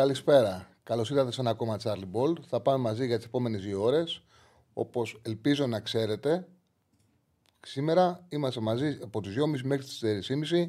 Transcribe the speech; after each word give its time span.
Καλησπέρα. 0.00 0.66
Καλώς 0.82 1.10
ήρθατε 1.10 1.32
σε 1.32 1.40
ένα 1.40 1.50
ακόμα 1.50 1.76
Charlie 1.82 2.10
Ball. 2.12 2.34
Θα 2.48 2.60
πάμε 2.60 2.78
μαζί 2.78 3.06
για 3.06 3.16
τις 3.16 3.26
επόμενες 3.26 3.62
δύο 3.62 3.82
ώρες. 3.82 4.22
Όπως 4.72 5.20
ελπίζω 5.22 5.66
να 5.66 5.80
ξέρετε, 5.80 6.48
σήμερα 7.60 8.26
είμαστε 8.28 8.60
μαζί 8.60 8.98
από 9.02 9.20
τις 9.20 9.34
2.30 9.34 9.60
μέχρι 9.62 9.84
τις 9.84 10.02
4.30. 10.52 10.66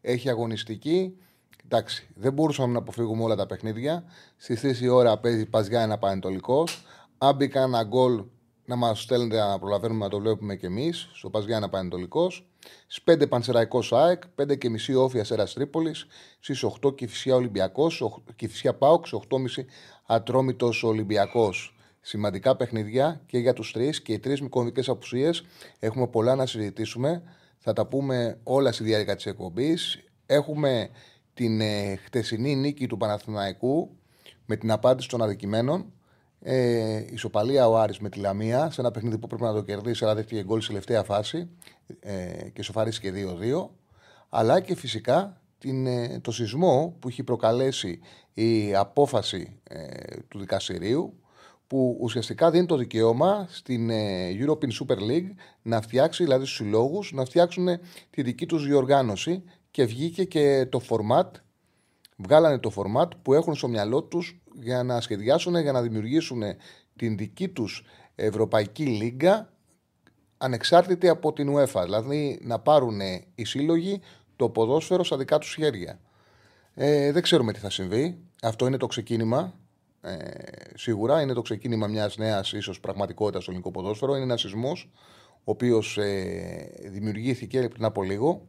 Έχει 0.00 0.28
αγωνιστική. 0.28 1.16
Εντάξει, 1.64 2.08
δεν 2.14 2.32
μπορούσαμε 2.32 2.72
να 2.72 2.78
αποφύγουμε 2.78 3.22
όλα 3.22 3.34
τα 3.36 3.46
παιχνίδια. 3.46 4.04
Στις 4.36 4.60
3 4.60 4.80
η 4.80 4.88
ώρα 4.88 5.18
παίζει 5.18 5.46
Παζιά 5.46 5.82
ένα 5.82 5.98
πανετολικός. 5.98 6.84
Αν 7.18 7.36
μπει 7.36 7.48
κανένα 7.48 7.82
γκολ, 7.84 8.24
να 8.72 8.78
μας 8.78 9.02
στέλνετε 9.02 9.36
να 9.36 9.58
προλαβαίνουμε 9.58 10.04
να 10.04 10.10
το 10.10 10.18
βλέπουμε 10.18 10.56
κι 10.56 10.66
εμείς. 10.66 11.08
Στο 11.12 11.30
Παζιά 11.30 11.68
πανετολικός. 11.68 12.46
Στις 12.86 13.02
5 13.02 13.26
Πανσεραϊκός 13.28 13.92
ΑΕΚ, 13.92 14.22
5 14.34 14.56
και 14.58 14.68
μισή 14.68 14.94
Όφια 14.94 15.24
Σέρας 15.24 15.52
Τρίπολης. 15.52 16.06
Στις 16.40 16.62
8 16.62 16.94
Κυφυσιά 16.94 17.34
Ολυμπιακός, 17.34 18.22
Κυφυσιά 18.36 18.74
Πάοξ, 18.74 19.12
8.30 19.12 19.66
Ατρόμητος 20.06 20.82
Ολυμπιακός. 20.82 21.76
Σημαντικά 22.00 22.56
παιχνιδιά 22.56 23.20
και 23.26 23.38
για 23.38 23.52
τους 23.52 23.72
τρεις 23.72 24.02
και 24.02 24.12
οι 24.12 24.18
τρεις 24.18 24.40
με 24.40 24.48
κομβικές 24.48 24.88
απουσίες. 24.88 25.44
Έχουμε 25.78 26.06
πολλά 26.06 26.34
να 26.34 26.46
συζητήσουμε. 26.46 27.22
Θα 27.58 27.72
τα 27.72 27.86
πούμε 27.86 28.38
όλα 28.42 28.72
στη 28.72 28.84
διάρκεια 28.84 29.16
της 29.16 29.26
εκπομπής. 29.26 30.02
Έχουμε 30.26 30.90
την 31.34 31.60
ε, 31.60 31.96
χτεσινή 32.04 32.56
νίκη 32.56 32.86
του 32.86 32.96
Παναθηναϊκού 32.96 33.96
με 34.46 34.56
την 34.56 34.70
απάντηση 34.70 35.08
των 35.08 35.22
αδικημένων. 35.22 35.92
Ε, 36.44 37.04
ισοπαλία 37.10 37.68
ο 37.68 37.78
Άρης 37.78 37.98
με 37.98 38.08
τη 38.08 38.18
Λαμία 38.18 38.70
σε 38.70 38.80
ένα 38.80 38.90
παιχνίδι 38.90 39.18
που 39.18 39.26
πρέπει 39.26 39.42
να 39.42 39.52
το 39.52 39.62
κερδίσει, 39.62 40.04
αλλά 40.04 40.14
δέχτηκε 40.14 40.42
γκολ 40.42 40.60
στη 40.60 40.68
τελευταία 40.68 41.02
φάση 41.02 41.48
ε, 42.00 42.48
και 42.52 42.62
σοφαρίστηκε 42.62 43.12
2-2. 43.62 43.68
Αλλά 44.28 44.60
και 44.60 44.74
φυσικά 44.74 45.40
την, 45.58 45.86
ε, 45.86 46.20
το 46.22 46.32
σεισμό 46.32 46.96
που 46.98 47.08
έχει 47.08 47.22
προκαλέσει 47.22 48.00
η 48.34 48.74
απόφαση 48.74 49.60
ε, 49.62 49.86
του 50.28 50.38
δικαστηρίου 50.38 51.14
που 51.66 51.98
ουσιαστικά 52.00 52.50
δίνει 52.50 52.66
το 52.66 52.76
δικαίωμα 52.76 53.46
στην 53.50 53.90
ε, 53.90 54.28
European 54.40 54.70
Super 54.80 54.96
League 54.96 55.30
να 55.62 55.80
φτιάξει, 55.80 56.24
δηλαδή 56.24 56.44
στους 56.44 56.56
συλλόγους, 56.56 57.12
να 57.12 57.24
φτιάξουν 57.24 57.68
τη 58.10 58.22
δική 58.22 58.46
τους 58.46 58.66
διοργάνωση 58.66 59.42
και 59.70 59.84
βγήκε 59.84 60.24
και 60.24 60.66
το 60.70 60.80
format, 60.88 61.30
βγάλανε 62.16 62.58
το 62.58 62.72
format 62.76 63.08
που 63.22 63.34
έχουν 63.34 63.54
στο 63.54 63.68
μυαλό 63.68 64.02
τους 64.02 64.41
για 64.60 64.82
να 64.82 65.00
σχεδιάσουν, 65.00 65.56
για 65.56 65.72
να 65.72 65.82
δημιουργήσουν 65.82 66.42
την 66.96 67.16
δική 67.16 67.48
τους 67.48 67.84
Ευρωπαϊκή 68.14 68.84
Λίγκα 68.84 69.52
ανεξάρτητη 70.38 71.08
από 71.08 71.32
την 71.32 71.54
UEFA. 71.56 71.82
Δηλαδή 71.84 72.40
να 72.42 72.58
πάρουν 72.58 73.00
οι 73.34 73.44
σύλλογοι 73.44 74.00
το 74.36 74.48
ποδόσφαιρο 74.48 75.04
στα 75.04 75.16
δικά 75.16 75.38
τους 75.38 75.54
χέρια. 75.54 76.00
Ε, 76.74 77.12
δεν 77.12 77.22
ξέρουμε 77.22 77.52
τι 77.52 77.58
θα 77.58 77.70
συμβεί. 77.70 78.18
Αυτό 78.42 78.66
είναι 78.66 78.76
το 78.76 78.86
ξεκίνημα. 78.86 79.54
Ε, 80.00 80.18
σίγουρα 80.74 81.20
είναι 81.20 81.32
το 81.32 81.42
ξεκίνημα 81.42 81.86
μιας 81.86 82.16
νέας 82.16 82.52
ίσως 82.52 82.80
πραγματικότητας 82.80 83.42
στο 83.42 83.50
ελληνικό 83.50 83.72
ποδόσφαιρο. 83.72 84.14
Είναι 84.14 84.24
ένας 84.24 84.40
σεισμός 84.40 84.90
ο 85.44 85.50
οποίος 85.50 85.98
ε, 85.98 86.70
δημιουργήθηκε 86.90 87.68
πριν 87.68 87.84
από 87.84 88.02
λίγο 88.02 88.46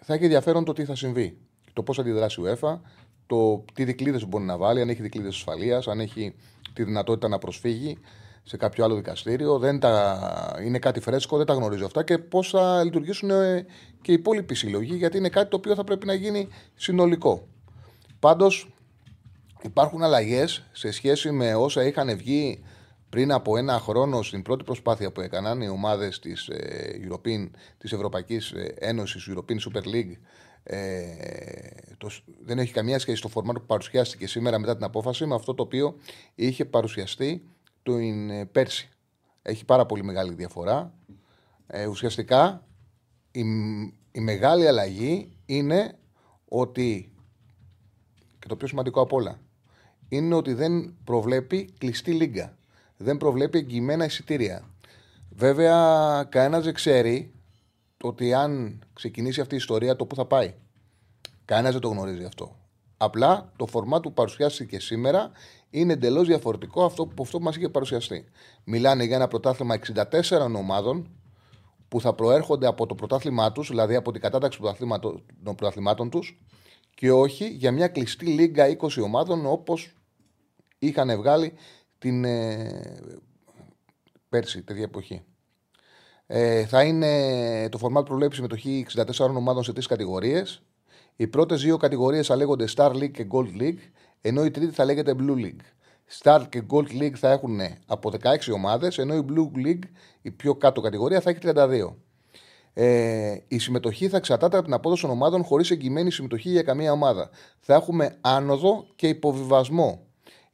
θα 0.00 0.14
έχει 0.14 0.24
ενδιαφέρον 0.24 0.64
το 0.64 0.72
τι 0.72 0.84
θα 0.84 0.94
συμβεί. 0.94 1.38
Το 1.72 1.82
πώς 1.82 1.96
θα 1.96 2.02
αντιδράσει 2.02 2.40
η 2.40 2.44
UEFA, 2.46 2.80
το 3.26 3.64
τι 3.72 3.84
δικλείδες 3.84 4.26
μπορεί 4.26 4.44
να 4.44 4.56
βάλει, 4.56 4.80
αν 4.80 4.88
έχει 4.88 5.02
δικλείδες 5.02 5.34
ασφαλείας, 5.34 5.88
αν 5.88 6.00
έχει 6.00 6.34
τη 6.72 6.84
δυνατότητα 6.84 7.28
να 7.28 7.38
προσφύγει 7.38 7.98
σε 8.42 8.56
κάποιο 8.56 8.84
άλλο 8.84 8.94
δικαστήριο. 8.94 9.58
Δεν 9.58 9.80
τα... 9.80 10.18
Είναι 10.64 10.78
κάτι 10.78 11.00
φρέσκο, 11.00 11.36
δεν 11.36 11.46
τα 11.46 11.54
γνωρίζω 11.54 11.84
αυτά 11.84 12.02
και 12.02 12.18
πώς 12.18 12.50
θα 12.50 12.84
λειτουργήσουν 12.84 13.30
ε, 13.30 13.66
και 14.02 14.10
οι 14.10 14.14
υπόλοιποι 14.14 14.54
σύλλογοι, 14.54 14.96
γιατί 14.96 15.16
είναι 15.16 15.28
κάτι 15.28 15.50
το 15.50 15.56
οποίο 15.56 15.74
θα 15.74 15.84
πρέπει 15.84 16.06
να 16.06 16.14
γίνει 16.14 16.48
συνολικό. 16.74 17.46
Πάντως, 18.18 18.68
υπάρχουν 19.62 20.02
αλλαγές 20.02 20.62
σε 20.72 20.90
σχέση 20.90 21.30
με 21.30 21.54
όσα 21.54 21.84
είχαν 21.86 22.16
βγει 22.16 22.62
πριν 23.08 23.32
από 23.32 23.56
ένα 23.56 23.78
χρόνο 23.78 24.22
στην 24.22 24.42
πρώτη 24.42 24.64
προσπάθεια 24.64 25.12
που 25.12 25.20
έκαναν 25.20 25.60
οι 25.60 25.68
ομάδες 25.68 26.18
της, 26.18 26.48
ε, 26.48 27.00
European, 27.08 27.50
της 27.78 27.92
Ευρωπαϊκής 27.92 28.50
ε, 28.50 28.74
Ένωσης, 28.78 29.28
European 29.30 29.56
Super 29.70 29.94
League, 29.94 30.16
ε, 30.68 31.06
το, 31.98 32.10
δεν 32.44 32.58
έχει 32.58 32.72
καμία 32.72 32.98
σχέση 32.98 33.16
στο 33.16 33.28
φορμάτο 33.28 33.60
που 33.60 33.66
παρουσιάστηκε 33.66 34.26
σήμερα 34.26 34.58
μετά 34.58 34.76
την 34.76 34.84
απόφαση 34.84 35.26
με 35.26 35.34
αυτό 35.34 35.54
το 35.54 35.62
οποίο 35.62 35.96
είχε 36.34 36.64
παρουσιαστεί 36.64 37.42
το 37.82 37.96
ε, 37.96 38.44
πέρσι. 38.52 38.88
Έχει 39.42 39.64
πάρα 39.64 39.86
πολύ 39.86 40.04
μεγάλη 40.04 40.34
διαφορά. 40.34 40.94
Ε, 41.66 41.86
ουσιαστικά 41.86 42.66
η, 43.30 43.40
η 44.12 44.20
μεγάλη 44.20 44.66
αλλαγή 44.66 45.32
είναι 45.46 45.98
ότι 46.48 47.12
και 48.38 48.48
το 48.48 48.56
πιο 48.56 48.66
σημαντικό 48.66 49.00
απ' 49.00 49.12
όλα 49.12 49.40
είναι 50.08 50.34
ότι 50.34 50.52
δεν 50.52 50.96
προβλέπει 51.04 51.68
κλειστή 51.78 52.12
λίγκα 52.12 52.56
δεν 52.96 53.16
προβλέπει 53.16 53.58
εγγυημένα 53.58 54.04
εισιτήρια. 54.04 54.62
Βέβαια, 55.30 56.26
κανένας 56.28 56.64
δεν 56.64 56.74
ξέρει 56.74 57.32
ότι 58.02 58.34
αν 58.34 58.82
ξεκινήσει 58.92 59.40
αυτή 59.40 59.54
η 59.54 59.56
ιστορία, 59.56 59.96
το 59.96 60.06
πού 60.06 60.14
θα 60.14 60.24
πάει. 60.24 60.54
Κανένας 61.44 61.72
δεν 61.72 61.80
το 61.80 61.88
γνωρίζει 61.88 62.24
αυτό. 62.24 62.56
Απλά 62.96 63.52
το 63.56 63.66
φορμά 63.66 64.00
του 64.00 64.12
παρουσιάστηκε 64.12 64.80
σήμερα 64.80 65.30
είναι 65.70 65.92
εντελώς 65.92 66.26
διαφορετικό 66.26 66.84
αυτό, 66.84 67.02
από 67.02 67.22
αυτό 67.22 67.38
που 67.38 67.44
μας 67.44 67.56
είχε 67.56 67.68
παρουσιαστεί. 67.68 68.24
Μιλάνε 68.64 69.04
για 69.04 69.16
ένα 69.16 69.28
πρωτάθλημα 69.28 69.78
64 70.22 70.54
ομάδων 70.56 71.10
που 71.88 72.00
θα 72.00 72.14
προέρχονται 72.14 72.66
από 72.66 72.86
το 72.86 72.94
πρωτάθλημά 72.94 73.52
τους, 73.52 73.68
δηλαδή 73.68 73.94
από 73.94 74.12
την 74.12 74.20
κατάταξη 74.20 74.58
των 75.42 75.54
πρωταθλημάτων 75.54 76.10
τους, 76.10 76.38
και 76.94 77.12
όχι 77.12 77.48
για 77.48 77.72
μια 77.72 77.88
κλειστή 77.88 78.26
λίγα 78.26 78.76
20 78.80 79.02
ομάδων 79.02 79.46
όπως 79.46 79.94
είχαν 80.78 81.16
βγάλει 81.16 81.52
την 81.98 82.24
ε, 82.24 83.00
πέρσι, 84.28 84.62
τέτοια 84.62 84.82
εποχή. 84.82 85.22
Ε, 86.26 86.66
θα 86.66 86.82
είναι 86.82 87.68
το 87.68 87.78
format 87.82 88.04
προβλέπει 88.04 88.34
συμμετοχή 88.34 88.86
64 88.94 89.02
ομάδων 89.18 89.62
σε 89.62 89.72
τρεις 89.72 89.86
κατηγορίες. 89.86 90.62
Οι 91.16 91.26
πρώτες 91.26 91.62
δύο 91.62 91.76
κατηγορίες 91.76 92.26
θα 92.26 92.36
λέγονται 92.36 92.64
Star 92.76 92.90
League 92.90 93.10
και 93.10 93.26
Gold 93.30 93.62
League, 93.62 93.78
ενώ 94.20 94.44
η 94.44 94.50
τρίτη 94.50 94.74
θα 94.74 94.84
λέγεται 94.84 95.14
Blue 95.18 95.44
League. 95.44 95.64
Star 96.22 96.42
και 96.48 96.62
Gold 96.70 97.02
League 97.02 97.14
θα 97.14 97.30
έχουν 97.30 97.60
από 97.86 98.10
16 98.10 98.52
ομάδες, 98.54 98.98
ενώ 98.98 99.14
η 99.14 99.24
Blue 99.28 99.66
League, 99.66 99.88
η 100.22 100.30
πιο 100.30 100.54
κάτω 100.54 100.80
κατηγορία, 100.80 101.20
θα 101.20 101.30
έχει 101.30 101.38
32. 101.42 101.96
Ε, 102.72 103.36
η 103.48 103.58
συμμετοχή 103.58 104.08
θα 104.08 104.16
εξαρτάται 104.16 104.56
από 104.56 104.64
την 104.64 104.74
απόδοση 104.74 105.02
των 105.02 105.10
ομάδων 105.10 105.44
χωρίς 105.44 105.70
εγγυημένη 105.70 106.10
συμμετοχή 106.10 106.50
για 106.50 106.62
καμία 106.62 106.92
ομάδα. 106.92 107.30
Θα 107.60 107.74
έχουμε 107.74 108.16
άνοδο 108.20 108.86
και 108.96 109.08
υποβιβασμό 109.08 110.06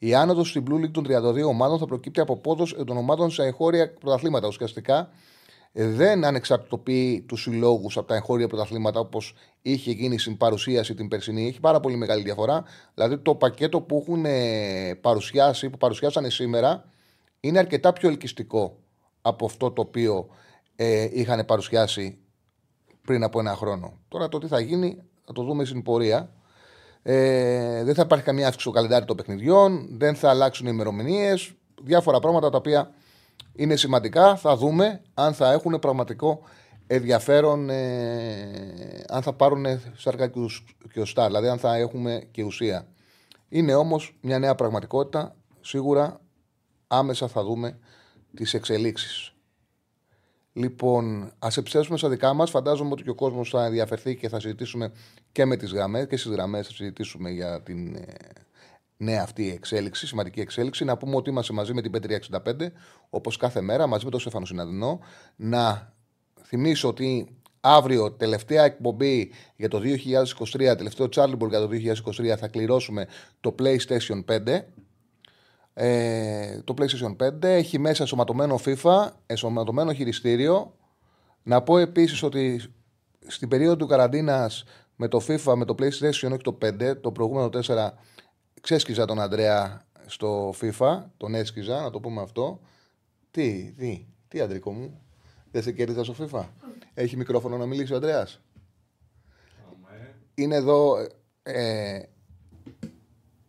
η 0.04 0.14
άνοδος 0.14 0.48
στην 0.48 0.64
Blue 0.68 0.84
League 0.84 0.90
των 0.90 1.06
32 1.08 1.46
ομάδων 1.46 1.78
θα 1.78 1.86
προκύπτει 1.86 2.20
από 2.20 2.36
πόδο 2.36 2.64
των 2.84 2.96
ομάδων 2.96 3.30
σε 3.30 3.42
εγχώρια 3.42 3.94
πρωταθλήματα. 3.94 4.46
Ουσιαστικά 4.46 4.98
ε, 4.98 5.06
δεν 5.72 6.24
ανεξαρτητοποιεί 6.24 7.24
τους 7.28 7.42
συλλόγους 7.42 7.96
από 7.96 8.06
τα 8.06 8.14
εγχώρια 8.14 8.48
πρωταθλήματα 8.48 9.00
όπως 9.00 9.34
είχε 9.62 9.90
γίνει 9.90 10.18
στην 10.18 10.36
παρουσίαση 10.36 10.94
την 10.94 11.08
περσινή. 11.08 11.46
Έχει 11.46 11.60
πάρα 11.60 11.80
πολύ 11.80 11.96
μεγάλη 11.96 12.22
διαφορά. 12.22 12.64
Δηλαδή 12.94 13.18
το 13.18 13.34
πακέτο 13.34 13.80
που 13.80 13.98
έχουν 14.06 14.24
ε, 14.24 14.94
παρουσιάσει, 15.00 15.70
που 15.70 15.78
παρουσιάσανε 15.78 16.30
σήμερα, 16.30 16.84
είναι 17.40 17.58
αρκετά 17.58 17.92
πιο 17.92 18.08
ελκυστικό 18.08 18.78
από 19.22 19.44
αυτό 19.44 19.70
το 19.70 19.82
οποίο 19.82 20.28
ε, 20.76 21.08
είχαν 21.12 21.44
παρουσιάσει 21.44 22.18
πριν 23.06 23.22
από 23.22 23.40
ένα 23.40 23.54
χρόνο. 23.54 23.98
Τώρα 24.08 24.28
το 24.28 24.38
τι 24.38 24.46
θα 24.46 24.60
γίνει 24.60 25.02
θα 25.24 25.32
το 25.32 25.42
δούμε 25.42 25.64
στην 25.64 25.82
πορεία. 25.82 26.32
Ε, 27.02 27.84
δεν 27.84 27.94
θα 27.94 28.02
υπάρχει 28.02 28.24
καμία 28.24 28.46
αύξηση 28.46 28.68
στο 28.68 28.78
καλεντάρι 28.78 29.04
των 29.04 29.16
παιχνιδιών, 29.16 29.88
δεν 29.90 30.14
θα 30.14 30.30
αλλάξουν 30.30 30.66
οι 30.66 30.70
ημερομηνίες. 30.74 31.52
Διάφορα 31.82 32.18
πράγματα 32.18 32.50
τα 32.50 32.56
οποία 32.56 32.94
είναι 33.52 33.76
σημαντικά. 33.76 34.36
Θα 34.36 34.56
δούμε 34.56 35.02
αν 35.14 35.34
θα 35.34 35.52
έχουν 35.52 35.78
πραγματικό 35.78 36.40
ενδιαφέρον, 36.86 37.70
ε, 37.70 39.04
αν 39.08 39.22
θα 39.22 39.32
πάρουν 39.32 39.66
σάρκα 39.96 40.28
και 40.92 41.00
ουστά, 41.00 41.26
δηλαδή 41.26 41.48
αν 41.48 41.58
θα 41.58 41.76
έχουμε 41.76 42.28
και 42.30 42.42
ουσία. 42.42 42.86
Είναι 43.48 43.74
όμως 43.74 44.18
μια 44.20 44.38
νέα 44.38 44.54
πραγματικότητα. 44.54 45.36
Σίγουρα 45.60 46.20
άμεσα 46.86 47.28
θα 47.28 47.42
δούμε 47.42 47.78
τις 48.34 48.54
εξελίξεις. 48.54 49.32
Λοιπόν, 50.52 51.32
ας 51.38 51.56
επιστρέψουμε 51.56 51.98
στα 51.98 52.08
δικά 52.08 52.32
μας. 52.32 52.50
Φαντάζομαι 52.50 52.90
ότι 52.92 53.02
και 53.02 53.10
ο 53.10 53.14
κόσμος 53.14 53.50
θα 53.50 53.64
ενδιαφερθεί 53.64 54.16
και 54.16 54.28
θα 54.28 54.40
συζητήσουμε 54.40 54.92
και 55.32 55.44
με 55.44 55.56
τις 55.56 55.72
γραμμές 55.72 56.06
και 56.06 56.16
στις 56.16 56.30
γραμμές 56.32 56.66
θα 56.66 56.72
συζητήσουμε 56.72 57.30
για 57.30 57.62
την 57.62 57.96
ε, 59.02 59.10
νέα 59.10 59.22
αυτή 59.22 59.50
εξέλιξη, 59.50 60.06
σημαντική 60.06 60.40
εξέλιξη. 60.40 60.84
Να 60.84 60.96
πούμε 60.96 61.16
ότι 61.16 61.30
είμαστε 61.30 61.52
μαζί 61.52 61.74
με 61.74 61.82
την 61.82 61.92
P365, 61.94 62.66
όπως 63.10 63.36
κάθε 63.36 63.60
μέρα, 63.60 63.86
μαζί 63.86 64.04
με 64.04 64.10
τον 64.10 64.20
Στέφανο 64.20 64.44
Συναδεινό. 64.44 65.00
Να 65.36 65.92
θυμίσω 66.42 66.88
ότι 66.88 67.36
αύριο, 67.60 68.12
τελευταία 68.12 68.64
εκπομπή 68.64 69.32
για 69.56 69.68
το 69.68 69.80
2023, 70.52 70.76
τελευταίο 70.76 71.06
Charlie 71.16 71.48
για 71.48 71.60
το 71.60 71.68
2023, 72.22 72.36
θα 72.38 72.48
κληρώσουμε 72.48 73.06
το 73.40 73.54
PlayStation 73.58 74.24
5. 74.24 74.64
Ε, 75.74 76.60
το 76.64 76.74
PlayStation 76.78 77.16
5 77.26 77.42
έχει 77.42 77.78
μέσα 77.78 78.02
ενσωματωμένο 78.02 78.60
FIFA, 78.64 79.08
ενσωματωμένο 79.26 79.92
χειριστήριο. 79.92 80.74
Να 81.42 81.62
πω 81.62 81.78
επίσης 81.78 82.22
ότι 82.22 82.60
στην 83.26 83.48
περίοδο 83.48 83.76
του 83.76 83.86
καραντίνας 83.86 84.64
με 84.96 85.08
το 85.08 85.20
FIFA, 85.28 85.54
με 85.56 85.64
το 85.64 85.74
PlayStation, 85.78 86.30
όχι 86.32 86.42
το 86.42 86.58
5, 86.62 87.00
το 87.00 87.12
προηγούμενο 87.12 87.48
4, 87.48 87.90
ξέσκιζα 88.62 89.04
τον 89.04 89.20
Αντρέα 89.20 89.86
στο 90.06 90.54
FIFA, 90.60 91.02
τον 91.16 91.34
έσκιζα, 91.34 91.80
να 91.80 91.90
το 91.90 92.00
πούμε 92.00 92.20
αυτό. 92.20 92.60
Τι, 93.30 93.72
τι, 93.76 94.06
τι 94.28 94.40
αντρικό 94.40 94.72
μου, 94.72 95.00
δεν 95.50 95.62
σε 95.62 95.72
κέρδιζα 95.72 96.04
στο 96.04 96.14
FIFA. 96.18 96.44
Έχει 96.94 97.16
μικρόφωνο 97.16 97.56
να 97.56 97.66
μιλήσει 97.66 97.92
ο 97.92 97.96
Αντρέας. 97.96 98.40
Είναι 100.34 100.54
εδώ, 100.54 100.96
ε, 101.42 102.02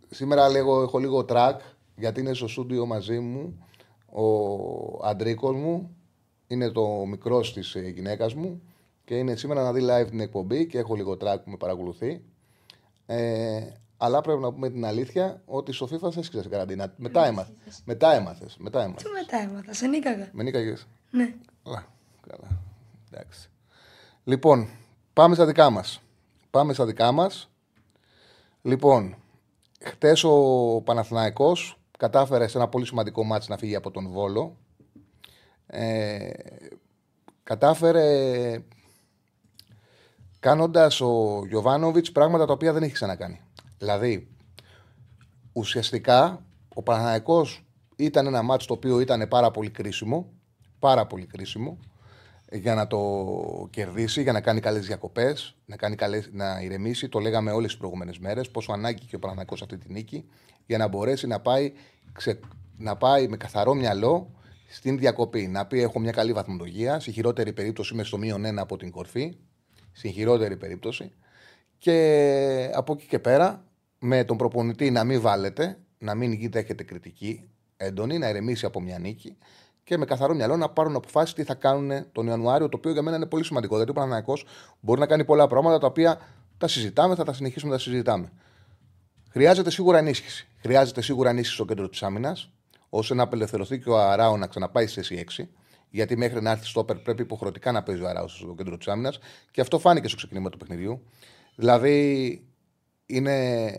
σήμερα 0.10 0.50
λέγω, 0.50 0.82
έχω 0.82 0.98
λίγο 0.98 1.26
track, 1.30 1.58
γιατί 1.96 2.20
είναι 2.20 2.34
στο 2.34 2.48
στούντιο 2.48 2.86
μαζί 2.86 3.20
μου 3.20 3.66
ο 4.06 5.08
Αντρίκος 5.08 5.56
μου, 5.56 5.96
είναι 6.48 6.70
το 6.70 7.06
μικρός 7.06 7.54
της 7.54 7.76
ε, 7.76 7.80
γυναίκας 7.80 8.34
μου 8.34 8.62
και 9.06 9.16
είναι 9.18 9.36
σήμερα 9.36 9.64
να 9.64 9.74
δει 9.74 9.82
live 9.90 10.10
την 10.10 10.20
εκπομπή 10.20 10.68
και 10.68 10.78
έχω 10.78 10.96
λίγο 10.96 11.12
track 11.12 11.38
που 11.44 11.50
με 11.50 11.58
παρακολουθεί. 11.58 12.22
Ε, 13.06 13.62
αλλά 14.04 14.22
πρέπει 14.22 14.40
να 14.40 14.52
πούμε 14.54 14.70
την 14.70 14.86
αλήθεια 14.86 15.42
ότι 15.46 15.72
στο 15.72 15.88
FIFA 15.92 16.12
σε 16.12 16.20
έσκησε 16.20 16.50
καραντίνα. 16.50 16.94
Μετά 16.98 17.26
έμαθες. 17.26 17.82
Μετά 17.86 18.14
έμαθες. 18.14 18.58
Μετά 18.60 18.84
έμαθες. 18.84 19.04
Τι 19.04 19.10
μετά 19.10 19.38
έμαθα, 19.38 19.74
σε 19.74 19.88
νίκαγα. 19.88 20.30
Με 20.32 20.44
νίκαγες. 20.44 20.88
Ναι. 21.12 21.34
Καλά. 21.64 21.86
Καλά. 22.28 22.62
Εντάξει. 23.12 23.50
Λοιπόν, 24.24 24.70
πάμε 25.14 25.36
στα 25.36 25.46
δικά 25.46 25.70
μας. 25.70 26.02
Πάμε 26.50 26.74
στα 26.74 26.86
δικά 26.86 27.12
μας. 27.12 27.50
Λοιπόν, 28.62 29.16
χτες 29.84 30.24
ο 30.24 30.82
Παναθηναϊκός 30.86 31.80
κατάφερε 31.98 32.48
σε 32.48 32.58
ένα 32.58 32.68
πολύ 32.68 32.86
σημαντικό 32.86 33.24
μάτι 33.24 33.46
να 33.50 33.58
φύγει 33.58 33.76
από 33.76 33.92
τον 33.92 34.10
Βόλο. 34.10 34.58
Ε, 35.68 36.30
κατάφερε 37.44 38.60
κάνοντας 40.40 41.02
ο 41.02 41.44
Γιωβάνοβιτς 41.48 42.12
πράγματα 42.12 42.46
τα 42.46 42.54
οποία 42.54 42.74
δεν 42.74 42.84
έχει 42.84 42.94
ξανακάνει. 42.94 43.42
Δηλαδή, 43.78 44.28
ουσιαστικά 45.54 46.46
ο 46.74 46.84
Παναθηναϊκός 46.84 47.66
ήταν 47.96 48.28
ένα 48.28 48.42
μάτι 48.42 48.66
το 48.66 48.74
οποίο 48.74 49.00
ήταν 49.00 49.28
πάρα 49.28 49.52
πολύ 49.52 49.70
κρίσιμο, 49.70 50.34
πάρα 50.80 51.08
πολύ 51.08 51.26
κρίσιμο, 51.26 51.78
για 52.52 52.76
να 52.76 52.88
το 52.88 53.68
κερδίσει, 53.70 54.22
για 54.22 54.32
να 54.32 54.42
κάνει 54.42 54.60
καλές 54.60 54.86
διακοπές, 54.86 55.56
να, 55.66 55.76
κάνει 55.76 55.96
καλές, 55.96 56.30
να 56.32 56.62
ηρεμήσει. 56.62 57.10
Το 57.10 57.20
λέγαμε 57.20 57.52
όλες 57.52 57.70
τις 57.70 57.78
προηγούμενες 57.78 58.20
μέρες. 58.20 58.52
Πόσο 58.52 58.72
ανάγκη 58.72 59.06
και 59.06 59.16
ο 59.16 59.20
Παναθηναϊκός 59.20 59.62
αυτή 59.62 59.78
τη 59.78 59.92
νίκη, 59.92 60.26
για 60.66 60.78
να 60.78 60.88
μπορέσει 60.88 61.28
να 61.28 61.40
πάει, 61.40 61.74
ξε, 62.12 62.40
να 62.78 62.96
πάει 62.96 63.28
με 63.28 63.38
καθαρό 63.38 63.74
μυαλό 63.74 64.32
στην 64.70 64.98
διακοπή. 64.98 65.48
Να 65.48 65.66
πει: 65.66 65.82
Έχω 65.82 66.00
μια 66.00 66.12
καλή 66.12 66.34
βαθμολογία. 66.34 67.00
Στη 67.00 67.12
χειρότερη 67.12 67.54
περίπτωση 67.54 67.94
είμαι 67.94 68.04
στο 68.04 68.18
μείον 68.18 68.46
ένα 68.46 68.62
από 68.62 68.78
την 68.78 68.92
κορφή. 68.92 69.38
Στην 69.92 70.12
χειρότερη 70.12 70.58
περίπτωση. 70.58 71.12
Και 71.84 72.72
από 72.74 72.94
εκεί 72.94 73.06
και 73.06 73.20
πέρα, 73.20 73.64
με 74.00 74.24
τον 74.24 74.38
προπονητή 74.38 74.92
να 74.92 75.04
μην 75.04 75.22
βάλετε, 75.22 75.78
να 75.98 76.16
μην 76.16 76.32
γείτε 76.32 76.60
έχετε 76.60 76.84
κριτική 76.84 77.50
έντονη, 77.78 78.18
να 78.18 78.30
ηρεμήσει 78.30 78.66
από 78.66 78.82
μια 78.82 79.00
νίκη 79.00 79.38
και 79.84 79.98
με 79.98 80.06
καθαρό 80.06 80.34
μυαλό 80.34 80.58
να 80.58 80.70
πάρουν 80.70 80.96
αποφάσεις 80.96 81.34
τι 81.34 81.44
θα 81.44 81.54
κάνουν 81.54 82.12
τον 82.12 82.28
Ιανουάριο, 82.28 82.70
το 82.70 82.78
οποίο 82.78 82.92
για 82.92 83.02
μένα 83.02 83.16
είναι 83.16 83.26
πολύ 83.26 83.44
σημαντικό. 83.44 83.76
Γιατί 83.76 83.92
ο 83.92 83.94
Παναναναϊκό 83.94 84.38
μπορεί 84.80 85.00
να 85.00 85.06
κάνει 85.06 85.26
πολλά 85.26 85.48
πράγματα 85.48 85.78
τα 85.78 85.88
οποία 85.88 86.20
τα 86.58 86.68
συζητάμε, 86.68 87.16
θα 87.16 87.24
τα 87.24 87.34
συνεχίσουμε 87.34 87.72
να 87.72 87.78
τα 87.78 87.84
συζητάμε. 87.84 88.32
Χρειάζεται 89.32 89.72
σίγουρα 89.72 89.98
ενίσχυση. 89.98 90.48
Χρειάζεται 90.62 91.02
σίγουρα 91.02 91.30
ενίσχυση 91.30 91.56
στο 91.56 91.66
κέντρο 91.66 91.90
της 91.90 92.04
άμυνας, 92.04 92.52
ώστε 92.90 93.14
να 93.14 93.24
απελευθερωθεί 93.24 93.80
και 93.80 93.90
ο 93.90 94.00
Αράο 94.00 94.38
να 94.38 94.48
ξαναπάει 94.48 94.88
στη 94.88 95.02
θέση 95.02 95.16
6. 95.16 95.50
Γιατί 95.90 96.18
μέχρι 96.18 96.42
να 96.42 96.52
έρθει 96.52 96.66
στο 96.66 96.80
όπερ 96.80 96.98
πρέπει 96.98 97.22
υποχρεωτικά 97.22 97.72
να 97.72 97.84
παίζει 97.84 98.02
ο 98.02 98.08
Αράος 98.08 98.38
στο 98.38 98.56
κέντρο 98.58 98.78
της 98.78 98.88
άμυνας. 98.88 99.20
Και 99.52 99.62
αυτό 99.62 99.80
φάνηκε 99.80 100.08
στο 100.08 100.18
ξεκίνημα 100.18 100.50
του 100.50 100.58
παιχνιδιού. 100.58 101.02
Δηλαδή 101.56 102.42
είναι. 103.06 103.76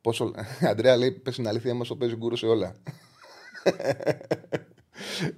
Πόσο... 0.00 0.32
Αντρέα 0.70 0.96
λέει: 0.96 1.10
Πες 1.10 1.34
την 1.34 1.48
αλήθεια, 1.48 1.74
μας 1.74 1.88
το 1.88 1.96
παίζει 1.96 2.16
γκούρου 2.16 2.36
σε 2.36 2.46
όλα. 2.46 2.74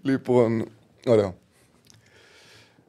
λοιπόν, 0.02 0.68
ωραίο. 1.06 1.40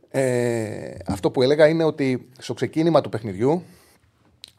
Ε, 0.09 0.95
αυτό 1.05 1.31
που 1.31 1.41
έλεγα 1.41 1.67
είναι 1.67 1.83
ότι 1.83 2.29
στο 2.37 2.53
ξεκίνημα 2.53 3.01
του 3.01 3.09
παιχνιδιού, 3.09 3.63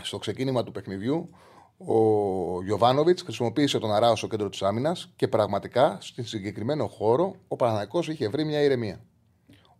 στο 0.02 0.18
ξεκίνημα 0.18 0.64
του 0.64 0.72
παιχνιδιού, 0.72 1.30
ο 1.76 2.62
Γιωβάνοβιτς 2.62 3.22
χρησιμοποίησε 3.22 3.78
τον 3.78 3.94
Αράο 3.94 4.16
στο 4.16 4.26
κέντρο 4.26 4.48
της 4.48 4.62
άμυνας 4.62 5.12
και 5.16 5.28
πραγματικά 5.28 5.98
στην 6.00 6.26
συγκεκριμένο 6.26 6.86
χώρο 6.86 7.34
ο 7.48 7.56
Παναναναϊκό 7.56 7.98
είχε 8.08 8.28
βρει 8.28 8.44
μια 8.44 8.62
ηρεμία. 8.62 9.04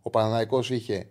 Ο 0.01 0.09
Παναναναϊκό 0.09 0.59
είχε 0.69 1.07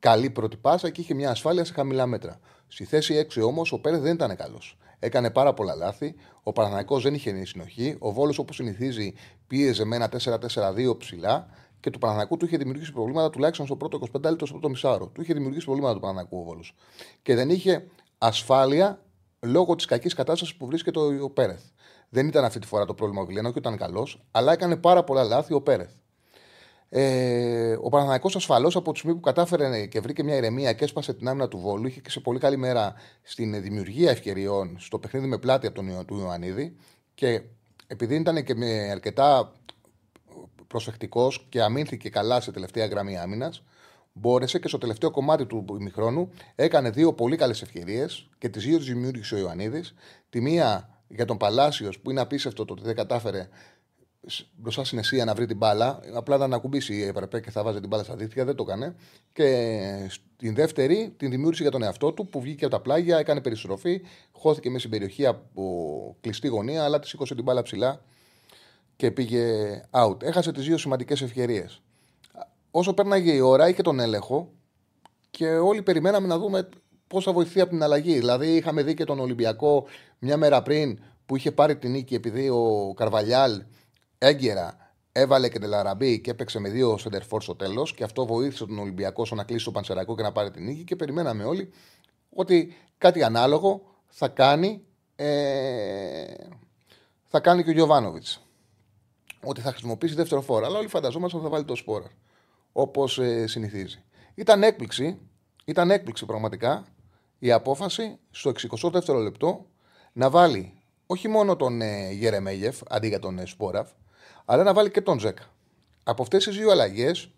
καλή 0.00 0.30
πρώτη 0.30 0.56
πάσα 0.56 0.90
και 0.90 1.00
είχε 1.00 1.14
μια 1.14 1.30
ασφάλεια 1.30 1.64
σε 1.64 1.72
χαμηλά 1.72 2.06
μέτρα. 2.06 2.40
Στη 2.68 2.84
θέση 2.84 3.26
6 3.34 3.42
όμως 3.42 3.72
ο 3.72 3.80
Πέρες 3.80 4.00
δεν 4.00 4.14
ήταν 4.14 4.36
καλός. 4.36 4.78
Έκανε 4.98 5.30
πάρα 5.30 5.54
πολλά 5.54 5.74
λάθη. 5.74 6.14
Ο 6.42 6.52
Παναναναϊκό 6.52 7.00
δεν 7.00 7.14
είχε 7.14 7.44
συνοχή. 7.44 7.96
Ο 7.98 8.12
Βόλος, 8.12 8.38
όπως 8.38 8.56
συνηθίζει, 8.56 9.14
πίεζε 9.46 9.84
με 9.84 9.96
ένα 9.96 10.08
4-4-2 10.08 10.96
ψηλά 10.98 11.46
και 11.80 11.90
του 11.90 11.98
Παναναναϊκού 11.98 12.36
του 12.36 12.44
είχε 12.44 12.56
δημιουργήσει 12.56 12.92
προβλήματα 12.92 13.30
τουλάχιστον 13.30 13.66
στο 13.66 13.76
πρώτο 13.76 13.98
25 14.12 14.20
λεπτό, 14.22 14.46
στο 14.46 14.54
πρώτο 14.54 14.68
μισάρο. 14.68 15.06
Του 15.06 15.20
είχε 15.20 15.32
δημιουργήσει 15.32 15.64
προβλήματα 15.64 15.94
του 15.94 16.00
Παναναναϊκού 16.00 16.38
ο 16.38 16.42
Βόλος. 16.42 16.74
Και 17.22 17.34
δεν 17.34 17.50
είχε 17.50 17.86
ασφάλεια 18.18 19.02
λόγω 19.40 19.74
της 19.74 19.84
κακής 19.84 20.14
κατάστασης 20.14 20.54
που 20.56 20.66
βρίσκεται 20.66 20.98
ο 20.98 21.30
Πέρεθ. 21.30 21.62
Δεν 22.08 22.26
ήταν 22.26 22.44
αυτή 22.44 22.58
τη 22.58 22.66
φορά 22.66 22.84
το 22.84 22.94
πρόβλημα 22.94 23.22
ο 23.22 23.24
Βιλένα 23.24 23.52
και 23.52 23.58
ήταν 23.58 23.76
καλός, 23.76 24.22
αλλά 24.30 24.52
έκανε 24.52 24.76
πάρα 24.76 25.04
πολλά 25.04 25.24
λάθη 25.24 25.54
ο 25.54 25.60
Πέρεθ. 25.60 25.92
Ε, 26.92 27.76
ο 27.80 27.88
Παναθανικό 27.88 28.30
ασφαλώς 28.34 28.76
από 28.76 28.92
τη 28.92 28.98
στιγμή 28.98 29.16
που 29.16 29.22
κατάφερε 29.22 29.86
και 29.86 30.00
βρήκε 30.00 30.22
μια 30.22 30.36
ηρεμία 30.36 30.72
και 30.72 30.84
έσπασε 30.84 31.14
την 31.14 31.28
άμυνα 31.28 31.48
του 31.48 31.58
Βόλου, 31.58 31.86
είχε 31.86 32.00
και 32.00 32.10
σε 32.10 32.20
πολύ 32.20 32.38
καλή 32.38 32.56
μέρα 32.56 32.94
στην 33.22 33.62
δημιουργία 33.62 34.10
ευκαιριών 34.10 34.76
στο 34.78 34.98
παιχνίδι 34.98 35.26
με 35.26 35.38
πλάτη 35.38 35.66
από 35.66 35.74
τον 35.74 36.04
του 36.06 36.18
Ιωαννίδη. 36.18 36.76
Και 37.14 37.42
επειδή 37.86 38.14
ήταν 38.14 38.44
και 38.44 38.54
με 38.54 38.90
αρκετά 38.90 39.52
προσεκτικός 40.66 41.46
και 41.48 41.62
αμήνθηκε 41.62 42.08
καλά 42.08 42.40
σε 42.40 42.52
τελευταία 42.52 42.86
γραμμή 42.86 43.18
άμυνας, 43.18 43.62
μπόρεσε 44.12 44.58
και 44.58 44.68
στο 44.68 44.78
τελευταίο 44.78 45.10
κομμάτι 45.10 45.46
του 45.46 45.64
ημιχρόνου 45.80 46.30
έκανε 46.54 46.90
δύο 46.90 47.12
πολύ 47.12 47.36
καλές 47.36 47.62
ευκαιρίες 47.62 48.28
και 48.38 48.48
τις 48.48 48.64
δύο 48.64 48.78
τις 48.78 48.86
δημιούργησε 48.86 49.34
ο 49.34 49.38
Ιωαννίδης. 49.38 49.94
Τη 50.30 50.40
μία 50.40 50.88
για 51.08 51.24
τον 51.24 51.36
Παλάσιος 51.36 51.98
που 51.98 52.10
είναι 52.10 52.20
απίστευτο 52.20 52.64
το 52.64 52.72
ότι 52.72 52.82
δεν 52.82 52.94
κατάφερε 52.94 53.48
μπροστά 54.56 54.84
στην 54.84 54.98
Εσία 54.98 55.24
να 55.24 55.34
βρει 55.34 55.46
την 55.46 55.56
μπάλα. 55.56 56.00
Απλά 56.14 56.36
να 56.36 56.44
ανακουμπήσει 56.44 57.04
έπρεπε 57.08 57.40
και 57.40 57.50
θα 57.50 57.62
βάζει 57.62 57.80
την 57.80 57.88
μπάλα 57.88 58.02
στα 58.02 58.16
δίχτυα. 58.16 58.44
Δεν 58.44 58.54
το 58.54 58.64
έκανε. 58.68 58.94
Και 59.32 60.10
την 60.36 60.54
δεύτερη 60.54 61.14
την 61.16 61.30
δημιούργησε 61.30 61.62
για 61.62 61.70
τον 61.70 61.82
εαυτό 61.82 62.12
του 62.12 62.26
που 62.26 62.40
βγήκε 62.40 62.64
από 62.64 62.74
τα 62.74 62.80
πλάγια, 62.80 63.18
έκανε 63.18 63.40
περιστροφή, 63.40 64.00
χώθηκε 64.32 64.68
μέσα 64.68 64.78
στην 64.78 64.90
περιοχή 64.90 65.26
από 65.26 66.16
κλειστή 66.20 66.48
γωνία, 66.48 66.84
αλλά 66.84 66.98
τη 66.98 67.08
σήκωσε 67.08 67.34
την 67.34 67.44
μπάλα 67.44 67.62
ψηλά 67.62 68.00
και 68.96 69.10
πήγε 69.10 69.80
out. 69.90 70.22
Έχασε 70.22 70.52
τις 70.52 70.64
δύο 70.64 70.78
σημαντικές 70.78 71.22
ευκαιρίες. 71.22 71.82
Όσο 72.70 72.94
πέρναγε 72.94 73.32
η 73.32 73.40
ώρα, 73.40 73.68
είχε 73.68 73.82
τον 73.82 74.00
έλεγχο 74.00 74.52
και 75.30 75.48
όλοι 75.48 75.82
περιμέναμε 75.82 76.26
να 76.26 76.38
δούμε 76.38 76.68
πώς 77.06 77.24
θα 77.24 77.32
βοηθεί 77.32 77.60
από 77.60 77.70
την 77.70 77.82
αλλαγή. 77.82 78.14
Δηλαδή, 78.18 78.56
είχαμε 78.56 78.82
δει 78.82 78.94
και 78.94 79.04
τον 79.04 79.20
Ολυμπιακό 79.20 79.86
μια 80.18 80.36
μέρα 80.36 80.62
πριν 80.62 80.98
που 81.26 81.36
είχε 81.36 81.52
πάρει 81.52 81.76
την 81.76 81.90
νίκη 81.90 82.14
επειδή 82.14 82.48
ο 82.48 82.92
Καρβαλιάλ 82.96 83.62
έγκαιρα 84.22 84.94
έβαλε 85.12 85.48
και 85.48 85.58
τελαραμπή 85.58 86.20
και 86.20 86.30
έπαιξε 86.30 86.58
με 86.58 86.68
δύο 86.68 86.98
σεντερφόρ 86.98 87.42
στο 87.42 87.56
τέλος. 87.56 87.94
Και 87.94 88.04
αυτό 88.04 88.26
βοήθησε 88.26 88.66
τον 88.66 88.78
Ολυμπιακό 88.78 89.24
στο 89.24 89.34
να 89.34 89.44
κλείσει 89.44 89.64
το 89.64 89.70
Πανσεραϊκό 89.70 90.16
και 90.16 90.22
να 90.22 90.32
πάρει 90.32 90.50
την 90.50 90.64
νίκη. 90.64 90.84
Και 90.84 90.96
περιμέναμε 90.96 91.44
όλοι 91.44 91.72
ότι 92.30 92.76
κάτι 92.98 93.22
ανάλογο 93.22 93.82
θα 94.06 94.28
κάνει, 94.28 94.84
ε, 95.16 96.24
θα 97.24 97.40
κάνει 97.40 97.64
και 97.64 97.70
ο 97.70 97.72
Γιωβάνοβιτς. 97.72 98.42
Ότι 99.44 99.60
θα 99.60 99.70
χρησιμοποιήσει 99.70 100.14
δεύτερο 100.14 100.40
φόρο. 100.40 100.66
Αλλά 100.66 100.78
όλοι 100.78 100.88
φανταζόμαστε 100.88 101.36
ότι 101.36 101.46
θα 101.46 101.52
βάλει 101.52 101.64
το 101.64 101.74
σπόρα. 101.74 102.10
Όπως 102.72 103.18
ε, 103.18 103.46
συνηθίζει. 103.46 104.02
Ήταν 104.34 104.62
έκπληξη, 104.62 105.18
ήταν 105.64 105.90
έκπληξη 105.90 106.26
πραγματικά 106.26 106.86
η 107.38 107.52
απόφαση 107.52 108.18
στο 108.30 108.52
62ο 108.70 109.22
λεπτό 109.22 109.66
να 110.12 110.30
βάλει 110.30 110.80
όχι 111.06 111.28
μόνο 111.28 111.56
τον 111.56 111.80
ε, 111.80 112.10
Γερεμέγεφ 112.12 112.80
αντί 112.88 113.08
για 113.08 113.18
τον 113.18 113.38
ε, 113.38 113.46
Σπόραφ, 113.46 113.90
αλλά 114.50 114.62
να 114.62 114.74
βάλει 114.74 114.90
και 114.90 115.00
τον 115.00 115.18
Ζέκα. 115.18 115.42
από 116.04 116.22
αυτές 116.22 116.44
τις 116.44 116.56
δύο 116.56 116.70
αλλαγές, 116.70 117.30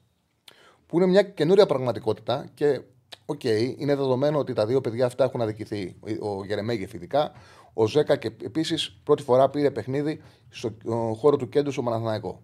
που 0.87 0.97
είναι 0.97 1.07
μια 1.07 1.23
καινούρια 1.23 1.67
πραγματικότητα 1.67 2.51
και 2.55 2.81
οκ, 3.27 3.45
είναι 3.45 3.95
δεδομένο 3.95 4.39
ότι 4.39 4.53
τα 4.53 4.67
δύο 4.67 4.81
παιδιά 4.81 5.07
αυτά 5.07 5.25
έχουν 5.25 5.41
αδικηθεί. 5.41 5.97
Ο 6.21 6.45
Γερεμέγεφ 6.45 6.93
ειδικά, 6.93 7.33
ο 7.73 7.87
Ζέκα 7.87 8.17
και 8.17 8.33
επίσης 8.43 9.01
πρώτη 9.05 9.23
φορά 9.23 9.51
πήρε 9.51 9.71
παιχνίδι 9.71 10.23
στο 10.51 10.75
χώρο 11.17 11.37
του 11.37 11.49
κέντρου 11.49 11.73
στο 11.73 11.83
Παναθηναϊκό. 11.83 12.43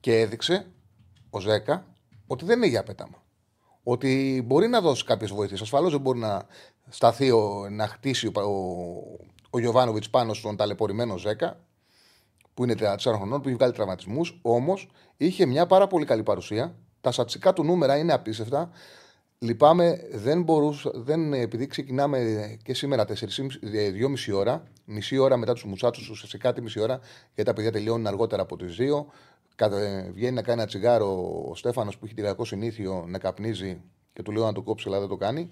Και 0.00 0.20
έδειξε 0.20 0.66
ο 1.30 1.40
Ζέκα 1.40 1.86
ότι 2.26 2.44
δεν 2.44 2.56
είναι 2.56 2.66
για 2.66 2.82
πέταμα. 2.82 3.22
Ότι 3.82 4.42
μπορεί 4.46 4.68
να 4.68 4.80
δώσει 4.80 5.04
κάποιες 5.04 5.30
βοήθειες. 5.30 5.60
Ασφαλώς 5.60 5.90
δεν 5.90 6.00
μπορεί 6.00 6.18
να 6.18 6.46
σταθεί, 6.88 7.30
να 7.70 7.86
χτίσει 7.86 8.26
ο, 8.26 8.32
ο, 8.40 9.18
ο 9.50 9.58
Γιοβάνοβιτς 9.58 10.10
πάνω 10.10 10.34
στον 10.34 10.56
ταλαιπωρημένο 10.56 11.18
Ζέκα, 11.18 11.60
που 12.60 12.66
είναι 12.66 12.74
34 12.78 12.96
χρονών, 12.98 13.40
που 13.40 13.48
έχει 13.48 13.56
βγάλει 13.56 13.72
τραυματισμούς. 13.72 14.38
Όμως 14.42 14.88
είχε 15.16 15.46
μια 15.46 15.66
πάρα 15.66 15.86
πολύ 15.86 16.04
καλή 16.04 16.22
παρουσία. 16.22 16.74
Τα 17.00 17.12
σατσικά 17.12 17.52
του 17.52 17.64
νούμερα 17.64 17.96
είναι 17.96 18.12
απίστευτα. 18.12 18.70
Λυπάμαι, 19.38 20.00
δεν 20.12 20.42
μπορούσα, 20.42 20.90
δεν, 20.94 21.32
επειδή 21.32 21.66
ξεκινάμε 21.66 22.58
και 22.62 22.74
σήμερα 22.74 23.04
4,5 23.06 23.14
ε, 24.28 24.32
ώρα, 24.32 24.62
μισή 24.84 25.18
ώρα 25.18 25.36
μετά 25.36 25.52
τους 25.52 25.64
Μουσάτσου, 25.64 26.06
ουσιαστικά 26.10 26.52
τη 26.52 26.62
μισή 26.62 26.80
ώρα, 26.80 27.00
γιατί 27.34 27.50
τα 27.50 27.52
παιδιά 27.52 27.72
τελειώνουν 27.72 28.06
αργότερα 28.06 28.42
από 28.42 28.56
τις 28.56 28.76
2. 28.78 29.68
Βγαίνει 30.12 30.34
να 30.34 30.42
κάνει 30.42 30.60
ένα 30.60 30.66
τσιγάρο 30.66 31.44
ο 31.50 31.54
Στέφανος 31.54 31.98
που 31.98 32.04
έχει 32.04 32.14
τη 32.14 32.46
συνήθειο 32.46 33.04
να 33.08 33.18
καπνίζει 33.18 33.80
και 34.12 34.22
του 34.22 34.32
λέω 34.32 34.44
να 34.44 34.52
το 34.52 34.62
κόψει, 34.62 34.88
αλλά 34.88 34.98
δεν 34.98 35.08
το 35.08 35.16
κάνει. 35.16 35.50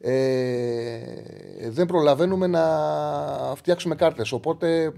Ε, 0.00 1.70
δεν 1.70 1.86
προλαβαίνουμε 1.86 2.46
να 2.46 2.62
φτιάξουμε 3.56 3.94
κάρτες. 3.94 4.32
Οπότε 4.32 4.92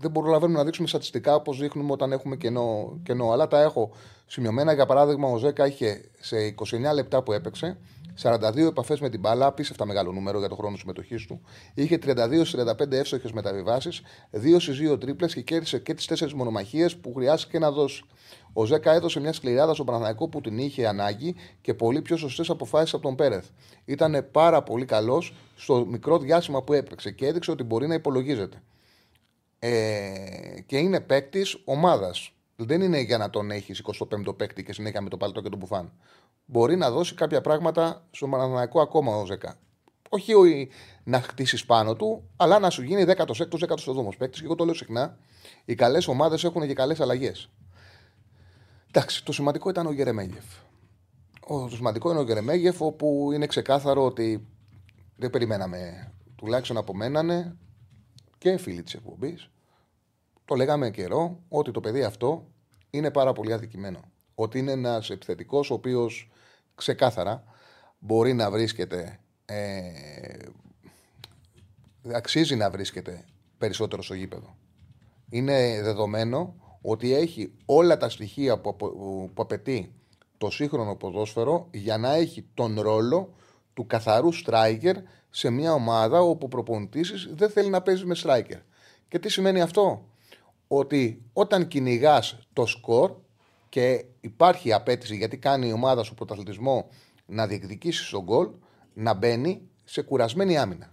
δεν 0.00 0.12
προλαβαίνουμε 0.12 0.58
να 0.58 0.64
δείξουμε 0.64 0.88
στατιστικά 0.88 1.34
όπως 1.34 1.58
δείχνουμε 1.58 1.92
όταν 1.92 2.12
έχουμε 2.12 2.36
κενό, 2.36 2.98
κενό. 3.02 3.30
Αλλά 3.30 3.48
τα 3.48 3.60
έχω 3.60 3.90
σημειωμένα. 4.26 4.72
Για 4.72 4.86
παράδειγμα, 4.86 5.28
ο 5.28 5.36
Ζέκα 5.36 5.66
είχε 5.66 6.00
σε 6.20 6.54
29 6.90 6.94
λεπτά 6.94 7.22
που 7.22 7.32
έπαιξε 7.32 7.78
42 8.22 8.56
επαφές 8.56 9.00
με 9.00 9.08
την 9.08 9.20
μπάλα, 9.20 9.46
απίστευτα 9.46 9.86
μεγάλο 9.86 10.12
νούμερο 10.12 10.38
για 10.38 10.48
το 10.48 10.54
χρόνο 10.54 10.76
συμμετοχής 10.76 11.26
του. 11.26 11.40
Είχε 11.74 11.98
32-35 12.04 12.92
εύστοχες 12.92 13.32
μεταβιβάσεις, 13.32 14.02
2 14.30 14.56
στι 14.58 14.72
2 14.92 15.00
τρίπλες 15.00 15.34
και 15.34 15.40
κέρδισε 15.40 15.78
και 15.78 15.94
τις 15.94 16.06
4 16.06 16.32
μονομαχίες 16.32 16.96
που 16.96 17.12
χρειάστηκε 17.14 17.58
να 17.58 17.70
δώσει. 17.70 18.04
Ο 18.52 18.64
Ζέκα 18.64 18.92
έδωσε 18.92 19.20
μια 19.20 19.32
σκληράδα 19.32 19.74
στον 19.74 19.86
Παναθηναϊκό 19.86 20.28
που 20.28 20.40
την 20.40 20.58
είχε 20.58 20.86
ανάγκη 20.86 21.34
και 21.60 21.74
πολύ 21.74 22.02
πιο 22.02 22.16
σωστές 22.16 22.50
αποφάσεις 22.50 22.94
από 22.94 23.02
τον 23.02 23.14
Πέρεθ. 23.14 23.46
Ήταν 23.84 24.28
πάρα 24.32 24.62
πολύ 24.62 24.84
καλός 24.84 25.34
στο 25.56 25.86
μικρό 25.86 26.18
διάστημα 26.18 26.62
που 26.62 26.72
έπαιξε 26.72 27.10
και 27.10 27.26
έδειξε 27.26 27.50
ότι 27.50 27.62
μπορεί 27.62 27.86
να 27.86 27.94
υπολογίζεται 27.94 28.62
ε, 29.62 30.60
και 30.66 30.78
είναι 30.78 31.00
παίκτης 31.00 31.62
ομάδας. 31.64 32.32
Δεν 32.56 32.80
είναι 32.80 33.00
για 33.00 33.18
να 33.18 33.30
τον 33.30 33.50
έχεις 33.50 33.82
25ο 33.98 34.36
παίκτη 34.36 34.62
και 34.62 34.72
συνέχεια 34.72 35.00
με 35.00 35.08
το 35.08 35.16
παλτό 35.16 35.40
και 35.40 35.48
τον 35.48 35.58
μπουφάν. 35.58 35.92
Μπορεί 36.44 36.76
να 36.76 36.90
δώσει 36.90 37.14
κάποια 37.14 37.40
πράγματα 37.40 38.06
στο 38.10 38.28
Παναθηναϊκό 38.28 38.80
ακόμα 38.80 39.16
ο 39.16 39.26
Ζεκά. 39.26 39.58
Όχι 40.08 40.68
να 41.04 41.20
χτίσεις 41.20 41.64
πάνω 41.64 41.94
του, 41.94 42.28
αλλά 42.36 42.58
να 42.58 42.70
σου 42.70 42.82
γίνει 42.82 43.04
16ο, 43.06 43.46
17ο 43.48 44.16
παίκτης. 44.18 44.40
Και 44.40 44.44
εγώ 44.44 44.54
το 44.54 44.64
λέω 44.64 44.74
συχνά. 44.74 45.18
Οι 45.64 45.74
καλές 45.74 46.08
ομάδες 46.08 46.44
έχουν 46.44 46.66
και 46.66 46.74
καλές 46.74 47.00
αλλαγές. 47.00 47.50
Εντάξει, 48.88 49.24
το 49.24 49.32
σημαντικό 49.32 49.70
ήταν 49.70 49.86
ο 49.86 49.92
Γερεμέγεφ. 49.92 50.44
Το 51.48 51.76
σημαντικό 51.76 52.10
είναι 52.10 52.18
ο 52.18 52.22
Γερεμέγεφ, 52.22 52.80
όπου 52.80 53.30
είναι 53.34 53.46
ξεκάθαρο 53.46 54.04
ότι 54.04 54.48
δεν 55.16 55.30
περιμέναμε, 55.30 56.12
τουλάχιστον 56.36 56.76
απομένανε, 56.76 57.56
και 58.40 58.56
φίλοι 58.56 58.82
της 58.82 58.94
εκπομπής, 58.94 59.50
το 60.44 60.54
λέγαμε 60.54 60.90
καιρό 60.90 61.40
ότι 61.48 61.70
το 61.70 61.80
παιδί 61.80 62.02
αυτό 62.02 62.46
είναι 62.90 63.10
πάρα 63.10 63.32
πολύ 63.32 63.52
αδικημένο. 63.52 64.00
Ότι 64.34 64.58
είναι 64.58 64.72
ένας 64.72 65.10
επιθετικός 65.10 65.70
ο 65.70 65.74
οποίος 65.74 66.30
ξεκάθαρα 66.74 67.44
μπορεί 67.98 68.32
να 68.32 68.50
βρίσκεται. 68.50 69.20
Ε, 69.44 69.92
αξίζει 72.14 72.56
να 72.56 72.70
βρίσκεται 72.70 73.24
περισσότερο 73.58 74.02
στο 74.02 74.14
γήπεδο. 74.14 74.56
Είναι 75.30 75.80
δεδομένο 75.82 76.54
ότι 76.80 77.14
έχει 77.14 77.52
όλα 77.64 77.96
τα 77.96 78.08
στοιχεία 78.08 78.60
που, 78.60 78.76
που 78.76 79.42
απαιτεί 79.42 79.94
το 80.38 80.50
σύγχρονο 80.50 80.96
ποδόσφαιρο 80.96 81.68
για 81.70 81.98
να 81.98 82.14
έχει 82.14 82.46
τον 82.54 82.80
ρόλο 82.80 83.34
του 83.74 83.86
καθαρού 83.86 84.28
striker 84.44 84.94
σε 85.30 85.50
μια 85.50 85.72
ομάδα 85.72 86.20
όπου 86.20 86.46
ο 86.46 86.48
προπονητής 86.48 87.28
δεν 87.34 87.50
θέλει 87.50 87.68
να 87.68 87.82
παίζει 87.82 88.04
με 88.04 88.16
striker. 88.22 88.60
Και 89.08 89.18
τι 89.18 89.28
σημαίνει 89.28 89.60
αυτό, 89.60 90.08
ότι 90.68 91.22
όταν 91.32 91.68
κυνηγάς 91.68 92.38
το 92.52 92.66
σκορ 92.66 93.12
και 93.68 94.04
υπάρχει 94.20 94.72
απέτηση 94.72 95.16
γιατί 95.16 95.36
κάνει 95.36 95.68
η 95.68 95.72
ομάδα 95.72 96.02
σου 96.02 96.14
πρωταθλητισμό 96.14 96.88
να 97.26 97.46
διεκδικήσεις 97.46 98.08
τον 98.08 98.22
γκολ, 98.22 98.48
να 98.94 99.14
μπαίνει 99.14 99.68
σε 99.84 100.02
κουρασμένη 100.02 100.58
άμυνα. 100.58 100.90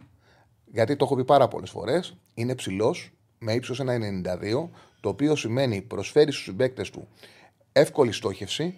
Γιατί 0.66 0.96
το 0.96 1.06
έχω 1.06 1.16
πει 1.16 1.26
πάρα 1.26 1.48
πολλές 1.48 1.70
φορές, 1.70 2.18
είναι 2.34 2.56
ψηλός, 2.56 3.12
με 3.40 3.54
ύψος 3.54 3.80
1,92, 3.80 4.70
το 5.00 5.10
οποίο 5.10 5.36
σημαίνει 5.36 5.82
προσφέρει 5.82 6.32
στους 6.32 6.44
συμπαίκτες 6.44 6.90
του 6.90 7.08
εύκολη 7.72 8.12
στόχευση, 8.12 8.76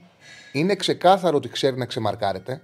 είναι 0.54 0.75
ξεκάθαρο 0.75 1.38
ότι 1.38 1.50
ξέρει 1.50 1.78
να 1.78 1.86
ξεμαρκάρεται, 1.86 2.62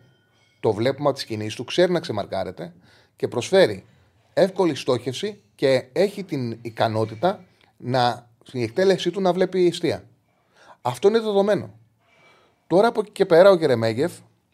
το 0.65 0.74
βλέπουμε 0.74 1.07
από 1.07 1.17
τις 1.17 1.25
κινήσεις 1.25 1.55
του, 1.55 1.63
ξέρει 1.63 1.91
να 1.91 2.00
ξεμαρκάρεται 2.00 2.74
και 3.15 3.27
προσφέρει 3.27 3.86
εύκολη 4.34 4.75
στόχευση 4.75 5.41
και 5.55 5.88
έχει 5.93 6.24
την 6.24 6.57
ικανότητα 6.62 7.43
να, 7.77 8.29
στην 8.43 8.62
εκτέλεσή 8.62 9.12
του 9.12 9.22
να 9.22 9.34
βλέπει 9.34 9.65
ειστία. 9.65 10.03
Αυτό 10.81 11.07
είναι 11.07 11.19
δεδομένο. 11.19 11.74
Τώρα 12.67 12.88
από 12.88 13.00
εκεί 13.00 13.12
και 13.12 13.25
πέρα 13.25 13.50
ο 13.50 13.55
Γερεμέγεφ 13.55 14.12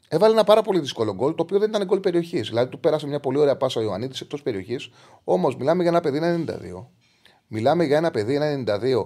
έβαλε 0.08 0.34
ένα 0.34 0.44
πάρα 0.44 0.62
πολύ 0.62 0.80
δύσκολο 0.80 1.14
γκολ, 1.14 1.36
το 1.36 1.44
οποίο 1.44 1.60
δεν 1.60 1.70
ήταν 1.70 1.86
γκολ 1.86 2.00
περιοχής. 2.00 2.48
Δηλαδή 2.50 2.70
του 2.70 2.80
πέρασε 2.80 3.08
μια 3.08 3.20
πολύ 3.20 3.38
ωραία 3.38 3.58
πάσα 3.58 3.80
ο 3.80 3.84
Ιωαννίδης 3.84 4.22
εκτός 4.22 4.42
περιοχής. 4.42 4.90
Όμως 5.24 5.56
μιλάμε 5.56 5.82
για 5.82 5.92
ένα 5.92 6.02
παιδί 6.02 6.20
92. 6.24 6.86
Μιλάμε 7.48 7.84
για 7.84 7.98
ένα 7.98 8.12
παιδί 8.12 8.38
92, 8.68 9.06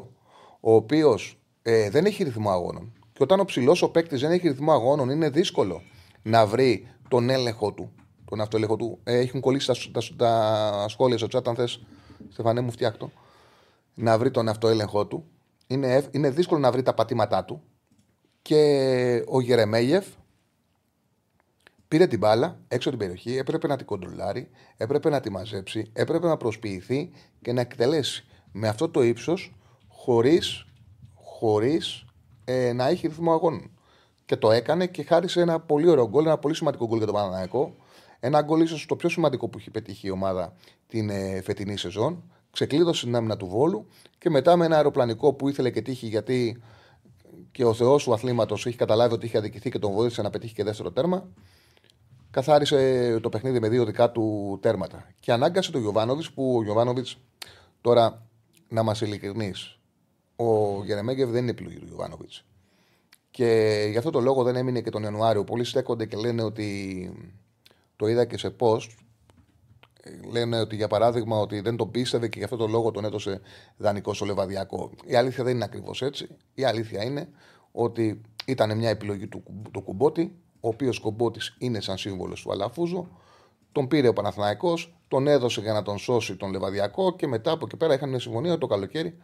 ο 0.59 0.74
οποίος 0.74 1.39
ε, 1.62 1.89
δεν 1.89 2.05
έχει 2.05 2.24
ρυθμό 2.24 2.50
αγώνων. 2.50 2.93
Και 3.13 3.24
όταν 3.24 3.39
ο 3.39 3.45
ψηλός 3.45 3.81
ο 3.81 3.89
παίκτης 3.89 4.21
δεν 4.21 4.31
έχει 4.31 4.47
ρυθμό 4.47 4.71
αγώνων, 4.71 5.09
είναι 5.09 5.29
δύσκολο 5.29 5.81
να 6.25 6.45
βρει 6.45 6.88
τον 7.07 7.29
έλεγχο 7.29 7.74
του, 7.74 7.91
τον 8.25 8.41
αυτοέλεγχο 8.41 8.75
του. 8.75 9.00
Ε, 9.03 9.19
έχουν 9.19 9.39
κολλήσει 9.39 9.67
τα, 9.67 10.01
τα, 10.01 10.15
τα 10.15 10.85
σχόλια 10.88 11.17
στο 11.17 11.27
chat, 11.31 11.47
αν 11.47 11.55
θες, 11.55 11.85
Στεφανέ 12.29 12.62
μου, 12.62 12.71
φτιάκτο. 12.71 13.12
Να 13.93 14.17
βρει 14.17 14.31
τον 14.31 14.50
αυτοέλεγχό 14.50 15.05
του. 15.05 15.25
Είναι, 15.67 16.07
είναι 16.12 16.29
δύσκολο 16.29 16.59
να 16.59 16.71
βρει 16.71 16.81
τα 16.81 16.93
πατήματά 16.93 17.45
του. 17.45 17.62
Και 18.41 19.24
ο 19.27 19.41
Γερεμέγεφ 19.41 20.05
πήρε 21.88 22.07
την 22.07 22.19
μπάλα 22.19 22.59
έξω 22.67 22.89
την 22.89 23.00
περιοχή, 23.00 23.38
έπρεπε 23.38 23.67
να 23.67 23.75
την 23.75 23.85
κοντρολάρει, 23.85 24.50
έπρεπε 24.77 25.09
να 25.09 25.19
τη 25.19 25.29
μαζέψει, 25.29 25.89
έπρεπε 25.93 26.27
να 26.27 26.38
προσποιηθεί 26.38 27.12
και 27.41 27.53
να 27.53 27.62
εκτελέσει 27.62 28.25
με 28.51 28.67
αυτό 28.67 28.89
το 28.89 29.01
ύψος 29.01 29.55
χωρίς 29.88 30.65
χωρίς, 31.39 32.05
ε, 32.43 32.74
να 32.74 32.88
έχει 32.88 33.07
ρυθμό 33.07 33.31
αγώνων. 33.31 33.71
Και 34.25 34.36
το 34.36 34.51
έκανε 34.51 34.88
και 34.88 35.03
χάρισε 35.03 35.41
ένα 35.41 35.60
πολύ 35.60 35.89
ωραίο 35.89 36.10
γκολ, 36.10 36.25
ένα 36.25 36.38
πολύ 36.38 36.55
σημαντικό 36.55 36.88
γκολ 36.88 36.98
για 36.98 37.05
τον 37.05 37.15
Παναναναϊκό. 37.15 37.75
Ένα 38.20 38.41
γκολ 38.41 38.62
ίσως 38.62 38.86
το 38.86 38.96
πιο 38.96 39.10
σημαντικό 39.10 39.48
που 39.48 39.58
έχει 39.58 39.72
πετύχει 39.72 40.08
η 40.08 40.10
ομάδα 40.10 40.53
την 40.88 41.10
ε, 41.10 41.41
φετινή 41.41 41.77
σεζόν. 41.77 42.24
Ξεκλείδωσε 42.51 43.05
την 43.05 43.15
άμυνα 43.15 43.38
του 43.38 43.48
Βόλου 43.48 43.88
και 44.17 44.29
μετά 44.29 44.55
με 44.55 44.65
ένα 44.65 44.75
αεροπλανικό 44.75 45.34
που 45.34 45.50
ήθελε 45.50 45.70
και 45.70 45.82
τύχει 45.82 46.08
γιατί 46.08 46.62
και 47.51 47.65
ο 47.65 47.74
Θεός 47.74 48.03
του 48.03 48.13
αθλήματος 48.13 48.65
έχει 48.65 48.77
καταλάβει 48.77 49.13
ότι 49.13 49.25
είχε 49.25 49.38
αδικηθεί 49.38 49.70
και 49.70 49.79
τον 49.79 49.91
βοήθησε 49.91 50.22
να 50.22 50.29
πετύχει 50.29 50.53
και 50.53 50.63
δεύτερο 50.63 50.91
τέρμα. 50.91 51.29
Καθάρισε 52.32 53.20
το 53.22 53.29
παιχνίδι 53.29 53.60
με 53.60 53.70
δύο 53.70 53.86
δικά 53.86 54.12
του 54.12 54.58
τέρματα. 54.62 55.08
Και 55.20 55.32
ανάγκασε 55.32 55.72
τον 55.72 55.82
Γιωβάνοβιτς 55.82 56.32
που 56.32 56.55
ο 56.58 56.63
Γιωβάνοβιτς 56.63 57.17
τώρα 57.82 58.27
να 58.67 58.84
μας 58.84 59.01
ειλικρινείς. 59.01 59.79
Ο 60.36 60.84
Γερεμέγκεβ 60.84 61.29
δεν 61.29 61.41
είναι 61.41 61.51
επιλογή 61.51 61.79
του 61.79 61.86
Γιωβάνοβιτς. 61.86 62.46
Και 63.36 63.88
γι' 63.92 63.98
αυτό 63.98 64.10
το 64.10 64.20
λόγο 64.20 64.44
δεν 64.44 64.56
έμεινε 64.56 64.82
και 64.82 64.89
τον 64.89 65.04
Ιανουάριο. 65.04 65.44
Πολλοί 65.44 65.63
στέκονται 65.63 66.06
και 66.06 66.18
λένε 66.18 66.44
ότι 66.44 67.12
το 67.96 68.08
είδα 68.08 68.25
και 68.25 68.38
σε 68.38 68.56
post. 68.60 68.88
Λένε 70.32 70.60
ότι 70.60 70.75
για 70.75 70.88
παράδειγμα 70.88 71.39
ότι 71.39 71.60
δεν 71.60 71.75
τον 71.75 71.92
πίστευε 71.92 72.27
και 72.27 72.38
γι' 72.38 72.44
αυτό 72.44 72.56
το 72.56 72.68
λόγο 72.68 72.92
τον 72.92 73.06
έδωσε 73.06 73.42
δανεικό 73.77 74.13
στο 74.13 74.25
Λεβαδιακό. 74.25 74.92
Η 75.06 75.15
αλήθεια 75.15 75.44
δεν 75.44 75.56
είναι 75.56 75.63
ακριβώς 75.63 76.01
έτσι. 76.01 76.27
Η 76.54 76.63
αλήθεια 76.63 77.04
είναι 77.04 77.30
ότι 77.72 78.22
ήταν 78.46 78.77
μια 78.77 78.89
επιλογή 78.89 79.27
του, 79.27 79.44
του 79.72 79.82
Κουμπότη, 79.82 80.36
ο 80.60 80.68
οποίος 80.68 81.00
Κουμπότης 81.00 81.56
είναι 81.60 81.82
σαν 81.82 81.98
σύμβολος 81.98 82.42
του 82.42 82.51
Αλαφούζου. 82.51 83.08
Τον 83.72 83.88
πήρε 83.88 84.08
ο 84.08 84.13
Παναθηναϊκός, 84.13 84.96
τον 85.08 85.27
έδωσε 85.27 85.62
για 85.62 85.74
να 85.74 85.82
τον 85.82 85.98
σώσει 85.98 86.36
τον 86.36 86.51
Λεβαδιακό 86.51 87.15
και 87.15 87.27
μετά 87.27 87.51
από 87.51 87.65
εκεί 87.65 87.77
πέρα 87.77 87.94
είχαν 87.94 88.10
μια 88.10 88.20
συμφωνία 88.20 88.58
το 88.58 88.68
καλοκαίρι 88.68 89.18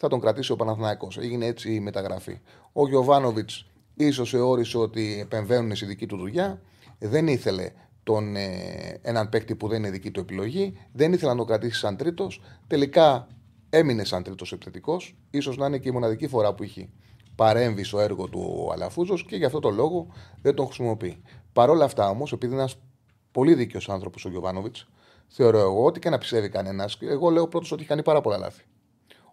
θα 0.00 0.08
τον 0.08 0.20
κρατήσει 0.20 0.52
ο 0.52 0.56
Παναθηναϊκός. 0.56 1.18
Έγινε 1.18 1.46
έτσι 1.46 1.74
η 1.74 1.80
μεταγραφή. 1.80 2.40
Ο 2.72 2.88
Γιωβάνοβιτς 2.88 3.66
ίσως 3.94 4.30
θεώρησε 4.30 4.78
ότι 4.78 5.20
επεμβαίνουν 5.20 5.76
στη 5.76 5.86
δική 5.86 6.06
του 6.06 6.16
δουλειά. 6.16 6.60
Δεν 6.98 7.26
ήθελε 7.26 7.70
τον, 8.02 8.36
ε, 8.36 8.98
έναν 9.02 9.28
παίκτη 9.28 9.54
που 9.54 9.68
δεν 9.68 9.78
είναι 9.78 9.90
δική 9.90 10.10
του 10.10 10.20
επιλογή. 10.20 10.76
Δεν 10.92 11.12
ήθελε 11.12 11.30
να 11.30 11.36
τον 11.36 11.46
κρατήσει 11.46 11.78
σαν 11.78 11.96
τρίτος. 11.96 12.40
Τελικά 12.66 13.26
έμεινε 13.70 14.04
σαν 14.04 14.22
τρίτος 14.22 14.52
επιθετικός. 14.52 15.16
σω 15.40 15.52
να 15.52 15.66
είναι 15.66 15.78
και 15.78 15.88
η 15.88 15.92
μοναδική 15.92 16.28
φορά 16.28 16.54
που 16.54 16.62
είχε 16.62 16.88
παρέμβει 17.34 17.84
στο 17.84 18.00
έργο 18.00 18.28
του 18.28 18.54
ο 18.66 18.72
Αλαφούζος 18.72 19.24
και 19.24 19.36
γι' 19.36 19.44
αυτό 19.44 19.58
το 19.60 19.70
λόγο 19.70 20.06
δεν 20.42 20.54
τον 20.54 20.66
χρησιμοποιεί. 20.66 21.22
Παρ' 21.52 21.70
όλα 21.70 21.84
αυτά 21.84 22.08
όμως, 22.08 22.32
επειδή 22.32 22.52
είναι 22.52 22.62
ένας 22.62 22.76
πολύ 23.32 23.54
δίκαιος 23.54 23.88
άνθρωπος 23.88 24.24
ο 24.24 24.28
Γιωβάνοβιτς, 24.28 24.88
θεωρώ 25.28 25.58
εγώ 25.58 25.84
ότι 25.84 26.00
και 26.00 26.10
να 26.10 26.18
πιστεύει 26.18 26.48
κανένας, 26.48 26.98
εγώ 27.00 27.30
λέω 27.30 27.48
πρώτος 27.48 27.72
ότι 27.72 27.80
έχει 27.80 27.90
κάνει 27.90 28.02
πάρα 28.02 28.20
πολλά 28.20 28.38
λάθη. 28.38 28.64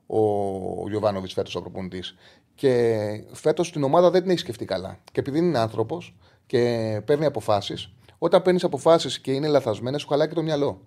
Ο 0.08 0.90
Γιωβάνοβιτς 0.90 1.34
φέτος 1.34 1.56
ο 1.56 1.62
προπονητής. 1.62 2.16
Και 2.56 2.98
φέτος 3.32 3.72
την 3.72 3.84
ομάδα 3.84 4.10
δεν 4.10 4.22
την 4.22 4.30
έχει 4.30 4.40
σκεφτεί 4.40 4.66
καλά. 4.66 5.00
Και 5.12 5.20
επειδή 5.20 5.38
είναι 5.38 5.58
άνθρωπος 5.58 6.16
και 6.46 7.02
παίρνει 7.06 7.26
αποφάσεις, 7.26 7.94
όταν 8.18 8.42
παίρνεις 8.42 8.64
αποφάσεις 8.64 9.20
και 9.20 9.32
είναι 9.32 9.48
λαθασμένες, 9.48 10.02
σου 10.02 10.08
χαλάει 10.08 10.28
και 10.28 10.34
το 10.34 10.42
μυαλό. 10.44 10.82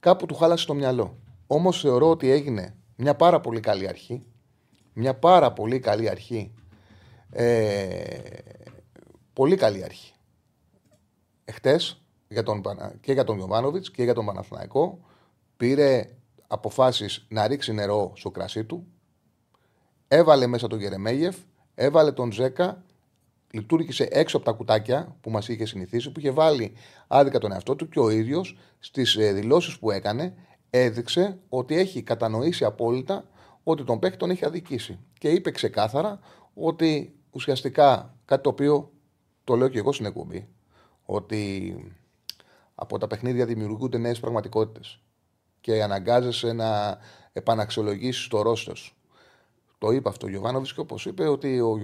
Κάπου 0.00 0.26
του 0.26 0.34
χάλασε 0.34 0.66
το 0.66 0.74
μυαλό. 0.74 1.16
Όμως 1.46 1.80
θεωρώ 1.80 2.10
ότι 2.10 2.30
έγινε 2.30 2.74
μια 2.96 3.14
πάρα 3.14 3.40
πολύ 3.40 3.60
καλή 3.60 3.88
αρχή. 3.88 4.26
Μια 4.92 5.14
πάρα 5.14 5.52
πολύ 5.52 5.78
καλή 5.78 6.08
αρχή. 6.10 6.52
Ε, 7.30 8.04
πολύ 9.32 9.56
καλή 9.56 9.84
αρχή. 9.84 10.12
Εχθές 11.44 12.02
για 12.28 12.42
τον, 12.42 12.62
και 13.00 13.12
για 13.12 13.24
τον 13.24 13.38
Ιωβάνοβιτ 13.38 13.86
και 13.92 14.02
για 14.02 14.14
τον 14.14 14.26
Παναθηναϊκό 14.26 14.98
πήρε 15.56 16.08
αποφάσεις 16.52 17.26
να 17.28 17.46
ρίξει 17.46 17.72
νερό 17.72 18.12
στο 18.16 18.30
κρασί 18.30 18.64
του. 18.64 18.86
Έβαλε 20.08 20.46
μέσα 20.46 20.66
τον 20.66 20.78
Γερεμέγεφ, 20.78 21.36
έβαλε 21.74 22.12
τον 22.12 22.32
Ζέκα, 22.32 22.84
λειτουργήσε 23.50 24.08
έξω 24.10 24.36
από 24.36 24.46
τα 24.46 24.52
κουτάκια 24.52 25.16
που 25.20 25.30
μας 25.30 25.48
είχε 25.48 25.64
συνηθίσει, 25.64 26.12
που 26.12 26.20
είχε 26.20 26.30
βάλει 26.30 26.72
άδικα 27.06 27.38
τον 27.38 27.52
εαυτό 27.52 27.76
του 27.76 27.88
και 27.88 28.00
ο 28.00 28.10
ίδιος 28.10 28.58
στις 28.78 29.16
ε, 29.16 29.32
δηλώσεις 29.32 29.78
που 29.78 29.90
έκανε 29.90 30.34
έδειξε 30.70 31.38
ότι 31.48 31.76
έχει 31.78 32.02
κατανοήσει 32.02 32.64
απόλυτα 32.64 33.24
ότι 33.62 33.84
τον 33.84 33.98
παίκτη 33.98 34.16
τον 34.16 34.30
έχει 34.30 34.44
αδικήσει. 34.44 34.98
Και 35.18 35.28
είπε 35.28 35.50
ξεκάθαρα 35.50 36.20
ότι 36.54 37.14
ουσιαστικά 37.30 38.14
κάτι 38.24 38.42
το 38.42 38.48
οποίο 38.48 38.92
το 39.44 39.56
λέω 39.56 39.68
και 39.68 39.78
εγώ 39.78 39.92
στην 39.92 40.06
εκπομπή, 40.06 40.48
ότι 41.04 41.74
από 42.74 42.98
τα 42.98 43.06
παιχνίδια 43.06 43.46
δημιουργούνται 43.46 43.98
νέες 43.98 44.20
πραγματικότητες 44.20 45.02
και 45.62 45.82
αναγκάζεσαι 45.82 46.52
να 46.52 46.98
επαναξιολογήσεις 47.32 48.28
το 48.28 48.42
ρόστο 48.42 48.74
σου. 48.74 48.96
Το 49.78 49.90
είπε 49.90 50.08
αυτό 50.08 50.26
ο 50.26 50.30
Γιωβάνοβιτς 50.30 50.74
και 50.74 50.80
όπως 50.80 51.06
είπε, 51.06 51.28
ότι 51.28 51.60
ο, 51.60 51.78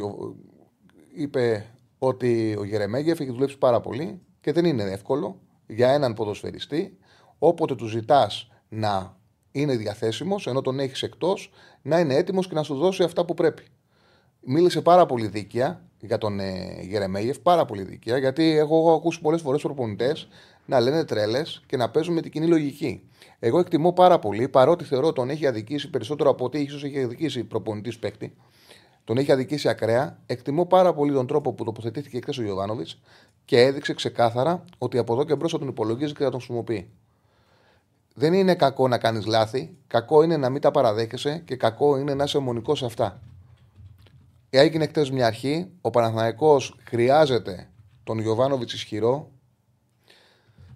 είπε 1.15 1.67
ότι 1.99 2.57
ο 2.59 2.65
Γερεμέγεφ 2.65 3.21
έχει 3.21 3.31
δουλέψει 3.31 3.59
πάρα 3.59 3.81
πολύ 3.81 4.21
και 4.41 4.53
δεν 4.53 4.65
είναι 4.65 4.83
εύκολο 4.83 5.41
για 5.67 5.93
έναν 5.93 6.15
ποδοσφαιριστή 6.15 6.99
όποτε 7.39 7.75
του 7.75 7.87
ζητάς 7.87 8.51
να 8.69 9.17
είναι 9.53 9.77
διαθέσιμος, 9.77 10.47
ενώ 10.47 10.61
τον 10.61 10.79
έχεις 10.79 11.03
εκτός, 11.03 11.51
να 11.83 11.99
είναι 11.99 12.15
έτοιμος 12.15 12.49
και 12.49 12.55
να 12.55 12.63
σου 12.63 12.75
δώσει 12.75 13.03
αυτά 13.03 13.25
που 13.25 13.35
πρέπει. 13.35 13.63
Μίλησε 14.41 14.81
πάρα 14.81 15.07
πολύ 15.07 15.27
δίκαια 15.27 15.83
για 16.01 16.19
τον 16.19 16.41
ε, 16.41 16.81
Γερεμέγεφ, 16.83 17.39
πάρα 17.39 17.65
πολύ 17.65 17.83
δίκαια, 17.83 18.19
γιατί 18.19 18.57
εγώ 18.57 18.79
έχω 18.79 18.93
ακούσει 18.93 19.21
πολλές 19.21 19.41
φορές 19.41 19.63
προπονητές 19.63 20.29
να 20.69 20.81
λένε 20.81 21.05
τρέλες 21.05 21.63
και 21.67 21.77
να 21.77 21.91
παίζουν 21.91 22.15
με 22.15 22.21
την 22.21 22.31
κοινή 22.31 22.47
λογική. 22.47 23.09
Εγώ 23.39 23.59
εκτιμώ 23.59 23.93
πάρα 23.93 24.19
πολύ, 24.19 24.49
παρότι 24.49 24.85
θεωρώ 24.85 25.13
τον 25.13 25.31
έχει 25.31 25.47
αδικήσει 25.47 25.91
περισσότερο 25.91 26.31
από 26.31 26.45
ότι 26.45 26.59
ίσως 26.59 26.85
έχει 26.85 27.03
αδικήσει 27.03 27.45
προπονητής 27.45 27.99
παίκτη, 27.99 28.37
τον 29.05 29.19
έχει 29.19 29.33
αδικήσει 29.33 29.69
ακραία. 29.69 30.19
Εκτιμώ 30.27 30.67
πάρα 30.67 30.95
πολύ 30.95 31.13
τον 31.13 31.27
τρόπο 31.27 31.53
που 31.53 31.65
τοποθετήθηκε 31.65 32.21
χθες 32.21 32.39
ο 32.39 32.43
Γιωβάνοβιτς 32.43 33.01
και 33.45 33.61
έδειξε 33.61 33.95
ξεκάθαρα 33.95 34.65
ότι 34.79 34.99
από 34.99 35.13
εδώ 35.13 35.25
και 35.25 35.37
μπρος 35.37 35.53
θα 35.53 35.59
τον 35.59 35.69
υπολογίζει 35.69 36.13
και 36.13 36.25
θα 36.25 36.31
τον 36.31 36.41
χρησιμοποιεί. 36.41 36.91
Δεν 38.15 38.33
είναι 38.33 38.55
κακό 38.55 38.89
να 38.89 38.99
κάνεις 38.99 39.27
λάθη. 39.27 39.77
Κακό 39.87 40.23
είναι 40.23 40.37
να 40.37 40.51
μην 40.51 40.61
τα 40.61 40.71
παραδέχεσαι 40.71 41.43
και 41.45 41.57
κακό 41.57 41.99
είναι 41.99 42.15
να 42.15 42.25
είσαι 42.25 42.39
μονικό 42.39 42.75
σε 42.75 42.85
αυτά. 42.85 43.21
Έγινε 44.51 44.87
χτε 44.87 45.07
μια 45.13 45.27
αρχή. 45.27 45.71
Ο 45.81 45.91
Παναθηναϊκός 45.91 46.77
χρειάζεται 46.85 47.69
τον 48.05 48.19
Γιωβάνοβιτς 48.19 48.73
ισχυρό. 48.73 49.31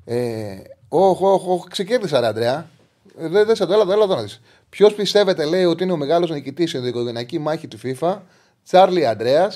Ε, 0.05 0.57
όχι, 0.89 1.25
όχι, 1.25 1.49
όχι, 1.49 1.69
ξεκέρδισα 1.69 2.21
ρε 2.21 2.27
Αντρέα. 2.27 2.71
Ε, 3.19 3.29
δεν 3.29 3.47
δε, 3.47 3.53
το, 3.53 3.73
έλα, 3.73 3.83
έλα 3.83 4.05
εδώ 4.05 4.15
να 4.15 4.23
δεις. 4.23 4.41
Ποιος 4.69 4.95
πιστεύετε, 4.95 5.45
λέει, 5.45 5.65
ότι 5.65 5.83
είναι 5.83 5.93
ο 5.93 5.97
μεγάλος 5.97 6.31
νικητής 6.31 6.71
στην 6.71 6.87
οικογενειακή 6.87 7.39
μάχη 7.39 7.69
του 7.69 7.79
FIFA, 7.83 8.17
Τσάρλι 8.65 9.07
Αντρέα. 9.07 9.53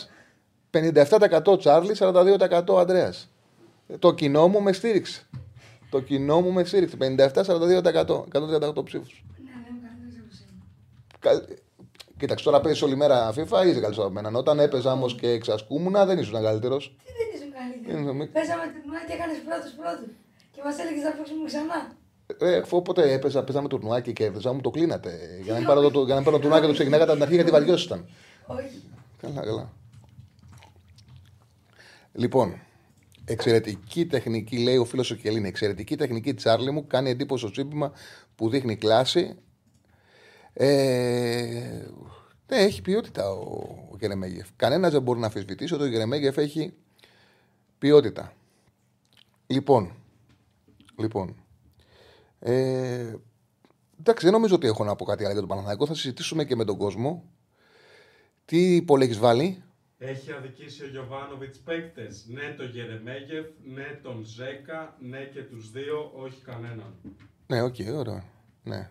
57% 0.70 1.58
Τσάρλι, 1.58 1.96
42% 1.98 2.78
Αντρέα. 2.78 3.12
Το 3.98 4.14
κοινό 4.14 4.48
μου 4.48 4.62
με 4.62 4.72
στήριξε. 4.72 5.26
Το 5.90 6.00
κοινό 6.00 6.40
μου 6.40 6.52
με 6.52 6.64
στήριξε. 6.64 6.96
57-42%. 6.96 8.24
138 8.32 8.84
ψήφους. 8.84 9.24
Κοίταξε, 12.18 12.44
τώρα 12.44 12.60
παίζεις 12.60 12.82
όλη 12.82 12.96
μέρα 12.96 13.30
FIFA, 13.30 13.36
είσαι 13.36 13.48
καλύτερος 13.50 13.98
από 13.98 14.10
μένα. 14.10 14.30
Όταν 14.32 14.58
έπαιζα 14.58 14.92
όμως 14.92 15.14
και 15.14 15.28
εξασκούμουν, 15.28 16.06
δεν 16.06 16.18
ήσουν 16.18 16.42
καλύτερος. 16.42 16.96
Τι 17.04 17.12
δεν 17.18 17.28
ήσουν 17.34 17.52
καλύτερος. 17.52 18.28
Παίζαμε 18.32 18.62
την 18.62 18.82
και 19.06 19.12
έκανες 19.12 19.38
πρώτος 19.46 19.72
πρώτος. 19.80 20.25
Και 20.56 20.62
μας 20.64 20.78
έλεγες 20.78 21.02
να 21.02 21.10
παίξουμε 21.10 21.44
ξανά. 21.46 21.92
Ε, 22.38 22.62
όποτε 22.70 23.12
έπαιζα, 23.12 23.44
παίζαμε 23.44 23.68
το 23.68 23.76
τουρνουάκι 23.76 24.12
και 24.12 24.24
κέρδιζα, 24.24 24.52
μου 24.52 24.60
το 24.60 24.70
κλείνατε. 24.70 25.40
Για 25.42 25.52
να 25.52 25.58
μην 25.58 25.68
πάρω 25.70 25.90
το, 25.90 26.04
για 26.04 26.14
να 26.14 26.22
πάρω 26.22 26.36
το 26.36 26.42
τουρνουάκι, 26.42 26.66
το 26.66 26.72
ξεκινάγα 26.72 27.06
την 27.06 27.22
αρχή 27.22 27.34
γιατί 27.34 27.50
βαριόσασταν. 27.50 28.08
Όχι. 28.46 28.82
Καλά, 29.20 29.40
καλά. 29.40 29.72
Λοιπόν, 32.12 32.60
εξαιρετική 33.24 34.06
τεχνική, 34.06 34.58
λέει 34.58 34.76
ο 34.76 34.84
φίλος 34.84 35.10
ο 35.10 35.14
Κελίνη. 35.14 35.48
Εξαιρετική 35.48 35.96
τεχνική 35.96 36.34
Τσάρλι 36.34 36.70
μου, 36.70 36.86
κάνει 36.86 37.10
εντύπωση 37.10 37.42
στο 37.42 37.50
τσίπημα 37.50 37.92
που 38.34 38.48
δείχνει 38.48 38.76
κλάση. 38.76 39.36
Ε, 40.52 41.86
ναι, 42.46 42.56
έχει 42.56 42.82
ποιότητα 42.82 43.30
ο, 43.30 43.40
ο 43.90 43.96
Γερεμέγεφ. 44.00 44.48
Κανένας 44.56 44.92
δεν 44.92 45.02
μπορεί 45.02 45.18
να 45.18 45.26
αμφισβητήσει 45.26 45.74
ότι 45.74 45.82
ο 45.82 45.86
Γερεμέγεφ 45.86 46.36
έχει 46.36 46.72
ποιότητα. 47.78 48.32
Λοιπόν, 49.46 49.92
λοιπόν, 50.98 51.36
ε, 52.38 53.14
εντάξει, 53.98 54.24
δεν 54.24 54.32
νομίζω 54.32 54.54
ότι 54.54 54.66
έχω 54.66 54.84
να 54.84 54.96
πω 54.96 55.04
κάτι 55.04 55.22
άλλο 55.22 55.30
για 55.32 55.40
τον 55.40 55.48
Παναθηναϊκό. 55.48 55.86
Θα 55.86 55.94
συζητήσουμε 55.94 56.44
και 56.44 56.56
με 56.56 56.64
τον 56.64 56.76
κόσμο. 56.76 57.30
Τι 58.44 58.82
poll 58.82 59.04
έχεις 59.04 59.18
βάλει; 59.18 59.62
Έχει 59.98 60.32
αδικήσει 60.32 60.84
ο 60.84 60.88
Γιοβάνοβιτς 60.88 61.58
παίκτες. 61.58 62.26
Ναι, 62.28 62.54
το 62.56 62.64
Γερεμέγεφ, 62.64 63.46
ναι, 63.64 64.00
τον 64.02 64.24
Ζέκα, 64.24 64.96
ναι 65.00 65.24
και 65.24 65.42
τους 65.42 65.70
δύο, 65.70 66.12
όχι 66.14 66.42
κανέναν. 66.42 66.94
Ναι, 67.46 67.62
OK, 67.62 67.74
okay, 67.74 67.94
ωραία. 67.94 68.24
Ναι. 68.62 68.90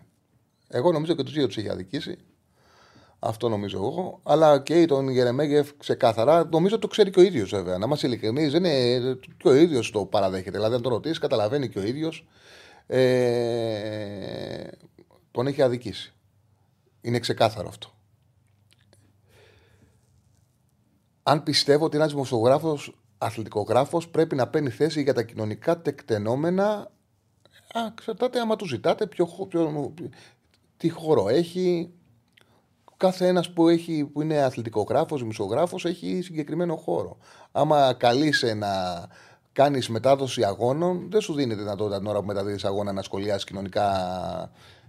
Εγώ 0.68 0.92
νομίζω 0.92 1.14
και 1.14 1.22
τους 1.22 1.32
δύο 1.32 1.46
τους 1.46 1.56
έχει 1.56 1.68
αδικήσει. 1.68 2.18
Αυτό 3.26 3.48
νομίζω 3.48 3.76
εγώ. 3.78 4.20
Αλλά 4.22 4.60
και 4.60 4.86
τον 4.86 5.08
Γερεμέγεφ 5.08 5.70
ξεκάθαρα. 5.76 6.48
Νομίζω 6.50 6.78
το 6.78 6.86
ξέρει 6.86 7.10
και 7.10 7.20
ο 7.20 7.22
ίδιος 7.22 7.50
βέβαια. 7.50 7.78
Να 7.78 7.86
είμαστε 7.86 8.06
ειλικρινείς, 8.06 8.52
δεν 8.52 8.64
είναι. 8.64 9.18
και 9.36 9.48
ο 9.48 9.54
ίδιος 9.54 9.90
το 9.90 10.04
παραδέχεται. 10.04 10.56
Δηλαδή, 10.56 10.74
αν 10.74 10.82
το 10.82 10.88
ρωτήσεις, 10.88 11.18
καταλαβαίνει 11.18 11.68
και 11.68 11.78
ο 11.78 11.82
ίδιος 11.82 12.26
ε, 12.86 14.68
τον 15.30 15.46
έχει 15.46 15.62
αδικήσει. 15.62 16.12
Είναι 17.00 17.18
ξεκάθαρο 17.18 17.68
αυτό. 17.68 17.90
Αν 21.22 21.42
πιστεύω 21.42 21.84
ότι 21.84 21.96
ένας 21.96 22.10
δημοσιογράφος, 22.10 22.96
αθλητικογράφος, 23.18 24.08
πρέπει 24.08 24.34
να 24.34 24.48
παίρνει 24.48 24.70
θέση 24.70 25.02
για 25.02 25.14
τα 25.14 25.22
κοινωνικά 25.22 25.80
τεκτενόμενα, 25.80 26.90
εξαρτάται 27.88 28.40
άμα 28.40 28.56
του 28.56 28.66
ζητάτε 28.66 29.06
ποιο, 29.06 29.26
ποιο, 29.48 29.94
τι 30.76 30.88
χώρο 30.88 31.28
έχει. 31.28 31.90
Κάθε 32.96 33.26
ένας 33.26 33.52
που, 33.52 33.64
που 34.12 34.22
είναι 34.22 34.42
αθλητικογράφος, 34.42 35.20
δημοσιογράφος, 35.20 35.84
έχει 35.84 36.20
συγκεκριμένο 36.22 36.76
χώρο. 36.76 37.16
Άμα 37.52 37.94
καλείσαι 37.94 38.54
να 38.54 38.68
κάνεις 39.52 39.88
μετάδοση 39.88 40.44
αγώνων, 40.44 41.10
δεν 41.10 41.20
σου 41.20 41.34
δίνεται 41.34 41.60
δυνατότητα 41.60 41.98
την 41.98 42.06
ώρα 42.06 42.20
που 42.20 42.26
μεταδίδεις 42.26 42.64
αγώνα 42.64 42.92
να 42.92 43.02
σχολιάσεις 43.02 43.44
κοινωνικά 43.44 43.90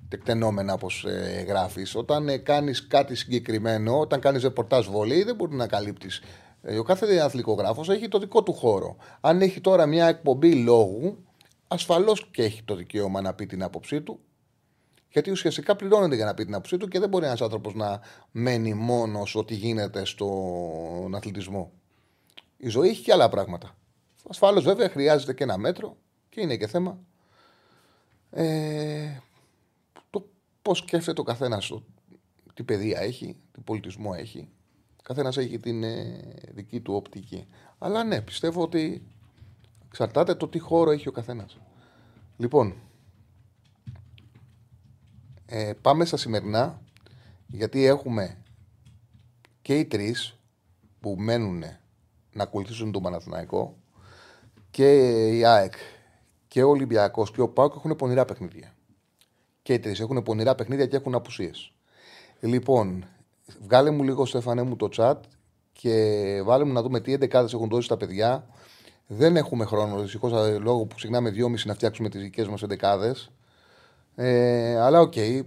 τεκτενόμενα 0.10 0.74
όπως 0.74 1.06
ε, 1.06 1.46
γράφεις. 1.48 1.96
Όταν 1.96 2.30
ε, 2.30 2.38
κάνεις 2.38 2.88
κάτι 2.88 3.16
συγκεκριμένο, 3.16 4.00
όταν 4.00 4.20
κάνεις 4.20 4.42
ρεπορτάζ 4.44 4.88
βολή, 4.88 5.24
δεν 5.24 5.36
μπορεί 5.36 5.56
να 5.56 5.68
καλύπτεις. 5.68 6.22
Ε, 6.62 6.78
ο 6.78 6.84
κάθε 6.84 7.20
αθλητικογράφος 7.20 7.90
έχει 7.90 8.08
το 8.08 8.20
δικό 8.20 8.44
του 8.44 8.54
χώρο. 8.54 8.96
Αν 9.22 9.42
έχει 9.42 9.62
τώρα 9.62 9.86
μια 9.86 10.08
εκπομπή 10.08 10.54
λόγου, 10.54 11.18
ασφαλώς 11.68 12.30
και 12.32 12.44
έχει 12.44 12.64
το 12.64 12.76
δικαίωμα 12.76 13.22
να 13.22 13.34
πει 13.34 13.46
την 13.46 13.64
άποψή 13.64 14.02
του. 14.02 14.20
Γιατί 15.18 15.32
ουσιαστικά 15.32 15.76
πληρώνεται 15.76 16.16
για 16.16 16.26
να 16.26 16.34
πει 16.34 16.46
την 16.46 16.54
άποψή 16.54 16.78
του 16.78 16.88
και 16.88 17.00
δεν 17.00 17.10
μπορεί 17.10 17.26
ένας 17.26 17.42
άνθρωπος 17.42 17.74
να 17.74 18.02
μένει 18.32 18.74
μόνος 18.74 19.36
ό,τι 19.36 19.56
γίνεται 19.56 20.06
στον 20.06 21.16
αθλητισμό. 21.16 21.72
Η 22.58 22.70
ζωή 22.70 22.90
έχει 22.90 23.04
και 23.04 23.14
άλλα 23.14 23.30
πράγματα. 23.30 23.76
Ασφάλως 24.30 24.64
βέβαια 24.64 24.90
χρειάζεται 24.90 25.34
και 25.34 25.44
ένα 25.44 25.58
μέτρο 25.58 25.98
και 26.30 26.42
είναι 26.42 26.58
και 26.58 26.68
θέμα 26.68 27.00
ε, 28.32 29.20
το 30.10 30.30
πώς 30.62 30.78
σκέφτεται 30.78 31.22
ο 31.22 31.24
καθένας, 31.24 31.72
τι 32.54 32.64
παιδεία 32.64 33.00
έχει, 33.00 33.36
τι 33.52 33.62
πολιτισμό 33.62 34.12
έχει. 34.18 34.50
Καθένας 35.04 35.38
έχει 35.38 35.60
την 35.60 35.84
ε, 35.84 36.20
δική 36.52 36.82
του 36.82 36.94
οπτική. 36.94 37.48
Αλλά 37.78 38.04
ναι, 38.04 38.22
πιστεύω 38.22 38.62
ότι 38.62 39.08
εξαρτάται 39.86 40.36
το 40.36 40.48
τι 40.48 40.60
χώρο 40.60 40.92
έχει 40.92 41.08
ο 41.08 41.12
καθένας. 41.12 41.58
Λοιπόν, 42.38 42.76
ε, 45.50 45.74
πάμε 45.82 46.06
στα 46.06 46.18
σημερινά 46.18 46.82
γιατί 47.48 47.86
έχουμε 47.86 48.38
και 49.62 49.78
οι 49.78 49.86
τρεις 49.86 50.40
που 51.00 51.16
μένουν 51.18 51.64
να 52.34 52.44
ακολουθήσουν 52.44 52.92
τον 52.92 53.02
Παναθηναϊκό 53.02 53.78
και 54.72 55.28
η 55.38 55.46
ΑΕΚ 55.46 55.74
και 56.48 56.64
ο 56.64 56.70
Ολυμπιακός 56.70 57.32
και 57.32 57.42
ο 57.42 57.50
ΠΑΟΚ 57.50 57.74
έχουν 57.76 57.96
πονηρά 57.96 58.26
παιχνίδια. 58.26 58.76
Και 59.62 59.74
οι 59.74 59.80
τρεις 59.80 60.00
έχουν 60.00 60.24
πονηρά 60.24 60.56
παιχνίδια 60.56 60.86
και 60.86 60.96
έχουν 60.96 61.16
απουσίες. 61.16 61.72
Λοιπόν, 62.40 63.06
βγάλε 63.62 63.90
μου 63.90 64.04
λίγο, 64.04 64.26
Στέφανε 64.26 64.62
μου, 64.62 64.76
το 64.76 64.90
chat 64.98 65.18
και 65.74 66.42
βάλε 66.44 66.64
μου 66.64 66.74
να 66.74 66.82
δούμε 66.82 67.00
τι 67.00 67.14
11 67.14 67.34
έχουν 67.34 67.70
δώσει 67.70 67.88
τα 67.88 67.98
παιδιά. 67.98 68.48
Δεν 69.08 69.36
έχουμε 69.36 69.66
χρόνο, 69.66 70.02
δυστυχώς 70.02 70.60
λόγω 70.60 70.86
που 70.86 70.96
ξεχνάμε 70.96 71.30
δυόμιση 71.30 71.68
να 71.68 71.74
φτιάξουμε 71.74 72.10
τις 72.10 72.22
δικές 72.22 72.48
μας 72.48 72.64
11. 72.64 73.30
Ε, 74.20 74.80
αλλά 74.80 75.00
ok, 75.00 75.14
okay, 75.16 75.42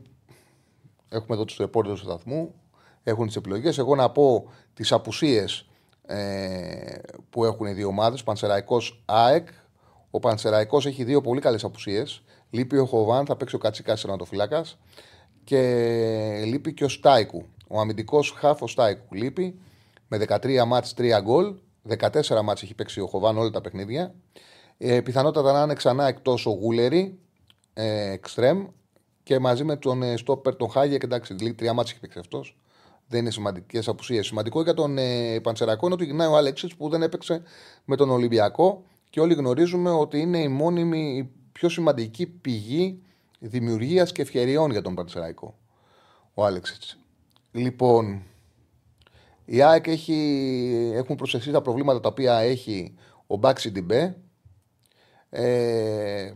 έχουμε 1.09 1.35
εδώ 1.35 1.44
τους 1.44 1.56
ρεπόρτερ 1.56 1.92
του 1.92 1.98
σταθμού, 1.98 2.54
έχουν 3.02 3.26
τις 3.26 3.37
επιλογές. 3.37 3.78
Εγώ 3.78 3.94
να 3.94 4.11
πω 4.11 4.50
τις 4.74 4.92
απουσίες 4.92 5.68
ε, 6.06 6.98
που 7.30 7.44
έχουν 7.44 7.66
οι 7.66 7.72
δύο 7.72 7.88
ομάδες. 7.88 8.22
Πανσεραϊκός 8.22 9.02
ΑΕΚ. 9.04 9.48
Ο 10.11 10.18
Πανσεραϊκός 10.18 10.87
έχει 10.87 11.04
δύο 11.04 11.20
πολύ 11.20 11.40
καλές 11.40 11.64
απουσίες. 11.64 12.22
Λείπει 12.50 12.76
ο 12.76 12.87
Χοβάν, 12.87 13.26
θα 13.26 13.37
παίξει 13.37 13.54
ο 13.54 13.59
Κατσικάς 13.59 14.00
τερματοφύλακα. 14.00 14.64
Και 15.44 16.42
λείπει 16.44 16.74
και 16.74 16.85
ο 16.85 16.88
Στάικου. 16.88 17.44
Ο 17.68 17.80
αμυντικός 17.80 18.30
χάφος 18.30 18.70
Στάικου 18.70 19.14
λείπει 19.14 19.61
με 20.09 20.18
13 20.18 20.64
μάτς 20.66 20.94
3 20.98 21.20
γκολ. 21.22 21.54
14 21.98 22.42
μάτς 22.42 22.62
έχει 22.62 22.74
παίξει 22.74 23.00
ο 23.00 23.06
Χοβάν 23.06 23.38
όλα 23.38 23.50
τα 23.50 23.61
παιχνίδια. 23.61 24.14
Ε, 24.78 25.00
πιθανότατα 25.00 25.52
να 25.52 25.62
είναι 25.62 25.74
ξανά 25.74 26.06
εκτός 26.06 26.46
ο 26.46 26.50
Γούλερη, 26.50 27.18
ε, 27.74 28.11
εξτρέμ, 28.11 28.66
και 29.22 29.38
μαζί 29.38 29.64
με 29.64 29.76
τον 29.76 30.02
ε, 30.02 30.16
Στόπερ, 30.16 30.56
τον 30.56 30.70
Χάγια. 30.70 30.98
Και 30.98 31.06
εντάξει, 31.06 31.35
τρία 31.54 31.72
μάτς 31.72 31.90
έχει 31.90 32.00
παίξει 32.00 32.18
αυτός 32.18 32.56
δεν 33.11 33.20
είναι 33.20 33.30
σημαντικές 33.30 33.88
απουσίες. 33.88 34.26
Σημαντικό 34.26 34.62
για 34.62 34.74
τον 34.74 34.98
ε, 34.98 35.40
Παντσερακό 35.40 35.87
είναι 35.87 35.94
ότι 35.94 36.04
γυρνάει 36.04 36.28
ο 36.28 36.37
Άλεξη 36.37 36.68
που 36.76 36.88
δεν 36.88 37.02
έπαιξε 37.02 37.42
με 37.85 37.96
τον 37.96 38.11
Ολυμπιακό 38.11 38.85
και 39.11 39.20
όλοι 39.20 39.35
γνωρίζουμε 39.35 39.90
ότι 39.90 40.18
είναι 40.18 40.38
η 40.38 40.48
μόνιμη, 40.48 41.16
η 41.16 41.30
πιο 41.52 41.68
σημαντική 41.68 42.26
πηγή 42.26 43.02
δημιουργίας 43.38 44.12
και 44.12 44.22
ευκαιριών 44.22 44.70
για 44.70 44.83
τον 44.83 44.94
Παντσεραϊκό. 44.94 45.59
Ο 46.35 46.44
Άλεξη. 46.44 46.98
Λοιπόν, 47.52 48.22
η 49.44 49.62
ΑΕΚ 49.62 49.87
έχει, 49.87 50.92
έχουν 50.94 51.16
προσεχθεί 51.16 51.50
τα 51.50 51.62
προβλήματα 51.62 52.00
τα 52.00 52.09
οποία 52.09 52.38
έχει 52.38 52.94
ο 53.26 53.37
Μπάξι 53.37 53.70
Ντιμπέ. 53.70 54.16
Ε, 55.30 56.33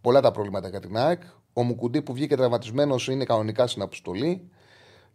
πολλά 0.00 0.20
τα 0.20 0.30
προβλήματα 0.30 0.68
για 0.68 0.80
την 0.80 0.96
ΑΕΚ. 0.96 1.22
Ο 1.52 1.62
Μουκουντή 1.62 2.02
που 2.02 2.12
βγήκε 2.12 2.36
τραυματισμένος 2.36 3.08
είναι 3.08 3.24
κανονικά 3.24 3.66
στην 3.66 3.82
αποστολή 3.82 4.50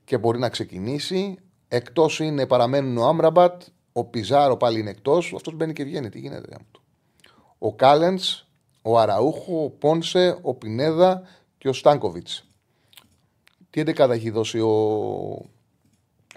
και 0.03 0.17
μπορεί 0.17 0.39
να 0.39 0.49
ξεκινήσει. 0.49 1.37
Εκτός 1.67 2.19
είναι, 2.19 2.47
παραμένουν 2.47 2.97
ο 2.97 3.07
Άμραμπατ, 3.07 3.61
ο 3.93 4.05
Πιζάρο 4.05 4.57
πάλι 4.57 4.79
είναι 4.79 4.89
εκτός. 4.89 5.33
Αυτός 5.35 5.53
μπαίνει 5.53 5.73
και 5.73 5.83
βγαίνει. 5.83 6.09
Τι 6.09 6.19
γίνεται. 6.19 6.57
Ο 7.57 7.75
Κάλεν, 7.75 8.19
ο 8.81 8.99
Αραούχο, 8.99 9.63
ο 9.63 9.69
Πόνσε, 9.69 10.37
ο 10.41 10.53
Πινέδα 10.53 11.21
και 11.57 11.69
ο 11.69 11.73
Στάνκοβιτς. 11.73 12.47
Τι 13.69 13.81
11 13.85 14.09
έχει 14.09 14.29
δώσει 14.29 14.59
ο, 14.59 14.71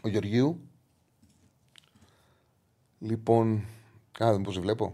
ο 0.02 0.08
Γεωργίου; 0.08 0.60
Λοιπόν, 2.98 3.64
κάνε 4.12 4.42
πώ 4.42 4.50
βλέπω. 4.50 4.92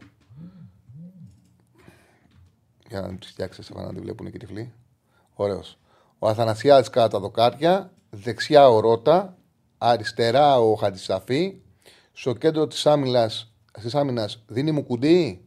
Για 2.88 3.00
να 3.00 3.16
τους 3.16 3.30
φτιάξεις, 3.30 3.70
να 3.70 3.94
τη 3.94 4.00
βλέπουν 4.00 4.30
και 4.30 4.38
τυφλοί. 4.38 4.72
Ωραίος. 5.34 5.78
Ο 6.18 6.28
Αθανασιάδης 6.28 6.90
κατά 6.90 7.08
τα 7.08 7.18
δοκάρια, 7.18 7.92
δεξιά 8.10 8.68
ο 8.68 8.80
Ρότα, 8.80 9.36
αριστερά 9.78 10.58
ο 10.58 10.74
Χατζησαφή, 10.74 11.60
στο 12.12 12.32
κέντρο 12.32 12.66
της 12.66 12.86
άμυνας, 12.86 13.52
της 13.72 13.94
άμυνας 13.94 14.44
δίνει 14.46 14.70
μου 14.70 14.84
κουντί, 14.84 15.44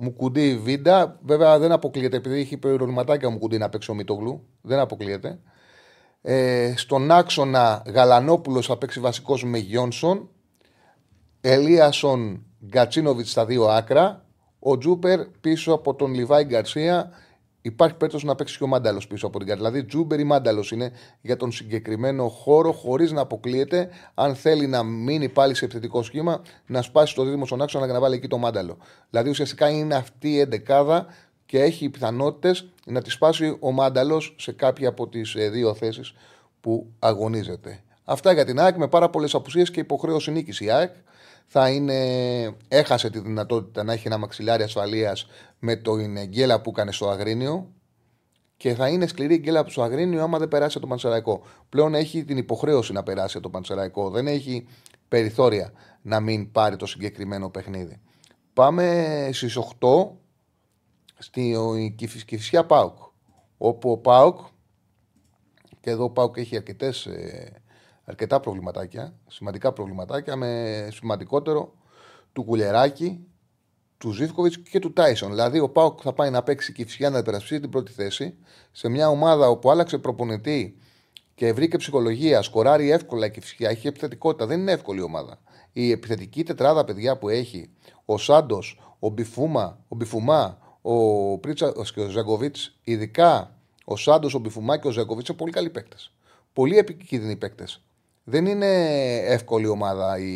μου 0.00 0.12
κουντί 0.12 0.58
Βίντα. 0.58 1.18
Βέβαια 1.24 1.58
δεν 1.58 1.72
αποκλείεται 1.72 2.16
επειδή 2.16 2.40
έχει 2.40 2.56
προβληματάκια 2.56 3.30
μου 3.30 3.38
κουντί 3.38 3.58
να 3.58 3.68
παίξει 3.68 3.90
ο 3.90 3.94
Μητογλου. 3.94 4.46
Δεν 4.60 4.78
αποκλείεται. 4.78 5.38
Ε, 6.22 6.74
στον 6.76 7.10
άξονα 7.10 7.82
Γαλανόπουλος 7.86 8.66
θα 8.66 8.76
παίξει 8.76 9.00
βασικός 9.00 9.44
με 9.44 9.58
Γιόνσον. 9.58 10.28
Ελίασον 11.40 12.44
Γκατσίνοβιτς 12.66 13.30
στα 13.30 13.46
δύο 13.46 13.64
άκρα. 13.64 14.26
Ο 14.58 14.78
Τζούπερ 14.78 15.26
πίσω 15.40 15.72
από 15.72 15.94
τον 15.94 16.14
Λιβάη 16.14 16.44
Γκαρσία 16.44 17.10
υπάρχει 17.62 17.96
περίπτωση 17.96 18.26
να 18.26 18.34
παίξει 18.34 18.58
και 18.58 18.64
ο 18.64 18.66
Μάνταλος 18.66 19.06
πίσω 19.06 19.26
από 19.26 19.38
την 19.38 19.46
κάρτα. 19.46 19.70
Δηλαδή, 19.70 19.86
Τζούμπερ 19.86 20.20
ή 20.20 20.24
Μάνταλος 20.24 20.70
είναι 20.70 20.92
για 21.20 21.36
τον 21.36 21.52
συγκεκριμένο 21.52 22.28
χώρο, 22.28 22.72
χωρίς 22.72 23.12
να 23.12 23.20
αποκλείεται, 23.20 23.88
αν 24.14 24.34
θέλει 24.34 24.66
να 24.66 24.82
μείνει 24.82 25.28
πάλι 25.28 25.54
σε 25.54 25.64
επιθετικό 25.64 26.02
σχήμα, 26.02 26.42
να 26.66 26.82
σπάσει 26.82 27.14
το 27.14 27.24
δίδυμο 27.24 27.46
στον 27.46 27.62
άξονα 27.62 27.86
και 27.86 27.92
να 27.92 28.00
βάλει 28.00 28.14
εκεί 28.14 28.28
το 28.28 28.38
Μάνταλο. 28.38 28.76
Δηλαδή, 29.10 29.30
ουσιαστικά 29.30 29.68
είναι 29.68 29.94
αυτή 29.94 30.28
η 30.28 30.38
εντεκάδα 30.38 31.06
και 31.46 31.62
έχει 31.62 31.88
πιθανότητες 31.88 32.68
να 32.86 33.02
τη 33.02 33.10
σπάσει 33.10 33.56
ο 33.60 33.72
Μάνταλος 33.72 34.34
σε 34.38 34.52
κάποια 34.52 34.88
από 34.88 35.08
τις 35.08 35.34
ε, 35.34 35.48
δύο 35.48 35.74
θέσεις 35.74 36.14
που 36.60 36.86
αγωνίζεται. 36.98 37.80
Αυτά 38.04 38.32
για 38.32 38.44
την 38.44 38.60
ΑΕΚ 38.60 38.76
με 38.76 38.88
πάρα 38.88 39.10
πολλές 39.10 39.34
απουσίες 39.34 39.70
και 39.70 39.80
υποχρέωση 39.80 40.30
νίκης 40.30 40.60
η 40.60 40.70
ΑΕΚ 40.70 40.92
θα 41.50 41.70
είναι, 41.70 41.96
έχασε 42.68 43.10
τη 43.10 43.18
δυνατότητα 43.18 43.82
να 43.82 43.92
έχει 43.92 44.06
ένα 44.06 44.18
μαξιλάρι 44.18 44.62
ασφαλείας 44.62 45.26
με 45.58 45.76
το 45.76 45.96
γκέλα 46.24 46.60
που 46.60 46.70
έκανε 46.70 46.92
στο 46.92 47.08
Αγρίνιο 47.08 47.72
και 48.56 48.74
θα 48.74 48.88
είναι 48.88 49.06
σκληρή 49.06 49.34
η 49.34 49.38
γκέλα 49.38 49.64
στο 49.66 49.82
Αγρίνιο 49.82 50.22
άμα 50.22 50.38
δεν 50.38 50.48
περάσει 50.48 50.80
το 50.80 50.86
Πανσεραϊκό. 50.86 51.42
Πλέον 51.68 51.94
έχει 51.94 52.24
την 52.24 52.36
υποχρέωση 52.36 52.92
να 52.92 53.02
περάσει 53.02 53.40
το 53.40 53.50
Πανσεραϊκό. 53.50 54.10
Δεν 54.10 54.26
έχει 54.26 54.66
περιθώρια 55.08 55.72
να 56.02 56.20
μην 56.20 56.52
πάρει 56.52 56.76
το 56.76 56.86
συγκεκριμένο 56.86 57.50
παιχνίδι. 57.50 58.00
Πάμε 58.52 59.28
στις 59.32 59.58
8 59.80 60.08
στη 61.18 61.94
Κυφυσιά 62.26 62.64
Πάουκ. 62.66 62.96
Όπου 63.58 63.90
ο 63.90 63.96
Πάουκ, 63.96 64.38
και 65.80 65.90
εδώ 65.90 66.04
ο 66.04 66.10
Πάουκ 66.10 66.36
έχει 66.36 66.56
αρκετές 66.56 67.06
ε, 67.06 67.52
αρκετά 68.08 68.40
προβληματάκια, 68.40 69.14
σημαντικά 69.28 69.72
προβληματάκια, 69.72 70.36
με 70.36 70.88
σημαντικότερο 70.92 71.74
του 72.32 72.44
Κουλεράκη, 72.44 73.26
του 73.98 74.10
Ζήφκοβιτς 74.12 74.58
και 74.58 74.78
του 74.78 74.92
Τάισον. 74.92 75.30
Δηλαδή, 75.30 75.58
ο 75.58 75.68
Πάοκ 75.68 75.98
θα 76.02 76.12
πάει 76.12 76.30
να 76.30 76.42
παίξει 76.42 76.72
και 76.72 76.84
φυσικά 76.84 77.10
να 77.10 77.18
υπερασπίσει 77.18 77.60
την 77.60 77.70
πρώτη 77.70 77.92
θέση 77.92 78.34
σε 78.72 78.88
μια 78.88 79.08
ομάδα 79.08 79.48
όπου 79.48 79.70
άλλαξε 79.70 79.98
προπονητή 79.98 80.78
και 81.34 81.52
βρήκε 81.52 81.76
ψυχολογία, 81.76 82.42
σκοράρει 82.42 82.90
εύκολα 82.90 83.28
και 83.28 83.40
φυσικά 83.40 83.68
έχει 83.68 83.86
επιθετικότητα. 83.86 84.46
Δεν 84.46 84.60
είναι 84.60 84.72
εύκολη 84.72 84.98
η 85.00 85.02
ομάδα. 85.02 85.40
Η 85.72 85.90
επιθετική 85.90 86.42
τετράδα 86.44 86.84
παιδιά 86.84 87.18
που 87.18 87.28
έχει 87.28 87.70
ο 88.04 88.18
Σάντος, 88.18 88.80
ο 88.98 89.08
Μπιφούμα, 89.08 89.84
ο 89.88 89.96
Μπιφουμά, 89.96 90.58
ο 90.82 91.38
Πρίτσα 91.38 91.72
και 91.94 92.00
ο 92.00 92.08
Ζαγκοβίτς, 92.08 92.78
ειδικά 92.84 93.56
ο 93.84 93.96
Σάντος, 93.96 94.34
ο 94.34 94.38
Μπιφουμά 94.38 94.78
και 94.78 94.88
ο 94.88 94.90
Ζαγκοβίτς 94.90 95.28
είναι 95.28 95.38
πολύ 95.38 95.52
καλοί 95.52 95.70
παίκτες. 95.70 96.12
Πολύ 96.52 96.78
επικίνδυνοι 96.78 97.36
παίκτες. 97.36 97.82
Δεν 98.30 98.46
είναι 98.46 98.66
εύκολη 99.16 99.66
ομάδα 99.66 100.18
η, 100.18 100.32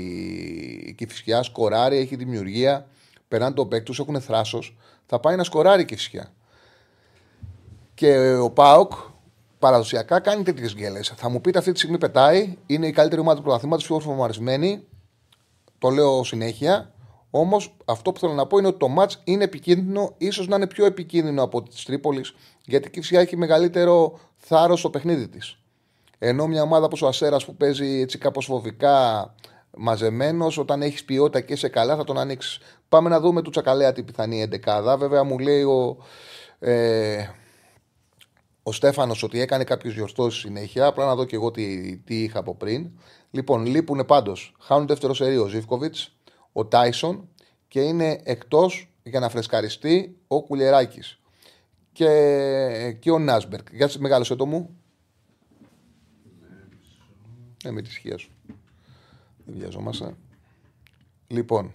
η 0.86 0.94
Κηφισιά. 0.96 1.42
Σκοράρει, 1.42 1.96
έχει 1.96 2.16
δημιουργία. 2.16 2.86
Περνάνε 3.28 3.54
τον 3.54 3.68
παίκτη 3.68 3.84
τους, 3.84 3.98
έχουν 3.98 4.20
θράσος. 4.20 4.76
Θα 5.06 5.20
πάει 5.20 5.36
να 5.36 5.44
σκοράρει 5.44 5.82
η 5.82 5.84
Κηφισιά. 5.84 6.32
Και 7.94 8.34
ο 8.34 8.50
Πάοκ 8.50 8.92
παραδοσιακά 9.58 10.20
κάνει 10.20 10.42
τέτοιες 10.42 10.74
γκέλες. 10.74 11.12
Θα 11.16 11.28
μου 11.28 11.40
πείτε 11.40 11.58
αυτή 11.58 11.72
τη 11.72 11.78
στιγμή 11.78 11.98
πετάει. 11.98 12.56
Είναι 12.66 12.86
η 12.86 12.92
καλύτερη 12.92 13.20
ομάδα 13.20 13.36
του 13.36 13.42
πρωταθλήματος, 13.42 13.86
πιο 13.86 14.00
φορμαρισμένη. 14.00 14.84
Το 15.78 15.88
λέω 15.88 16.24
συνέχεια. 16.24 16.94
Όμως 17.30 17.76
αυτό 17.84 18.12
που 18.12 18.20
θέλω 18.20 18.32
να 18.32 18.46
πω 18.46 18.58
είναι 18.58 18.66
ότι 18.66 18.78
το 18.78 18.88
ματ 18.88 19.12
είναι 19.24 19.44
επικίνδυνο, 19.44 20.14
ίσως 20.18 20.48
να 20.48 20.56
είναι 20.56 20.66
πιο 20.66 20.84
επικίνδυνο 20.84 21.42
από 21.42 21.62
τη 21.62 21.84
Τρίπολης, 21.84 22.34
γιατί 22.64 22.88
η 22.88 22.90
Κυφσιά 22.90 23.20
έχει 23.20 23.36
μεγαλύτερο 23.36 24.18
θάρρος 24.36 24.78
στο 24.78 24.90
παιχνίδι 24.90 25.28
της. 25.28 25.61
Ενώ 26.24 26.46
μια 26.46 26.62
ομάδα 26.62 26.84
όπως 26.84 27.02
ο 27.02 27.06
Ασέρας 27.06 27.44
που 27.44 27.56
παίζει 27.56 28.00
έτσι 28.00 28.18
κάπως 28.18 28.44
φοβικά 28.44 29.34
μαζεμένος, 29.76 30.58
όταν 30.58 30.82
έχεις 30.82 31.04
ποιότητα 31.04 31.40
και 31.40 31.56
σε 31.56 31.68
καλά, 31.68 31.96
θα 31.96 32.04
τον 32.04 32.18
ανοίξεις. 32.18 32.58
Πάμε 32.88 33.08
να 33.08 33.20
δούμε 33.20 33.42
του 33.42 33.50
Τσακαλέα 33.50 33.92
την 33.92 34.04
πιθανή 34.04 34.42
εντεκάδα. 34.42 34.96
Βέβαια, 34.96 35.24
μου 35.24 35.38
λέει 35.38 35.62
ο, 35.62 35.96
ε, 36.58 37.26
ο 38.62 38.72
Στέφανος 38.72 39.22
ότι 39.22 39.40
έκανε 39.40 39.64
κάποιες 39.64 39.94
διορθώσεις 39.94 40.40
συνέχεια. 40.40 40.86
Απλά 40.86 41.04
να 41.06 41.14
δω 41.14 41.24
και 41.24 41.36
εγώ 41.36 41.50
τι, 41.50 41.96
τι 41.96 42.22
είχα 42.22 42.38
από 42.38 42.54
πριν. 42.54 42.90
Λοιπόν, 43.30 43.66
λείπουν 43.66 44.04
πάντως. 44.06 44.54
Χάνουν 44.60 44.86
δεύτερο 44.86 45.14
σερί 45.14 45.36
ο 45.36 45.46
Ζήφκοβιτς, 45.46 46.16
ο 46.52 46.66
Τάισον 46.66 47.28
και 47.68 47.80
είναι 47.80 48.20
εκτός 48.24 48.94
για 49.02 49.20
να 49.20 49.28
φρεσκαριστεί 49.28 50.16
ο 50.26 50.42
Κουλεράκη. 50.42 51.00
Και, 51.92 52.96
και 52.98 53.10
ο 53.10 53.18
Νάσμπερκ. 53.18 53.66
Για 53.72 53.90
μεγάλο 53.98 54.36
το 54.36 54.46
μου. 54.46 54.76
Ναι, 57.62 57.70
με 57.70 57.82
τη 57.82 57.90
σχέση 57.90 58.18
σου. 58.18 58.30
Δεν 59.44 59.54
βιαζόμαστε. 59.58 60.14
Λοιπόν, 61.26 61.72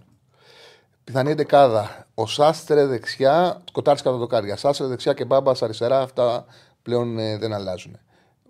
πιθανή 1.04 1.34
δεκάδα. 1.34 2.08
Ο 2.14 2.28
Σάστρε 2.28 2.86
δεξιά, 2.86 3.64
κοτάρι 3.72 4.02
κατά 4.02 4.18
το 4.18 4.28
κάρια. 4.28 4.56
Σάστρε 4.56 4.88
δεξιά 4.88 5.14
και 5.14 5.26
μπάμπα 5.26 5.52
αριστερά, 5.62 6.02
αυτά 6.02 6.46
πλέον 6.82 7.20
ε, 7.20 7.38
δεν 7.38 7.54
αλλάζουν. 7.54 7.98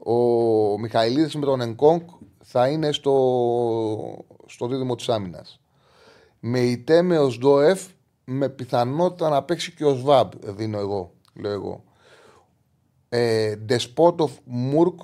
Ο 0.04 0.14
Μιχαηλίδης 0.80 1.36
με 1.36 1.46
τον 1.46 1.62
Εγκόνκ 1.62 2.10
θα 2.44 2.68
είναι 2.68 2.92
στο, 2.92 4.26
στο 4.46 4.68
δίδυμο 4.68 4.96
της 4.96 5.10
άμυνας. 5.10 5.60
Με 6.40 6.60
η 6.60 6.78
Τέμε 6.78 7.20
ω 7.20 7.28
Ντόεφ 7.38 7.88
με 8.24 8.50
πιθανότητα 8.50 9.30
να 9.30 9.44
παίξει 9.44 9.74
και 9.74 9.86
ο 9.86 9.96
Σβάμπ, 9.96 10.32
δίνω 10.44 10.80
εγώ. 10.80 11.12
Λέω 11.34 11.52
εγώ. 11.52 11.84
Ε, 13.10 13.56
Ντεσπότοφ 13.56 14.32
Μουρκ 14.44 15.00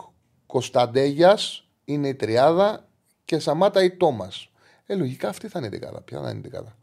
Κωνσταντέγιας 0.46 1.63
είναι 1.86 2.08
η 2.08 2.16
τριάδα 2.16 2.88
και 3.26 3.40
Σαμάτα 3.40 3.84
ή 3.84 3.92
Τόμας. 3.92 4.50
Ε, 4.86 4.96
λογικά 4.96 5.30
αυτή 5.30 5.48
θα 5.48 5.60
είναι 5.60 5.68
η 5.68 5.70
δεκάδα. 5.70 6.02
Ποια 6.02 6.22
θα 6.22 6.30
είναι 6.30 6.40
η 6.40 6.42
δεκάδα. 6.42 6.78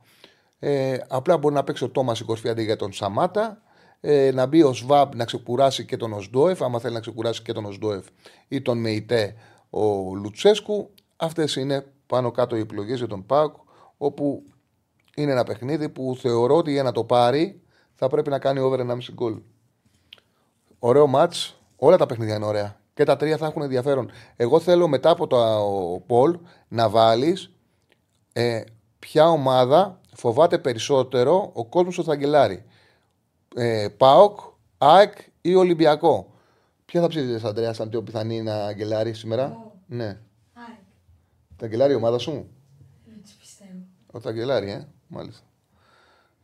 Ε, 0.58 0.98
απλά 1.08 1.36
μπορεί 1.36 1.54
να 1.54 1.64
παίξει 1.64 1.84
ο 1.84 1.88
Τόμας 1.88 2.20
η 2.20 2.24
κορφή 2.24 2.48
αντί 2.48 2.62
για 2.62 2.76
τον 2.76 2.92
Σαμάτα. 2.92 3.62
Ε, 4.00 4.30
να 4.34 4.46
μπει 4.46 4.62
ο 4.62 4.72
Σβάμπ 4.72 5.14
να 5.14 5.24
ξεκουράσει 5.24 5.84
και 5.84 5.96
τον 5.96 6.12
Οσντόεφ, 6.12 6.62
άμα 6.62 6.78
θέλει 6.78 6.94
να 6.94 7.00
ξεκουράσει 7.00 7.42
και 7.42 7.52
τον 7.52 7.64
Οσντόεφ 7.64 8.06
ή 8.48 8.62
τον 8.62 8.78
Μεϊτέ 8.78 9.34
ο 9.70 10.14
Λουτσέσκου. 10.14 10.90
Αυτές 11.16 11.56
είναι 11.56 11.86
πάνω 12.06 12.30
κάτω 12.30 12.56
οι 12.56 12.60
επιλογές 12.60 12.98
για 12.98 13.06
τον 13.06 13.26
Πάουκ, 13.26 13.54
όπου 13.96 14.42
είναι 15.16 15.32
ένα 15.32 15.44
παιχνίδι 15.44 15.88
που 15.88 16.16
θεωρώ 16.20 16.56
ότι 16.56 16.70
για 16.70 16.82
να 16.82 16.92
το 16.92 17.04
πάρει 17.04 17.62
θα 17.94 18.08
πρέπει 18.08 18.30
να 18.30 18.38
κάνει 18.38 18.60
over 18.60 18.80
1,5 18.80 18.96
γκολ. 19.12 19.40
Ωραίο 20.78 21.06
ματ. 21.06 21.34
Όλα 21.76 21.96
τα 21.96 22.06
παιχνίδια 22.06 22.34
είναι 22.36 22.44
ωραία. 22.44 22.79
Και 22.94 23.04
τα 23.04 23.16
τρία 23.16 23.36
θα 23.36 23.46
έχουν 23.46 23.62
ενδιαφέρον. 23.62 24.10
Εγώ 24.36 24.60
θέλω 24.60 24.88
μετά 24.88 25.10
από 25.10 25.26
το 25.26 25.38
Πολ 26.06 26.38
να 26.68 26.88
βάλεις 26.88 27.52
ε, 28.32 28.62
ποια 28.98 29.28
ομάδα 29.28 30.00
φοβάται 30.14 30.58
περισσότερο 30.58 31.50
ο 31.52 31.64
κόσμος 31.64 31.94
στο 31.94 32.02
Θαγγελάρι. 32.02 32.64
Ε, 33.54 33.88
ΠΑΟΚ, 33.96 34.40
ΑΕΚ 34.78 35.12
ή 35.40 35.54
Ολυμπιακό. 35.54 36.32
Ποια 36.84 37.00
θα 37.00 37.08
ψήφιζε, 37.08 37.48
Αντρέα, 37.48 37.72
σαν 37.72 37.88
πιο 37.88 38.02
πιθανή 38.02 38.42
να 38.42 38.54
αγγελάρει 38.64 39.12
σήμερα; 39.12 39.72
Ναι. 39.86 40.06
ΑΕΚ. 40.54 40.78
Τα 41.56 41.64
αγγελάρει 41.64 41.92
η 41.92 41.96
ομάδα 41.96 42.18
σου; 42.18 42.48
Έτσι 43.20 43.36
πιστεύω. 43.38 43.78
Ο 44.12 44.20
Ταγκελάρη, 44.20 44.70
ε. 44.70 44.88
Μάλιστα. 45.08 45.44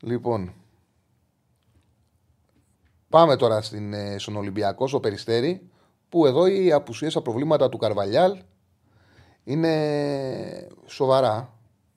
Λοιπόν. 0.01 0.53
Πάμε 3.09 3.37
τώρα 3.37 3.63
στην, 3.63 3.93
ε, 3.93 4.19
στον 4.19 4.37
Ολυμπιακό, 4.37 4.87
στο 4.87 5.01
Περιστέρι, 5.01 5.71
που 6.09 6.27
εδώ 6.27 6.47
οι 6.47 6.73
απουσίες, 6.73 7.12
τα 7.12 7.23
προβλήματα 7.23 7.69
του 7.69 7.77
Καρβαλιάλ 7.77 8.42
είναι 9.45 10.69
σοβαρά. 10.87 11.55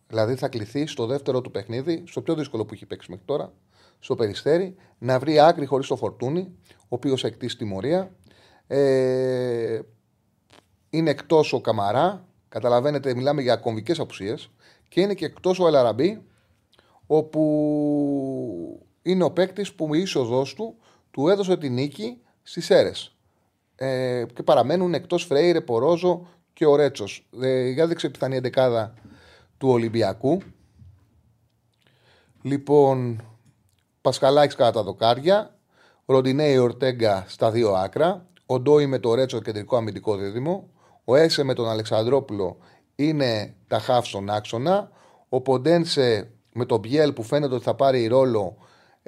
Δηλαδή 0.08 0.36
θα 0.36 0.48
κληθεί 0.48 0.86
στο 0.86 1.06
δεύτερο 1.06 1.42
του 1.42 1.52
παιχνίδι, 1.52 2.04
στο 2.08 2.22
πιο 2.22 2.36
δύσκολο 2.36 2.66
που 2.66 2.74
έχει 2.74 2.86
παίξει 2.86 3.10
μέχρι 3.10 3.26
τώρα, 3.26 3.54
στο 4.00 4.16
Περιστέρι, 4.16 4.76
να 4.98 5.20
βρει 5.20 5.40
άκρη 5.40 5.66
χωρίς 5.66 5.88
το 5.88 5.96
Φορτούνι, 5.96 6.56
ο 6.70 6.88
οποίος 6.88 7.24
εκτίσει 7.24 7.58
τιμωρία. 7.58 8.16
Ε, 8.68 9.80
είναι 10.90 11.10
εκτός 11.10 11.54
ο 11.54 11.62
Καμαρά, 11.62 12.28
καταλαβαίνετε, 12.50 13.16
μιλάμε 13.16 13.42
για 13.42 13.56
κομβικές 13.56 14.00
απουσίες 14.00 14.50
και 14.88 15.02
είναι 15.02 15.14
και 15.14 15.26
εκτός 15.26 15.60
ο 15.60 15.68
Ελαραμπή, 15.68 16.22
όπου 17.08 18.88
είναι 19.02 19.24
ο 19.24 19.32
παίκτης 19.32 19.74
που 19.74 19.96
η 19.96 20.02
είσοδό 20.02 20.44
του 20.56 20.76
του 21.12 21.28
έδωσε 21.28 21.58
την 21.58 21.74
νίκη 21.74 22.22
στις 22.44 22.70
αίρε. 22.70 22.92
Ε, 23.82 24.26
και 24.34 24.44
παραμένουν 24.44 24.94
εκτός 24.94 25.24
Φρέιρε, 25.24 25.62
Πορόζο 25.62 26.28
και 26.54 26.66
ο 26.66 26.76
Ρέτσος. 26.76 27.28
Ε, 27.42 27.70
για 27.70 27.88
δείξε 27.88 28.10
πιθανή 28.10 28.36
εντεκάδα 28.36 28.94
του 29.58 29.70
Ολυμπιακού. 29.70 30.42
Λοιπόν, 32.42 33.24
Πασχαλάκης 34.02 34.56
κατά 34.56 34.72
τα 34.72 34.84
δοκάρια. 34.84 35.56
Ροντινέη 36.06 36.58
Ορτέγκα 36.58 37.26
στα 37.28 37.52
δύο 37.52 37.72
άκρα. 37.72 38.26
Ο 38.46 38.60
Ντόι 38.60 38.86
με 38.86 39.00
το 39.00 39.14
Ρέτσο 39.14 39.40
κεντρικό 39.40 39.78
αμυντικό 39.78 40.16
δίδυμο. 40.16 40.70
Ο 41.04 41.16
Έσε 41.16 41.44
με 41.44 41.54
τον 41.54 41.70
Αλεξανδρόπουλο 41.70 42.58
είναι 42.96 43.56
τα 43.68 43.80
χάφ 43.80 44.08
στον 44.08 44.30
άξονα. 44.30 44.92
Ο 45.30 45.42
Ποντένσε 45.42 46.32
με 46.54 46.66
τον 46.66 46.80
Μπιέλ 46.80 47.14
που 47.14 47.24
φαίνεται 47.24 47.54
ότι 47.54 47.64
θα 47.64 47.76
πάρει 47.76 48.08
ρόλο 48.08 48.58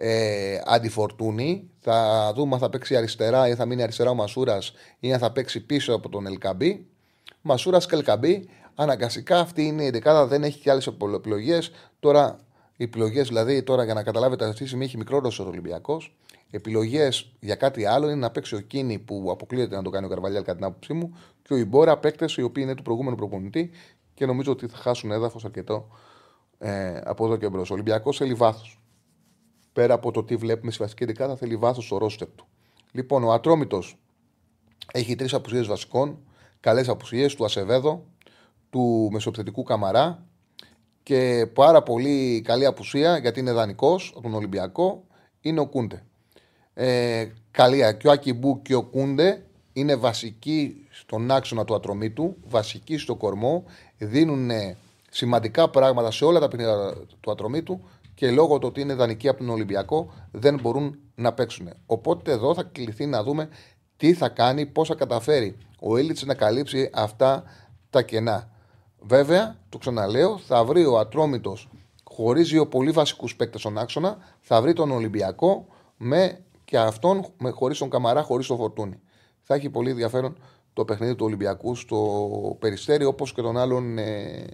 ε, 0.04 0.62
αντιφορτούνη. 0.66 1.70
Θα 1.80 2.32
δούμε 2.36 2.54
αν 2.54 2.60
θα 2.60 2.70
παίξει 2.70 2.96
αριστερά 2.96 3.48
ή 3.48 3.56
θα 3.56 3.66
μείνει 3.66 3.84
αριστερά 3.84 4.10
ο 4.10 4.14
Μασούρας 4.14 4.74
ή 5.00 5.14
αν 5.14 5.20
θα 5.20 5.32
παίξει 5.32 5.66
πίσω 5.66 5.94
από 5.94 6.10
τον 6.10 6.26
Ελκαμπή. 6.26 6.86
Μασούρας 7.42 7.86
και 7.86 7.96
Ελκαμπή. 7.96 8.50
Αναγκαστικά 8.76 9.40
αυτή 9.40 9.66
είναι 9.66 9.84
η 9.84 9.90
δεκάδα, 9.90 10.28
δεν 10.28 10.44
έχει 10.44 10.60
και 10.60 10.72
άλλες 10.72 10.88
επιλογές. 10.88 11.72
Τώρα, 12.00 12.40
οι 12.78 12.84
επιλογές 12.84 13.28
δηλαδή, 13.28 13.64
τώρα 13.64 13.84
για 13.84 13.94
να 13.94 14.04
καταλάβετε, 14.04 14.46
αυτή 14.46 14.62
τη 14.62 14.68
στιγμή 14.68 14.86
έχει 14.86 14.98
μικρό 14.98 15.20
ρόλο 15.20 15.34
ο 15.40 15.44
Ολυμπιακός. 15.44 16.16
Επιλογές 16.52 17.32
για 17.40 17.56
κάτι 17.56 17.86
άλλο 17.86 18.06
είναι 18.06 18.20
να 18.20 18.32
παίξει 18.32 18.56
ο 18.56 18.60
Κίνη 18.60 19.00
που 19.00 19.28
αποκλείεται 19.32 19.76
να 19.76 19.82
το 19.82 19.90
κάνει 19.90 20.06
ο 20.06 20.10
Καρβαλιάλ 20.10 20.44
κατά 20.44 20.56
την 20.56 20.66
άποψή 20.66 20.94
μου 20.94 21.18
και 21.42 21.54
ο 21.54 21.58
Ιμπόρα 21.58 21.98
παίκτες 21.98 22.36
οι 22.36 22.42
οποίοι 22.42 22.64
είναι 22.66 22.76
του 22.76 22.84
προηγούμενου 22.84 23.16
προπονητή 23.16 23.70
και 24.14 24.26
νομίζω 24.26 24.52
ότι 24.52 24.68
θα 24.68 24.78
χάσουν 24.78 25.12
έδαφος 25.12 25.46
αρκετό 25.46 25.88
ε, 26.58 27.02
από 27.04 27.26
εδώ 27.26 27.38
και 27.38 27.50
μπρος. 27.50 27.70
Ο 27.70 27.74
Ολυμπιακός 27.74 28.18
θέλει 28.18 28.34
βάθος. 28.34 28.81
Πέρα 29.74 29.94
από 29.94 30.12
το 30.12 30.24
τι 30.24 30.36
βλέπουμε 30.36 30.72
στη 30.72 30.84
βασική 30.84 31.06
δεκάδα, 31.06 31.36
θέλει 31.36 31.56
βάθος 31.56 31.86
στο 31.86 31.98
ρόστερ 31.98 32.28
του. 32.36 32.48
Λοιπόν, 32.92 33.24
ο 33.24 33.32
Ατρόμητος 33.32 33.98
έχει 34.92 35.16
τρεις 35.16 35.34
απουσίες 35.34 35.68
βασικών. 35.68 36.18
Καλές 36.60 36.90
απουσίες 36.90 37.36
του 37.36 37.46
Ασεβέδο, 37.46 38.06
του 38.70 39.10
Μεσοπιθετικού 39.12 39.64
Καμαρά 39.64 40.26
και 41.04 41.48
πάρα 41.54 41.84
πολύ 41.84 42.42
καλή 42.42 42.66
απουσία 42.66 43.18
γιατί 43.18 43.40
είναι 43.40 43.52
δανεικός 43.52 44.12
από 44.12 44.22
τον 44.22 44.34
Ολυμπιακό 44.34 45.04
είναι 45.42 45.60
ο 45.60 45.68
Κούντε. 45.68 46.04
Ε, 46.74 47.28
καλή, 47.52 47.98
και 48.00 48.08
ο 48.08 48.12
Ακιμπού 48.12 48.62
και 48.62 48.76
ο 48.76 48.84
Κούντε 48.84 49.46
είναι 49.74 49.96
βασικοί 49.96 50.88
στον 50.92 51.32
άξονα 51.32 51.66
του 51.66 51.76
ατρωμίτου, 51.76 52.38
βασικοί 52.48 52.98
στο 52.98 53.16
κορμό, 53.16 53.64
δίνουν 53.98 54.50
σημαντικά 55.10 55.70
πράγματα 55.70 56.12
σε 56.12 56.26
όλα 56.26 56.40
τα 56.40 56.48
παιχνίδια 56.48 56.94
του 57.20 57.32
ατρωμίτου 57.32 57.82
και 58.22 58.32
λόγω 58.32 58.60
του 58.60 58.68
ότι 58.68 58.82
είναι 58.82 58.94
δανεικοί 58.94 59.28
από 59.28 59.38
τον 59.38 59.50
Ολυμπιακό 59.50 60.14
δεν 60.32 60.60
μπορούν 60.62 61.00
να 61.16 61.34
παίξουν. 61.34 61.70
Οπότε 61.86 62.32
εδώ 62.32 62.54
θα 62.54 62.64
κληθεί 62.64 63.06
να 63.06 63.24
δούμε 63.24 63.50
τι 63.98 64.14
θα 64.14 64.30
κάνει, 64.30 64.66
πώς 64.66 64.88
θα 64.88 64.96
καταφέρει 64.96 65.58
ο 65.80 65.98
Ήλιτ 65.98 66.22
να 66.22 66.34
καλύψει 66.34 66.90
αυτά 66.94 67.44
τα 67.90 68.02
κενά. 68.02 68.52
Βέβαια, 69.00 69.56
το 69.70 69.78
ξαναλέω, 69.78 70.38
θα 70.38 70.64
βρει 70.64 70.86
ο 70.86 71.00
Ατρόμητος 71.00 71.70
χωρίς 72.04 72.50
δύο 72.50 72.68
πολύ 72.68 72.92
βασικούς 72.92 73.36
παίκτες 73.36 73.62
στον 73.62 73.78
άξονα, 73.78 74.18
θα 74.40 74.62
βρει 74.62 74.74
τον 74.74 74.92
Ολυμπιακό 74.92 75.66
με 75.98 76.40
και 76.66 76.78
αυτόν 76.78 77.26
με, 77.38 77.50
χωρίς 77.50 77.78
τον 77.78 77.90
Καμαρά, 77.90 78.24
χωρίς 78.24 78.48
τον 78.48 78.58
Φορτούνη. 78.58 79.00
Θα 79.42 79.56
έχει 79.56 79.70
πολύ 79.70 79.90
ενδιαφέρον 79.90 80.38
το 80.74 80.86
παιχνίδι 80.86 81.16
του 81.16 81.26
Ολυμπιακού 81.26 81.76
στο 81.76 82.58
Περιστέρι 82.60 83.06
όπως 83.06 83.34
και 83.34 83.42
των 83.42 83.58
άλλων 83.58 83.98
ε, 83.98 84.46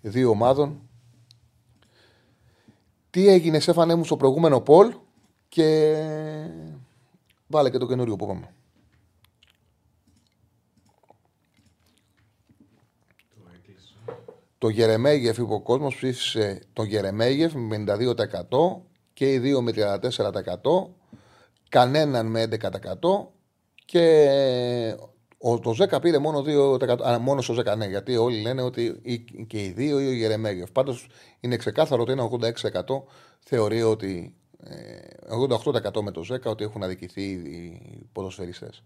δύο 0.00 0.30
ομάδων. 0.30 0.88
Τι 3.14 3.28
έγινε, 3.28 3.60
Σέφανέ 3.60 3.94
μου, 3.94 4.04
στο 4.04 4.16
προηγούμενο 4.16 4.60
Πολ 4.60 4.94
και 5.48 5.96
βάλε 7.46 7.70
και 7.70 7.78
το 7.78 7.86
καινούριο 7.86 8.16
που 8.16 8.24
είπαμε. 8.24 8.54
Το 14.58 14.68
Γερεμέγεφ, 14.68 15.38
είπε 15.38 15.52
ο 15.52 15.60
κόσμος, 15.60 15.94
ψήφισε 15.94 16.62
τον 16.72 16.86
Γερεμέγεφ 16.86 17.52
με 17.52 17.84
52% 17.86 18.82
και 19.12 19.32
οι 19.32 19.38
δύο 19.38 19.62
με 19.62 19.72
34%. 19.72 20.90
Κανέναν 21.68 22.26
με 22.26 22.42
11% 22.42 22.58
και 23.84 24.96
ο, 25.46 25.58
το 25.58 25.74
Ζέκα 25.74 26.00
πήρε 26.00 26.18
μόνο 26.18 26.44
2%. 26.46 27.06
Α, 27.06 27.18
μόνο 27.18 27.40
στο 27.40 27.52
Ζέκα, 27.52 27.76
ναι, 27.76 27.86
γιατί 27.86 28.16
όλοι 28.16 28.40
λένε 28.40 28.62
ότι 28.62 29.00
και 29.46 29.64
οι 29.64 29.72
δύο 29.76 30.00
ή 30.00 30.06
ο 30.06 30.12
Γερεμέγεφ. 30.12 30.70
Πάντως 30.70 31.08
είναι 31.40 31.56
ξεκάθαρο 31.56 32.02
ότι 32.02 32.12
είναι 32.12 32.28
86% 32.84 33.02
θεωρεί 33.40 33.82
ότι. 33.82 34.34
88% 35.84 35.96
ε, 35.96 36.02
με 36.02 36.10
το 36.10 36.22
Ζέκα 36.24 36.50
ότι 36.50 36.64
έχουν 36.64 36.82
αδικηθεί 36.82 37.22
οι 37.22 37.80
ποδοσφαιριστές. 38.12 38.82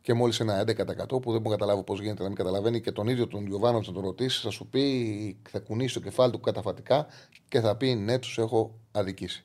Και 0.00 0.14
μόλις 0.14 0.40
ένα 0.40 0.64
11% 0.66 0.66
που 1.08 1.32
δεν 1.32 1.40
μπορεί 1.40 1.42
να 1.42 1.50
καταλάβω 1.50 1.82
πώς 1.82 2.00
γίνεται 2.00 2.22
να 2.22 2.28
μην 2.28 2.36
καταλαβαίνει 2.36 2.80
και 2.80 2.92
τον 2.92 3.08
ίδιο 3.08 3.26
τον 3.26 3.46
Γιωβάνο 3.46 3.78
να 3.78 3.92
τον 3.92 4.02
ρωτήσει, 4.02 4.40
θα 4.40 4.50
σου 4.50 4.66
πει, 4.66 5.36
θα 5.50 5.58
κουνήσει 5.58 5.94
το 5.94 6.00
κεφάλι 6.00 6.32
του 6.32 6.40
καταφατικά 6.40 7.06
και 7.48 7.60
θα 7.60 7.76
πει 7.76 7.94
ναι, 7.94 8.18
τους 8.18 8.38
έχω 8.38 8.74
αδικήσει. 8.92 9.44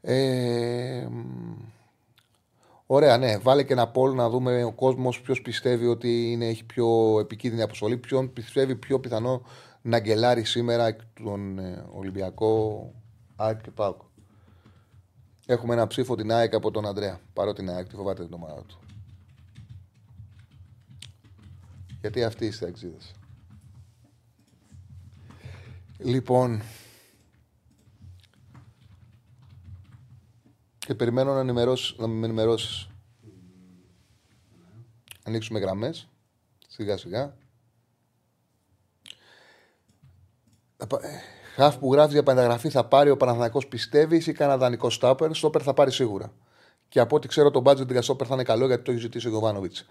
Ε, 0.00 1.06
Ωραία, 2.94 3.18
ναι. 3.18 3.38
Βάλε 3.38 3.62
και 3.62 3.72
ένα 3.72 3.88
πόλ 3.88 4.14
να 4.14 4.28
δούμε 4.28 4.64
ο 4.64 4.72
κόσμος 4.72 5.20
ποιος 5.20 5.42
πιστεύει 5.42 5.86
ότι 5.86 6.30
είναι, 6.30 6.46
έχει 6.46 6.64
πιο 6.64 7.18
επικίνδυνη 7.20 7.62
αποστολή, 7.62 7.96
ποιον 7.96 8.32
πιστεύει 8.32 8.76
πιο 8.76 9.00
πιθανό 9.00 9.42
να 9.82 9.98
γκελάρει 9.98 10.44
σήμερα 10.44 10.96
τον 11.22 11.58
ε, 11.58 11.84
Ολυμπιακό 11.92 12.92
ΑΕΚ 13.36 13.60
και 13.60 13.70
ΠΑΟΚ. 13.70 14.00
Έχουμε 15.46 15.74
ένα 15.74 15.86
ψήφο 15.86 16.14
την 16.14 16.32
ΑΕΚ 16.32 16.54
από 16.54 16.70
τον 16.70 16.86
Αντρέα. 16.86 17.20
Παρότι 17.32 17.64
την 17.64 17.70
ΑΕΚ 17.70 17.88
τη 17.88 17.94
φοβάται 17.94 18.24
την 18.24 18.34
ομάδα 18.34 18.62
του. 18.64 18.78
Γιατί 22.00 22.24
αυτή 22.24 22.46
είστε 22.46 22.66
εξίδες. 22.66 23.12
Λοιπόν, 25.98 26.62
Και 30.86 30.94
περιμένω 30.94 31.34
να, 31.34 31.42
να 31.96 32.06
με 32.06 32.26
ενημερώσεις. 32.26 32.88
Ανοίξουμε 35.24 35.58
γραμμές. 35.58 36.08
Σιγά 36.68 36.96
σιγά. 36.96 37.36
Ε, 40.76 40.86
χαφ 41.54 41.78
που 41.78 41.92
γράφεις 41.92 42.12
για 42.12 42.22
πενταγραφή 42.22 42.70
θα 42.70 42.84
πάρει 42.84 43.10
ο 43.10 43.16
Παναθανικό 43.16 43.66
πιστεύει 43.66 44.22
ή 44.26 44.32
καναδανικό 44.32 44.90
στάπερ. 44.90 45.34
Στόπερ 45.34 45.62
θα 45.64 45.74
πάρει 45.74 45.92
σίγουρα. 45.92 46.32
Και 46.88 47.00
από 47.00 47.16
ό,τι 47.16 47.28
ξέρω, 47.28 47.50
το 47.50 47.62
budget 47.64 47.90
για 47.90 48.02
στόπερ 48.02 48.26
θα 48.28 48.34
είναι 48.34 48.42
καλό 48.42 48.66
γιατί 48.66 48.82
το 48.82 48.90
έχει 48.90 49.00
ζητήσει 49.00 49.26
ο 49.26 49.30
Γιωβάνοβιτς. 49.30 49.86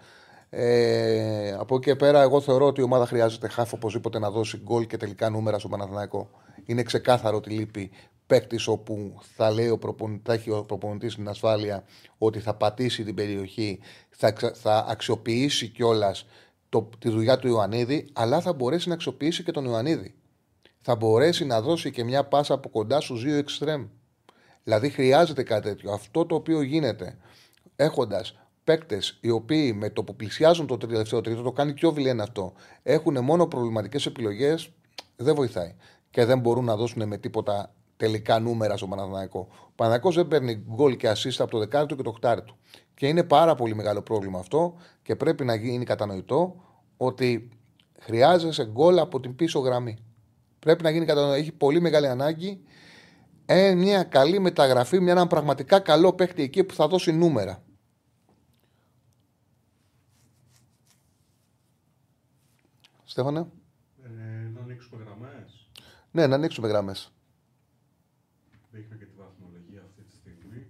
Ε, 0.54 1.52
από 1.58 1.74
εκεί 1.76 1.84
και 1.84 1.96
πέρα, 1.96 2.22
εγώ 2.22 2.40
θεωρώ 2.40 2.66
ότι 2.66 2.80
η 2.80 2.84
ομάδα 2.84 3.06
χρειάζεται 3.06 3.48
χάφ 3.48 3.72
οπωσδήποτε 3.72 4.18
να 4.18 4.30
δώσει 4.30 4.60
γκολ 4.62 4.86
και 4.86 4.96
τελικά 4.96 5.30
νούμερα 5.30 5.58
στον 5.58 5.70
Παναθηναϊκό. 5.70 6.30
Είναι 6.64 6.82
ξεκάθαρο 6.82 7.36
ότι 7.36 7.50
λείπει 7.50 7.90
παίκτης 8.26 8.66
όπου 8.66 9.20
θα 9.36 9.50
λέει 9.50 9.68
ο 9.68 9.78
προπονητή, 9.78 10.22
θα 10.24 10.32
έχει 10.32 10.50
ο 10.50 10.64
προπονητής 10.64 11.14
την 11.14 11.28
ασφάλεια 11.28 11.84
ότι 12.18 12.40
θα 12.40 12.54
πατήσει 12.54 13.04
την 13.04 13.14
περιοχή, 13.14 13.80
θα, 14.10 14.34
θα 14.54 14.86
αξιοποιήσει 14.88 15.68
κιόλας 15.68 16.26
τη 16.98 17.10
δουλειά 17.10 17.38
του 17.38 17.48
Ιωαννίδη, 17.48 18.08
αλλά 18.12 18.40
θα 18.40 18.52
μπορέσει 18.52 18.88
να 18.88 18.94
αξιοποιήσει 18.94 19.42
και 19.42 19.52
τον 19.52 19.64
Ιωαννίδη. 19.64 20.14
Θα 20.80 20.94
μπορέσει 20.94 21.44
να 21.44 21.60
δώσει 21.60 21.90
και 21.90 22.04
μια 22.04 22.24
πάσα 22.24 22.54
από 22.54 22.68
κοντά 22.68 23.00
στους 23.00 23.22
δύο 23.22 23.36
εξτρέμ. 23.36 23.86
Δηλαδή 24.64 24.90
χρειάζεται 24.90 25.42
κάτι 25.42 25.68
τέτοιο. 25.68 25.92
Αυτό 25.92 26.26
το 26.26 26.34
οποίο 26.34 26.62
γίνεται 26.62 27.16
έχοντας 27.76 28.41
παίκτες 28.72 29.18
οι 29.20 29.30
οποίοι 29.30 29.74
με 29.76 29.90
το 29.90 30.04
που 30.04 30.16
πλησιάζουν 30.16 30.66
το 30.66 30.76
τελευταίο 30.76 31.20
τρίτο, 31.20 31.42
το 31.42 31.52
κάνει 31.52 31.74
και 31.74 31.86
ο 31.86 31.92
Βιλέν 31.92 32.20
αυτό, 32.20 32.52
έχουν 32.82 33.24
μόνο 33.24 33.46
προβληματικές 33.46 34.06
επιλογές, 34.06 34.70
δεν 35.16 35.34
βοηθάει. 35.34 35.74
Και 36.10 36.24
δεν 36.24 36.38
μπορούν 36.38 36.64
να 36.64 36.76
δώσουν 36.76 37.08
με 37.08 37.16
τίποτα 37.16 37.74
τελικά 37.96 38.38
νούμερα 38.38 38.76
στον 38.76 38.88
Παναθηναϊκό. 38.88 39.38
Ο 39.50 39.72
Παναθηναϊκός 39.74 40.14
δεν 40.14 40.28
παίρνει 40.28 40.64
γκολ 40.74 40.96
και 40.96 41.10
assist 41.10 41.36
από 41.38 41.50
το 41.50 41.58
δεκάρι 41.58 41.86
και 41.86 42.02
το 42.02 42.12
χτάρι 42.12 42.42
του. 42.42 42.56
Και 42.94 43.06
είναι 43.06 43.22
πάρα 43.22 43.54
πολύ 43.54 43.74
μεγάλο 43.74 44.02
πρόβλημα 44.02 44.38
αυτό 44.38 44.74
και 45.02 45.16
πρέπει 45.16 45.44
να 45.44 45.54
γίνει 45.54 45.84
κατανοητό 45.84 46.54
ότι 46.96 47.48
χρειάζεσαι 48.00 48.64
γκολ 48.64 48.98
από 48.98 49.20
την 49.20 49.36
πίσω 49.36 49.58
γραμμή. 49.58 49.98
Πρέπει 50.58 50.82
να 50.82 50.90
γίνει 50.90 51.04
κατανοητό. 51.04 51.36
Έχει 51.36 51.52
πολύ 51.52 51.80
μεγάλη 51.80 52.06
ανάγκη 52.06 52.62
ε, 53.46 53.74
μια 53.74 54.02
καλή 54.02 54.40
μεταγραφή, 54.40 55.00
μια 55.00 55.12
ένα 55.12 55.26
πραγματικά 55.26 55.78
καλό 55.78 56.12
παίχτη 56.12 56.42
εκεί 56.42 56.64
που 56.64 56.74
θα 56.74 56.88
δώσει 56.88 57.12
νούμερα. 57.12 57.62
Στέφανε. 63.12 63.46
Ε, 64.02 64.08
να 64.54 64.60
ανοίξουμε 64.60 65.04
γραμμές. 65.04 65.68
Ναι, 66.10 66.26
να 66.26 66.34
ανοίξουμε 66.34 66.68
γραμμές. 66.68 67.12
Δείχνω 68.70 68.96
και 68.96 69.04
τη 69.04 69.12
βαθμολογία 69.16 69.82
αυτή 69.82 70.02
τη 70.02 70.14
στιγμή. 70.14 70.66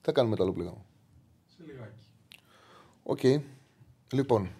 θα 0.00 0.12
κάνουμε 0.12 0.36
το 0.36 0.42
άλλο 0.42 0.52
πλήγμα. 0.52 0.84
Σε 1.46 1.62
λιγάκι. 1.66 2.04
Ok. 3.02 3.18
Okay. 3.22 3.40
Λοιπόν, 4.12 4.50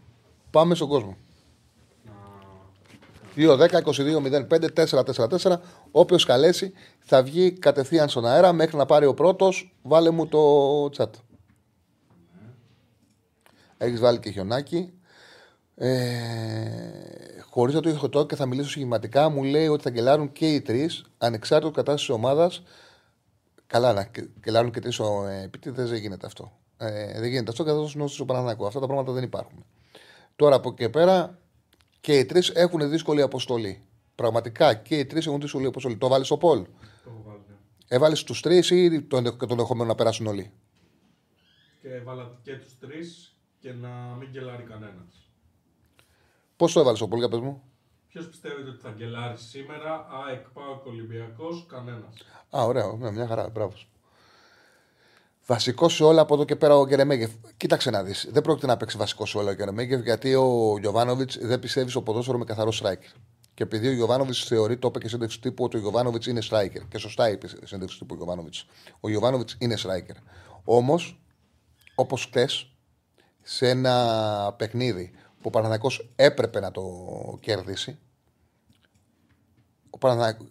πάμε 0.50 0.74
στον 0.74 0.88
κόσμο. 0.88 1.16
2-10-22-05-4-4-4. 3.38 5.60
Όποιος 5.98 6.24
καλέσει 6.24 6.72
θα 6.98 7.22
βγει 7.22 7.52
κατευθείαν 7.52 8.08
στον 8.08 8.26
αέρα 8.26 8.52
μέχρι 8.52 8.76
να 8.76 8.86
πάρει 8.86 9.06
ο 9.06 9.14
πρώτος. 9.14 9.76
Βάλε 9.82 10.10
μου 10.10 10.26
το 10.26 10.84
chat. 10.96 11.10
Έχεις 13.78 14.00
βάλει 14.00 14.18
και 14.18 14.30
χιονάκι. 14.30 14.92
Ε, 15.74 15.98
Χωρίς 17.50 17.74
να 17.74 17.80
το 17.80 17.88
έχω 17.88 18.08
τώρα 18.08 18.26
και 18.26 18.36
θα 18.36 18.46
μιλήσω 18.46 18.70
σχηματικά, 18.70 19.28
μου 19.28 19.44
λέει 19.44 19.68
ότι 19.68 19.82
θα 19.82 19.90
γκελάρουν 19.90 20.32
και 20.32 20.54
οι 20.54 20.60
τρεις 20.60 21.04
ανεξάρτητα 21.18 21.72
κατάσταση 21.72 22.06
της 22.06 22.14
ομάδας. 22.14 22.62
Καλά, 23.66 23.92
να 23.92 24.10
γκελάρουν 24.40 24.70
και 24.70 24.80
τρεις 24.80 24.98
ε, 24.98 25.42
επίτηδες 25.44 25.90
δεν 25.90 25.98
γίνεται 25.98 26.26
αυτό. 26.26 26.52
Ε, 26.76 27.20
δεν 27.20 27.28
γίνεται 27.28 27.50
αυτό 27.50 27.64
καθώς 27.64 27.94
είναι 27.94 28.06
στο 28.08 28.24
Παναναναϊκό. 28.24 28.66
Αυτά 28.66 28.80
τα 28.80 28.86
πράγματα 28.86 29.12
δεν 29.12 29.22
υπάρχουν. 29.22 29.64
Τώρα 30.36 30.56
από 30.56 30.68
εκεί 30.68 30.88
πέρα 30.88 31.38
και 32.00 32.18
οι 32.18 32.24
τρεις 32.24 32.48
έχουν 32.48 32.90
δύσκολη 32.90 33.22
αποστολή. 33.22 33.87
Πραγματικά 34.18 34.74
και 34.74 34.98
οι 34.98 35.06
τρεις 35.06 35.26
έχουν 35.26 35.40
δύσκολη 35.40 35.66
αποστολή. 35.66 35.96
Το 35.96 36.08
βάλεις 36.08 36.26
στο 36.26 36.36
Πολ. 36.36 36.62
Το 36.62 36.70
έχω 37.04 37.22
βάλει. 37.26 37.42
Ναι. 37.48 37.54
Έβαλες 37.88 38.22
τους 38.24 38.40
τρεις 38.40 38.70
ή 38.70 39.02
τον, 39.02 39.36
τον 39.38 39.50
ενδεχομένο 39.50 39.88
να 39.88 39.94
περάσουν 39.94 40.26
όλοι; 40.26 40.52
Και 41.80 41.88
έβαλα 41.88 42.38
και 42.42 42.56
τους 42.56 42.78
τρεις 42.78 43.36
και 43.58 43.72
να 43.72 43.88
μην 44.18 44.28
γκελάρει 44.30 44.62
κανένας. 44.62 45.30
Πώς 46.56 46.72
το 46.72 46.80
έβαλες 46.80 46.98
στο 46.98 47.08
Πολ, 47.08 47.18
για 47.18 47.28
πες 47.28 47.40
μου; 47.40 47.62
Ποιος 48.08 48.28
πιστεύετε 48.28 48.68
ότι 48.68 48.80
θα 48.80 48.90
γκελάρει 48.96 49.36
σήμερα, 49.36 50.06
ΑΕΚ, 50.10 50.48
ΠΑΟΚ, 50.48 50.86
Ολυμπιακός, 50.86 51.66
κανένας. 51.68 52.14
Α, 52.56 52.64
ωραία, 52.64 52.96
ναι, 52.98 53.10
μια 53.10 53.26
χαρά, 53.26 53.48
μπράβο. 53.48 53.72
Βασικός 55.46 55.94
σε 55.94 56.04
όλα 56.04 56.20
από 56.20 56.34
εδώ 56.34 56.44
και 56.44 56.56
πέρα 56.56 56.76
ο 56.76 56.86
Γκερεμέγεφ. 56.86 57.30
Κοίταξε 57.56 57.90
να 57.90 58.02
δεις. 58.02 58.28
Δεν 58.30 58.42
πρόκειται 58.42 58.66
να 58.66 58.76
παίξει 58.76 58.96
βασικός 58.96 59.30
σε 59.30 59.38
όλα 59.38 59.50
ο 59.50 59.54
Γκερεμέγεφ 59.54 60.02
γιατί 60.02 60.34
ο 60.34 60.76
Γιωβάνοβιτς 60.80 61.38
δεν 61.40 61.58
πιστεύεις 61.60 61.90
στο 61.90 62.02
ποδόσφαιρο 62.02 62.38
με 62.38 62.44
καθαρό 62.44 62.72
striker. 62.82 63.12
Και 63.58 63.64
επειδή 63.64 63.88
ο 63.88 63.92
Γιωβάνοβιτς 63.92 64.44
θεωρεί, 64.44 64.76
το 64.76 64.88
είπε 64.88 64.98
και 64.98 65.08
σύνδεξη 65.08 65.40
τύπου, 65.40 65.64
ότι 65.64 65.76
ο 65.76 65.80
Γιωβάνοβιτς 65.80 66.26
είναι 66.26 66.40
striker. 66.50 66.80
Και 66.88 66.98
σωστά 66.98 67.30
είπε 67.30 67.48
σύνδεξη 67.64 67.98
τύπου 67.98 68.14
ο 68.14 68.16
Γιωβάνοβιτς. 68.16 68.66
Ο 69.00 69.08
Γιωβάνοβιτς 69.08 69.56
είναι 69.58 69.76
striker. 69.78 70.16
Όμως, 70.64 71.20
όπως 71.94 72.24
χτε, 72.24 72.48
σε 73.42 73.68
ένα 73.68 74.54
παιχνίδι 74.58 75.10
που 75.10 75.42
ο 75.42 75.50
Παναθανικό 75.50 75.90
έπρεπε 76.16 76.60
να 76.60 76.70
το 76.70 76.82
κερδίσει, 77.40 77.98
ο 79.90 79.98
Παναθηναϊκός 79.98 80.46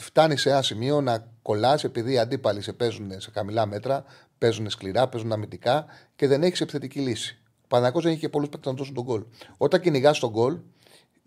φτάνει 0.00 0.36
σε 0.36 0.50
ένα 0.50 0.62
σημείο 0.62 1.00
να 1.00 1.32
κολλά 1.42 1.78
επειδή 1.82 2.12
οι 2.12 2.18
αντίπαλοι 2.18 2.60
σε 2.60 2.72
παίζουν 2.72 3.20
σε 3.20 3.30
χαμηλά 3.30 3.66
μέτρα, 3.66 4.04
παίζουν 4.38 4.70
σκληρά, 4.70 5.08
παίζουν 5.08 5.32
αμυντικά 5.32 5.86
και 6.16 6.26
δεν 6.26 6.42
έχεις 6.42 6.60
επιθετική 6.60 7.00
λύση. 7.00 7.38
Ο 7.62 7.66
Παναγό 7.68 8.00
δεν 8.00 8.10
έχει 8.10 8.20
και 8.20 8.28
πολλούς 8.28 8.48
παίκτες 8.48 8.72
να 8.72 8.78
δώσουν 8.78 8.94
τον 8.94 9.04
γκολ. 9.04 9.24
Όταν 9.56 9.80
κυνηγάς 9.80 10.18
τον 10.18 10.30
γκολ, 10.30 10.58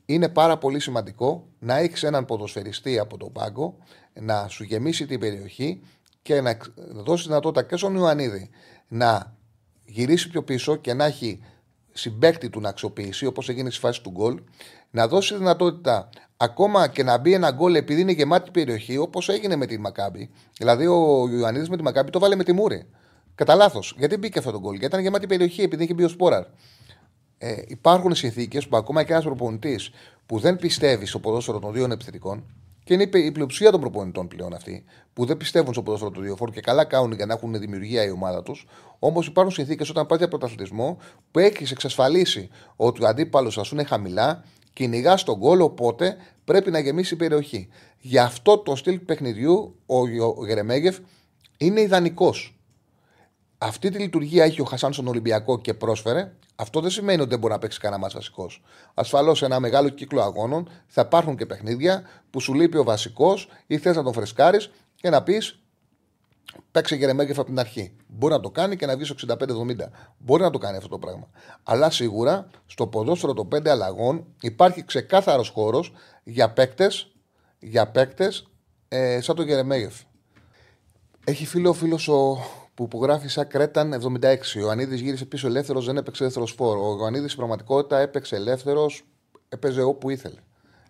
είναι 0.09 0.29
πάρα 0.29 0.57
πολύ 0.57 0.79
σημαντικό 0.79 1.47
να 1.59 1.77
έχεις 1.77 2.03
έναν 2.03 2.25
ποδοσφαιριστή 2.25 2.99
από 2.99 3.17
τον 3.17 3.31
πάγκο 3.31 3.77
να 4.13 4.47
σου 4.47 4.63
γεμίσει 4.63 5.05
την 5.05 5.19
περιοχή 5.19 5.81
και 6.21 6.41
να 6.41 6.57
δώσεις 6.75 7.27
δυνατότητα 7.27 7.63
και 7.63 7.77
στον 7.77 7.95
Ιωαννίδη 7.95 8.49
να 8.87 9.35
γυρίσει 9.85 10.29
πιο 10.29 10.43
πίσω 10.43 10.75
και 10.75 10.93
να 10.93 11.05
έχει 11.05 11.43
συμπέκτη 11.93 12.49
του 12.49 12.59
να 12.59 12.69
αξιοποιήσει, 12.69 13.25
όπως 13.25 13.49
έγινε 13.49 13.69
στη 13.69 13.79
φάση 13.79 14.01
του 14.01 14.09
γκολ, 14.09 14.41
να 14.91 15.07
δώσει 15.07 15.37
δυνατότητα 15.37 16.09
ακόμα 16.37 16.87
και 16.87 17.03
να 17.03 17.17
μπει 17.17 17.33
ένα 17.33 17.51
γκολ 17.51 17.75
επειδή 17.75 18.01
είναι 18.01 18.11
γεμάτη 18.11 18.51
περιοχή, 18.51 18.97
όπως 18.97 19.29
έγινε 19.29 19.55
με 19.55 19.65
τη 19.65 19.79
Μακάμπη. 19.79 20.29
Δηλαδή, 20.57 20.85
ο 20.85 21.27
Ιωαννίδης 21.31 21.69
με 21.69 21.77
τη 21.77 21.83
Μακάμπη 21.83 22.09
το 22.09 22.19
βάλε 22.19 22.35
με 22.35 22.43
τη 22.43 22.53
Μούρη. 22.53 22.89
Κατά 23.35 23.55
λάθος. 23.55 23.95
Γιατί 23.97 24.17
μπήκε 24.17 24.39
αυτό 24.39 24.51
το 24.51 24.59
γκολ, 24.59 24.71
Γιατί 24.71 24.85
ήταν 24.85 25.01
γεμάτη 25.01 25.27
περιοχή, 25.27 25.61
επειδή 25.61 25.83
είχε 25.83 25.93
μπει 25.93 26.03
ο 26.03 26.07
Σπόραρ. 26.07 26.43
Ε, 27.37 27.55
υπάρχουν 27.67 28.15
συνθήκες 28.15 28.67
που 28.67 28.77
ακόμα 28.77 29.03
και 29.03 29.11
ένας 29.11 29.23
προπονητής 29.23 29.91
που 30.25 30.39
δεν 30.39 30.55
πιστεύει 30.55 31.05
στο 31.05 31.19
ποδόσφαιρο 31.19 31.59
των 31.59 31.73
δύο 31.73 31.87
επιθετικών, 31.91 32.43
και 32.87 32.93
είναι 32.93 33.03
η 33.03 33.31
πλειοψηφία 33.31 33.71
των 33.71 33.79
προπονητών 33.79 34.27
πλέον 34.27 34.53
αυτοί, 34.53 34.83
που 35.13 35.25
δεν 35.25 35.37
πιστεύουν 35.37 35.73
στο 35.73 35.81
ποδόσφαιρο 35.81 36.11
του 36.11 36.21
δύο 36.21 36.37
και 36.53 36.61
καλά 36.61 36.85
κάνουν 36.85 37.11
για 37.11 37.25
να 37.25 37.33
έχουν 37.33 37.59
δημιουργία 37.59 38.03
η 38.05 38.09
ομάδα 38.09 38.43
τους. 38.43 38.67
Όμως 38.99 39.27
υπάρχουν 39.27 39.53
συνθήκες 39.53 39.89
όταν 39.89 40.05
πάει 40.05 40.17
για 40.17 40.27
πρωταθλητισμό 40.27 40.97
που 41.31 41.39
έχει 41.39 41.67
εξασφαλίσει 41.71 42.49
ότι 42.75 43.03
ο 43.03 43.07
αντίπαλος 43.07 43.59
σα 43.61 43.75
είναι 43.75 43.83
χαμηλά 43.83 44.43
κυνηγά 44.73 45.15
τον 45.15 45.37
γκολ, 45.37 45.61
οπότε 45.61 46.17
πρέπει 46.45 46.71
να 46.71 46.79
γεμίσει 46.79 47.13
η 47.13 47.17
περιοχή. 47.17 47.67
Γι' 47.99 48.19
αυτό 48.19 48.57
το 48.57 48.75
στυλ 48.75 48.99
παιχνιδιού 48.99 49.75
ο 49.85 50.45
Γερεμέγεφ 50.45 50.97
είναι 51.57 51.81
ιδανικός. 51.81 52.56
Αυτή 53.57 53.89
τη 53.89 53.97
λειτουργία 53.99 54.43
έχει 54.43 54.61
ο 54.61 54.63
Χασάν 54.63 54.93
στον 54.93 55.07
Ολυμπιακό 55.07 55.59
και 55.59 55.73
πρόσφερε. 55.73 56.31
Αυτό 56.55 56.79
δεν 56.81 56.89
σημαίνει 56.89 57.21
ότι 57.21 57.29
δεν 57.29 57.39
μπορεί 57.39 57.53
να 57.53 57.59
παίξει 57.59 57.79
κανένα 57.79 58.01
μα 58.01 58.09
βασικός. 58.09 58.61
Ασφαλώς 58.93 59.37
σε 59.37 59.45
ένα 59.45 59.59
μεγάλο 59.59 59.89
κύκλο 59.89 60.21
αγώνων 60.21 60.69
θα 60.87 61.01
υπάρχουν 61.01 61.35
και 61.35 61.45
παιχνίδια 61.45 62.03
που 62.29 62.39
σου 62.39 62.53
λείπει 62.53 62.77
ο 62.77 62.83
βασικός 62.83 63.47
ή 63.67 63.77
θες 63.77 63.95
να 63.95 64.03
τον 64.03 64.13
φρεσκάρεις 64.13 64.69
και 64.95 65.09
να 65.09 65.23
πεις 65.23 65.59
παίξει 66.71 66.95
Γερεμέγεφ 66.95 67.39
από 67.39 67.47
την 67.47 67.59
αρχή. 67.59 67.95
Μπορεί 68.07 68.33
να 68.33 68.39
το 68.39 68.49
κάνει 68.49 68.75
και 68.75 68.85
να 68.85 68.95
βγει 68.95 69.05
στο 69.05 69.15
65-70. 69.27 69.35
Μπορεί 70.17 70.41
να 70.41 70.49
το 70.49 70.57
κάνει 70.57 70.77
αυτό 70.77 70.89
το 70.89 70.97
πράγμα. 70.97 71.29
Αλλά 71.63 71.89
σίγουρα 71.89 72.47
στο 72.65 72.87
ποδόσφαιρο 72.87 73.33
των 73.33 73.47
5 73.55 73.67
αλλαγών 73.67 74.25
υπάρχει 74.41 74.85
ξεκάθαρος 74.85 75.49
χώρος 75.49 75.93
για 76.23 76.51
παίκτες 76.51 77.11
για 77.59 77.87
παίκτες, 77.87 78.47
ε, 78.87 79.21
σαν 79.21 79.35
τον 79.35 79.45
Γερεμέγεφ. 79.45 79.95
Έχει 81.23 81.45
φίλο 81.45 81.69
ο 81.69 81.73
φίλος 81.73 82.05
που, 82.05 82.39
που 82.85 83.03
γράφει 83.03 83.27
σαν 83.27 83.47
Κρέταν 83.47 84.19
76. 84.21 84.35
Ο 84.65 84.69
Ανίδης 84.69 85.01
γύρισε 85.01 85.25
πίσω 85.25 85.47
ελεύθερος, 85.47 85.85
δεν 85.85 85.97
έπαιξε 85.97 86.23
ελεύθερο 86.23 86.45
φόρο. 86.45 86.97
Ο 86.99 87.05
Ανίδης 87.05 87.31
στην 87.31 87.37
πραγματικότητα 87.37 87.97
έπαιξε 87.97 88.35
ελεύθερος, 88.35 89.05
έπαιζε 89.49 89.81
όπου 89.81 90.09
ήθελε. 90.09 90.39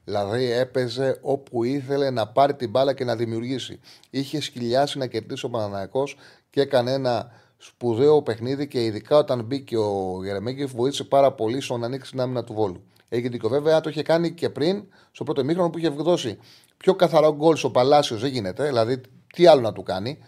Δηλαδή 0.04 0.52
έπαιζε 0.52 1.18
όπου 1.22 1.64
ήθελε 1.64 2.10
να 2.10 2.28
πάρει 2.28 2.54
την 2.56 2.70
μπάλα 2.70 2.94
και 2.94 3.04
να 3.04 3.16
δημιουργήσει. 3.16 3.80
Είχε 4.10 4.42
σκυλιάσει 4.42 4.98
να 4.98 5.08
κερδίσει 5.08 5.46
ο 5.46 5.50
Παναθηναϊκός 5.50 6.18
και 6.50 6.62
έκανε 6.62 6.92
ένα 6.92 7.32
σπουδαίο 7.58 8.22
παιχνίδι 8.22 8.68
και 8.68 8.84
ειδικά 8.84 9.18
όταν 9.18 9.44
μπήκε 9.44 9.78
ο 9.78 10.20
Γερεμέγεφ 10.24 10.72
βοήθησε 10.72 11.04
πάρα 11.04 11.32
πολύ 11.32 11.62
στο 11.62 11.78
να 11.78 11.86
ανοίξει 11.86 12.12
την 12.12 12.22
άμυνα 12.22 12.44
του 12.44 12.54
Βόλου. 12.54 12.84
Έχει 13.10 13.28
δίκιο 13.28 13.50
βέβαια, 13.50 13.82
το 13.82 13.90
είχε 13.90 14.02
κάνει 14.02 14.32
και 14.32 14.50
πριν 14.50 14.84
στο 15.12 15.24
πρώτο 15.24 15.44
ημίχρονο 15.44 15.70
που 15.70 15.78
είχε 15.78 15.90
δώσει 15.90 16.38
πιο 16.78 16.96
καθαρό 16.96 17.36
γκολ 17.36 17.56
στο 17.56 17.70
Παλάσιος 17.70 18.22
δεν 18.22 18.32
γίνεται. 18.32 18.66
Δηλαδή, 18.66 19.02
τι 19.34 19.48
άλλο 19.48 19.62
να 19.62 19.74
του 19.74 19.84
κάνει. 19.84 20.20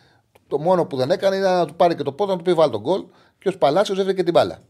Το 0.49 0.57
μόνο 0.57 0.85
που 0.85 0.95
δεν 0.95 1.11
έκανε 1.11 1.35
ήταν 1.35 1.57
να 1.57 1.65
του 1.65 1.75
πάρει 1.75 1.95
και 1.95 2.03
το 2.03 2.11
πόδι 2.11 2.31
να 2.31 2.37
του 2.37 2.43
πει 2.43 2.53
βάλει 2.53 2.71
το 2.71 2.81
γκολ 2.81 3.05
και 3.39 3.49
ο 3.49 3.57
Παλάσιο 3.57 3.93
έβγαινε 3.93 4.13
και 4.13 4.23
την 4.23 4.33
μπάλα. 4.33 4.61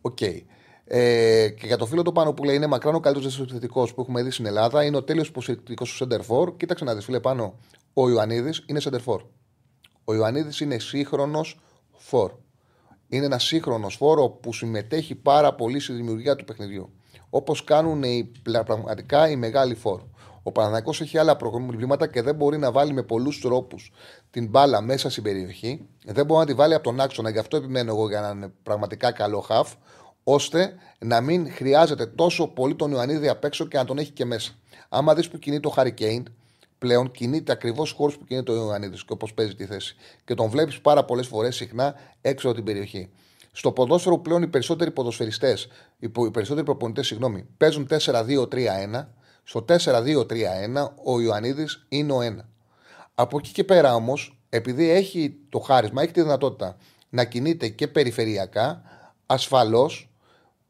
Ok. 0.00 0.16
Okay. 0.20 0.42
Ε, 0.84 1.48
και 1.48 1.66
για 1.66 1.76
το 1.76 1.86
φίλο 1.86 2.02
του 2.02 2.12
πάνω 2.12 2.32
που 2.32 2.44
λέει 2.44 2.56
είναι 2.56 2.66
μακράν 2.66 2.94
ο 2.94 3.00
καλύτερος 3.00 3.40
επιθετικός 3.40 3.84
που 3.94 4.00
έχουμε 4.00 4.22
δει 4.22 4.30
στην 4.30 4.46
Ελλάδα, 4.46 4.84
είναι 4.84 4.96
ο 4.96 5.02
τέλειος 5.02 5.28
υποστηρικτικός 5.28 5.84
του 5.84 5.90
Σέντερφορ. 5.90 6.56
Κοίταξε 6.56 6.84
να 6.84 6.94
δεις, 6.94 7.04
φίλε 7.04 7.20
πάνω, 7.20 7.54
ο 7.92 8.08
Ιωαννίδης 8.10 8.64
είναι 8.66 8.80
Σέντερφορ. 8.80 9.22
Ο 10.04 10.14
Ιωαννίδης 10.14 10.60
είναι 10.60 10.78
σύγχρονος 10.78 11.60
φόρ. 11.92 12.32
Είναι 13.08 13.24
ένα 13.24 13.38
σύγχρονος 13.38 13.94
φόρο 13.94 14.28
που 14.28 14.52
συμμετέχει 14.52 15.14
πάρα 15.14 15.54
πολύ 15.54 15.80
στη 15.80 15.92
δημιουργία 15.92 16.36
του 16.36 16.44
παιχνιδιού. 16.44 16.92
Όπως 17.30 17.64
κάνουν 17.64 18.02
οι, 18.02 18.32
πραγματικά 18.64 19.30
οι 19.30 19.36
μεγάλοι 19.36 19.74
φόρ. 19.74 20.02
Ο 20.42 20.52
Παναναναϊκό 20.52 20.90
έχει 21.00 21.18
άλλα 21.18 21.36
προβλήματα 21.36 22.06
και 22.06 22.22
δεν 22.22 22.34
μπορεί 22.34 22.58
να 22.58 22.72
βάλει 22.72 22.92
με 22.92 23.02
πολλούς 23.02 23.40
τρόπους 23.40 23.92
την 24.30 24.48
μπάλα 24.48 24.80
μέσα 24.80 25.10
στην 25.10 25.22
περιοχή. 25.22 25.88
Δεν 26.04 26.26
μπορεί 26.26 26.40
να 26.40 26.46
τη 26.46 26.54
βάλει 26.54 26.74
από 26.74 26.84
τον 26.84 27.00
άξονα. 27.00 27.30
Γι' 27.30 27.38
αυτό 27.38 27.56
επιμένω 27.56 27.90
εγώ 27.90 28.08
για 28.08 28.20
να 28.20 28.28
είναι 28.28 28.52
πραγματικά 28.62 29.12
καλό 29.12 29.40
χαφ 29.40 29.72
ώστε 30.24 30.74
να 30.98 31.20
μην 31.20 31.52
χρειάζεται 31.52 32.06
τόσο 32.06 32.46
πολύ 32.46 32.74
τον 32.74 32.90
Ιωαννίδη 32.90 33.28
απ' 33.28 33.44
έξω 33.44 33.66
και 33.66 33.76
να 33.76 33.84
τον 33.84 33.98
έχει 33.98 34.10
και 34.10 34.24
μέσα. 34.24 34.52
Άμα 34.88 35.14
δεις 35.14 35.28
που 35.28 35.38
κινείται 35.38 35.68
ο 35.68 35.70
Χαρικέιν, 35.70 36.26
πλέον 36.78 37.10
κινείται 37.10 37.52
ακριβώς 37.52 37.92
χώρο 37.92 38.12
που 38.18 38.24
κινείται 38.24 38.52
ο 38.52 38.54
Ιωαννίδης 38.54 39.04
και 39.04 39.12
όπως 39.12 39.34
παίζει 39.34 39.54
τη 39.54 39.66
θέση. 39.66 39.96
Και 40.24 40.34
τον 40.34 40.48
βλέπεις 40.48 40.80
πάρα 40.80 41.04
πολλές 41.04 41.26
φορές 41.26 41.56
συχνά 41.56 41.94
έξω 42.20 42.46
από 42.46 42.56
την 42.56 42.64
περιοχή. 42.64 43.10
Στο 43.52 43.72
ποδόσφαιρο 43.72 44.18
πλέον 44.18 44.42
οι 44.42 44.46
περισσότεροι 44.46 44.90
ποδοσφαιριστές, 44.90 45.68
οι 45.98 46.08
περισσότεροι 46.08 46.64
προπονητές, 46.64 47.06
συγγνώμη, 47.06 47.46
παίζουν 47.56 47.86
4-2-3-1. 47.86 49.14
Στο 49.50 49.64
4-2-3-1 49.68 49.74
ο 51.04 51.20
Ιωαννίδης 51.20 51.86
είναι 51.88 52.12
ο 52.12 52.18
1. 52.20 52.44
Από 53.14 53.38
εκεί 53.38 53.52
και 53.52 53.64
πέρα 53.64 53.94
όμως, 53.94 54.38
επειδή 54.48 54.90
έχει 54.90 55.36
το 55.48 55.58
χάρισμα, 55.58 56.02
έχει 56.02 56.12
τη 56.12 56.22
δυνατότητα 56.22 56.76
να 57.08 57.24
κινείται 57.24 57.68
και 57.68 57.88
περιφερειακά, 57.88 58.82
ασφαλώς 59.26 60.10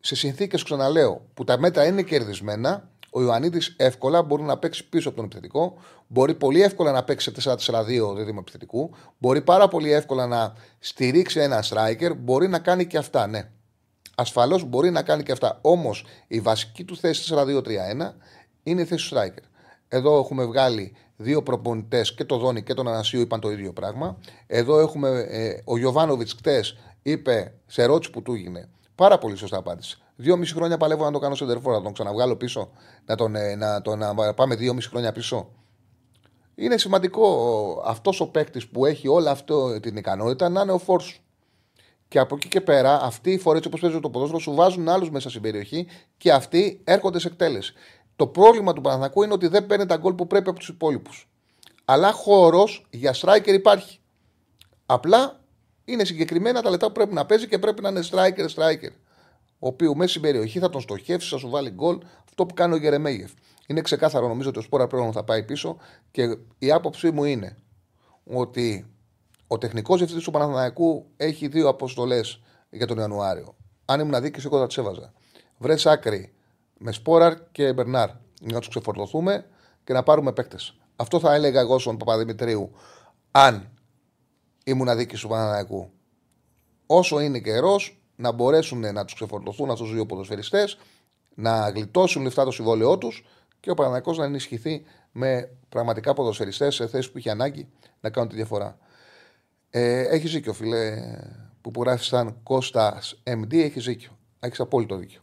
σε 0.01 0.15
συνθήκες, 0.15 0.63
ξαναλέω, 0.63 1.27
που 1.35 1.45
τα 1.45 1.59
μέτρα 1.59 1.87
είναι 1.87 2.03
κερδισμένα, 2.03 2.91
ο 3.11 3.23
Ιωαννίδης 3.23 3.75
εύκολα 3.79 4.23
μπορεί 4.23 4.43
να 4.43 4.59
παίξει 4.59 4.89
πίσω 4.89 5.09
από 5.09 5.17
τον 5.17 5.27
επιθετικό, 5.27 5.77
μπορεί 6.07 6.35
πολύ 6.35 6.63
εύκολα 6.63 6.93
να 6.93 7.05
παίξει 7.05 7.33
σε 7.37 7.57
4-4-2 7.57 8.15
δίδυμο 8.17 8.39
επιθετικού, 8.41 8.91
μπορεί 9.19 9.43
πάρα 9.43 9.69
πολύ 9.69 9.93
εύκολα 9.93 10.27
να 10.27 10.53
στηρίξει 10.79 11.41
ένα 11.41 11.65
striker, 11.69 12.17
μπορεί 12.17 12.49
να 12.49 12.59
κάνει 12.59 12.87
και 12.87 12.99
αυτά, 12.99 13.27
ναι. 13.27 13.51
Ασφαλώς 14.15 14.65
μπορεί 14.65 14.91
να 14.91 15.03
κάνει 15.03 15.23
και 15.23 15.33
αυτά. 15.33 15.59
Όμως 15.61 16.05
η 16.27 16.41
βασική 16.41 16.85
του 16.85 16.97
θέση 16.97 17.35
4-2-3-1 17.37 18.15
είναι 18.71 18.81
η 18.81 18.85
θέση 18.85 19.09
του 19.09 19.17
striker. 19.17 19.43
Εδώ 19.89 20.19
έχουμε 20.19 20.45
βγάλει 20.45 20.93
δύο 21.17 21.43
προπονητές 21.43 22.15
και 22.15 22.25
το 22.25 22.37
Δόνι 22.37 22.63
και 22.63 22.75
τον 22.75 22.89
Ανασίου 22.89 23.21
είπαν 23.21 23.41
το 23.41 23.51
ίδιο 23.51 23.73
πράγμα. 23.73 24.19
Εδώ 24.47 24.81
έχουμε 24.81 25.27
ε, 25.29 25.61
ο 25.65 25.79
Γιωβάνοβιτς 25.79 26.33
χτες 26.33 26.77
είπε 27.03 27.55
σε 27.67 27.83
ερώτηση 27.83 28.11
που 28.11 28.23
του 28.23 28.33
έγινε 28.33 28.69
Πάρα 29.01 29.19
πολύ 29.19 29.37
σωστά 29.37 29.57
απάντηση. 29.57 29.99
Δύο 30.17 30.37
μισή 30.37 30.55
χρόνια 30.55 30.77
παλεύω 30.77 31.05
να 31.05 31.11
το 31.11 31.19
κάνω 31.19 31.35
σε 31.35 31.47
τερφόρ, 31.47 31.73
να 31.73 31.83
τον 31.83 31.93
ξαναβγάλω 31.93 32.37
πίσω, 32.37 32.71
να, 33.05 33.15
τον, 33.15 33.35
ε, 33.35 33.55
να, 33.55 33.83
τον, 33.83 33.99
να 33.99 34.35
πάμε 34.35 34.55
δύο 34.55 34.75
μισή 34.75 34.89
χρόνια 34.89 35.13
πίσω. 35.13 35.49
Είναι 36.55 36.79
σημαντικό 36.79 37.83
αυτός 37.87 38.21
ο 38.21 38.31
παίκτης 38.31 38.69
που 38.69 38.87
έχει 38.87 39.09
όλη 39.09 39.29
αυτή 39.29 39.55
την 39.81 39.97
ικανότητα 39.97 40.49
να 40.49 40.61
είναι 40.61 40.73
ο 40.73 40.79
φόρ 40.79 41.03
Και 42.09 42.19
από 42.19 42.35
εκεί 42.35 42.49
και 42.49 42.61
πέρα, 42.61 43.03
αυτοί 43.03 43.31
οι 43.33 43.39
φορέ 43.39 43.59
όπως 43.67 43.81
παίζουν 43.81 44.01
το 44.01 44.11
ποδόσφαιρο 44.11 44.41
σου 44.41 44.55
βάζουν 44.55 44.89
άλλους 44.89 45.11
μέσα 45.11 45.29
στην 45.29 45.43
περιοχή 45.43 45.87
και 46.17 46.33
αυτοί 46.33 46.81
έρχονται 46.85 47.19
σε 47.19 47.29
εκτέλεση. 47.29 47.73
Το 48.21 48.27
πρόβλημα 48.27 48.73
του 48.73 48.81
Παναθηνακού 48.81 49.23
είναι 49.23 49.33
ότι 49.33 49.47
δεν 49.47 49.67
παίρνει 49.67 49.87
τα 49.87 49.97
γκολ 49.97 50.15
που 50.15 50.27
πρέπει 50.27 50.49
από 50.49 50.59
τους 50.59 50.69
υπόλοιπους. 50.69 51.29
Αλλά 51.85 52.13
χώρος 52.13 52.87
για 52.91 53.15
striker 53.15 53.53
υπάρχει. 53.53 54.01
Απλά 54.87 55.41
είναι 55.85 56.05
συγκεκριμένα 56.05 56.63
τα 56.63 56.71
λεπτά 56.71 56.87
που 56.87 56.93
πρέπει 56.93 57.15
να 57.15 57.27
παίζει 57.27 57.49
και 57.49 57.59
πρέπει 57.59 57.83
να 57.83 57.89
είναι 57.89 58.01
striker, 58.11 58.47
striker. 58.55 58.91
Ο 59.59 59.67
οποίος 59.67 59.95
μέσα 59.95 60.09
στην 60.09 60.23
περιοχή 60.23 60.59
θα 60.59 60.71
τον 60.71 60.81
στοχεύσει, 60.81 61.29
θα 61.29 61.39
σου 61.39 61.49
βάλει 61.49 61.71
γκολ. 61.71 61.99
Αυτό 62.25 62.47
που 62.47 62.55
κάνει 62.55 62.75
ο 62.75 62.77
Γερεμέγεφ. 62.77 63.31
Είναι 63.67 63.81
ξεκάθαρο 63.81 64.29
νομίζω 64.29 64.49
ότι 64.49 64.59
ο 64.59 64.63
Σπόρα 64.63 64.87
πρέπει 64.87 65.13
θα 65.13 65.25
πάει 65.25 65.43
πίσω 65.43 65.77
και 66.11 66.37
η 66.59 66.73
άποψή 66.73 67.11
μου 67.11 67.25
είναι 67.25 67.57
ότι 68.25 68.91
ο 69.47 69.59
τεχνικός 69.59 69.97
διευθυντής 69.99 70.25
του 70.25 70.31
Παναθηναϊκού 70.31 71.07
έχει 71.17 71.49
δύο 71.49 71.69
αποστολές 71.69 72.41
για 72.71 72.87
τον 72.87 72.99
Ιανουάριο. 72.99 73.57
Αν 73.85 74.01
ήμουν 74.01 74.23
δίκη, 74.23 74.47
εγώ 74.47 74.59
θα 74.59 74.67
τις 74.67 74.77
έβαζα. 74.77 75.13
Βρες 75.59 75.87
άκρη 75.87 76.33
με 76.83 76.93
Σπόραρ 76.93 77.35
και 77.53 77.73
Μπερνάρ 77.73 78.09
για 78.41 78.53
να 78.53 78.59
τους 78.59 78.69
ξεφορτωθούμε 78.69 79.47
και 79.85 79.93
να 79.93 80.03
πάρουμε 80.03 80.33
παίκτες. 80.33 80.75
Αυτό 80.97 81.21
θα 81.21 81.35
έλεγα 81.35 81.61
εγώ 81.61 81.79
στον 81.79 81.97
Παπαδημητρίου 81.97 82.71
αν 83.31 83.71
ήμουν 84.65 84.97
δίκη 84.97 85.17
του 85.17 85.29
Παναναναϊκού. 85.29 85.91
Όσο 86.87 87.21
είναι 87.21 87.39
καιρός 87.39 88.03
να 88.17 88.33
μπορέσουν 88.33 88.93
να 88.93 89.05
τους 89.05 89.15
ξεφορτωθούν 89.15 89.71
αυτούς 89.71 89.87
τους 89.87 89.95
δύο 89.95 90.07
ποδοσφαιριστές, 90.07 90.79
να 91.35 91.71
γλιτώσουν 91.71 92.23
λεφτά 92.23 92.45
το 92.45 92.51
συμβόλαιό 92.51 92.99
τους 92.99 93.25
και 93.61 93.71
ο 93.71 93.75
Παναναναϊκός 93.75 94.19
να 94.19 94.25
ενισχυθεί 94.25 94.85
με 95.13 95.51
πραγματικά 95.69 96.13
ποδοσφαιριστές 96.13 96.75
σε 96.75 96.87
θέσεις 96.87 97.11
που 97.11 97.19
είχε 97.19 97.31
ανάγκη 97.31 97.69
να 98.01 98.11
κάνουν 98.11 98.29
τη 98.29 98.35
διαφορά. 98.35 98.79
Ε, 99.71 100.01
έχει 100.01 100.29
δίκιο, 100.29 100.53
φιλέ, 100.53 100.97
που 101.61 101.71
που 101.71 101.83
γράφει 101.83 102.05
σαν 102.05 102.41
Κώστα 102.43 103.03
MD, 103.25 103.55
έχει 103.55 103.81
δίκιο. 103.81 104.11
Έχεις 104.41 104.61
απόλυτο 104.61 104.97
δίκιο. 104.97 105.21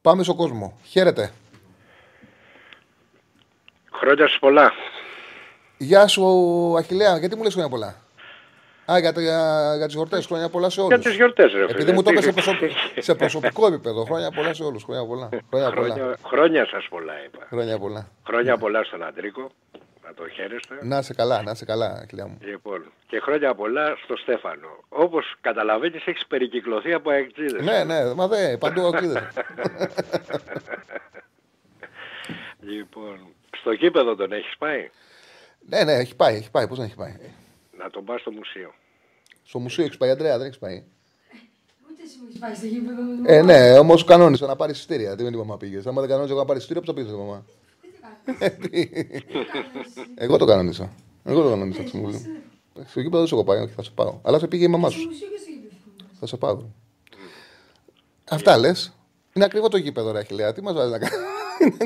Πάμε 0.00 0.22
στον 0.22 0.36
κόσμο. 0.36 0.78
Χαίρετε. 0.84 1.30
Χρόνια 3.92 4.26
σου 4.26 4.38
πολλά. 4.38 4.72
Γεια 5.78 6.06
σου, 6.06 6.24
Αχηλέα. 6.78 7.18
Γιατί 7.18 7.36
μου 7.36 7.42
λες 7.42 7.52
χρόνια 7.52 7.70
πολλά; 7.70 7.96
Α, 8.92 8.98
για, 8.98 9.12
για, 9.16 9.74
για 9.76 9.86
τις 9.86 9.94
γιορτές. 9.94 10.26
Χρόνια 10.26 10.48
πολλά 10.48 10.70
σε 10.70 10.80
όλους. 10.80 10.94
Για 10.94 11.04
τις 11.04 11.14
γιορτές, 11.16 11.52
ρε 11.52 11.64
Επειδή 11.64 11.92
μου 11.92 12.02
το 12.02 12.10
είπες 12.10 12.24
σε, 12.24 12.32
προσωπικό, 12.32 12.74
σε 12.98 13.14
προσωπικό 13.14 13.66
επίπεδο. 13.66 14.04
Χρόνια 14.04 14.30
πολλά 14.30 14.54
σε 14.54 14.62
όλους. 14.64 14.84
Χρόνια 14.84 15.06
πολλά. 15.06 15.28
Χρόνια, 15.50 15.70
χρόνια, 15.70 16.16
χρόνια 16.22 16.66
σας 16.66 16.86
πολλά, 16.90 17.12
είπα. 17.24 17.46
Χρόνια 17.48 17.78
πολλά. 17.78 18.08
Χρόνια 18.26 18.56
πολλά 18.56 18.84
στον 18.84 19.02
Αντρίκο. 19.02 19.50
Να 20.08 20.14
το 20.14 20.28
χαίρεστε. 20.28 20.78
Να 20.82 21.02
σε 21.02 21.14
καλά, 21.14 21.42
να 21.42 21.54
σε 21.54 21.64
καλά, 21.64 22.04
κυρία 22.08 22.26
μου. 22.26 22.38
Λοιπόν, 22.40 22.92
και 23.06 23.20
χρόνια 23.20 23.54
πολλά 23.54 23.96
στο 24.04 24.16
Στέφανο. 24.16 24.68
Όπως 24.88 25.36
καταλαβαίνεις, 25.40 26.06
έχεις 26.06 26.26
περικυκλωθεί 26.26 26.92
από 26.92 27.10
αεκτζίδε. 27.10 27.62
Ναι, 27.62 27.84
ναι, 27.84 28.14
μα 28.14 28.28
δεν, 28.28 28.58
παντού 28.58 28.80
αεκτζίδε. 28.84 29.28
λοιπόν, 32.70 33.18
στο 33.60 33.74
κήπεδο 33.74 34.14
τον 34.14 34.32
έχεις 34.32 34.56
πάει; 34.58 34.90
Ναι, 35.60 35.84
ναι, 35.84 35.92
έχει 35.92 36.16
πάει, 36.16 36.36
έχει 36.36 36.50
πάει. 36.50 36.68
Πώς 36.68 36.76
δεν 36.76 36.86
έχει 36.86 36.96
πάει; 36.96 37.16
Να 37.78 37.90
τον 37.90 38.04
πας 38.04 38.20
στο 38.20 38.30
μουσείο. 38.30 38.74
Στο 39.44 39.58
μουσείο 39.58 39.84
έχεις 39.84 39.96
πάει, 39.96 40.10
Αντρέα, 40.10 40.38
δεν 40.38 40.46
έχεις 40.46 40.58
πάει; 40.58 40.84
Ούτε 41.90 42.02
εσύ 42.04 42.18
μου 42.18 42.26
έχεις 42.28 42.38
πάει 42.40 42.54
στο 42.54 42.66
γήπεδο 42.66 43.02
με 43.02 43.36
Ε, 43.36 43.42
ναι, 43.42 43.78
όμως 43.78 44.04
κανόνισε 44.04 44.46
να 44.46 44.56
πάρεις 44.56 44.78
εισιτήρια. 44.78 45.16
Τι 45.16 45.22
με 45.22 45.28
την 45.28 45.38
μαμά 45.38 45.56
πήγες. 45.56 45.86
Αν 45.86 45.94
δεν 45.94 46.08
κανόνισε 46.08 46.32
εγώ 46.32 46.40
να 46.40 46.46
πάρεις 46.46 46.62
εισιτήρια, 46.62 46.92
πώ 46.92 46.92
θα 46.92 46.98
πήγε 47.02 47.16
μαμά; 47.16 47.44
Εγώ 50.14 50.36
το 50.36 50.44
κανόνισα. 50.44 50.92
Εγώ 51.24 51.42
το 51.42 51.48
κανόνισα. 51.48 51.82
Στο 52.86 53.00
γήπεδο 53.00 53.18
δεν 53.18 53.26
σου 53.26 53.34
έχω 53.34 53.44
πάει, 53.44 53.66
θα 53.66 53.82
σε 53.82 53.90
πάω. 53.94 54.20
Αλλά 54.22 54.38
σε 54.38 54.46
πήγε 54.46 54.64
η 54.64 54.68
μαμά 54.68 54.90
σου. 54.90 55.08
Θα 56.20 56.26
σε 56.26 56.36
πάω. 56.36 56.62
Αυτά 58.30 58.58
λες. 58.58 58.92
Είναι 59.32 59.44
ακριβό 59.44 59.68
το 59.68 59.76
γήπεδο, 59.76 60.12
ρε 60.12 60.18
Αχιλέα. 60.18 60.52
Τι 60.52 60.62
μας 60.62 60.74
βάζεις 60.74 60.90
να 60.90 60.98
κάνεις; 60.98 61.16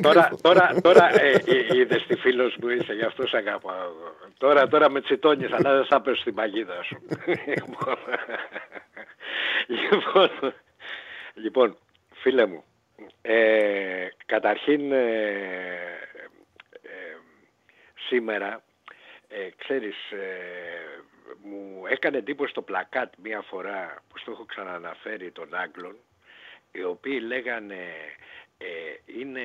τώρα, 0.01 0.31
τώρα, 0.41 0.81
τώρα 0.81 1.21
ε, 1.21 1.43
ε, 1.47 1.77
είδες 1.77 2.05
τι 2.07 2.17
φίλος 2.17 2.57
μου 2.63 2.69
είσαι, 2.69 2.93
γι' 2.93 3.05
αυτό 3.05 3.27
σε 3.27 3.37
αγαπάω. 3.37 3.91
Τώρα, 4.39 4.69
τώρα 4.69 4.91
με 4.91 5.01
τσιτώνεις, 5.01 5.53
αλλά 5.53 5.75
δεν 5.75 5.85
θα 5.85 6.01
πέσω 6.01 6.21
στην 6.21 6.35
παγίδα 6.35 6.83
σου. 6.83 6.97
λοιπόν, 9.67 10.29
λοιπόν, 11.35 11.77
φίλε 12.13 12.47
μου, 12.47 12.65
ε, 13.23 14.07
καταρχήν 14.27 14.93
ε, 14.93 14.97
ε, 14.97 16.12
σήμερα, 18.09 18.63
ε, 19.29 19.49
ξέρεις, 19.57 19.97
μου 21.43 21.83
έκανε 21.89 22.17
εντύπωση 22.17 22.55
το 22.55 22.63
πλακάτ 22.63 23.13
μία 23.23 23.41
φορά 23.41 24.03
που 24.09 24.19
στο 24.19 24.31
έχω 24.31 24.45
ξαναναφέρει 24.45 25.31
των 25.31 25.55
Άγγλων, 25.55 25.97
οι 26.73 26.83
οποίοι 26.83 27.21
λέγανε 27.27 27.95
ε, 28.63 29.21
είναι, 29.21 29.41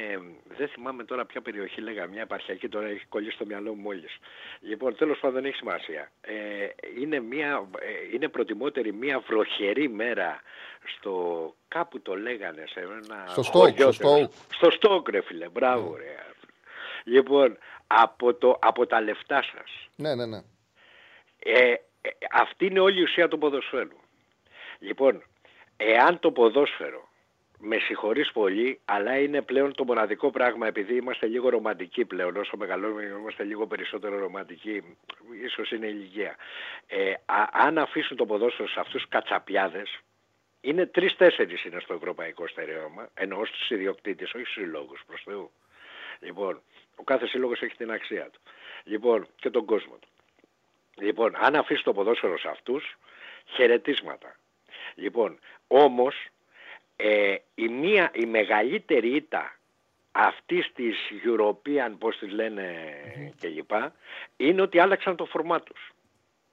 δεν 0.57 0.67
θυμάμαι 0.67 1.03
τώρα 1.03 1.25
ποια 1.25 1.41
περιοχή 1.41 1.81
λέγα, 1.81 2.07
μια 2.07 2.21
επαρχιακή, 2.21 2.69
τώρα 2.69 2.87
έχει 2.87 3.05
κολλήσει 3.05 3.35
στο 3.35 3.45
μυαλό 3.45 3.73
μου 3.73 3.81
μόλις. 3.81 4.17
Λοιπόν, 4.59 4.95
τέλος 4.95 5.19
πάντων 5.19 5.35
δεν 5.35 5.45
έχει 5.45 5.57
σημασία. 5.57 6.11
Ε, 6.21 6.33
είναι, 6.99 7.19
μια, 7.19 7.67
ε, 7.79 8.15
είναι 8.15 8.27
προτιμότερη 8.27 8.93
μια 8.93 9.19
βροχερή 9.19 9.89
μέρα 9.89 10.41
στο, 10.97 11.55
κάπου 11.67 12.01
το 12.01 12.15
λέγανε, 12.15 12.63
σε 12.67 12.79
ένα 12.79 13.25
στο 13.27 13.43
στόκ, 13.43 13.79
στο 13.79 13.91
στόκ. 13.91 14.31
Στο 14.53 14.71
στόκ 14.71 15.09
ρε 15.09 15.21
φίλε, 15.21 15.49
μπράβο 15.49 15.93
mm. 15.93 15.97
ρε. 15.97 16.15
Λοιπόν, 17.07 17.57
από, 17.87 18.33
το, 18.33 18.59
από 18.61 18.85
τα 18.85 19.01
λεφτά 19.01 19.43
σας. 19.43 19.89
Ναι, 19.95 20.15
ναι, 20.15 20.25
ναι. 20.25 20.41
Ε, 21.39 21.71
ε, 21.71 22.09
αυτή 22.31 22.65
είναι 22.65 22.79
όλη 22.79 22.99
η 22.99 23.03
ουσία 23.03 23.27
του 23.27 23.37
ποδοσφαίρου. 23.37 23.97
Λοιπόν, 24.79 25.23
εάν 25.77 26.19
το 26.19 26.31
ποδόσφαιρο 26.31 27.07
με 27.59 27.77
συγχωρείς 27.77 28.31
πολύ, 28.31 28.79
αλλά 28.85 29.17
είναι 29.17 29.41
πλέον 29.41 29.73
το 29.73 29.83
μοναδικό 29.83 30.31
πράγμα, 30.31 30.67
επειδή 30.67 30.95
είμαστε 30.95 31.25
λίγο 31.27 31.49
ρομαντικοί 31.49 32.05
πλέον, 32.05 32.37
όσο 32.37 32.57
μεγαλώνουμε 32.57 33.03
είμαστε 33.03 33.43
λίγο 33.43 33.67
περισσότερο 33.67 34.19
ρομαντικοί, 34.19 34.97
ίσως 35.43 35.71
είναι 35.71 35.87
ηλικία. 35.87 36.35
Ε, 36.87 37.13
α, 37.25 37.47
αν 37.51 37.77
αφήσουν 37.77 38.17
το 38.17 38.25
ποδόσφαιρο 38.25 38.67
σε 38.67 38.79
αυτούς 38.79 39.01
τους 39.01 39.09
κατσαπιάδες, 39.09 39.99
είναι 40.61 40.85
τρεις-τέσσερις 40.85 41.63
είναι 41.63 41.79
στο 41.79 41.93
ευρωπαϊκό 41.93 42.47
στερεώμα, 42.47 43.09
εννοώ 43.13 43.45
στους 43.45 43.69
ιδιοκτήτες, 43.69 44.33
όχι 44.33 44.43
στους 44.43 44.53
συλλόγους, 44.53 45.01
προς 45.07 45.21
Θεού. 45.23 45.51
Λοιπόν, 46.19 46.61
ο 46.97 47.03
κάθε 47.03 47.27
σύλλογος 47.27 47.61
έχει 47.61 47.75
την 47.75 47.91
αξία 47.91 48.29
του. 48.29 48.39
Λοιπόν, 48.83 49.27
και 49.35 49.49
τον 49.49 49.65
κόσμο 49.65 49.95
του. 49.95 50.07
Λοιπόν, 50.95 51.35
αν 51.35 51.55
αφήσει 51.55 51.83
το 51.83 51.93
ποδόσφαιρο 51.93 52.37
σε 52.37 52.47
αυτούς, 52.47 52.97
χαιρετίσματα. 53.45 54.35
Λοιπόν, 54.95 55.39
όμως 55.67 56.27
ε, 56.95 57.35
η, 57.55 57.67
μία, 57.67 58.11
η 58.13 58.25
μεγαλύτερη 58.25 59.15
ήττα 59.15 59.57
αυτής 60.11 60.71
της 60.73 60.97
European, 61.25 61.95
πώς 61.99 62.17
τις 62.17 62.31
λένε 62.31 62.65
κλπ, 63.39 63.71
είναι 64.37 64.61
ότι 64.61 64.79
άλλαξαν 64.79 65.15
το 65.15 65.25
φορμά 65.25 65.61
τους. 65.61 65.91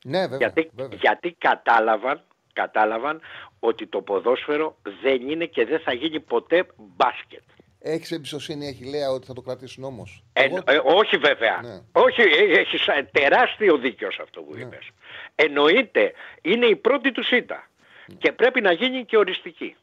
Ναι, 0.05 0.21
βέβαια. 0.21 0.37
Γιατί, 0.39 0.71
βέβαια. 0.75 0.99
γιατί 1.01 1.33
κατάλαβαν, 1.39 2.25
κατάλαβαν 2.53 3.21
ότι 3.59 3.87
το 3.87 4.03
ποδόσφαιρο 4.03 4.77
δεν 5.03 5.29
είναι 5.29 5.47
και 5.47 5.65
δεν 5.65 5.81
θα 5.81 5.93
γίνει 5.93 6.21
ποτέ 6.21 6.67
μπάσκετ. 6.77 7.43
Έχεις 7.87 8.11
εμπιστοσύνη, 8.11 8.67
έχει 8.67 8.85
λέει 8.91 9.03
ότι 9.03 9.27
θα 9.27 9.33
το 9.33 9.41
κρατήσουν 9.41 9.85
όμως. 9.85 10.23
Ε, 10.33 10.45
ε, 10.45 10.81
όχι 10.85 11.17
βέβαια. 11.17 11.61
Ναι. 11.63 11.81
Όχι, 11.93 12.21
έχεις 12.59 12.89
τεράστιο 13.13 13.77
δίκιο 13.77 14.11
σε 14.11 14.23
αυτό 14.23 14.43
που 14.43 14.55
Ναι. 14.55 14.61
είπες. 14.61 14.89
Εννοείται, 15.35 16.13
είναι 16.43 16.67
η 16.67 16.77
πρώτη 16.77 17.13
του 17.13 17.25
ΣΥΤΑ 17.25 17.69
και 18.19 18.33
πρέπει 18.33 18.61
να 18.61 18.73
γίνει 18.73 19.05
και 19.05 19.17
οριστική. 19.17 19.77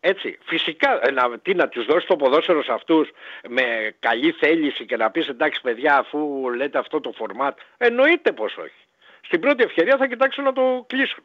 Έτσι, 0.00 0.38
φυσικά 0.44 1.00
ε, 1.06 1.10
να, 1.10 1.38
τι, 1.38 1.54
να 1.54 1.68
τους 1.68 1.86
δώσεις 1.86 2.08
το 2.08 2.16
ποδόσφαιρο 2.16 2.62
σε 2.62 2.72
αυτούς 2.72 3.10
με 3.48 3.94
καλή 3.98 4.32
θέληση 4.32 4.86
και 4.86 4.96
να 4.96 5.10
πεις 5.10 5.28
εντάξει 5.28 5.60
παιδιά 5.60 5.98
αφού 5.98 6.50
λέτε 6.56 6.78
αυτό 6.78 7.00
το 7.00 7.12
φορμάτ, 7.12 7.58
εννοείται 7.76 8.32
πως 8.32 8.56
όχι. 8.56 8.84
Στην 9.20 9.40
πρώτη 9.40 9.62
ευκαιρία 9.62 9.96
θα 9.96 10.06
κοιτάξουν 10.06 10.44
να 10.44 10.52
το 10.52 10.84
κλείσουν, 10.88 11.24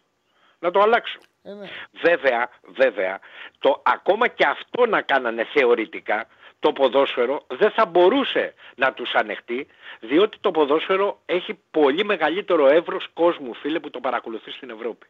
να 0.59 0.71
το 0.71 0.79
αλλάξουν. 0.79 1.21
Ε, 1.43 1.51
ναι. 1.53 1.67
Βέβαια, 1.91 2.49
βέβαια, 2.65 3.19
το, 3.59 3.81
ακόμα 3.85 4.27
και 4.27 4.45
αυτό 4.45 4.85
να 4.85 5.01
κάνανε 5.01 5.43
θεωρητικά, 5.53 6.27
το 6.59 6.71
ποδόσφαιρο 6.71 7.45
δεν 7.47 7.71
θα 7.71 7.85
μπορούσε 7.85 8.53
να 8.75 8.93
τους 8.93 9.13
ανεχτεί, 9.13 9.67
διότι 9.99 10.37
το 10.41 10.51
ποδόσφαιρο 10.51 11.21
έχει 11.25 11.59
πολύ 11.71 12.05
μεγαλύτερο 12.05 12.67
εύρος 12.67 13.07
κόσμου, 13.13 13.53
φίλε, 13.53 13.79
που 13.79 13.89
το 13.89 13.99
παρακολουθεί 13.99 14.51
στην 14.51 14.69
Ευρώπη. 14.69 15.07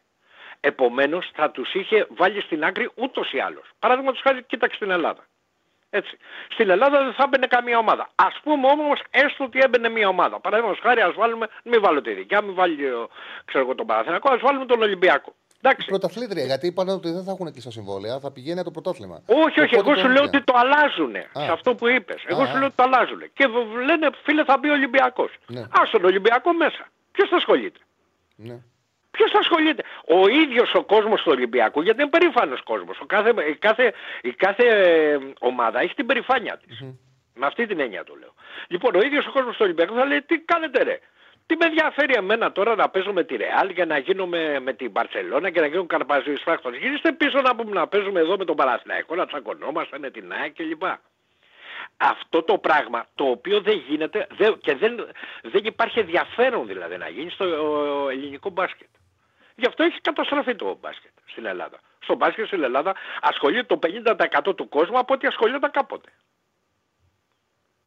Επομένως 0.60 1.30
θα 1.34 1.50
τους 1.50 1.74
είχε 1.74 2.06
βάλει 2.10 2.40
στην 2.40 2.64
άκρη 2.64 2.90
ούτως 2.94 3.32
ή 3.32 3.38
άλλως. 3.38 3.70
Παράδειγμα 3.78 4.12
τους 4.12 4.20
χάρη, 4.20 4.42
κοίταξε 4.42 4.76
στην 4.76 4.90
Ελλάδα. 4.90 5.26
Έτσι. 5.90 6.16
Στην 6.48 6.70
Ελλάδα 6.70 7.02
δεν 7.04 7.12
θα 7.12 7.22
έμπαινε 7.26 7.46
καμία 7.46 7.78
ομάδα. 7.78 8.08
Ας 8.14 8.40
πούμε 8.42 8.66
όμως 8.68 9.02
έστω 9.10 9.44
ότι 9.44 9.58
έμπαινε 9.62 9.88
μια 9.88 10.08
ομάδα. 10.08 10.40
Παραδείγματος 10.40 10.80
χάρη 10.82 11.00
ας 11.00 11.14
βάλουμε, 11.14 11.48
μην 11.64 11.80
βάλω 11.80 12.00
τη 12.00 12.12
δικιά, 12.12 12.42
μην 12.42 12.54
βάλει 12.54 12.90
ο- 12.90 13.08
ξέρω 13.44 13.64
εγώ 13.64 13.74
τον 13.74 13.86
Παναθηναϊκό, 13.86 14.32
ας 14.32 14.40
βάλουμε 14.40 14.66
τον 14.66 14.82
Ολυμπιακό. 14.82 15.34
Εντάξει. 15.64 15.86
Πρωταθλήτρια, 15.88 16.44
γιατί 16.44 16.66
είπαν 16.66 16.88
ότι 16.88 17.10
δεν 17.10 17.24
θα 17.24 17.30
έχουν 17.30 17.52
κλειστά 17.52 17.70
συμβόλαια, 17.70 18.18
θα 18.20 18.30
πηγαίνει 18.32 18.60
από 18.60 18.70
το 18.70 18.80
πρωτάθλημα. 18.80 19.22
Όχι, 19.26 19.60
όχι, 19.60 19.74
Οπότε 19.76 19.78
εγώ 19.78 19.94
το 19.94 20.00
σου 20.00 20.08
λέω 20.08 20.24
ίδιο. 20.24 20.38
ότι 20.38 20.44
το 20.44 20.52
αλλάζουν 20.56 21.16
Α. 21.16 21.44
σε 21.44 21.52
αυτό 21.52 21.74
που 21.74 21.88
είπες. 21.88 22.22
Εγώ 22.26 22.42
Α, 22.42 22.46
σου 22.46 22.52
α. 22.52 22.58
λέω 22.58 22.66
ότι 22.66 22.74
το 22.76 22.82
αλλάζουν. 22.82 23.22
Και 23.32 23.46
β- 23.46 23.76
λένε, 23.88 24.10
φίλε, 24.24 24.44
θα 24.44 24.58
μπει 24.58 24.68
ο 24.68 24.72
Ολυμπιακός. 24.72 25.30
Ναι. 25.46 25.62
Ας 25.80 25.90
τον 25.90 26.04
Ολυμπιακό 26.04 26.52
μέσα. 26.52 26.88
Ποιος 27.12 27.28
θα 27.28 27.36
ασχολείται; 27.36 27.80
Ναι. 28.36 28.58
Ποιος 29.10 29.30
θα 29.30 29.38
ασχολείται; 29.38 29.82
Ο 30.18 30.28
ίδιος 30.28 30.74
ο 30.74 30.82
κόσμος 30.84 31.22
του 31.22 31.30
Ολυμπιακού, 31.34 31.82
γιατί 31.82 32.00
είναι 32.02 32.10
περήφανος 32.10 32.62
κόσμος. 32.62 33.00
Ο 33.00 33.06
κάθε, 33.06 33.32
η, 33.50 33.54
κάθε, 33.56 33.92
η 34.22 34.30
κάθε 34.32 34.64
ε, 34.68 35.18
ομάδα 35.40 35.80
έχει 35.80 35.94
την 35.94 36.06
περηφάνεια 36.06 36.60
της. 36.66 36.80
Με 37.34 37.46
αυτή 37.46 37.66
την 37.66 37.80
έννοια 37.80 38.04
το 38.04 38.14
λέω. 38.20 38.34
Λοιπόν, 38.68 38.94
ο 38.94 39.00
ίδιος 39.00 39.26
ο 39.26 39.30
κόσμος 39.32 39.52
του 39.56 39.60
Ολυμπιακού 39.64 39.94
θα 39.94 40.04
λέει 40.04 40.22
τι 40.22 40.38
κάνετε 40.38 40.82
ρε; 40.82 40.98
Τι 41.46 41.56
με 41.56 41.66
ενδιαφέρει 41.66 42.14
εμένα 42.14 42.52
τώρα 42.52 42.74
να 42.74 42.88
παίζω 42.88 43.12
με 43.12 43.24
τη 43.24 43.36
Ρεάλ 43.36 43.72
και 43.72 43.84
να 43.84 43.98
γίνω 43.98 44.26
με, 44.26 44.60
με 44.60 44.72
την 44.72 44.90
Μπαρσελόνα 44.90 45.50
και 45.50 45.60
να 45.60 45.66
γίνω 45.66 45.86
καρπαζίος 45.86 46.42
φράκτος. 46.42 46.76
Γυρίστε 46.76 47.12
πίσω 47.12 47.40
να 47.40 47.56
πούμε 47.56 47.72
να 47.72 47.88
παίζουμε 47.88 48.20
εδώ 48.20 48.36
με 48.36 48.44
τον 48.44 48.56
Παναθηναϊκό, 48.56 49.14
να 49.14 49.26
τσακωνόμαστε 49.26 49.98
με 49.98 50.10
την 50.10 50.32
ΑΕΚ 50.32 50.54
κλπ. 50.54 50.82
Αυτό 51.96 52.42
το 52.42 52.58
πράγμα 52.58 53.06
το 53.14 53.24
οποίο 53.24 53.60
δεν 53.60 53.82
γίνεται 53.88 54.26
δεν, 54.30 54.58
και 54.58 54.74
δεν, 54.74 55.08
δεν 55.42 55.64
υπάρχει 55.64 55.98
ενδιαφέρον 55.98 56.66
δηλαδή 56.66 56.96
να 56.96 57.08
γίνει 57.08 57.30
στο 57.30 57.44
ο, 57.44 58.08
ελληνικό 58.08 58.50
μπάσκετ. 58.50 58.88
Γι' 59.56 59.66
αυτό 59.66 59.82
έχει 59.82 60.00
καταστραφεί 60.00 60.54
το 60.54 60.78
μπάσκετ 60.80 61.10
στην 61.26 61.46
Ελλάδα. 61.46 61.80
Στο 61.98 62.14
μπάσκετ 62.14 62.46
στην 62.46 62.62
Ελλάδα 62.62 62.94
ασχολείται 63.20 63.76
το 63.76 63.78
50% 64.48 64.56
του 64.56 64.68
κόσμου 64.68 64.98
από 64.98 65.14
ό,τι 65.14 65.26
ασχολιόταν 65.26 65.70
κάποτε. 65.70 66.08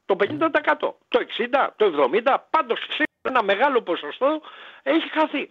Το 0.06 0.16
50%. 0.20 0.50
Το 0.80 1.26
60%, 1.38 1.68
το 1.76 2.10
70%, 2.26 2.36
πάντως 2.50 2.80
σίγουρα 2.80 3.05
ένα 3.28 3.44
μεγάλο 3.44 3.82
ποσοστό 3.82 4.42
έχει 4.84 5.10
χαθεί. 5.10 5.50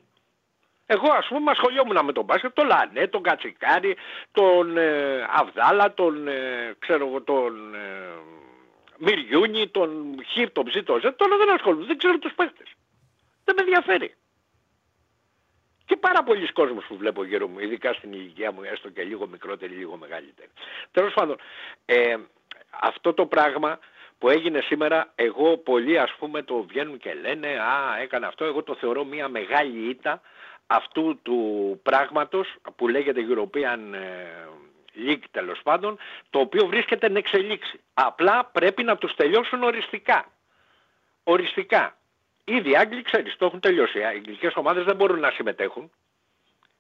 Εγώ 0.87 1.13
ας 1.13 1.27
πούμε 1.27 1.51
ασχολιόμουν 1.51 2.05
με 2.05 2.13
τον 2.13 2.25
μπάσκετ, 2.25 2.55
τον 2.55 2.67
Λανέ, 2.67 3.07
τον 3.07 3.23
Κατσικάρη, 3.23 3.97
τον 4.33 4.77
ε, 4.77 5.27
Αβδάλα, 5.31 5.95
τον, 5.95 6.29
ε, 6.29 6.75
ξέρω 6.79 7.07
εγώ, 7.07 7.23
τον 7.23 7.75
ε, 7.75 7.79
Μυριούνι, 8.99 9.69
τον 9.69 10.17
Χ, 10.27 10.51
τον 10.53 10.65
Ψ, 10.65 10.83
τον 10.85 11.01
Ζ. 11.01 11.03
Τώρα 11.03 11.37
δεν 11.37 11.51
ασχολούμαι, 11.51 11.87
δεν 11.87 11.99
ξέρω 11.99 12.19
τους 12.19 12.35
παίχτες. 12.35 12.69
Δεν 13.45 13.55
με 13.55 13.63
ενδιαφέρει. 13.63 14.15
Και 15.85 15.97
πάρα 15.97 16.23
πολλοί 16.23 16.53
κόσμος 16.53 16.85
που 16.85 16.97
βλέπω 16.97 17.25
γύρω 17.25 17.49
μου, 17.49 17.59
ειδικά 17.59 17.93
στην 17.93 18.13
ηλικία 18.13 18.53
μου, 18.53 18.63
έστω 18.63 18.91
και 18.91 19.03
λίγο 19.03 19.27
μικρότερη, 19.27 19.75
λίγο 19.75 19.97
μεγαλύτερη. 19.97 20.51
Τέλος 20.91 21.15
πάντων, 21.15 21.37
ε, 21.85 22.17
αυτό 22.81 23.15
το 23.15 23.27
πράγμα 23.27 23.79
που 24.25 24.31
έγινε 24.31 24.61
σήμερα, 24.61 25.13
εγώ 25.15 25.57
πολλοί 25.57 25.99
ας 25.99 26.15
πούμε 26.19 26.43
το 26.43 26.63
βγαίνουν 26.63 26.99
και 26.99 27.15
λένε 27.15 27.49
«Α, 27.49 27.99
έκανε 28.01 28.27
αυτό», 28.27 28.45
εγώ 28.45 28.63
το 28.63 28.75
θεωρώ 28.75 29.05
μια 29.05 29.29
μεγάλη 29.29 29.89
ήττα 29.89 30.21
αυτού 30.67 31.19
του 31.23 31.81
πράγματος 31.83 32.55
που 32.77 32.89
λέγεται 32.89 33.21
European 33.31 33.95
ε, 33.95 34.49
League 35.07 35.25
τέλος 35.31 35.61
πάντων, 35.63 35.99
το 36.31 36.39
οποίο 36.39 36.67
βρίσκεται 36.67 37.07
εν 37.07 37.17
εξελίξη. 37.17 37.81
Απλά 37.95 38.45
πρέπει 38.45 38.83
να 38.83 38.97
τους 38.97 39.15
τελειώσουν 39.15 39.63
οριστικά. 39.63 40.25
Οριστικά. 41.25 41.97
Ήδη 42.45 42.71
οι 42.71 42.77
Άγγλοι, 42.77 43.03
ξέρεις, 43.03 43.37
το 43.37 43.47
έχουν 43.47 43.61
τελειώσει. 43.61 43.99
Οι 43.99 44.05
αγγλικές 44.05 44.53
ομάδες 44.57 44.85
δεν 44.85 44.97
μπορούν 44.97 45.21
να 45.21 45.31
συμμετέχουν 45.31 45.91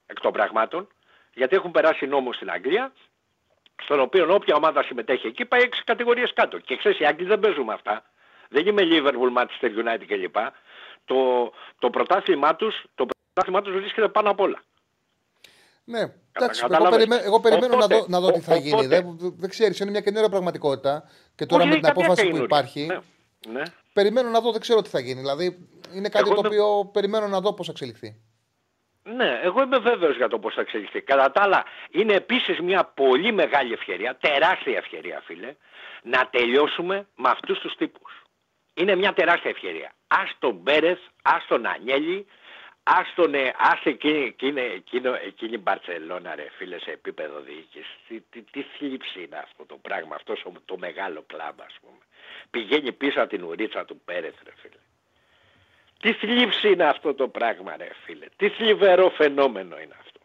εκ 0.07 0.21
των 0.21 0.33
πραγμάτων, 0.33 0.89
γιατί 1.35 1.57
έχουν 1.57 1.71
περάσει 1.71 2.07
νόμο 2.07 2.33
στην 2.33 2.51
Αγγλία, 2.51 2.93
στον 3.83 4.01
οποίο 4.01 4.35
όποια 4.35 4.55
ομάδα 4.57 4.83
συμμετέχει 4.83 5.27
εκεί 5.27 5.45
πάει 5.45 5.61
έξι 5.61 5.83
κατηγορίες 5.85 6.33
κάτω. 6.33 6.59
Και 6.59 6.77
ξέρεις, 6.77 6.99
οι 6.99 7.05
Άγγλοι 7.05 7.27
δεν 7.27 7.41
παίζουν 7.41 7.65
με 7.65 7.73
αυτά. 7.73 8.05
Δεν 8.49 8.67
είμαι 8.67 8.83
Liverpool, 8.85 9.39
Manchester 9.41 9.69
United 9.85 10.05
κλπ. 10.07 10.37
Το, 11.05 11.17
το 11.79 11.91
πρωτάθλημά 11.91 12.57
τους, 12.57 12.85
το 12.95 13.07
πρωτάθλημά 13.07 13.63
τους 13.63 13.75
βρίσκεται 13.81 14.09
πάνω 14.09 14.31
απ' 14.31 14.41
όλα. 14.41 14.63
Ναι, 15.85 16.01
εντάξει, 16.33 16.61
εγώ, 16.65 16.69
κατάλαβες. 16.73 16.97
περιμέ- 16.99 17.25
εγώ 17.25 17.41
περιμένω 17.41 17.75
Οπότε- 17.75 17.91
να 17.93 17.99
δω, 17.99 18.07
να 18.09 18.21
δω 18.21 18.33
τι 18.33 18.41
θα 18.41 18.55
ο- 18.55 18.57
γίνει. 18.59 18.73
οπότε- 18.73 18.89
Δεν, 19.03 19.35
δεν 19.39 19.51
ξέρεις, 19.51 19.81
είναι 19.81 19.91
μια 19.91 20.01
καινούργια 20.01 20.29
πραγματικότητα. 20.29 21.09
Και 21.35 21.47
τώρα 21.47 21.63
Όχι, 21.63 21.71
με 21.71 21.77
είναι 21.77 21.85
την 21.87 21.95
κάποια 21.95 22.05
απόφαση 22.05 22.29
που 22.29 22.35
καινούρια. 22.37 22.59
υπάρχει, 22.59 22.87
Ναι. 22.87 22.99
ναι. 23.53 23.63
περιμένω 23.93 24.29
να 24.31 24.41
δω, 24.41 24.51
δεν 24.53 24.61
ξέρω 24.61 24.83
τι 24.83 24.89
θα 24.89 25.01
γίνει. 25.01 25.21
Δηλαδή, 25.21 25.69
είναι 25.95 26.09
κάτι 26.09 26.25
Εγώ 26.31 26.35
το 26.35 26.43
με- 26.43 26.49
οποίο 26.49 26.91
περιμένω 26.93 27.27
να 27.29 27.41
δω 27.41 27.53
πώς 27.55 27.67
θα 27.67 27.73
εξελιχθεί. 27.73 28.17
Ναι, 29.07 29.41
εγώ 29.43 29.63
είμαι 29.63 29.79
βέβαιος 29.79 30.17
για 30.17 30.29
το 30.29 30.39
πώς 30.39 30.55
θα 30.55 30.61
εξελιχθεί. 30.61 31.01
Κατά 31.01 31.31
τα 31.31 31.43
άλλα, 31.43 31.65
είναι 31.91 32.15
επίσης 32.15 32.61
μια 32.61 32.85
πολύ 32.85 33.33
μεγάλη 33.33 33.73
ευκαιρία, 33.73 34.17
τεράστια 34.17 34.77
ευκαιρία 34.77 35.23
φίλε, 35.25 35.55
να 36.03 36.29
τελειώσουμε 36.29 37.07
με 37.17 37.29
αυτούς 37.29 37.59
τους 37.59 37.75
τύπους. 37.75 38.23
Είναι 38.75 38.95
μια 38.95 39.13
τεράστια 39.13 39.51
ευκαιρία. 39.51 39.93
Ας 40.07 40.31
τον 40.39 40.55
Μπέρεθ, 40.55 40.99
ας 41.23 41.47
τον 41.47 41.67
Ανιέλη, 41.67 42.27
ας 42.83 43.13
τον, 43.15 43.35
ε, 43.35 43.55
ας 43.59 43.81
εκείνη, 43.85 44.25
εκείνη, 44.25 44.61
εκείνο, 44.61 45.15
εκείνη 45.15 45.53
η 45.53 45.61
Μπαρτσελώνα 45.63 46.35
ρε 46.35 46.49
φίλε 46.57 46.79
σε 46.79 46.91
επίπεδο 46.91 47.41
διοίκησης. 47.41 47.97
Τι, 48.09 48.21
τι, 48.21 48.43
τι 48.43 48.63
θλίψη 48.63 49.23
είναι 49.23 49.37
αυτό 49.37 49.67
το 49.67 49.77
πράγμα, 49.77 50.15
αυτός 50.15 50.45
το 50.65 50.79
μεγάλο 50.79 51.25
κλαμπ 51.27 51.61
ας 51.61 51.77
πούμε. 51.81 52.03
Πηγαίνει 52.51 52.93
πίσω 52.93 53.21
από 53.21 53.29
την 53.29 53.43
ουρίτσα 53.45 53.85
του 53.85 54.01
Πέρεθ 54.05 54.35
ρε 54.45 54.53
φίλε. 54.61 54.84
Τι 56.05 56.13
θλίψη 56.13 56.69
είναι 56.73 56.85
αυτό 56.85 57.15
το 57.15 57.29
πράγμα 57.29 57.77
ρε 57.77 57.89
φίλε. 58.05 58.27
Τι 58.37 58.49
θλιβερό 58.49 59.11
φαινόμενο 59.11 59.81
είναι 59.81 59.97
αυτό. 60.01 60.21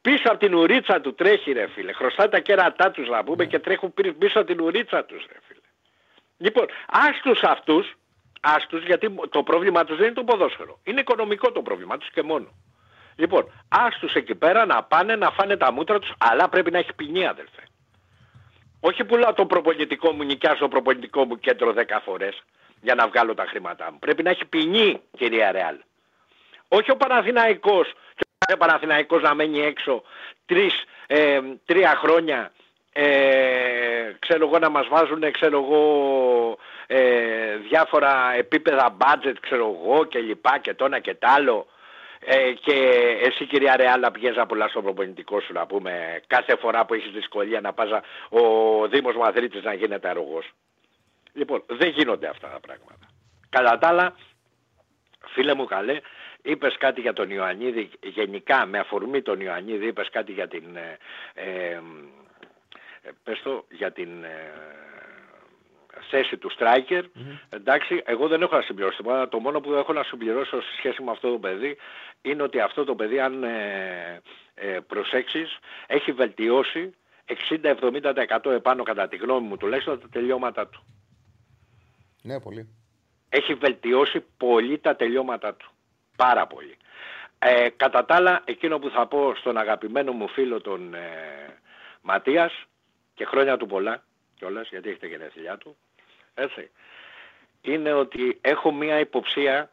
Πίσω 0.00 0.22
από 0.24 0.38
την 0.38 0.54
ουρίτσα 0.54 1.00
του 1.00 1.14
τρέχει 1.14 1.52
ρε 1.52 1.66
φίλε. 1.68 1.92
Χρωστάει 1.92 2.28
τα 2.28 2.40
κέρατά 2.40 2.90
τους 2.90 3.08
να 3.08 3.24
πούμε 3.24 3.46
και 3.46 3.58
τρέχουν 3.58 3.94
πίσω- 3.94 4.14
πίσω 4.14 4.38
από 4.38 4.48
την 4.48 4.60
ουρίτσα 4.60 5.04
τους 5.04 5.26
ρε 5.32 5.38
φίλε. 5.46 5.60
Λοιπόν, 6.38 6.66
άστους 6.86 7.42
αυτούς, 7.42 7.94
άστους 8.40 8.84
γιατί 8.84 9.14
το 9.30 9.42
πρόβλημά 9.42 9.84
τους 9.84 9.96
δεν 9.96 10.06
είναι 10.06 10.14
το 10.14 10.24
ποδόσφαιρο. 10.24 10.78
Είναι 10.84 11.00
οικονομικό 11.00 11.52
το 11.52 11.62
πρόβλημά 11.62 11.98
τους 11.98 12.10
και 12.10 12.22
μόνο. 12.22 12.48
Λοιπόν, 13.16 13.52
άστους 13.68 14.14
εκεί 14.14 14.34
πέρα 14.34 14.66
να 14.66 14.82
πάνε 14.82 15.16
να 15.16 15.30
φάνε 15.30 15.56
τα 15.56 15.72
μούτρα 15.72 15.98
τους, 15.98 16.12
αλλά 16.18 16.48
πρέπει 16.48 16.70
να 16.70 16.78
έχει 16.78 16.94
ποινή 16.94 17.26
αδελφέ. 17.26 17.62
Όχι 18.80 19.04
πουλάω 19.04 19.32
το 19.32 19.46
προπονητικό 19.46 20.12
μου, 20.12 20.22
νοικιάζω 20.24 20.58
το 20.58 20.68
προπονητικό 20.68 21.24
μου 21.24 21.38
κέντρο 21.38 21.72
10 21.72 22.00
φορές 22.04 22.42
για 22.82 22.94
να 22.94 23.08
βγάλω 23.08 23.34
τα 23.34 23.44
χρήματά 23.44 23.92
μου. 23.92 23.98
Πρέπει 23.98 24.22
να 24.22 24.30
έχει 24.30 24.44
ποινή, 24.44 25.00
κυρία 25.16 25.52
Ρεάλ. 25.52 25.76
Όχι 26.68 26.90
ο 26.90 26.96
Παναθηναϊκός 26.96 27.92
και 28.14 28.24
ο 28.48 28.54
ο 28.54 28.56
Παναθηναϊκός 28.56 29.22
να 29.22 29.34
μένει 29.34 29.60
έξω 29.60 30.02
τρεις, 30.46 30.84
ε, 31.06 31.40
τρία 31.64 31.94
χρόνια 31.96 32.52
ε, 32.92 34.12
ξέρω 34.18 34.46
εγώ 34.46 34.58
να 34.58 34.68
μας 34.68 34.88
βάζουν 34.88 35.30
ξέρω 35.30 35.58
εγώ 35.58 36.58
ε, 36.86 37.56
διάφορα 37.56 38.34
επίπεδα 38.36 38.96
budget 38.98 39.34
ξέρω 39.40 39.78
εγώ 39.82 40.04
και 40.04 40.18
λοιπά 40.18 40.58
και 40.58 40.74
το 40.74 40.84
ένα 40.84 40.98
και 40.98 41.14
τ' 41.14 41.24
άλλο 41.24 41.66
ε, 42.24 42.52
και 42.52 42.74
εσύ 43.22 43.46
κυρία 43.46 43.76
Ρεάλα 43.76 44.10
πηγαίνεις 44.10 44.36
να 44.36 44.46
πολλά 44.46 44.68
στο 44.68 44.82
προπονητικό 44.82 45.40
σου 45.40 45.52
να 45.52 45.66
πούμε 45.66 46.20
κάθε 46.26 46.56
φορά 46.56 46.84
που 46.84 46.94
έχεις 46.94 47.10
δυσκολία 47.10 47.60
να 47.60 47.72
πας 47.72 47.90
ο 48.28 48.42
Δήμος 48.88 49.16
Μαδρίτης 49.16 49.62
να 49.62 49.74
γίνεται 49.74 50.08
αργός. 50.08 50.52
Λοιπόν, 51.32 51.64
δεν 51.66 51.88
γίνονται 51.90 52.28
αυτά 52.28 52.48
τα 52.48 52.60
πράγματα. 52.60 53.06
Κατά 53.48 53.78
τα 53.78 53.88
άλλα, 53.88 54.14
φίλε 55.26 55.54
μου 55.54 55.64
καλέ, 55.64 56.00
είπες 56.42 56.76
κάτι 56.76 57.00
για 57.00 57.12
τον 57.12 57.30
Ιωαννίδη, 57.30 57.90
γενικά 58.02 58.66
με 58.66 58.78
αφορμή 58.78 59.22
τον 59.22 59.40
Ιωαννίδη 59.40 59.86
είπες 59.86 60.10
κάτι 60.10 60.32
για 60.32 60.48
την, 60.48 60.76
ε, 60.76 60.98
ε, 61.34 61.80
πες 63.22 63.42
το, 63.42 63.64
για 63.70 63.92
την 63.92 64.24
ε, 64.24 64.52
θέση 66.10 66.36
του 66.36 66.50
striker. 66.58 67.02
Εντάξει, 67.48 68.02
εγώ 68.04 68.28
δεν 68.28 68.42
έχω 68.42 68.56
να 68.56 68.62
συμπληρώσω 68.62 68.96
τίποτα. 68.96 69.28
Το 69.28 69.38
μόνο 69.38 69.60
που 69.60 69.72
έχω 69.72 69.92
να 69.92 70.02
συμπληρώσω 70.02 70.62
σε 70.62 70.76
σχέση 70.76 71.02
με 71.02 71.10
αυτό 71.10 71.30
το 71.30 71.38
παιδί 71.38 71.76
είναι 72.22 72.42
ότι 72.42 72.60
αυτό 72.60 72.84
το 72.84 72.94
παιδί, 72.94 73.20
αν 73.20 73.44
ε, 73.44 74.20
ε, 74.54 74.78
προσέξεις, 74.86 75.58
έχει 75.86 76.12
βελτιώσει 76.12 76.94
60-70% 77.50 78.50
επάνω 78.50 78.82
κατά 78.82 79.08
τη 79.08 79.16
γνώμη 79.16 79.46
μου 79.46 79.56
τουλάχιστον 79.56 80.00
τα 80.00 80.08
τελειώματα 80.08 80.68
του. 80.68 80.84
Ναι, 82.22 82.40
πολύ. 82.40 82.68
Έχει 83.28 83.54
βελτιώσει 83.54 84.24
πολύ 84.36 84.78
τα 84.78 84.96
τελειώματα 84.96 85.54
του. 85.54 85.70
Πάρα 86.16 86.46
πολύ. 86.46 86.76
Ε, 87.38 87.68
κατά 87.68 88.04
τα 88.04 88.14
άλλα, 88.14 88.42
εκείνο 88.44 88.78
που 88.78 88.90
θα 88.90 89.06
πω 89.06 89.34
στον 89.34 89.56
αγαπημένο 89.56 90.12
μου 90.12 90.28
φίλο 90.28 90.60
τον 90.60 90.94
ε, 90.94 91.00
Ματίας 92.02 92.66
και 93.14 93.24
χρόνια 93.24 93.56
του 93.56 93.66
πολλά 93.66 94.04
κιόλας 94.34 94.68
γιατί 94.68 94.88
έχει 94.88 94.98
τα 94.98 95.06
γενέθλιά 95.06 95.56
του 95.56 95.76
έτσι 96.34 96.70
είναι 97.60 97.92
ότι 97.92 98.38
έχω 98.40 98.72
μία 98.72 98.98
υποψία 98.98 99.70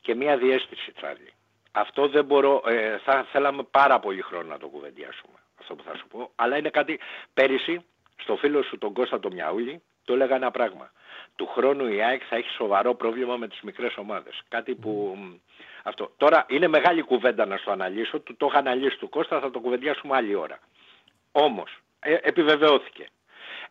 και 0.00 0.14
μία 0.14 0.36
διέστηση 0.36 0.92
Τσάρλι. 0.92 1.32
Αυτό 1.72 2.08
δεν 2.08 2.24
μπορώ, 2.24 2.62
ε, 2.66 2.98
θα 2.98 3.26
θέλαμε 3.32 3.62
πάρα 3.62 4.00
πολύ 4.00 4.20
χρόνο 4.20 4.48
να 4.48 4.58
το 4.58 4.68
κουβεντιάσουμε 4.68 5.38
αυτό 5.60 5.74
που 5.74 5.82
θα 5.82 5.96
σου 5.96 6.06
πω 6.08 6.30
αλλά 6.34 6.56
είναι 6.56 6.70
κάτι 6.70 6.98
πέρυσι 7.34 7.84
στο 8.16 8.36
φίλο 8.36 8.62
σου 8.62 8.78
τον 8.78 8.92
Κώστα 8.92 9.20
το 9.20 9.30
Μιαούλη 9.30 9.82
το 10.04 10.12
έλεγα 10.12 10.34
ένα 10.34 10.50
πράγμα 10.50 10.92
του 11.40 11.46
χρόνου 11.46 11.86
η 11.86 12.02
ΑΕΚ 12.02 12.22
θα 12.28 12.36
έχει 12.36 12.50
σοβαρό 12.50 12.94
πρόβλημα 12.94 13.36
με 13.36 13.48
τις 13.48 13.60
μικρές 13.60 13.96
ομάδες. 13.96 14.42
Κάτι 14.48 14.74
που... 14.74 15.16
Αυτό. 15.82 16.12
Τώρα 16.16 16.46
είναι 16.48 16.68
μεγάλη 16.68 17.02
κουβέντα 17.02 17.46
να 17.46 17.56
στο 17.56 17.70
αναλύσω, 17.70 18.20
το, 18.20 18.34
το 18.36 18.46
είχα 18.46 18.58
αναλύσει 18.58 18.98
του 18.98 19.08
Κώστα, 19.08 19.40
θα 19.40 19.50
το 19.50 19.60
κουβεντιάσουμε 19.60 20.16
άλλη 20.16 20.34
ώρα. 20.34 20.58
Όμως, 21.32 21.70
ε, 22.00 22.16
επιβεβαιώθηκε. 22.22 23.06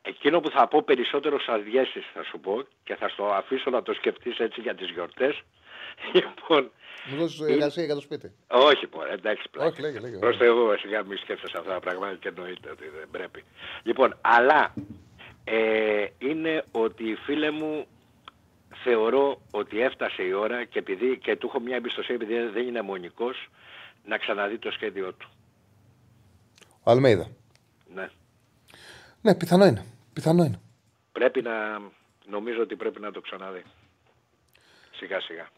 Εκείνο 0.02 0.40
που 0.40 0.50
θα 0.50 0.68
πω 0.68 0.82
περισσότερος 0.84 1.44
σαν 1.44 1.64
διέσεις 1.64 2.06
θα 2.14 2.24
σου 2.24 2.40
πω 2.40 2.64
και 2.84 2.96
θα 2.96 3.10
στο 3.10 3.26
αφήσω 3.26 3.70
να 3.70 3.82
το 3.82 3.94
σκεφτείς 3.94 4.38
έτσι 4.40 4.62
για 4.62 4.76
τις 4.76 4.90
γιορτές. 4.90 5.42
Λοιπόν, 6.14 6.72
Μου 7.10 7.18
δώσεις 7.18 7.40
εργασία 7.40 7.84
για 7.84 7.96
το 7.96 8.02
σπίτι. 8.02 8.32
όχι 8.48 8.88
πω, 8.88 9.06
εντάξει 9.12 9.50
πλάκα. 9.52 9.70
Όχι, 9.70 9.82
λέγε, 9.82 10.00
λέγε. 10.00 10.18
Προς 10.18 10.38
Θεού, 10.38 10.78
σιγά 10.80 11.04
μη 11.04 11.16
σκέφτεσαι 11.16 11.58
αυτά 11.58 11.72
τα 11.74 11.80
πράγματα 11.80 12.16
και 12.16 12.28
εννοείται 12.28 12.70
ότι 12.70 12.90
δεν 12.98 13.08
πρέπει. 13.12 13.44
Λοιπόν, 13.84 14.18
αλλά 14.22 14.74
ε, 15.52 16.08
είναι 16.18 16.64
ότι 16.72 17.16
φίλε 17.26 17.52
μου 17.52 17.86
θεωρώ 18.84 19.42
ότι 19.52 19.82
έφτασε 19.82 20.24
η 20.24 20.34
ώρα 20.34 20.66
και, 20.66 20.80
επειδή, 20.80 21.18
και 21.18 21.36
του 21.36 21.48
έχω 21.48 21.60
μια 21.60 21.76
εμπιστοσύνη 21.76 22.18
επειδή 22.22 22.48
δεν 22.48 22.68
είναι 22.68 22.82
μονικός 22.82 23.50
να 24.06 24.18
ξαναδεί 24.18 24.58
το 24.58 24.72
σχέδιό 24.72 25.14
του. 25.14 25.30
Ο 26.84 26.92
Αλμέιδα. 26.92 27.28
Ναι. 27.94 28.10
Ναι, 29.22 29.36
πιθανό 29.36 29.66
είναι. 29.66 29.86
Πιθανό 30.14 30.44
είναι. 30.44 30.60
Πρέπει 31.12 31.42
να, 31.42 31.80
νομίζω 32.26 32.62
ότι 32.62 32.76
πρέπει 32.76 33.00
να 33.00 33.12
το 33.12 33.22
ξαναδεί. 33.22 33.64
Σιγά 34.92 35.20
σιγά. 35.20 35.50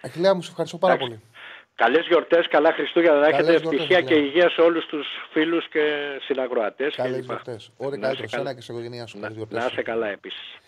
Αχιλέα 0.00 0.34
μου, 0.34 0.42
σε 0.42 0.50
ευχαριστώ 0.50 0.78
πάρα 0.78 0.94
Εντάξει. 0.94 1.14
πολύ. 1.14 1.30
Καλές 1.76 2.06
γιορτές, 2.06 2.48
καλά 2.48 2.72
Χριστούγεννα, 2.72 3.18
να 3.18 3.30
Καλές 3.30 3.38
έχετε 3.38 3.50
γιορτές, 3.58 3.72
ευτυχία 3.80 4.00
και 4.00 4.14
Νικόλα. 4.14 4.26
υγεία 4.26 4.50
σε 4.50 4.60
όλους 4.60 4.86
τους 4.86 5.06
φίλους 5.32 5.68
και 5.68 5.82
συναγροατές. 6.22 6.94
και 6.94 7.02
Καλές 7.02 7.16
λοιπά. 7.20 7.26
γιορτές. 7.42 7.70
Ό,τι 7.76 7.84
Να 7.84 7.88
καλύτερο 7.90 8.12
είσαι 8.12 8.26
σένα 8.26 8.42
καλά. 8.42 8.54
και 8.54 8.60
στην 8.60 8.74
οικογένειά 8.74 9.06
σου. 9.06 9.18
Να, 9.18 9.22
Καλές 9.22 9.36
να 9.38 9.44
είσαι 9.44 9.56
γιορτές. 9.58 9.84
καλά 9.84 10.06
επίσης. 10.08 10.58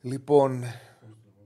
Λοιπόν, 0.00 0.62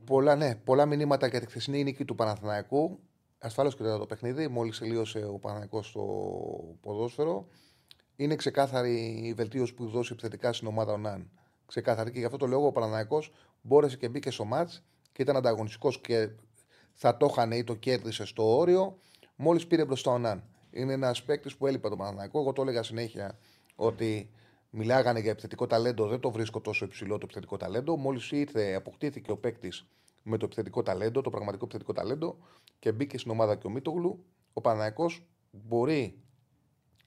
πολλά, 0.06 0.36
ναι, 0.36 0.54
πολλά 0.64 0.86
μηνύματα 0.86 1.26
για 1.26 1.40
τη 1.40 1.46
χθεσινή 1.46 1.82
νίκη 1.84 2.04
του 2.04 2.14
Παναθηναϊκού. 2.14 2.98
Ασφαλώ 3.38 3.70
και 3.70 3.82
το 3.82 4.06
παιχνίδι. 4.08 4.48
Μόλις 4.48 4.78
τελείωσε 4.78 5.18
ο 5.18 5.38
Παναθηναϊκός 5.38 5.86
στο 5.86 6.02
ποδόσφαιρο. 6.82 7.48
Είναι 8.16 8.36
ξεκάθαρη 8.36 9.20
η 9.24 9.32
βελτίωση 9.34 9.74
που 9.74 9.86
δώσει 9.88 10.10
επιθετικά 10.12 10.52
στην 10.52 10.68
ομάδα 10.68 10.92
ο 10.92 10.96
Ναν. 10.96 11.30
Ξεκάθαρη 11.66 12.10
και 12.10 12.18
γι' 12.18 12.24
αυτό 12.24 12.36
το 12.36 12.46
λόγο 12.46 12.66
ο 12.66 12.72
Παναθηναϊκός 12.72 13.32
μπόρεσε 13.62 13.96
και 13.96 14.08
μπήκε 14.08 14.30
στο 14.30 14.44
μάτς 14.44 14.84
και 15.12 15.22
ήταν 15.22 15.36
ανταγωνιστικός 15.36 16.00
και 16.00 16.28
θα 16.98 17.16
το 17.16 17.26
είχαν 17.30 17.50
ή 17.52 17.64
το 17.64 17.74
κέρδισε 17.74 18.24
στο 18.24 18.56
όριο. 18.56 18.98
Μόλις 19.36 19.66
πήρε 19.66 19.84
μπροστά 19.84 20.10
ο 20.10 20.18
Ναν. 20.18 20.44
Είναι 20.70 20.92
ένας 20.92 21.22
παίκτης 21.22 21.56
που 21.56 21.66
έλειπε 21.66 21.88
το 21.88 21.96
Παναθηναϊκό. 21.96 22.40
Εγώ 22.40 22.52
το 22.52 22.62
έλεγα 22.62 22.82
συνέχεια 22.82 23.38
ότι 23.76 24.30
μιλάγανε 24.70 25.20
για 25.20 25.30
επιθετικό 25.30 25.66
ταλέντο. 25.66 26.06
Δεν 26.06 26.20
το 26.20 26.30
βρίσκω 26.30 26.60
τόσο 26.60 26.84
υψηλό 26.84 27.14
το 27.14 27.20
επιθετικό 27.24 27.56
ταλέντο. 27.56 27.96
Μόλις 27.96 28.30
ήρθε, 28.30 28.74
αποκτήθηκε 28.74 29.30
ο 29.30 29.36
παίκτης 29.36 29.86
με 30.22 30.36
το 30.36 30.44
επιθετικό 30.44 30.82
ταλέντο, 30.82 31.20
το 31.20 31.30
πραγματικό 31.30 31.64
επιθετικό 31.64 31.92
ταλέντο 31.92 32.36
και 32.78 32.92
μπήκε 32.92 33.18
στην 33.18 33.30
ομάδα 33.30 33.56
και 33.56 33.66
ο 33.66 33.70
Μίτογλου. 33.70 34.24
Ο 34.52 34.60
Παναθηναϊκός 34.60 35.22
μπορεί 35.50 36.22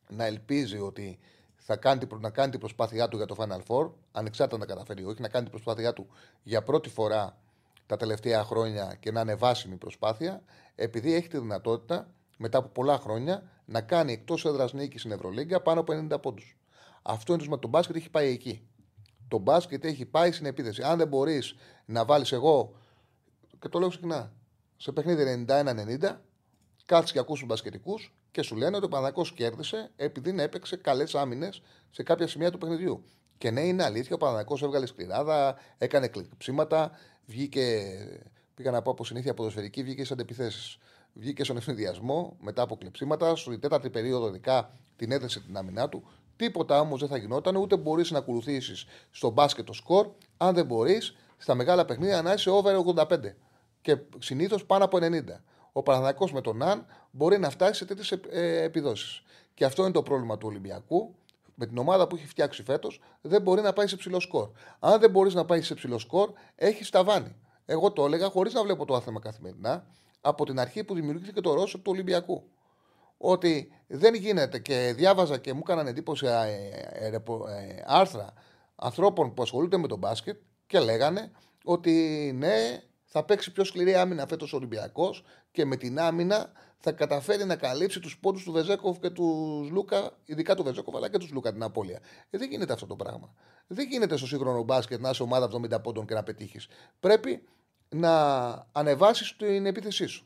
να 0.09 0.25
ελπίζει 0.25 0.79
ότι 0.79 1.19
θα 1.55 1.75
κάνει, 1.75 1.99
την 1.99 2.07
προ- 2.07 2.21
να 2.21 2.29
κάνει 2.29 2.51
την 2.51 2.59
προσπάθειά 2.59 3.07
του 3.07 3.17
για 3.17 3.25
το 3.25 3.35
Final 3.39 3.61
Four, 3.67 3.91
ανεξάρτητα 4.11 4.57
να 4.59 4.65
τα 4.65 4.73
καταφέρει 4.73 5.01
ή 5.01 5.05
όχι, 5.05 5.21
να 5.21 5.29
κάνει 5.29 5.43
την 5.43 5.51
προσπάθειά 5.51 5.93
του 5.93 6.07
για 6.43 6.63
πρώτη 6.63 6.89
φορά 6.89 7.37
τα 7.89 7.97
τελευταία 7.97 8.43
χρόνια 8.43 8.97
και 8.99 9.11
να 9.11 9.21
είναι 9.21 9.35
βάσιμη 9.35 9.75
προσπάθεια, 9.75 10.43
επειδή 10.75 11.13
έχει 11.13 11.27
τη 11.27 11.37
δυνατότητα 11.37 12.13
μετά 12.37 12.57
από 12.57 12.67
πολλά 12.67 12.97
χρόνια 12.97 13.43
να 13.65 13.81
κάνει 13.81 14.11
εκτός 14.11 14.45
έδρας 14.45 14.73
νίκης 14.73 14.99
στην 14.99 15.11
Ευρωλίγκα 15.11 15.61
πάνω 15.61 15.79
από 15.79 15.93
90 16.11 16.21
πόντους. 16.21 16.57
Αυτό 17.01 17.31
είναι 17.33 17.41
το 17.41 17.43
σημαντικό. 17.43 17.71
Το 17.71 17.77
μπάσκετ 17.77 17.95
έχει 17.95 18.09
πάει 18.09 18.31
εκεί. 18.31 18.67
Το 19.27 19.37
μπάσκετ 19.37 19.85
έχει 19.85 20.05
πάει 20.05 20.31
στην 20.31 20.45
επίθεση. 20.45 20.83
Αν 20.83 20.97
δεν 20.97 21.07
μπορείς 21.07 21.55
να 21.85 22.05
βάλεις 22.05 22.31
εγώ, 22.31 22.75
και 23.59 23.69
το 23.69 23.79
λέω 23.79 23.91
συχνά, 23.91 24.33
σε 24.77 24.91
παιχνίδι 24.91 25.45
91-90, 25.47 26.21
κάτσε 26.85 27.13
και 27.13 27.19
ακούς 27.19 27.39
τους 27.39 27.47
μπασκετικούς 27.47 28.13
και 28.31 28.41
σου 28.41 28.55
λένε 28.55 28.75
ότι 28.75 28.85
ο 28.85 28.89
Παναγό 28.89 29.23
κέρδισε 29.35 29.91
επειδή 29.95 30.31
να 30.31 30.41
έπαιξε 30.41 30.75
καλές 30.75 31.15
άμυνες 31.15 31.61
σε 31.89 32.03
κάποια 32.03 32.27
σημεία 32.27 32.51
του 32.51 32.57
παιχνιδιού. 32.57 33.03
Και 33.39 33.51
ναι, 33.51 33.61
είναι 33.61 33.83
αλήθεια, 33.83 34.15
ο 34.15 34.17
Παναγό 34.17 34.57
έβγαλε 34.61 34.85
σκληράδα, 34.85 35.57
έκανε 35.77 36.07
κλειψίματα, 36.07 36.91
βγήκε, 37.29 37.81
πήγα 38.55 38.71
να 38.71 38.81
πω 38.81 38.91
από 38.91 39.05
συνήθεια 39.05 39.33
ποδοσφαιρική, 39.33 39.83
βγήκε 39.83 40.05
σε 40.05 40.13
αντεπιθέσει. 40.13 40.79
Βγήκε 41.13 41.43
στον 41.43 41.57
ευνηδιασμό 41.57 42.37
μετά 42.39 42.61
από 42.61 42.77
κλειψίματα, 42.77 43.35
στη 43.35 43.59
τέταρτη 43.59 43.89
περίοδο 43.89 44.27
ειδικά 44.27 44.71
την 44.95 45.11
έδεσε 45.11 45.39
την 45.39 45.57
άμυνά 45.57 45.89
του. 45.89 46.03
Τίποτα 46.35 46.79
όμως 46.79 46.99
δεν 46.99 47.09
θα 47.09 47.17
γινόταν, 47.17 47.55
ούτε 47.55 47.77
μπορείς 47.77 48.11
να 48.11 48.17
ακολουθήσεις 48.17 48.85
στο 49.11 49.29
μπάσκετ 49.29 49.65
το 49.65 49.73
σκορ, 49.73 50.09
αν 50.37 50.53
δεν 50.55 50.65
μπορείς 50.65 51.15
στα 51.37 51.55
μεγάλα 51.55 51.85
παιχνίδια 51.85 52.21
να 52.21 52.33
είσαι 52.33 52.49
over 52.49 52.75
85 52.95 53.35
και 53.81 53.97
συνήθως 54.19 54.65
πάνω 54.65 54.85
από 54.85 54.97
90. 55.01 55.41
Ο 55.71 55.83
Παναθηναϊκός 55.83 56.33
με 56.33 56.41
τον 56.41 56.57
Ναν 56.57 56.85
μπορεί 57.11 57.39
να 57.39 57.49
φτάσει 57.49 57.73
σε 57.73 57.85
τέτοιες 57.85 58.11
επιδόσεις. 58.63 59.23
Και 59.53 59.65
αυτό 59.65 59.83
είναι 59.83 59.91
το 59.91 60.03
πρόβλημα 60.03 60.37
του 60.37 60.47
Ολυμπιακού. 60.47 61.15
Με 61.61 61.65
την 61.65 61.77
ομάδα 61.77 62.07
που 62.07 62.15
έχει 62.15 62.27
φτιάξει 62.27 62.63
φέτος, 62.63 62.99
δεν 63.21 63.41
μπορεί 63.41 63.61
να 63.61 63.73
πάει 63.73 63.87
σε 63.87 63.95
ψηλό 63.95 64.19
σκορ. 64.19 64.49
Αν 64.79 64.99
δεν 64.99 65.09
μπορείς 65.09 65.33
να 65.33 65.45
πάεις 65.45 65.65
σε 65.65 65.73
ψηλό 65.73 65.99
σκορ, 65.99 66.31
έχεις 66.55 66.89
ταβάνι. 66.89 67.35
Εγώ 67.65 67.91
το 67.91 68.05
έλεγα 68.05 68.29
χωρίς 68.29 68.53
να 68.53 68.63
βλέπω 68.63 68.85
το 68.85 68.95
άθλημα 68.95 69.19
καθημερινά, 69.19 69.87
από 70.21 70.45
την 70.45 70.59
αρχή 70.59 70.83
που 70.83 70.93
δημιουργήθηκε 70.93 71.41
το 71.41 71.53
ρόλο 71.53 71.65
του 71.65 71.81
Ολυμπιακού. 71.85 72.43
Ότι 73.17 73.71
δεν 73.87 74.13
γίνεται 74.13 74.59
και 74.59 74.93
διάβαζα 74.95 75.37
και 75.37 75.53
μου 75.53 75.59
έκαναν 75.63 75.87
εντύπωση 75.87 76.25
ε, 76.25 76.31
ε, 77.05 77.09
ρεπο- 77.09 77.47
ε, 77.47 77.83
άρθρα 77.87 78.33
ανθρώπων 78.75 79.33
που 79.33 79.41
ασχολούνται 79.41 79.77
με 79.77 79.87
τον 79.87 79.97
μπάσκετ 79.97 80.37
και 80.67 80.79
λέγανε 80.79 81.31
ότι 81.63 81.91
ναι, 82.35 82.81
θα 83.05 83.23
παίξει 83.23 83.51
πιο 83.51 83.63
σκληρή 83.63 83.95
άμυνα 83.95 84.27
φέτος 84.27 84.53
ο 84.53 84.55
Ολυμπιακός 84.55 85.23
και 85.51 85.65
με 85.65 85.75
την 85.75 85.99
άμυνα 85.99 86.51
θα 86.79 86.91
καταφέρει 86.91 87.45
να 87.45 87.55
καλύψει 87.55 87.99
του 87.99 88.09
πόντου 88.19 88.43
του 88.43 88.51
Βεζέκοφ 88.51 88.99
και 88.99 89.09
του 89.09 89.25
Λούκα, 89.71 90.11
ειδικά 90.25 90.55
του 90.55 90.63
Βεζέκοφ 90.63 90.95
αλλά 90.95 91.09
και 91.09 91.17
του 91.17 91.27
Λούκα 91.31 91.51
την 91.51 91.63
απώλεια. 91.63 91.99
Ε, 92.29 92.37
δεν 92.37 92.49
γίνεται 92.49 92.73
αυτό 92.73 92.85
το 92.85 92.95
πράγμα. 92.95 93.33
Δεν 93.67 93.87
γίνεται 93.87 94.17
στο 94.17 94.27
σύγχρονο 94.27 94.63
μπάσκετ 94.63 94.99
να 94.99 95.09
είσαι 95.09 95.23
ομάδα 95.23 95.49
70 95.75 95.83
πόντων 95.83 96.05
και 96.05 96.13
να 96.13 96.23
πετύχει. 96.23 96.59
Πρέπει 96.99 97.43
να 97.89 98.13
ανεβάσει 98.71 99.37
την 99.37 99.65
επίθεσή 99.65 100.05
σου. 100.05 100.25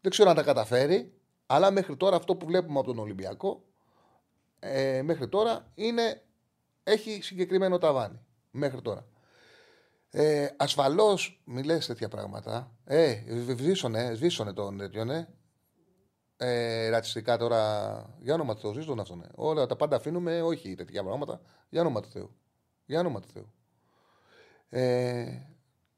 Δεν 0.00 0.10
ξέρω 0.10 0.30
αν 0.30 0.36
τα 0.36 0.42
καταφέρει, 0.42 1.12
αλλά 1.46 1.70
μέχρι 1.70 1.96
τώρα 1.96 2.16
αυτό 2.16 2.36
που 2.36 2.46
βλέπουμε 2.46 2.78
από 2.78 2.88
τον 2.88 2.98
Ολυμπιακό 2.98 3.64
ε, 4.58 5.02
μέχρι 5.02 5.28
τώρα 5.28 5.70
είναι, 5.74 6.22
έχει 6.82 7.22
συγκεκριμένο 7.22 7.78
ταβάνι. 7.78 8.20
Μέχρι 8.50 8.82
τώρα. 8.82 9.06
Ε, 10.10 10.48
Ασφαλώ, 10.56 11.18
μη 11.44 11.62
λες 11.62 11.86
τέτοια 11.86 12.08
πράγματα. 12.08 12.72
Ε, 12.84 13.22
σβήσωνε, 13.48 14.12
σβήσωνε 14.14 14.52
τον 14.52 14.78
τέτοιο, 14.78 15.04
ναι. 15.04 15.26
Ε, 16.36 16.88
ρατσιστικά 16.88 17.36
τώρα. 17.36 18.14
Για 18.20 18.34
όνομα 18.34 18.54
του 18.54 18.60
Θεού, 18.60 18.72
ζήτω 18.72 19.00
αυτό. 19.00 19.14
Ναι. 19.14 19.26
Όλα 19.34 19.66
τα 19.66 19.76
πάντα 19.76 19.96
αφήνουμε, 19.96 20.42
όχι 20.42 20.74
τέτοια 20.74 21.02
πράγματα. 21.02 21.40
Για 21.68 21.80
όνομα 21.80 22.00
του 22.00 22.08
Θεού. 22.08 22.30
Για 22.86 23.00
όνομα 23.00 23.20
του 23.20 23.28
Θεού. 23.32 23.52
Ε, 24.68 25.26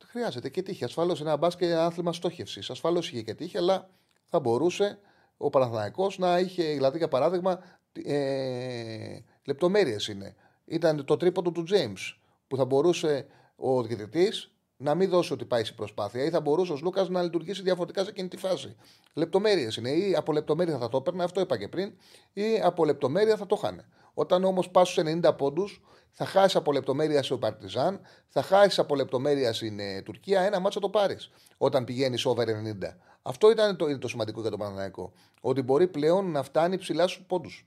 χρειάζεται 0.06 0.48
και 0.48 0.62
τύχη. 0.62 0.84
Ασφαλώς 0.84 1.20
ένα 1.20 1.36
μπάσκετ 1.36 1.70
ένα 1.70 1.84
άθλημα 1.86 2.12
στόχευσης. 2.12 2.70
Ασφαλώς 2.70 3.10
είχε 3.10 3.22
και 3.22 3.34
τύχη, 3.34 3.56
αλλά 3.56 3.90
θα 4.24 4.40
μπορούσε 4.40 4.98
ο 5.36 5.50
Παναθηναϊκός 5.50 6.18
να 6.18 6.38
είχε, 6.38 6.62
δηλαδή 6.62 6.98
για 6.98 7.08
παράδειγμα, 7.08 7.62
ε, 8.04 9.18
λεπτομέρειες 9.44 10.08
είναι. 10.08 10.34
Ήταν 10.64 11.04
το 11.04 11.16
τρίποντο 11.16 11.50
του 11.50 11.64
James 11.70 12.16
που 12.48 12.56
θα 12.56 12.64
μπορούσε 12.64 13.26
ο 13.56 13.82
διαιτητής 13.82 14.52
να 14.80 14.94
μην 14.94 15.08
δώσει 15.08 15.32
ότι 15.32 15.44
πάει 15.44 15.64
σε 15.64 15.72
προσπάθεια 15.72 16.24
ή 16.24 16.30
θα 16.30 16.40
μπορούσε 16.40 16.72
ο 16.72 16.78
Λούκας 16.82 17.08
να 17.08 17.22
λειτουργήσει 17.22 17.62
διαφορετικά 17.62 18.04
σε 18.04 18.10
εκείνη 18.10 18.28
τη 18.28 18.36
φάση. 18.36 18.76
Λεπτομέρειες 19.14 19.76
είναι. 19.76 19.90
Ή 19.90 20.14
από 20.14 20.32
λεπτομέρεια 20.32 20.78
θα 20.78 20.88
το 20.88 20.96
έπαιρνε, 20.96 21.24
αυτό 21.24 21.40
είπα 21.40 21.58
και 21.58 21.68
πριν, 21.68 21.92
ή 22.32 22.60
από 22.62 22.84
λεπτομέρεια 22.84 23.36
θα 23.36 23.46
το 23.46 23.56
χάνε. 23.56 23.84
Όταν 24.14 24.44
όμως 24.44 24.70
πας 24.70 24.88
στους 24.88 25.04
90 25.04 25.36
πόντους, 25.36 25.82
θα 26.12 26.24
χάσεις 26.24 26.56
από 26.56 26.72
λεπτομέρεια 26.72 27.22
σε 27.22 27.32
ο 27.32 27.38
Παρτιζάν, 27.38 28.00
θα 28.28 28.42
χάσεις 28.42 28.78
από 28.78 28.94
λεπτομέρεια 28.94 29.52
στην 29.52 29.78
ε, 29.78 30.02
Τουρκία, 30.02 30.40
ένα 30.40 30.60
μάτσο 30.60 30.80
το 30.80 30.88
πάρεις 30.88 31.30
όταν 31.58 31.84
πηγαίνεις 31.84 32.24
over 32.24 32.46
90. 32.46 32.96
Αυτό 33.22 33.50
ήταν 33.50 33.76
το, 33.76 33.88
είναι 33.88 33.98
το 33.98 34.08
σημαντικό 34.08 34.40
για 34.40 34.50
τον 34.50 34.58
Παναναναϊκό. 34.58 35.12
Ότι 35.40 35.62
μπορεί 35.62 35.88
πλέον 35.88 36.30
να 36.30 36.42
φτάνει 36.42 36.78
ψηλά 36.78 37.06
στους 37.08 37.24
πόντους. 37.26 37.66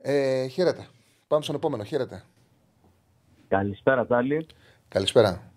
Ε, 0.00 0.46
χαίρετε. 0.46 0.86
Πάμε 1.28 1.42
στον 1.42 1.54
επόμενο. 1.54 1.84
Χαίρετε. 1.84 2.24
Καλησπέρα, 3.48 4.06
Τάλι. 4.06 4.46
Καλησπέρα. 4.88 5.51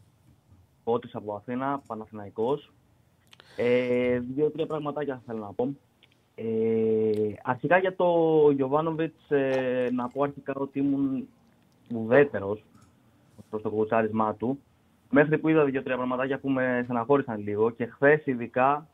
Φώτης 0.86 1.16
από 1.16 1.34
Αθήνα, 1.36 1.82
Παναθηναϊκός. 1.88 2.72
Ε, 3.56 4.20
Δύο-τρία 4.20 4.66
πραγματάκια 4.66 5.22
θέλω 5.26 5.40
να 5.40 5.54
πω. 5.54 5.76
Ε, 6.36 7.34
αρχικά 7.44 7.78
για 7.78 7.96
το 7.96 8.06
Γιωβάνοβιτς, 8.56 9.32
ε, 9.32 9.90
να 9.94 10.08
πω 10.08 10.24
αρχικά 10.24 10.54
ότι 10.56 10.80
ήμουν 10.80 11.28
ουδέτερος 11.94 12.64
προς 13.50 13.62
το 13.62 13.70
κουτσάρισμά 13.70 14.36
του. 14.36 14.60
Μέχρι 15.10 15.38
που 15.38 15.50
είδα 15.50 15.66
δύο-τρία 15.66 15.96
πραγματάκια 15.96 16.40
που 16.40 16.50
με 16.50 16.82
στεναχώρησαν 16.84 17.42
λίγο 17.42 17.70
και 17.70 17.86
χθες 17.86 18.26
ειδικά, 18.26 18.88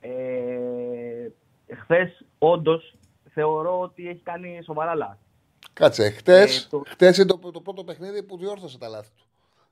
ε, 0.00 1.28
χθες 1.74 2.24
όντως 2.38 2.94
θεωρώ 3.32 3.80
ότι 3.80 4.08
έχει 4.08 4.20
κάνει 4.22 4.60
σοβαρά 4.64 4.94
λάθη. 4.94 5.24
Κάτσε, 5.72 6.10
χτε 6.10 6.46
το... 6.70 6.82
είναι 7.00 7.24
το, 7.24 7.50
το 7.52 7.60
πρώτο 7.60 7.84
παιχνίδι 7.84 8.22
που 8.22 8.38
διόρθωσε 8.38 8.78
τα 8.78 8.88
λάθη 8.88 9.10
του. 9.16 9.24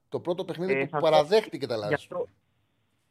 Το 0.09 0.21
πρώτο 0.21 0.45
παιχνίδι 0.45 0.73
ε, 0.73 0.85
που 0.85 1.01
παραδέχτηκε 1.01 1.67
τα 1.67 1.77
λάθη 1.77 2.09
του. 2.09 2.29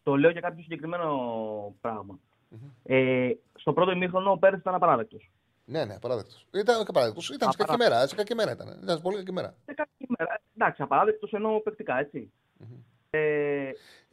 Το 0.03 0.15
λέω 0.15 0.29
για 0.31 0.41
κάποιο 0.41 0.61
συγκεκριμένο 0.61 1.75
πράγμα. 1.81 2.19
Mm-hmm. 2.51 2.71
Ε, 2.83 3.29
στο 3.53 3.73
πρώτο 3.73 3.91
ημίχρονο 3.91 4.31
ο 4.31 4.37
Πέρε 4.37 4.55
ήταν 4.55 4.75
απαράδεκτος. 4.75 5.31
Ναι, 5.65 5.85
ναι, 5.85 5.95
απαράδεκτος. 5.95 6.47
Ήταν 6.53 6.81
απαράδεκτος. 6.87 7.29
Ήταν 7.29 7.51
σε 7.51 7.57
κακή 7.57 7.77
μέρα. 7.77 8.07
Σε 8.07 8.15
κακή 8.15 8.35
μέρα 8.35 8.51
ήταν. 8.51 8.79
Ήταν 8.83 9.01
πολύ 9.01 9.15
κακή 9.17 9.31
μέρα. 9.31 9.55
Σε 9.65 9.73
κακή 9.73 10.05
μέρα. 10.17 10.41
Εντάξει, 10.55 10.81
απαράδεκτος 10.81 11.33
εννοώ 11.33 11.61
παικτικά, 11.61 11.99
έτσι. 11.99 12.31
Mm-hmm. 12.59 12.83
Ε, 13.09 13.69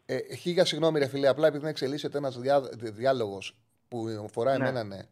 ε, 0.07 0.35
χίλια 0.35 0.65
συγγνώμη, 0.65 0.99
ρε 0.99 1.07
φίλε, 1.07 1.29
απλά 1.29 1.47
επειδή 1.47 1.69
εξελίσσεται 1.69 2.19
ένας 2.19 2.39
διά, 2.39 2.61
διάλογος 2.79 3.57
που 3.89 4.07
αφορά 4.25 4.51
ναι. 4.51 4.57
εμένα, 4.57 4.85
ναι. 4.85 4.97
ναι. 4.97 5.03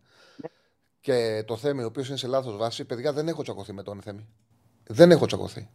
Και 1.00 1.44
το 1.46 1.56
Θέμη, 1.56 1.82
ο 1.82 1.86
οποίος 1.86 2.08
είναι 2.08 2.16
σε 2.16 2.26
λάθος 2.26 2.56
βάση, 2.56 2.84
παιδιά 2.84 3.12
δεν 3.12 3.28
έχω 3.28 3.42
τσακωθεί 3.42 3.72
με 3.72 3.82
τον 3.82 4.00
Θέμη. 4.00 4.28
Δεν 4.86 5.10
έχω 5.10 5.26
τσακωθεί. 5.26 5.68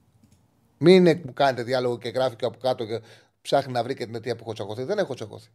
Μην 0.77 1.21
μου 1.25 1.33
κάνετε 1.33 1.63
διάλογο 1.63 1.97
και 1.97 2.09
γράφει 2.09 2.35
και 2.35 2.45
από 2.45 2.57
κάτω 2.57 2.85
και 2.85 3.01
ψάχνει 3.41 3.73
να 3.73 3.83
βρει 3.83 3.95
και 3.95 4.05
την 4.05 4.15
αιτία 4.15 4.35
που 4.35 4.41
έχω 4.41 4.53
τσακωθεί. 4.53 4.83
Δεν 4.83 4.97
έχω 4.97 5.13
τσακωθεί. 5.13 5.49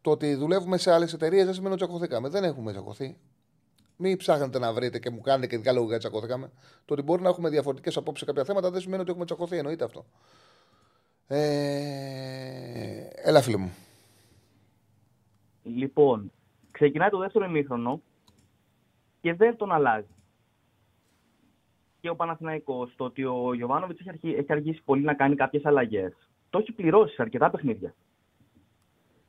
Το 0.00 0.10
ότι 0.10 0.34
δουλεύουμε 0.34 0.76
σε 0.76 0.92
άλλες 0.92 1.12
εταιρείες 1.12 1.44
δεν 1.44 1.54
σημαίνει 1.54 1.74
ότι 1.74 1.84
τσακωθήκαμε. 1.84 2.28
Δεν 2.28 2.44
έχουμε 2.44 2.72
τσακωθεί. 2.72 3.16
Μην 3.96 4.16
ψάχνετε 4.16 4.58
να 4.58 4.72
βρείτε 4.72 4.98
και 4.98 5.10
μου 5.10 5.20
κάνετε 5.20 5.46
και 5.46 5.58
διάλογο 5.58 5.86
για 5.86 5.98
τσακωθήκαμε. 5.98 6.50
Το 6.84 6.94
ότι 6.94 7.02
μπορεί 7.02 7.22
να 7.22 7.28
έχουμε 7.28 7.48
διαφορετικές 7.48 7.96
απόψεις 7.96 8.18
σε 8.20 8.32
κάποια 8.32 8.44
θέματα 8.44 8.70
δεν 8.70 8.80
σημαίνει 8.80 9.00
ότι 9.00 9.10
έχουμε 9.10 9.24
τσακωθεί. 9.24 9.56
Εννοείται 9.56 9.84
αυτό. 9.84 10.04
Ε... 11.26 13.06
Έλα, 13.14 13.42
φίλε 13.42 13.56
μου. 13.56 13.74
Λοιπόν, 15.62 16.32
ξεκινάει 16.70 17.10
το 17.10 17.18
δεύτερο 17.18 17.44
ημίχρονο 17.44 18.02
και 19.20 19.34
δεν 19.34 19.56
τον 19.56 19.72
αλλάζει 19.72 20.15
και 22.06 22.12
ο 22.12 22.16
Παναθηναϊκός, 22.16 22.94
το 22.96 23.04
ότι 23.04 23.24
ο 23.24 23.54
Γιωβάνοβιτς 23.54 24.06
έχει, 24.06 24.28
έχει 24.28 24.52
αργήσει 24.52 24.82
πολύ 24.84 25.02
να 25.02 25.14
κάνει 25.14 25.34
κάποιες 25.34 25.64
αλλαγές, 25.64 26.12
το 26.50 26.58
έχει 26.58 26.72
πληρώσει 26.72 27.14
σε 27.14 27.22
αρκετά 27.22 27.50
παιχνίδια. 27.50 27.94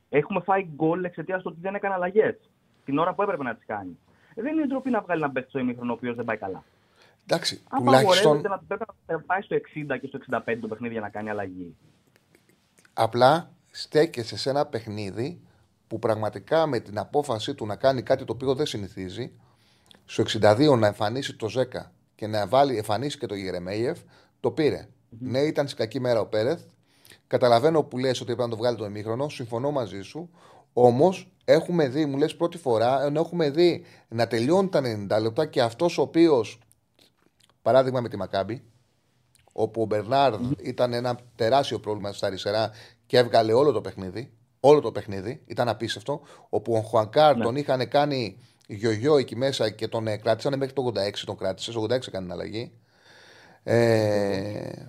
Έχουμε 0.08 0.40
φάει 0.40 0.68
γκολ 0.74 1.04
εξαιτίας 1.04 1.42
του 1.42 1.48
ότι 1.52 1.60
δεν 1.60 1.74
έκανε 1.74 1.94
αλλαγές 1.94 2.36
την 2.84 2.98
ώρα 2.98 3.14
που 3.14 3.22
έπρεπε 3.22 3.42
να 3.42 3.54
τις 3.54 3.66
κάνει. 3.66 3.98
Δεν 4.34 4.56
είναι 4.56 4.66
ντροπή 4.66 4.90
να 4.90 5.00
βγάλει 5.00 5.22
ένα 5.22 5.32
παίχτη 5.32 5.48
στο 5.48 5.58
ημίχρονο 5.58 5.92
ο 5.92 5.94
οποίος 5.94 6.16
δεν 6.16 6.24
πάει 6.24 6.36
καλά. 6.36 6.64
Εντάξει, 7.26 7.62
τουλάχιστον. 7.78 8.40
να 8.40 8.58
πρέπει 8.68 8.84
να 9.06 9.20
πάει 9.20 9.42
στο 9.42 9.56
60 9.56 9.98
και 10.00 10.06
στο 10.06 10.18
65 10.30 10.58
το 10.60 10.68
παιχνίδι 10.68 10.92
για 10.92 11.02
να 11.02 11.08
κάνει 11.08 11.30
αλλαγή. 11.30 11.76
Απλά 12.92 13.50
στέκεσαι 13.70 14.36
σε 14.36 14.50
ένα 14.50 14.66
παιχνίδι 14.66 15.40
που 15.86 15.98
πραγματικά 15.98 16.66
με 16.66 16.80
την 16.80 16.98
απόφαση 16.98 17.54
του 17.54 17.66
να 17.66 17.76
κάνει 17.76 18.02
κάτι 18.02 18.24
το 18.24 18.32
οποίο 18.32 18.54
δεν 18.54 18.66
συνηθίζει, 18.66 19.32
στο 20.04 20.24
62 20.40 20.78
να 20.78 20.86
εμφανίσει 20.86 21.36
το 21.36 21.46
10 21.54 21.97
και 22.18 22.26
να 22.26 22.46
βάλει 22.46 22.76
εμφανίσει 22.76 23.18
και 23.18 23.26
το 23.26 23.34
Γερεμέγεφ, 23.34 23.98
το 24.40 24.50
πήρε. 24.50 24.88
Mm-hmm. 24.88 25.16
Ναι, 25.18 25.38
ήταν 25.38 25.68
σε 25.68 25.74
κακή 25.74 26.00
μέρα 26.00 26.20
ο 26.20 26.26
Πέρεθ. 26.26 26.62
Καταλαβαίνω 27.26 27.82
που 27.82 27.98
λες 27.98 28.20
ότι 28.20 28.24
πρέπει 28.24 28.40
να 28.40 28.48
το 28.48 28.56
βγάλει 28.56 28.76
το 28.76 28.84
ημίχρονο. 28.84 29.28
Συμφωνώ 29.28 29.70
μαζί 29.70 30.00
σου. 30.00 30.30
Όμως 30.72 31.32
έχουμε 31.44 31.88
δει, 31.88 32.06
μου 32.06 32.16
λες 32.16 32.36
πρώτη 32.36 32.58
φορά, 32.58 33.04
ενώ 33.04 33.20
έχουμε 33.20 33.50
δει 33.50 33.84
να 34.08 34.26
τελειώνει 34.26 34.68
τα 34.68 34.80
90 35.18 35.20
λεπτά 35.22 35.46
και 35.46 35.62
αυτός 35.62 35.98
ο 35.98 36.02
οποίος. 36.02 36.58
Παράδειγμα 37.62 38.00
με 38.00 38.08
τη 38.08 38.16
Μακάμπη, 38.16 38.62
όπου 39.52 39.82
ο 39.82 39.84
Μπερνάρ 39.84 40.34
mm-hmm. 40.34 40.62
ήταν 40.62 40.92
ένα 40.92 41.18
τεράστιο 41.34 41.78
πρόβλημα 41.80 42.12
στα 42.12 42.26
αριστερά 42.26 42.70
και 43.06 43.18
έβγαλε 43.18 43.52
όλο 43.52 43.72
το 43.72 43.80
παιχνίδι. 43.80 44.32
Όλο 44.60 44.80
το 44.80 44.92
παιχνίδι 44.92 45.42
ήταν 45.46 45.68
απίστευτο. 45.68 46.20
Όπου 46.48 46.74
ο 46.74 46.80
Χουανκάρ 46.80 47.36
ναι. 47.36 47.44
τον 47.44 47.56
είχαν 47.56 47.88
κάνει 47.88 48.38
γιογιό 48.68 49.16
εκεί 49.16 49.36
μέσα 49.36 49.70
και 49.70 49.88
τον 49.88 50.06
ε, 50.06 50.16
κράτησαν 50.16 50.58
μέχρι 50.58 50.74
το 50.74 50.86
86. 50.86 50.92
Τον 51.24 51.36
κράτησε. 51.36 51.70
Στο 51.70 51.82
86 51.82 51.88
έκανε 51.90 52.06
την 52.24 52.32
αλλαγή. 52.32 52.72
Ε, 53.62 54.86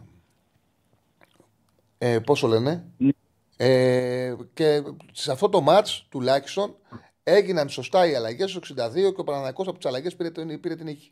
ε, 1.98 2.20
πόσο 2.20 2.48
λένε; 2.48 2.86
Ναι. 2.98 3.10
Ε, 3.58 4.36
και 4.54 4.84
σε 5.12 5.32
αυτό 5.32 5.50
το 5.50 5.64
match 5.68 6.02
τουλάχιστον 6.10 6.76
έγιναν 7.24 7.70
σωστά 7.70 8.10
οι 8.10 8.16
αλλαγές 8.16 8.52
στο 8.52 8.60
62 8.60 9.14
και 9.14 9.22
ο 9.22 9.24
Παναναναϊκός 9.24 9.68
από 9.68 9.78
τις 9.78 9.86
αλλαγές 9.86 10.16
πήρε, 10.16 10.30
πήρε 10.58 10.76
την 10.76 10.86
νίκη. 10.86 11.12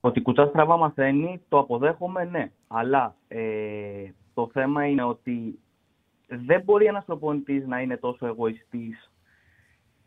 Ότι 0.00 0.20
κουτσά 0.20 0.46
στραβά 0.46 0.76
μαθαίνει, 0.76 1.40
το 1.48 1.58
αποδέχομαι, 1.58 2.24
ναι. 2.24 2.52
Αλλά 2.66 3.16
ε, 3.28 4.10
το 4.34 4.50
θέμα 4.52 4.86
είναι 4.86 5.04
ότι 5.04 5.58
δεν 6.26 6.62
μπορεί 6.62 6.86
ένας 6.86 7.04
προπονητής 7.04 7.66
να 7.66 7.80
είναι 7.80 7.96
τόσο 7.96 8.26
εγωιστής 8.26 9.11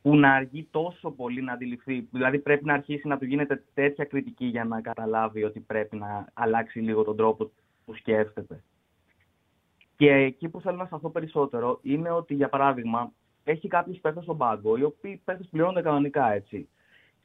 που 0.05 0.15
να 0.15 0.33
αργεί 0.33 0.67
τόσο 0.71 1.11
πολύ 1.11 1.41
να 1.41 1.53
αντιληφθεί. 1.53 2.07
Δηλαδή 2.11 2.39
πρέπει 2.39 2.65
να 2.65 2.73
αρχίσει 2.73 3.07
να 3.07 3.17
του 3.17 3.25
γίνεται 3.25 3.63
τέτοια 3.73 4.05
κριτική 4.05 4.45
για 4.45 4.63
να 4.63 4.81
καταλάβει 4.81 5.43
ότι 5.43 5.59
πρέπει 5.59 5.95
να 5.95 6.27
αλλάξει 6.33 6.79
λίγο 6.79 7.03
τον 7.03 7.17
τρόπο 7.17 7.51
που 7.85 7.95
σκέφτεται. 7.95 8.63
Και 9.95 10.11
εκεί 10.11 10.49
που 10.49 10.61
θέλω 10.61 10.77
να 10.77 10.85
σταθώ 10.85 11.09
περισσότερο 11.09 11.79
είναι 11.81 12.11
ότι, 12.11 12.33
για 12.33 12.49
παράδειγμα, 12.49 13.11
έχει 13.43 13.67
κάποιους 13.67 13.99
παίχτες 13.99 14.23
στον 14.23 14.37
πάγκο, 14.37 14.77
οι 14.77 14.83
οποίοι 14.83 15.21
παίχτες 15.25 15.47
πληρώνονται 15.51 15.81
κανονικά 15.81 16.31
έτσι. 16.31 16.69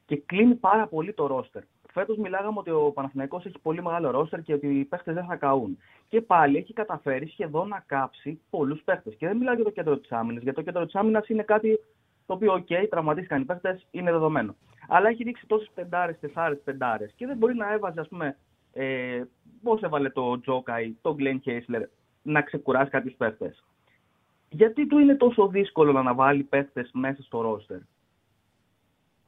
Και 0.06 0.16
κλείνει 0.16 0.54
πάρα 0.54 0.86
πολύ 0.86 1.12
το 1.12 1.26
ρόστερ. 1.26 1.62
Φέτος 1.92 2.16
μιλάγαμε 2.16 2.58
ότι 2.58 2.70
ο 2.70 2.90
Παναθηναϊκός 2.94 3.44
έχει 3.44 3.58
πολύ 3.58 3.82
μεγάλο 3.82 4.10
ρόστερ 4.10 4.42
και 4.42 4.52
ότι 4.52 4.78
οι 4.78 4.84
παίχτες 4.84 5.14
δεν 5.14 5.24
θα 5.24 5.36
καούν. 5.36 5.78
Και 6.08 6.20
πάλι 6.20 6.56
έχει 6.56 6.72
καταφέρει 6.72 7.26
σχεδόν 7.26 7.68
να 7.68 7.84
κάψει 7.86 8.40
πολλούς 8.50 8.82
παίχτες. 8.82 9.14
Και 9.14 9.26
δεν 9.26 9.36
μιλάω 9.36 9.54
για 9.54 9.64
το 9.64 9.70
κέντρο 9.70 9.98
της 9.98 10.12
άμυνας, 10.12 10.42
γιατί 10.42 10.58
το 10.58 10.64
κέντρο 10.64 10.84
της 10.84 10.94
άμυνας 10.94 11.28
είναι 11.28 11.42
κάτι 11.42 11.80
το 12.30 12.36
οποίο, 12.36 12.52
ok, 12.52 12.66
okay, 12.68 12.86
τραυματίστηκαν 12.90 13.40
οι 13.40 13.44
παίχτες, 13.44 13.80
είναι 13.90 14.10
δεδομένο. 14.10 14.56
Αλλά 14.88 15.08
έχει 15.08 15.22
ρίξει 15.22 15.46
τόσες 15.46 15.70
πεντάρες, 15.74 16.18
τεσσάρες 16.18 16.60
πεντάρες 16.64 17.12
και 17.16 17.26
δεν 17.26 17.36
μπορεί 17.36 17.54
να 17.54 17.72
έβαζε, 17.72 18.00
ας 18.00 18.08
πούμε, 18.08 18.36
ε, 18.72 19.22
πώς 19.62 19.80
έβαλε 19.82 20.10
το 20.10 20.40
Τσόκαϊ, 20.40 20.96
το 21.00 21.14
Γκλάιχσλερ, 21.14 21.82
να 22.22 22.42
ξεκουράσει 22.42 22.90
κάποιους 22.90 23.14
παίχτες. 23.14 23.54
Γιατί 24.48 24.86
του 24.86 24.98
είναι 24.98 25.14
τόσο 25.14 25.48
δύσκολο 25.48 25.92
να 25.92 26.00
αναβάλει 26.00 26.42
παίχτες 26.42 26.88
μέσα 26.92 27.22
στο 27.22 27.40
ρόστερ 27.40 27.78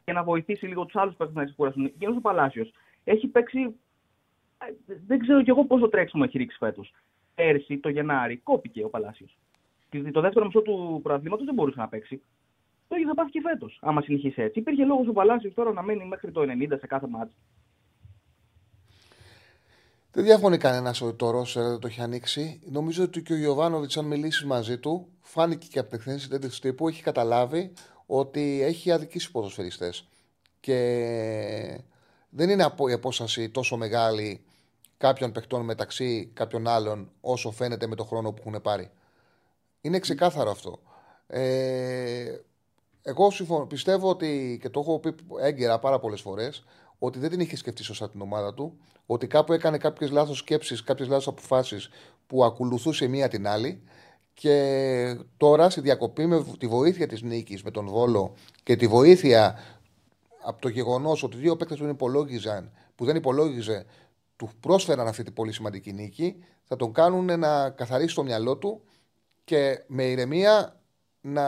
και 0.05 0.13
να 0.13 0.23
βοηθήσει 0.23 0.67
λίγο 0.67 0.85
τους 0.85 0.97
άλλους 0.97 1.15
παίχτες 1.15 1.39
να 1.39 1.45
ξεκουράσουν. 1.45 1.85
Εκείνο 1.85 2.15
ο 2.17 2.21
Παλάσιος 2.21 2.73
έχει 3.05 3.27
παίξει. 3.29 3.61
Ε, 4.59 4.95
δεν 5.07 5.19
ξέρω 5.19 5.43
κι 5.43 5.51
εγώ 5.51 5.65
πόσο 5.65 5.89
τρέξιμο 5.89 6.23
έχει 6.27 6.39
ρίξει 6.39 6.57
φέτος. 6.59 6.93
Πέρσι, 7.35 7.79
το 7.79 7.89
Γενάρη, 7.89 8.37
κόπηκε 8.37 8.85
ο 8.85 8.89
Παλάσιος. 8.89 9.37
Το 10.13 10.21
δεύτερο 10.21 10.47
μισό 10.47 10.63
του 10.63 11.01
προαθλήματος 11.03 11.45
δεν 11.45 11.55
μπορούσε 11.55 11.81
να 11.81 11.89
παίξει. 11.89 12.23
Το 12.93 12.99
ίδιο 12.99 13.09
θα 13.09 13.15
πάθει 13.15 13.31
και 13.31 13.41
φέτος, 13.41 13.79
άμα 13.83 14.03
συνεχίσει 14.03 14.43
έτσι. 14.43 14.59
Υπήρχε 14.59 14.85
λόγος 14.85 15.09
ο 15.09 15.13
Παλάσιος 15.13 15.55
τώρα 15.55 15.73
να 15.73 15.83
μένει 15.83 16.05
μέχρι 16.05 16.33
το 16.33 16.41
90 16.41 16.77
σε 16.79 16.87
κάθε 16.87 17.07
μάτι. 17.07 17.33
Δεν 20.13 20.25
διαφωνεί 20.25 20.59
κανένας 20.59 21.01
ότι 21.01 21.17
το 21.17 21.31
Ρόσερ 21.31 21.79
το 21.79 21.87
έχει 21.87 22.01
ανοίξει. 22.01 22.61
Νομίζω 22.71 23.05
ότι 23.05 23.23
και 23.23 23.33
ο 23.33 23.37
Ιωβάνοβιτ, 23.37 23.99
αν 23.99 24.05
μιλήσεις 24.05 24.45
μαζί 24.45 24.79
του, 24.79 25.09
φάνηκε 25.21 25.67
και 25.71 25.79
από 25.79 25.89
την 25.89 25.99
εκθέση 25.99 26.29
τέτοιου 26.29 26.49
τύπου, 26.61 26.89
έχει 26.89 27.03
καταλάβει 27.03 27.73
ότι 28.07 28.63
έχει 28.63 28.91
αδικήσει 28.91 29.31
ποδοσφαιριστές 29.31 30.09
και 30.61 30.79
δεν 32.29 32.49
είναι 32.49 32.65
από 32.65 32.89
η 32.89 32.93
απόσταση 32.93 33.51
τόσο 33.51 33.77
μεγάλη 33.77 34.45
κάποιων 34.97 35.33
παιχτών 35.33 35.65
μεταξύ 35.65 36.31
κάποιων 36.35 36.67
άλλων 36.69 37.11
όσο 37.21 37.51
φαίνεται 37.51 37.87
με 37.87 37.95
το 37.95 38.05
χρόνο 38.05 38.33
που 38.33 38.43
έχουν 38.47 38.63
πάρει. 38.63 38.91
Είναι 39.81 39.99
ξεκάθαρο 39.99 40.51
αυτό. 40.51 40.81
Ε, 41.27 42.37
εγώ 43.03 43.33
πιστεύω 43.69 44.09
ότι 44.09 44.59
και 44.63 44.69
το 44.69 44.81
έχω 44.81 44.99
πει 44.99 45.15
έγκαιρα 45.41 45.79
πάρα 45.79 45.99
πολλές 45.99 46.21
φορές 46.21 46.65
ότι 46.99 47.19
δεν 47.19 47.31
την 47.31 47.41
είχε 47.41 47.57
σκεφτεί 47.57 47.83
σωστά 47.83 48.11
την 48.11 48.21
ομάδα 48.21 48.55
του, 48.55 48.79
ότι 49.07 49.27
κάπου 49.27 49.53
έκανε 49.53 49.79
κάποιες 49.79 50.11
λάθος 50.11 50.39
σκέψεις, 50.39 50.83
κάποιες 50.83 51.09
λάθος 51.09 51.27
αποφάσεις 51.27 51.89
που 52.27 52.45
ακολουθούσε 52.45 53.07
μία 53.07 53.29
την 53.29 53.47
άλλη. 53.47 53.83
Και 54.35 55.17
τώρα 55.37 55.71
στη 55.71 55.81
διακοπή 55.81 56.27
με 56.27 56.45
τη 56.59 56.67
βοήθεια 56.67 57.07
της 57.07 57.23
νίκης 57.23 57.63
με 57.63 57.71
τον 57.71 57.89
Βόλο 57.89 58.35
και 58.63 58.77
τη 58.77 58.87
βοήθεια 58.87 59.59
από 60.45 60.61
το 60.61 60.69
γεγονός 60.69 61.23
ότι 61.23 61.37
δύο 61.37 61.57
παίκτες 61.57 61.79
που, 61.79 61.85
υπολόγιζαν, 61.85 62.73
που 62.95 63.05
δεν 63.05 63.17
υπολόγιζε 63.17 63.87
του 64.37 64.51
πρόσφεραν 64.61 65.07
αυτή 65.07 65.23
την 65.23 65.33
πολύ 65.33 65.53
σημαντική 65.53 65.93
νίκη, 65.93 66.45
θα 66.65 66.77
τον 66.77 66.93
κάνουν 66.93 67.39
να 67.39 67.71
καθαρίσει 67.71 68.15
το 68.15 68.23
μυαλό 68.23 68.57
του 68.57 68.83
και 69.45 69.85
με 69.87 70.05
ηρεμία 70.05 70.82
να, 71.23 71.43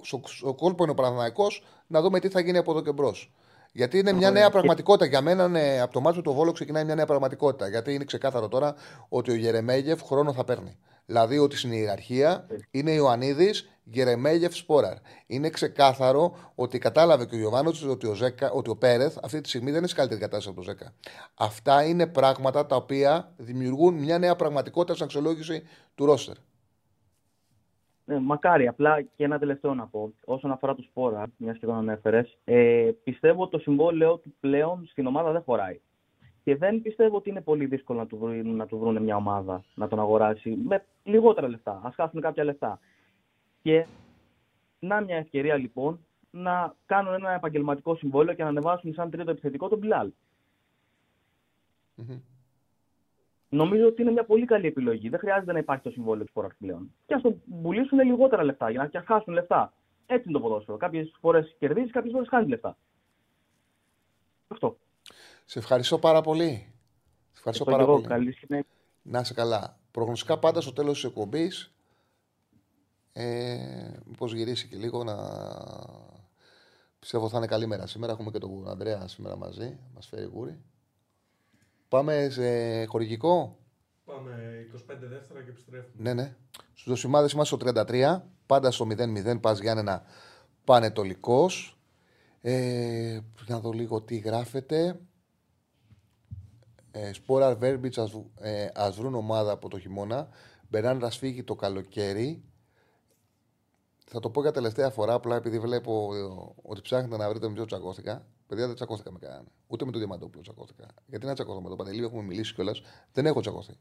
στο, 0.00 0.54
κόλπο 0.54 0.82
είναι 0.82 0.92
ο 0.92 0.94
Παναθυναϊκό 0.94 1.46
να 1.86 2.00
δούμε 2.00 2.20
τι 2.20 2.28
θα 2.28 2.40
γίνει 2.40 2.58
από 2.58 2.70
εδώ 2.70 2.82
και 2.82 2.92
μπρος. 2.92 3.32
Γιατί 3.72 3.98
είναι 3.98 4.12
μια 4.12 4.30
νέα 4.30 4.50
πραγματικότητα. 4.50 5.06
Για 5.06 5.20
μένα, 5.20 5.48
ναι, 5.48 5.80
από 5.80 5.92
το 5.92 6.00
μάτι 6.00 6.22
του 6.22 6.32
Βόλο 6.32 6.52
ξεκινάει 6.52 6.84
μια 6.84 6.94
νέα 6.94 7.06
πραγματικότητα. 7.06 7.68
Γιατί 7.68 7.94
είναι 7.94 8.04
ξεκάθαρο 8.04 8.48
τώρα 8.48 8.74
ότι 9.08 9.30
ο 9.30 9.34
Γερεμέγεφ 9.34 10.02
χρόνο 10.02 10.32
θα 10.32 10.44
παίρνει. 10.44 10.76
Δηλαδή 11.06 11.38
ότι 11.38 11.56
στην 11.56 11.72
ιεραρχία 11.72 12.46
είναι 12.70 12.90
Ιωαννίδης, 12.90 13.68
Γερεμέγεφ, 13.84 14.54
Σπόραρ. 14.54 14.96
Είναι 15.26 15.50
ξεκάθαρο 15.50 16.36
ότι 16.54 16.78
κατάλαβε 16.78 17.24
και 17.24 17.34
ο 17.34 17.38
Ιωάννη 17.38 17.72
ότι 17.88 18.06
ο, 18.06 18.14
Ζέκα, 18.14 18.50
ότι 18.50 18.70
ο 18.70 18.76
Πέρεθ 18.76 19.16
αυτή 19.22 19.40
τη 19.40 19.48
στιγμή 19.48 19.70
δεν 19.70 19.78
είναι 19.78 19.88
σε 19.88 19.94
καλύτερη 19.94 20.20
κατάσταση 20.20 20.48
από 20.48 20.64
τον 20.64 20.74
Ζέκα. 20.74 20.92
Αυτά 21.34 21.84
είναι 21.84 22.06
πράγματα 22.06 22.66
τα 22.66 22.76
οποία 22.76 23.32
δημιουργούν 23.36 23.94
μια 23.94 24.18
νέα 24.18 24.36
πραγματικότητα 24.36 24.92
στην 24.92 25.04
αξιολόγηση 25.04 25.62
του 25.94 26.04
ρόστερ. 26.04 26.34
Ναι, 28.04 28.18
μακάρι. 28.18 28.66
Απλά 28.66 29.02
και 29.02 29.24
ένα 29.24 29.38
τελευταίο 29.38 29.74
να 29.74 29.86
πω. 29.86 30.12
Όσον 30.24 30.50
αφορά 30.50 30.74
το 30.74 30.82
Σπόρα, 30.82 31.26
μιας 31.36 31.58
και 31.58 31.66
τον 31.66 31.74
ανέφερες, 31.74 32.38
ε, 32.44 32.90
πιστεύω 33.04 33.42
ότι 33.42 33.50
το 33.50 33.58
συμβόλαιο 33.58 34.16
του 34.16 34.34
πλέον 34.40 34.86
στην 34.86 35.06
ομάδα 35.06 35.32
δεν 35.32 35.42
χωράει. 35.42 35.80
Και 36.44 36.56
δεν 36.56 36.82
πιστεύω 36.82 37.16
ότι 37.16 37.30
είναι 37.30 37.40
πολύ 37.40 37.66
δύσκολο 37.66 37.98
να 37.98 38.06
του, 38.06 38.16
βρουν, 38.18 38.56
να 38.56 38.66
του 38.66 38.78
βρουν 38.78 39.02
μια 39.02 39.16
ομάδα 39.16 39.64
να 39.74 39.88
τον 39.88 40.00
αγοράσει 40.00 40.50
με 40.50 40.84
λιγότερα 41.02 41.48
λεφτά. 41.48 41.80
Α 41.84 41.90
χάσουν 41.94 42.20
κάποια 42.20 42.44
λεφτά. 42.44 42.78
Και 43.62 43.86
να 44.78 45.00
μια 45.00 45.16
ευκαιρία 45.16 45.56
λοιπόν 45.56 46.06
να 46.30 46.74
κάνουν 46.86 47.14
ένα 47.14 47.30
επαγγελματικό 47.30 47.96
συμβόλαιο 47.96 48.34
και 48.34 48.42
να 48.42 48.48
ανεβάσουν 48.48 48.92
σαν 48.92 49.10
τρίτο 49.10 49.30
επιθετικό 49.30 49.68
τον 49.68 49.78
Μπιλάλ. 49.78 50.12
Νομίζω 53.54 53.86
ότι 53.86 54.02
είναι 54.02 54.10
μια 54.10 54.24
πολύ 54.24 54.44
καλή 54.44 54.66
επιλογή. 54.66 55.08
Δεν 55.08 55.18
χρειάζεται 55.18 55.52
να 55.52 55.58
υπάρχει 55.58 55.82
το 55.82 55.90
συμβόλαιο 55.90 56.24
της 56.24 56.32
χώρας 56.34 56.52
πλέον. 56.58 56.94
Και 57.06 57.14
ας 57.14 57.22
το 57.22 57.36
πουλήσουν 57.62 58.00
λιγότερα 58.00 58.44
λεφτά 58.44 58.70
για 58.70 58.90
να 58.92 59.04
χάσουν 59.06 59.32
λεφτά. 59.34 59.72
Έτσι 60.06 60.28
είναι 60.28 60.38
το 60.38 60.44
ποδόσφαιρο. 60.44 60.76
Κάποιες 60.76 61.14
φορές 61.20 61.56
κερδίζεις, 61.58 61.90
κάποιες 61.90 62.12
φορές 62.12 62.28
χάνεις 62.28 62.48
λεφτά. 62.48 62.76
Αυτό. 64.48 64.76
Σε 65.44 65.58
ευχαριστώ 65.58 65.98
πάρα 65.98 66.20
πολύ. 66.20 66.72
Σε 67.32 67.36
ευχαριστώ 67.36 67.64
πάρα 67.64 67.84
πολύ. 67.84 68.06
Καλή 68.06 68.36
να 69.02 69.20
είσαι 69.20 69.34
καλά. 69.34 69.78
Προγνωστικά 69.90 70.38
πάντα 70.38 70.60
στο 70.60 70.72
τέλος 70.72 70.94
της 70.94 71.04
εκπομπής. 71.04 71.74
Ε, 73.12 73.90
Μήπως 74.04 74.32
γυρίσει 74.32 74.68
και 74.68 74.76
λίγο 74.76 75.04
να. 75.04 75.16
Πιστεύω 76.98 77.28
θα 77.28 77.36
είναι 77.36 77.46
καλή 77.46 77.66
μέρα. 77.66 77.86
Σήμερα 77.86 78.12
έχουμε 78.12 78.30
και 78.30 78.38
τον 78.38 78.68
Ανδρέα 78.68 79.08
σήμερα 79.08 79.36
μαζί. 79.36 79.78
Μας 79.94 80.06
φέρει 80.06 80.24
γούρι. 80.24 80.62
Πάμε 81.94 82.28
σε 82.30 82.84
χορηγικό. 82.84 83.58
Πάμε 84.04 84.66
25 84.74 84.78
δεύτερα 85.00 85.42
και 85.42 85.50
επιστρέφουμε. 85.50 86.02
Ναι, 86.02 86.14
ναι. 86.14 86.36
Στους 86.50 86.88
δοσημάδες 86.88 87.32
είμαστε 87.32 87.56
στο 87.56 87.84
33. 87.88 88.22
Πάντα 88.46 88.70
στο 88.70 88.86
0-0. 88.90 89.40
Πας 89.40 89.60
Γιάννενα 89.60 90.02
πανετολικός. 90.64 91.78
Ε, 92.40 93.20
να 93.46 93.60
δω 93.60 93.72
λίγο 93.72 94.00
τι 94.00 94.16
γράφεται. 94.16 95.00
Ε, 96.90 97.12
Σπόρα 97.12 97.56
Βέρμπιτς 97.56 97.98
ας 97.98 98.20
ε, 98.40 98.68
βρουν 98.96 99.14
ομάδα 99.14 99.52
από 99.52 99.68
το 99.68 99.78
χειμώνα. 99.78 100.28
Μπεράν 100.68 101.10
φύγει 101.10 101.44
το 101.44 101.54
καλοκαίρι. 101.54 102.44
Θα 104.06 104.20
το 104.20 104.30
πω 104.30 104.40
για 104.40 104.52
τελευταία 104.52 104.90
φορά, 104.90 105.14
απλά 105.14 105.36
επειδή 105.36 105.58
βλέπω 105.58 106.10
ότι 106.62 106.80
ψάχνετε 106.80 107.16
να 107.16 107.28
βρείτε 107.28 107.48
με 107.48 107.54
ποιο 107.54 107.64
τσακώθηκα. 107.64 108.26
Παιδιά 108.46 108.66
δεν 108.66 108.74
τσακώθηκα 108.74 109.12
με 109.12 109.18
κανέναν. 109.18 109.46
Ούτε 109.66 109.84
με 109.84 109.90
τον 109.90 110.00
Διαμαντόπουλο 110.00 110.42
τσακώθηκα. 110.42 110.86
Γιατί 111.06 111.26
να 111.26 111.34
τσακώθω 111.34 111.60
με 111.60 111.68
τον 111.68 111.76
Παντελή, 111.76 112.04
έχουμε 112.04 112.22
μιλήσει 112.22 112.54
κιόλας. 112.54 112.82
Δεν 113.12 113.26
έχω 113.26 113.40
τσακώθει. 113.40 113.74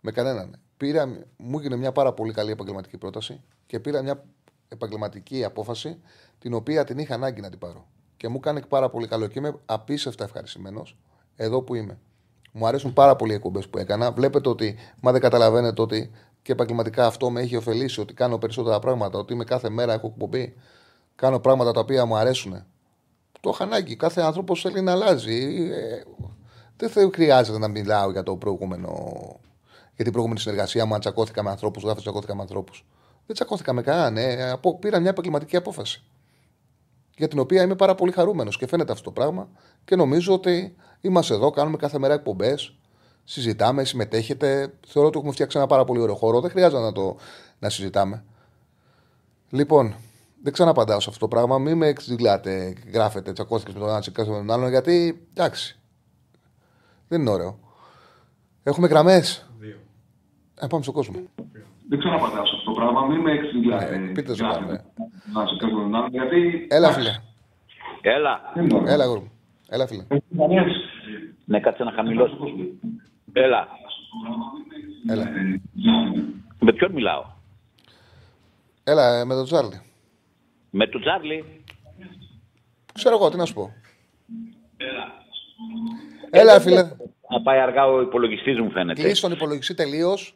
Με 0.00 0.10
κανέναν. 0.10 0.60
Πήρα, 0.76 1.06
μου 1.36 1.58
έγινε 1.58 1.76
μια 1.76 1.92
πάρα 1.92 2.12
πολύ 2.12 2.32
καλή 2.32 2.50
επαγγελματική 2.50 2.98
πρόταση 2.98 3.40
και 3.66 3.80
πήρα 3.80 4.02
μια 4.02 4.24
επαγγελματική 4.68 5.44
απόφαση 5.44 6.00
την 6.38 6.54
οποία 6.54 6.84
την 6.84 6.98
είχα 6.98 7.14
ανάγκη 7.14 7.40
να 7.40 7.50
την 7.50 7.58
πάρω. 7.58 7.86
Και 8.16 8.28
μου 8.28 8.40
κάνει 8.40 8.66
πάρα 8.66 8.90
πολύ 8.90 9.06
καλό 9.06 9.26
και 9.26 9.38
είμαι 9.38 9.58
απίστευτα 9.66 10.24
ευχαριστημένος 10.24 10.96
εδώ 11.36 11.62
που 11.62 11.74
είμαι. 11.74 11.98
Μου 12.52 12.66
αρέσουν 12.66 12.92
πάρα 12.92 13.16
πολύ 13.16 13.32
οι 13.32 13.34
εκπομπές 13.34 13.68
που 13.68 13.78
έκανα. 13.78 14.12
Βλέπετε 14.12 14.48
ότι, 14.48 14.76
μα 15.00 15.12
δεν 15.12 15.20
καταλαβαίνετε 15.20 15.82
ότι 15.82 16.10
και 16.42 16.52
επαγγελματικά 16.52 17.06
αυτό 17.06 17.30
με 17.30 17.40
έχει 17.40 17.56
ωφελήσει, 17.56 18.00
ότι 18.00 18.14
κάνω 18.14 18.38
περισσότερα 18.38 18.78
πράγματα, 18.78 19.18
ότι 19.18 19.32
είμαι 19.32 19.44
κάθε 19.44 19.70
μέρα 19.70 19.92
έχω 19.92 20.06
εκπομπή. 20.06 20.54
Κάνω 21.14 21.40
πράγματα 21.40 21.72
τα 21.72 21.80
οποία 21.80 22.04
μου 22.04 22.16
αρέσουν. 22.16 22.64
Το 23.42 23.48
έχω 23.48 23.62
ανάγκη. 23.62 23.96
Κάθε 23.96 24.20
άνθρωπος 24.20 24.60
θέλει 24.60 24.80
να 24.80 24.92
αλλάζει. 24.92 25.68
Ε, 25.72 26.02
δεν 26.76 27.12
χρειάζεται 27.12 27.58
να 27.58 27.68
μιλάω 27.68 28.10
για 28.10 28.22
το 28.22 28.36
προηγούμενο. 28.36 28.90
Για 29.94 30.04
την 30.04 30.12
προηγούμενη 30.12 30.40
συνεργασία 30.40 30.86
μου, 30.86 30.94
αν 30.94 31.00
τσακώθηκα 31.00 31.42
με 31.42 31.50
ανθρώπους, 31.50 31.82
γράφω 31.82 32.00
τσακώθηκα 32.00 32.34
με 32.34 32.40
ανθρώπους. 32.40 32.84
Δεν 33.26 33.34
τσακώθηκα 33.34 33.72
με 33.72 33.82
κανέναν. 33.82 34.16
Ε, 34.16 34.58
πήρα 34.78 34.98
μια 34.98 35.10
επαγγελματική 35.10 35.56
απόφαση. 35.56 36.02
Για 37.16 37.28
την 37.28 37.38
οποία 37.38 37.62
είμαι 37.62 37.74
πάρα 37.74 37.94
πολύ 37.94 38.12
χαρούμενος 38.12 38.56
και 38.56 38.66
φαίνεται 38.66 38.92
αυτό 38.92 39.04
το 39.04 39.10
πράγμα. 39.10 39.48
Και 39.84 39.96
νομίζω 39.96 40.32
ότι 40.32 40.76
είμαστε 41.00 41.34
εδώ, 41.34 41.50
κάνουμε 41.50 41.76
κάθε 41.76 41.98
μέρα 41.98 42.14
εκπομπές. 42.14 42.74
Συζητάμε, 43.24 43.84
συμμετέχετε. 43.84 44.72
Θεωρώ 44.86 45.08
ότι 45.08 45.18
έχουμε 45.18 45.32
φτιάξει 45.32 45.58
ένα 45.58 45.66
πάρα 45.66 45.84
πολύ 45.84 46.00
ωραίο 46.00 46.14
χώρο. 46.14 46.40
Δεν 46.40 46.50
χρειάζεται 46.50 46.82
να 46.82 46.92
το 46.92 47.16
να 47.58 47.68
συζητάμε. 47.68 48.24
Λοιπόν, 49.50 49.94
δεν 50.42 50.52
ξαναπαντάω 50.52 51.00
σε 51.00 51.10
αυτό 51.10 51.20
το 51.20 51.28
πράγμα. 51.28 51.58
Μην 51.58 51.76
με 51.76 51.86
εξηγλάτε, 51.86 52.74
γράφετε, 52.92 53.32
τσακώθηκες 53.32 53.74
με 53.74 53.80
τον 53.80 53.88
ένα, 53.88 54.00
τσακώθηκε 54.00 54.34
με 54.34 54.38
τον 54.38 54.50
άλλον, 54.50 54.70
γιατί 54.70 55.26
εντάξει. 55.34 55.80
Δεν 57.08 57.20
είναι 57.20 57.30
ωραίο. 57.30 57.58
Έχουμε 58.62 58.86
γραμμές; 58.86 59.50
Δύο. 59.58 59.76
Ε, 60.60 60.66
πάμε 60.66 60.82
στον 60.82 60.94
κόσμο. 60.94 61.14
Δεν 61.88 61.98
ξαναπαντάω 61.98 62.46
σε 62.46 62.52
αυτό 62.56 62.72
το 62.72 62.80
πράγμα. 62.80 63.06
Μην 63.06 63.20
με 63.20 63.32
εξηγλάτε. 63.32 63.94
Ε, 63.94 63.98
πείτε 63.98 64.34
το 64.34 64.36
πράγμα. 64.36 64.66
Να 65.32 65.46
σε 65.46 65.56
κάνω 65.58 65.80
τον 65.80 65.94
άλλον, 65.94 66.10
γιατί. 66.10 66.66
Έλα, 66.70 66.92
φίλε. 66.92 67.14
Έλα. 68.00 68.40
Έλα, 68.86 69.06
γουρ. 69.06 69.22
Έλα, 69.68 69.86
φίλε. 69.86 70.04
Ναι, 71.44 71.60
κάτσε 71.60 71.84
να 71.84 71.92
χαμηλώσω. 71.92 72.36
Έλα. 73.32 73.68
Έλα. 75.08 75.28
Με 76.58 76.72
ποιον 76.72 76.92
μιλάω; 76.92 77.24
Έλα, 78.84 79.18
ε, 79.18 79.24
με 79.24 79.34
τον 79.34 79.44
Τζάρλι. 79.44 79.80
Με 80.74 80.86
τον 80.86 81.00
Τζάρλι. 81.00 81.64
Ξέρω 82.94 83.16
εγώ, 83.16 83.28
τι 83.30 83.36
να 83.36 83.44
σου 83.44 83.54
πω. 83.54 83.72
Έλα, 86.30 86.60
φίλε. 86.60 86.82
Να 87.28 87.42
πάει 87.42 87.58
αργά 87.58 87.86
ο 87.86 88.00
υπολογιστής 88.00 88.58
μου 88.58 88.70
φαίνεται. 88.70 89.02
Κλείσει 89.02 89.22
τον 89.22 89.32
υπολογιστή 89.32 89.74
τελείως. 89.74 90.34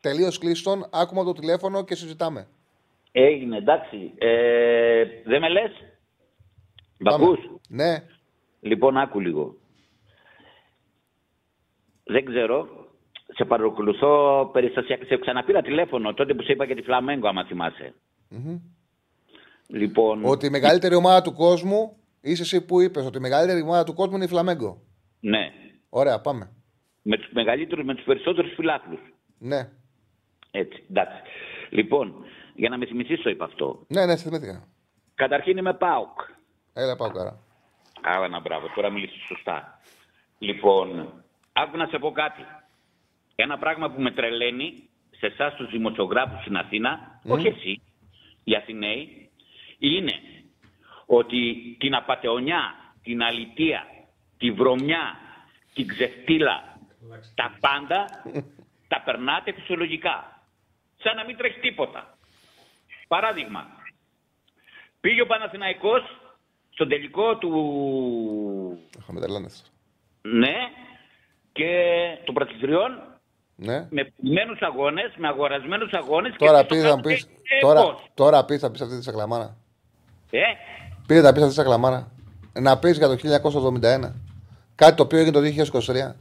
Τελείως 0.00 0.38
κλείστον. 0.38 0.88
Άκουμε 0.92 1.24
το 1.24 1.32
τηλέφωνο 1.32 1.84
και 1.84 1.94
συζητάμε. 1.94 2.46
Έγινε, 3.12 3.56
εντάξει. 3.56 4.12
Ε, 4.18 5.04
δεν 5.24 5.40
με 5.40 5.48
λες; 5.48 5.72
Μπακούς; 6.98 7.38
Ναι. 7.68 8.04
Λοιπόν, 8.60 8.96
άκου 8.96 9.20
λίγο. 9.20 9.54
Δεν 12.04 12.24
ξέρω. 12.24 12.68
Σε 13.34 13.44
παρακολουθώ 13.44 14.44
περιστασιακά. 14.52 15.04
Σε 15.04 15.16
ξαναπήρα 15.16 15.62
τηλέφωνο 15.62 16.14
τότε 16.14 16.34
που 16.34 16.42
σε 16.42 16.52
είπα 16.52 16.64
για 16.64 16.74
τη 16.76 16.82
Φλαμέγκο, 16.82 17.28
άμα 17.28 17.44
θυμάσαι. 17.44 17.94
Mm-hmm. 18.30 18.60
Λοιπόν... 19.68 20.24
Ότι 20.24 20.46
η 20.46 20.50
μεγαλύτερη 20.50 20.94
ομάδα 20.94 21.22
του 21.22 21.32
κόσμου, 21.32 21.96
είσαι 22.20 22.42
εσύ 22.42 22.64
που 22.64 22.80
είπες 22.80 23.06
ότι 23.06 23.18
η 23.18 23.20
μεγαλύτερη 23.20 23.62
ομάδα 23.62 23.84
του 23.84 23.94
κόσμου 23.94 24.14
είναι 24.14 24.24
η 24.24 24.28
Φλαμέγκο. 24.28 24.82
Ναι. 25.20 25.52
Ωραία, 25.88 26.20
πάμε. 26.20 26.50
Με 27.02 27.16
τους 27.16 27.30
μεγαλύτερους, 27.32 27.84
με 27.84 27.94
τους 27.94 28.04
περισσότερους 28.04 28.54
φιλάθλου. 28.54 28.98
Ναι. 29.38 29.68
Έτσι, 30.50 30.84
εντάξει. 30.90 31.22
Λοιπόν, 31.70 32.24
για 32.54 32.68
να 32.68 32.78
με 32.78 32.86
θυμηθείς 32.86 33.22
το 33.22 33.30
είπα 33.30 33.44
αυτό. 33.44 33.84
Ναι, 33.88 34.06
ναι, 34.06 34.16
θυμήθηκα. 34.16 34.68
Καταρχήν 35.14 35.56
είμαι 35.56 35.74
ΠΑΟΚ. 35.74 36.20
Έλα, 36.72 36.96
πάω 36.96 37.10
καλά. 37.10 37.38
Άρα, 38.02 38.24
ένα 38.24 38.40
μπράβο, 38.40 38.66
τώρα 38.74 38.90
μιλήσεις 38.90 39.22
σωστά. 39.26 39.80
Λοιπόν, 40.38 41.12
άκου 41.52 41.76
να 41.76 41.86
σε 41.86 41.98
πω 41.98 42.10
κάτι. 42.10 42.42
Ένα 43.34 43.58
πράγμα 43.58 43.90
που 43.90 44.00
με 44.00 44.10
τρελαίνει 44.10 44.88
σε 45.10 45.26
εσάς 45.26 45.54
τους 45.54 45.70
δημοσιογράφους 45.70 46.40
στην 46.40 46.56
Αθήνα, 46.56 47.20
όχι 47.26 47.46
εσύ, 47.46 47.82
οι 48.44 48.54
Αθηναίοι, 48.54 49.25
είναι 49.78 50.12
ότι 51.06 51.76
την 51.78 51.94
απατεωνιά, 51.94 52.74
την 53.02 53.22
αλητεία, 53.22 53.86
τη 54.38 54.50
βρωμιά, 54.50 55.16
την 55.74 55.86
ξεφτύλα, 55.86 56.78
τα 57.34 57.56
πάντα 57.60 58.04
τα 58.88 59.02
περνάτε 59.04 59.52
φυσιολογικά. 59.52 60.40
Σαν 61.02 61.16
να 61.16 61.24
μην 61.24 61.36
τρέχει 61.36 61.60
τίποτα. 61.60 62.18
Παράδειγμα, 63.08 63.66
πήγε 65.00 65.20
ο 65.22 65.26
Παναθηναϊκός 65.26 66.02
στον 66.70 66.88
τελικό 66.88 67.36
του... 67.36 67.52
Είχαμε 68.98 69.20
τελάνες. 69.20 69.72
Ναι, 70.22 70.54
και 71.52 71.68
των 72.24 72.34
πρωταθλητριών 72.34 73.20
Ναι. 73.56 73.86
με 73.90 74.04
ποιημένους 74.04 74.60
αγώνες, 74.60 75.14
με 75.16 75.28
αγορασμένους 75.28 75.92
αγώνες 75.92 76.34
Τώρα 76.38 76.60
και 76.60 76.66
πει 76.66 76.80
το 76.80 76.88
θα 76.88 76.96
μου 76.96 77.02
κάνετε 77.02 77.08
πεις, 77.14 77.22
ε, 77.56 77.60
τώρα, 77.60 77.82
πώς. 77.82 78.10
τώρα 78.14 78.44
πει 78.44 78.58
θα 78.58 78.70
πεις 78.70 78.80
αυτή 78.80 78.96
τη 78.96 79.02
σακλαμάρα. 79.02 79.56
Ε, 80.30 80.40
Πήρε 81.06 81.22
τα 81.22 81.32
πει 81.32 81.38
αυτή 81.38 81.46
της 81.46 81.54
σακλαμάρα. 81.54 82.10
Να 82.52 82.78
πει 82.78 82.90
για 82.90 83.08
το 83.08 83.16
1971. 83.82 84.12
Κάτι 84.74 84.96
το 84.96 85.02
οποίο 85.02 85.18
έγινε 85.18 85.32
το 85.32 85.40
2023. 85.40 86.14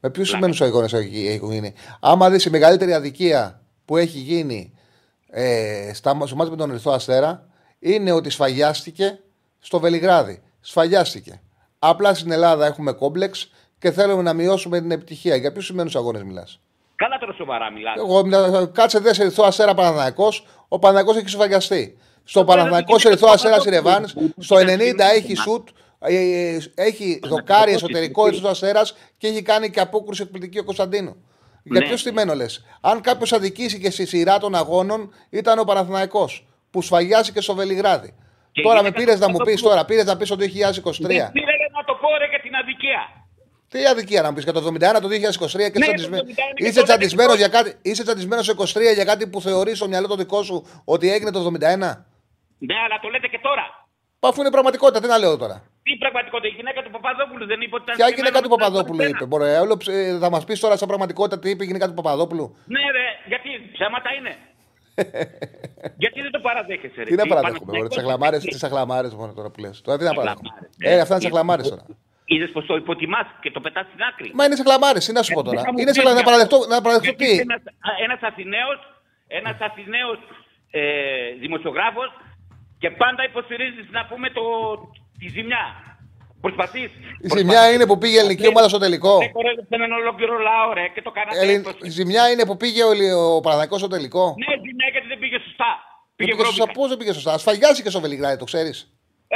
Με 0.00 0.10
ποιους 0.10 0.28
σημαίνου 0.28 0.54
αγώνε 0.60 0.88
έχουν 1.28 1.52
γίνει; 1.52 1.74
Άμα 2.00 2.30
δεις 2.30 2.44
η 2.44 2.50
μεγαλύτερη 2.50 2.92
αδικία 2.92 3.60
που 3.84 3.96
έχει 3.96 4.18
γίνει 4.18 4.74
ε, 5.30 5.90
στα, 5.94 6.18
στο 6.26 6.36
μάτι 6.36 6.50
με 6.50 6.56
τον 6.56 6.70
Ερυθρό 6.70 6.92
Αστέρα 6.92 7.46
είναι 7.78 8.12
ότι 8.12 8.30
σφαγιάστηκε 8.30 9.18
στο 9.58 9.80
Βελιγράδι. 9.80 10.42
Σφαγιάστηκε. 10.60 11.40
Απλά 11.78 12.14
στην 12.14 12.30
Ελλάδα 12.30 12.66
έχουμε 12.66 12.92
κόμπλεξ 12.92 13.52
και 13.78 13.90
θέλουμε 13.90 14.22
να 14.22 14.32
μειώσουμε 14.32 14.80
την 14.80 14.90
επιτυχία. 14.90 15.36
Για 15.36 15.52
ποιους 15.52 15.66
σημαίνου 15.66 15.90
αγώνε 15.94 16.24
μιλάς; 16.24 16.60
καλά 16.96 17.18
τώρα 17.18 17.32
σοβαρά 17.32 17.70
μιλάτε. 17.70 18.00
Εγώ 18.00 18.24
μιλάω, 18.24 18.68
κάτσε 18.68 18.98
δε 18.98 19.14
σε 19.14 19.22
Ερυθρό 19.22 19.44
Αστέρα 19.44 19.74
Παναθανικό. 19.74 20.28
Ο 20.68 20.78
Παναθανικό 20.78 21.18
έχει 21.18 21.28
σφαγιαστεί. 21.28 21.98
Στο 22.24 22.44
Παναθανικό 22.44 22.96
δεν 22.96 23.06
Ερυθρό 23.12 23.26
είναι 23.26 23.34
Αστέρα 23.34 23.56
το 23.56 23.62
Ιρεβάν, 23.66 24.02
Παπαδόπουλο. 24.02 24.32
στο 24.38 24.56
90 24.56 25.14
έχει 25.14 25.34
σουτ. 25.34 25.68
ε, 25.98 26.14
ε, 26.54 26.58
Έχει 26.74 27.20
δοκάρι 27.22 27.72
εσωτερικό 27.72 28.22
τι. 28.22 28.28
Ερυθρό 28.28 28.50
Αστέρα 28.50 28.82
και 29.18 29.26
έχει 29.26 29.42
κάνει 29.42 29.70
και 29.70 29.80
απόκρουση 29.80 30.22
εκπληκτική 30.22 30.58
ο 30.58 30.64
Κωνσταντίνο. 30.64 31.16
Για 31.62 31.80
Ναι. 31.80 31.86
ποιος 31.86 32.00
στημένο 32.00 32.34
λες. 32.34 32.64
Αν 32.80 33.00
κάποιος 33.00 33.32
αδικήσει 33.32 33.78
και 33.78 33.90
στη 33.90 34.06
σειρά 34.06 34.38
των 34.38 34.54
αγώνων 34.54 35.12
ήταν 35.30 35.58
ο 35.58 35.64
Παναθηναϊκός 35.64 36.46
που 36.70 36.82
σφαγιάστηκε 36.82 37.40
στο 37.40 37.54
Βελιγράδι. 37.54 38.14
Και 38.52 38.62
τώρα 38.62 38.74
με 38.74 38.80
γίνεται 38.80 38.98
πήρες 39.04 39.18
να 39.20 39.28
μου 39.28 39.36
πεις 39.36 39.38
Παπαδόπουλο. 39.38 39.70
τώρα, 39.70 39.84
πήρες 39.84 40.04
να 40.04 40.16
πεις 40.16 40.28
το 40.28 40.36
2023. 40.36 40.40
Δεν 41.06 41.32
πήρε 41.32 41.66
να 41.76 41.84
το 41.84 41.94
πω 42.00 42.08
ρε 42.18 42.26
για 42.26 42.40
την 42.42 42.54
αδικία. 42.54 43.00
Τι 43.68 43.86
αδικία 43.86 44.22
να 44.22 44.28
μου 44.28 44.34
πεις 44.34 44.44
για 44.44 44.52
το 44.52 44.60
71, 44.60 45.00
το 45.00 45.08
2023 45.08 45.70
και 45.70 45.78
Ναι, 45.78 45.86
είσαι 45.86 45.92
το 45.92 45.92
τσαντισμένο. 45.94 46.22
71 46.22 46.54
και 46.54 46.64
Είσαι 46.68 46.74
το 46.78 46.82
τσαντισμένος 46.82 47.34
22. 47.34 47.36
για 47.36 47.48
κάτι. 47.48 47.74
Είσαι 47.82 48.02
τσαντισμένος 48.02 48.44
σε 48.44 48.52
23 48.52 48.94
για 48.94 49.04
κάτι 49.04 49.26
που 49.26 49.40
θεωρείς 49.40 49.76
στο 49.76 49.88
μυαλό 49.88 50.06
το 50.06 50.16
δικό 50.16 50.42
σου 50.42 50.66
ότι 50.84 51.12
έγινε 51.12 51.30
το 51.30 51.52
71. 51.60 52.04
Ναι, 52.68 52.76
αλλά 52.84 52.96
το 53.02 53.08
λέτε 53.12 53.28
και 53.34 53.40
τώρα. 53.48 53.64
Πα 54.20 54.28
αφού 54.28 54.40
είναι 54.42 54.50
πραγματικότητα, 54.56 55.00
τι 55.02 55.08
να 55.14 55.18
λέω 55.22 55.36
τώρα. 55.44 55.56
Τι 55.82 55.92
πραγματικότητα, 56.04 56.48
η 56.52 56.56
γυναίκα 56.58 56.80
του 56.84 56.90
Παπαδόπουλου 56.96 57.44
δεν 57.50 57.60
είπε 57.64 57.74
ότι 57.74 57.84
ήταν 57.84 57.96
Ποια 57.96 58.06
στημένο 58.06 58.16
γυναίκα 58.18 58.38
του 58.42 58.48
με 58.48 58.56
τον 58.56 58.58
Παπαδόπουλου 58.58 59.00
Αστέρα. 59.02 59.16
είπε; 59.18 59.24
Μπορεί, 59.30 59.44
ε, 59.54 59.58
όλο, 59.64 59.74
ψ- 59.80 59.88
ε, 59.88 60.18
θα 60.22 60.30
μας 60.34 60.44
πεις 60.44 60.58
τώρα 60.64 60.74
σαν 60.80 60.88
πραγματικότητα 60.92 61.36
τι 61.42 61.48
είπε 61.52 61.62
η 61.64 61.66
γυναίκα 61.70 61.86
του 61.88 61.94
Παπαδόπουλου; 62.00 62.46
Ναι, 62.74 62.82
ρε, 62.96 63.06
γιατί 63.32 63.48
ψέματα 63.74 64.08
είναι. 64.18 64.32
γιατί 66.02 66.18
δεν 66.24 66.30
το 66.36 66.40
παραδέχεσαι, 66.46 67.00
ρε. 67.04 67.08
Τι 67.10 67.14
να 67.20 67.22
Τι, 67.22 67.28
παραδέχομαι. 67.28 67.58
Παναθηναϊκός 67.58 67.88
Τις 67.94 67.98
αχλαμάρε 68.04 68.36
είναι. 68.36 68.50
τις 68.54 68.62
αχλαμάρες 68.68 69.12
μόνο 69.20 69.32
τώρα 69.38 69.48
που 69.52 69.60
λες. 69.64 69.80
Τώρα 69.86 69.96
τι 69.98 70.04
να 70.04 70.12
παραδέχομαι. 70.18 70.48
Αχλαμάρες, 70.48 70.98
Ε, 70.98 71.00
αυτά 71.04 71.14
είναι 71.14 71.22
τις 71.22 71.30
αχλαμάρες 71.32 71.66
τώρα. 71.72 71.84
Είδες 72.32 72.50
πως 72.56 72.64
το 72.66 72.74
υποτιμάς 72.82 73.26
και 73.42 73.50
το 73.50 73.60
πετάς 73.60 73.86
στην 73.90 74.00
άκρη. 74.10 74.28
Μα 74.34 74.44
είναι 74.44 74.56
σε 74.60 74.62
χλαμάρε, 74.66 74.98
τι 75.06 75.12
να 75.18 75.22
σου 75.22 75.32
πω 75.36 75.42
τώρα. 75.42 75.56
Δεν 75.56 75.64
θα 75.66 75.72
μου 75.72 75.78
Είναι 75.82 75.92
σε 75.92 76.00
πεις 76.00 76.10
χλαμάρε. 76.10 76.14
Να 76.14 76.20
για 76.22 76.30
παραδεχτώ, 76.30 76.56
αυτό. 76.56 76.68
να 76.74 76.80
παραδεχτώ 76.84 77.08
Γιατί 77.10 77.24
τι; 77.24 77.32
είσαι 77.32 77.44
Ένας, 77.48 77.62
α, 77.88 77.90
ένας 78.06 78.20
Αθηναίος, 78.28 78.78
ένας 79.38 79.56
Αθηναίος 79.68 80.18
ε, 80.70 80.82
δημοσιογράφος 81.44 82.08
και 82.82 82.90
πάντα 82.90 83.22
υποστηρίζεις 83.30 83.86
να 83.90 84.02
πούμε 84.06 84.30
το, 84.30 84.42
τη 85.18 85.26
ζημιά. 85.28 85.64
Προσπαθείς. 86.40 86.90
Η 87.20 87.28
ζημιά 87.36 87.72
είναι 87.72 87.86
που 87.86 87.98
πήγε 87.98 88.14
η 88.14 88.18
ελληνική 88.18 88.46
ομάδα 88.46 88.68
στο 88.68 88.78
τελικό. 88.78 89.18
Δεν 89.18 89.32
κορέδεψε 89.32 89.74
έναν 89.80 89.92
ολόκληρο 89.92 90.38
λαό 90.38 90.72
ρε 90.72 90.86
και 90.94 91.02
το 91.02 91.10
κάνατε 91.10 91.38
Ελλην- 91.40 91.66
έπος. 91.66 91.76
Η 91.82 91.90
ζημιά 91.90 92.30
είναι 92.30 92.44
που 92.46 92.56
πήγε 92.56 92.82
ο, 92.84 92.92
Λι- 92.92 93.12
ο 93.14 93.40
Παναθηναϊκός 93.40 93.78
στο 93.78 93.88
τελικό. 93.88 94.24
Ναι, 94.38 94.46
ζημιά 94.66 94.88
γιατί 94.92 95.06
δεν 95.06 95.18
πήγε 95.18 95.38
σωστά. 95.46 95.70
Δεν 95.76 96.14
Πήγε 96.16 96.30
πήγε 96.30 96.44
σωστά. 96.44 96.54
βρώμικα. 96.64 96.78
Πώς 96.80 96.88
δεν 96.88 96.98
πήγε 96.98 97.12
σωστά; 97.12 97.38
Σφαγιάστηκε 97.38 97.90
στο 97.90 98.00
Βελιγράδι, 98.00 98.36
το 98.36 98.44
ξέρεις. 98.44 98.76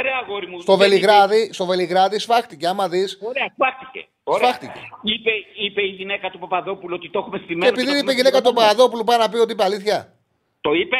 Ρε 0.01 0.09
αγόρι 0.21 0.47
μου. 0.47 0.59
Στο 0.61 0.75
δεν 0.75 0.89
Βελιγράδι, 0.89 1.49
στο 1.53 1.65
Βελιγράδι 1.65 2.19
σφάχτηκε. 2.19 2.67
Άμα 2.67 2.87
δεις. 2.89 3.11
είπε- 3.13 3.25
Ωραία, 3.27 3.47
σφάχτηκε. 3.55 4.07
Ωραία. 4.23 4.47
Σφάχτηκε. 4.47 4.79
Είπε, 5.03 5.31
είπε 5.65 5.81
η 5.81 5.87
γυναίκα 5.99 6.29
του 6.29 6.39
Παπαδόπουλου 6.39 6.95
ότι 6.99 7.09
το 7.09 7.19
έχουμε 7.19 7.37
στη 7.37 7.47
Και 7.47 7.55
μέρα. 7.55 7.67
επειδή 7.67 7.85
το 7.85 7.91
είπε 7.91 7.97
έχουμε 7.99 8.11
η 8.11 8.15
γυναίκα 8.15 8.37
του 8.41 8.45
στη 8.47 8.53
μέρα. 8.55 8.67
Παπαδόπουλου, 8.67 9.03
πάει 9.03 9.17
να 9.17 9.29
πει 9.29 9.37
ότι 9.37 9.51
είπε 9.51 9.63
αλήθεια. 9.63 10.13
Το 10.61 10.71
είπε; 10.73 10.97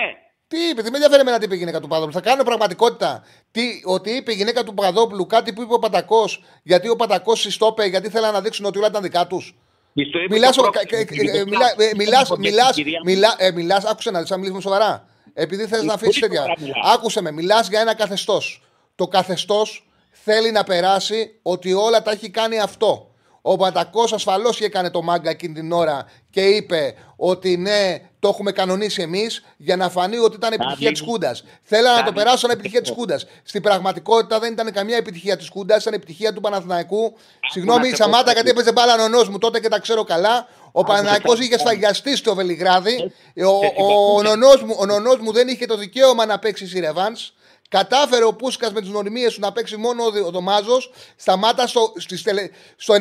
Τι 0.48 0.58
είπε, 0.70 0.82
δεν 0.82 0.92
με 0.92 0.98
ενδιαφέρει 0.98 1.22
εμένα 1.22 1.38
τι 1.38 1.46
είπε 1.46 1.56
η 1.56 1.58
γυναίκα 1.58 1.78
του 1.80 1.88
Παπαδόπουλου. 1.88 2.22
Θα 2.22 2.30
κάνω 2.30 2.44
πραγματικότητα. 2.44 3.24
Τι, 3.52 3.62
ότι 3.84 4.10
είπε 4.12 4.32
η 4.32 4.36
γυναίκα 4.36 4.64
του 4.64 4.74
Παπαδόπουλου 4.74 5.26
κάτι 5.28 5.54
που 5.54 5.62
είπε 5.62 5.74
ο 5.74 5.80
Πατακός, 5.80 6.44
γιατί 6.64 6.90
ο 6.90 6.96
Πατακός 6.96 7.40
συστόπε, 7.40 7.86
γιατί 7.86 8.10
θέλανε 8.10 8.34
να 8.34 8.42
δείξουν 8.42 8.66
ότι 8.66 8.78
όλα 8.78 8.88
ήταν 8.88 9.02
δικά 9.02 9.28
τους. 9.28 9.56
Της 9.94 10.10
το 10.12 10.20
είπε 10.20 10.34
Μιλάς, 10.34 10.56
το 10.56 10.62
ο- 10.66 10.70
πρόκειται. 10.70 11.04
κα- 11.04 11.16
κα- 11.16 11.32
ε, 11.32 11.40
ε, 11.40 11.46
μιλά- 11.46 11.76
ε, 11.82 11.92
μιλάς, 11.96 12.30
μιλάς, 12.38 12.76
μιλά- 13.04 13.36
ε, 13.38 13.52
μιλάς, 13.52 13.84
άκουσε 13.86 14.12
να 14.12 14.20
δεις, 14.20 14.30
να 14.30 14.36
μιλήσουμε 14.38 14.62
σοβαρά. 14.62 15.08
Επειδή 15.34 15.66
θες 15.68 15.84
να 15.84 15.94
αφήσεις 15.94 16.20
πολύ 16.20 16.32
τέτοια. 16.32 16.42
σοβαρά 16.42 16.62
μιλάω. 16.62 16.94
Άκουσε 16.94 17.22
με, 17.22 17.32
μιλάς 17.32 17.68
για 17.70 17.80
ένα 17.80 17.96
καθεστώς. 17.96 18.64
Το 18.96 19.08
καθεστώς 19.08 19.88
θέλει 20.12 20.52
να 20.52 20.64
περάσει 20.64 21.40
ότι 21.42 21.74
όλα 21.74 22.02
τα 22.02 22.12
έχει 22.12 22.30
κάνει 22.30 22.60
αυτό. 22.60 23.12
Ο 23.48 23.58
Πατακό 23.58 24.04
ασφαλώ 24.14 24.50
και 24.50 24.66
έκανε 24.66 24.90
το 24.90 25.02
μάγκα 25.02 25.30
εκείνη 25.30 25.54
την 25.54 25.72
ώρα 25.72 26.06
και 26.30 26.42
είπε 26.42 26.96
ότι 27.16 27.58
ναι, 27.58 27.98
το 28.20 28.28
έχουμε 28.28 28.52
κανονίσει 28.52 29.02
εμεί 29.02 29.28
για 29.58 29.76
να 29.76 29.90
φανεί 29.90 30.18
ότι 30.18 30.36
ήταν 30.36 30.54
επιτυχία 30.54 30.92
τη 30.92 31.02
μην- 31.02 31.12
Χούντα. 31.12 31.36
Θέλανε 31.62 31.96
να 31.96 32.04
το 32.04 32.04
μην- 32.06 32.14
περάσουν 32.14 32.40
σαν 32.40 32.50
επιτυχία 32.50 32.82
τη 32.82 32.92
Χούντα. 32.94 33.20
Στην 33.44 33.62
πραγματικότητα 33.62 34.40
δεν 34.40 34.52
ήταν 34.52 34.72
καμία 34.72 34.98
επιτυχία 34.98 35.38
τη 35.38 35.48
Χούντα, 35.52 35.78
ήταν 35.82 35.94
επιτυχία 35.94 36.34
του 36.34 36.42
Παναθηναϊκού. 36.42 37.14
Συγγνώμη, 37.52 37.80
να 37.80 37.86
σε 37.86 37.92
πω 37.92 37.98
Σαμάτα, 37.98 38.24
κάτι. 38.24 38.34
γιατί 38.34 38.50
έπαιζε 38.50 38.72
μπάλα 38.72 38.96
νονό 38.98 39.24
μου 39.32 39.38
τότε 39.38 39.60
και 39.60 39.68
τα 39.70 39.80
ξέρω 39.80 40.04
καλά. 40.04 40.48
Ο 40.72 40.84
Παναθηναϊκός 40.84 41.40
είχε 41.40 41.58
σφαγιαστεί 41.60 42.16
στο 42.16 42.36
Βελιγράδι. 42.36 43.12
Ο, 43.46 43.84
ο, 43.84 44.16
ο, 44.18 44.22
νονός 44.22 44.64
μου, 44.64 44.76
ο 44.80 44.86
νονός 44.86 45.18
μου 45.20 45.32
δεν 45.32 45.48
είχε 45.48 45.66
το 45.66 45.78
δικαίωμα 45.78 46.26
να 46.26 46.40
παίξει 46.40 46.68
στη 46.68 46.80
Ρεβάνς. 46.80 47.32
Κατάφερε 47.70 48.24
ο 48.26 48.34
Πούσκας 48.34 48.72
με 48.72 48.82
τις 48.82 48.90
νοημίε 48.90 49.28
του 49.30 49.40
να 49.40 49.52
παίξει 49.52 49.78
μόνο 49.78 50.04
ο, 50.04 50.12
Δη- 50.12 50.24
ο 50.24 50.30
Δωμάζος. 50.32 50.92
Σταμάτα 51.16 51.68
στο, 51.68 51.94
στις 51.98 52.22
τελε- 52.24 52.52
στο 52.76 52.94
91 52.94 52.98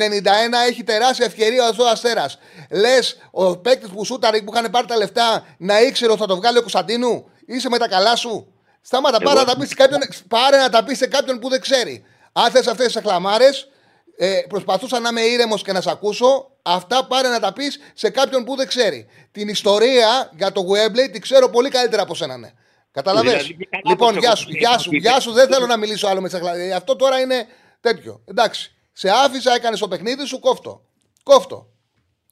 έχει 0.68 0.84
τεράστια 0.84 1.26
ευκαιρία 1.26 1.68
ο 1.68 1.72
Zoo 1.78 1.84
Αστέρα. 1.92 2.26
Λες 2.70 3.16
ο 3.30 3.56
παίκτης 3.56 3.88
που 3.90 4.04
σούταρε 4.04 4.42
που 4.42 4.52
είχαν 4.54 4.70
πάρει 4.70 4.86
τα 4.86 4.96
λεφτά 4.96 5.46
να 5.58 5.80
ήξερε 5.82 6.10
ότι 6.10 6.20
θα 6.20 6.26
το 6.26 6.36
βγάλει 6.36 6.58
ο 6.58 6.60
Κωνσταντίνου; 6.60 7.30
Είσαι 7.46 7.68
με 7.68 7.78
τα 7.78 7.88
καλά 7.88 8.16
σου; 8.16 8.52
Σταμάτα, 8.80 9.18
πάρε 9.20 9.38
να, 9.38 9.44
τα 9.44 9.56
πεις 9.56 9.68
σε 9.68 9.74
κάποιον, 9.74 10.00
πάρε 10.28 10.56
να 10.56 10.68
τα 10.68 10.84
πεις 10.84 10.98
σε 10.98 11.06
κάποιον 11.06 11.38
που 11.38 11.48
δεν 11.48 11.60
ξέρει. 11.60 12.04
Αν 12.32 12.50
θες 12.50 12.66
αυτές 12.66 12.86
τις 12.86 12.96
αχλαμάρες, 12.96 13.68
ε, 14.16 14.40
προσπαθούσα 14.48 15.00
να 15.00 15.08
είμαι 15.08 15.20
ήρεμος 15.20 15.62
και 15.62 15.72
να 15.72 15.80
σε 15.80 15.90
ακούσω. 15.90 16.50
Αυτά 16.62 17.04
πάρε 17.06 17.28
να 17.28 17.40
τα 17.40 17.52
πεις 17.52 17.78
σε 17.94 18.10
κάποιον 18.10 18.44
που 18.44 18.56
δεν 18.56 18.66
ξέρει. 18.68 19.06
Την 19.32 19.48
ιστορία 19.48 20.30
για 20.36 20.52
το 20.52 20.60
Webley 20.70 21.10
την 21.12 21.20
ξέρω 21.20 21.48
πολύ 21.48 21.68
καλύτερα 21.68 22.02
από 22.02 22.14
σένα, 22.14 22.36
ναι. 22.36 22.52
Καταλαβες; 22.94 23.32
Δηλαδή, 23.32 23.56
και 23.56 23.68
καλά 23.70 23.82
λοιπόν, 23.86 24.14
πως 24.14 24.22
γεια 24.22 24.28
εγώ 24.28 24.36
σου, 24.36 24.46
δεν 24.46 24.58
γεια 24.58 24.70
είχα 24.70 24.78
σου, 24.78 24.90
πει. 24.90 24.98
γεια 24.98 25.20
σου. 25.20 25.32
Δεν 25.32 25.48
θέλω 25.48 25.66
να 25.66 25.76
μιλήσω 25.76 26.08
άλλο 26.08 26.20
με 26.20 26.28
τις 26.28 26.38
Αυτό 26.74 26.96
τώρα 26.96 27.20
είναι 27.20 27.46
τέτοιο. 27.80 28.22
Εντάξει. 28.24 28.74
Σε 28.92 29.10
άφησα, 29.10 29.54
έκανες 29.54 29.78
το 29.78 29.88
παιχνίδι 29.88 30.24
σου, 30.26 30.38
κόφτο. 30.38 30.84
Κόφτο. 31.22 31.68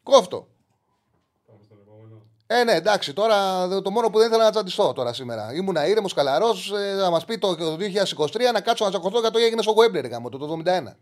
Κόφτο. 0.03 0.47
Ε, 2.47 2.65
ναι, 2.65 2.73
εντάξει, 2.73 3.13
τώρα 3.13 3.69
το 3.83 3.91
μόνο 3.91 4.11
που 4.11 4.19
δεν 4.19 4.29
ήθελα 4.29 4.45
να 4.45 4.51
τσαντιστώ 4.51 4.93
τώρα 4.93 5.13
σήμερα. 5.13 5.55
Ήμουνα 5.55 5.87
ήρεμος, 5.87 6.15
καλαρός, 6.15 6.73
ε, 6.73 6.95
να 6.95 7.11
μας 7.11 7.25
πει 7.25 7.39
το, 7.39 7.57
το 7.57 7.77
2023 7.77 8.53
να 8.53 8.61
κάτσω 8.61 8.85
να 8.85 8.91
τσακωθώ 8.91 9.21
για 9.21 9.31
το 9.31 9.39
τι 9.39 9.45
έγινε 9.45 9.63
στο 9.63 9.75
Webley, 9.77 10.11
γάμο, 10.11 10.29
το, 10.29 10.39
το 10.39 10.53
71. 10.53 10.67
Είναι 10.67 10.95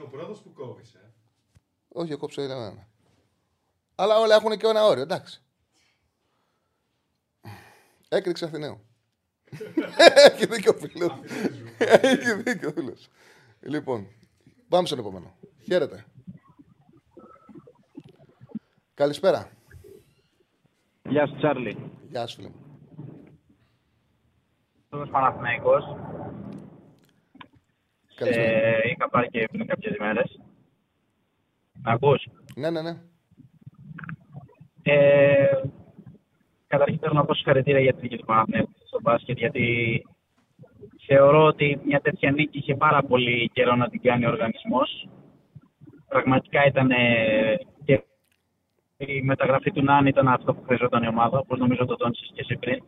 ο 0.00 0.08
πρώτος 0.10 0.40
που 0.40 0.52
κόβεις, 0.52 0.94
ε. 0.94 1.12
Όχι, 1.88 2.10
εγώ 2.10 2.20
κόψω 2.20 2.42
ένα. 2.42 2.86
Αλλά 3.94 4.18
όλα 4.18 4.34
έχουν 4.34 4.56
και 4.56 4.66
ένα 4.66 4.84
όριο, 4.84 5.02
εντάξει. 5.02 5.42
Έκρηξε 8.08 8.44
Αθηναίο. 8.44 8.80
Έχει 10.30 10.46
δίκιο 10.46 10.72
ο 10.74 10.78
φίλος. 10.78 11.12
Έχει 11.78 12.32
δίκιο 12.42 12.68
ο 12.68 12.72
φίλος. 12.72 13.08
Λοιπόν, 13.60 14.06
πάμε 14.68 14.86
στον 14.86 14.98
επόμενο. 14.98 15.34
Χαίρετε. 15.64 16.04
Καλησπέρα. 18.94 19.50
Γεια 21.08 21.26
σου, 21.26 21.36
Τσάρλι. 21.36 21.90
Γεια 22.08 22.26
σου, 22.26 22.36
φίλε 22.36 22.48
μου. 22.48 22.60
Είμαι 24.92 25.06
Παναθηναϊκός. 25.06 25.84
Καλησπέρα. 28.14 28.48
Ε, 28.48 28.88
είχα 28.90 29.08
πάρει 29.08 29.28
και 29.28 29.48
πριν 29.52 29.66
κάποιες 29.66 29.96
ημέρες. 29.96 30.40
Να 31.82 31.92
ακούς; 31.92 32.26
Ναι, 32.54 32.70
ναι, 32.70 32.82
ναι. 32.82 33.00
Ε, 34.82 35.62
καταρχήν 36.78 36.98
θέλω 37.00 37.14
να 37.14 37.24
πω 37.24 37.34
συγχαρητήρια 37.34 37.80
για 37.80 37.94
τη 37.94 38.02
νίκη 38.02 38.16
του 38.16 38.24
Παναθηναϊκού 38.24 38.70
στο 38.84 38.98
μπάσκετ, 39.02 39.38
γιατί 39.38 39.66
θεωρώ 41.06 41.44
ότι 41.44 41.80
μια 41.84 42.00
τέτοια 42.00 42.30
νίκη 42.30 42.58
είχε 42.58 42.74
πάρα 42.74 43.02
πολύ 43.02 43.50
καιρό 43.52 43.74
να 43.76 43.88
την 43.88 44.00
κάνει 44.02 44.26
ο 44.26 44.28
οργανισμός. 44.28 45.08
Πραγματικά 46.08 46.66
ήταν 46.66 46.90
ε, 46.90 47.56
και 47.84 48.04
η 48.96 49.22
μεταγραφή 49.22 49.70
του 49.72 49.82
Νάν 49.82 50.06
ήταν 50.06 50.28
αυτό 50.28 50.54
που 50.54 50.62
χρειαζόταν 50.66 51.02
η 51.02 51.08
ομάδα, 51.08 51.38
όπως 51.38 51.58
νομίζω 51.58 51.84
το 51.84 51.96
τόνισες 51.96 52.30
και 52.34 52.40
εσύ 52.40 52.56
πριν. 52.56 52.82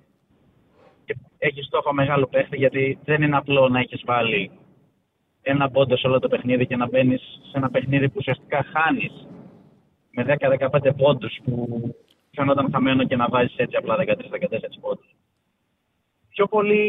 και 1.05 1.17
έχεις 1.39 1.67
στόχο 1.67 1.93
μεγάλο 1.93 2.27
παίχτη, 2.27 2.57
γιατί 2.57 2.99
δεν 3.05 3.23
είναι 3.23 3.37
απλό 3.37 3.69
να 3.69 3.79
έχεις 3.79 4.03
βάλει 4.05 4.51
ένα 5.43 5.71
πόντο 5.71 5.97
σε 5.97 6.07
όλο 6.07 6.19
το 6.19 6.29
παιχνίδι 6.29 6.67
και 6.67 6.77
να 6.77 6.89
μπαίνεις 6.89 7.21
σε 7.51 7.59
ένα 7.59 7.71
παιχνίδι 7.71 8.09
που 8.09 8.17
ουσιαστικά 8.19 8.65
χάνεις 8.73 9.27
με 10.11 10.37
10-15 10.39 10.91
πόντους 10.97 11.39
που 11.45 11.95
φαινόταν 12.39 12.71
χαμένο 12.73 13.05
και 13.05 13.17
να 13.17 13.29
βάζεις 13.29 13.57
έτσι 13.57 13.77
απλά 13.77 13.97
13-14 13.97 14.05
πόντους. 14.81 15.11
Πιο 16.29 16.47
πολύ, 16.47 16.83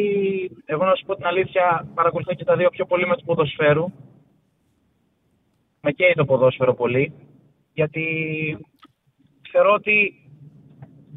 εγώ 0.66 0.86
να 0.86 0.96
σου 0.96 1.06
πω 1.06 1.16
την 1.16 1.26
αλήθεια, 1.26 1.88
παρακολουθώ 1.94 2.34
και 2.34 2.44
τα 2.44 2.56
δύο 2.56 2.70
πιο 2.70 2.86
πολύ 2.86 3.08
με 3.08 3.16
του 3.16 3.26
ποδοσφαίρου. 3.26 3.86
Με 5.82 5.92
καίει 5.92 6.14
το 6.16 6.26
ποδόσφαιρο 6.26 6.74
πολύ, 6.74 7.14
γιατί 7.74 8.04
θεωρώ 9.52 9.74
ότι 9.74 9.96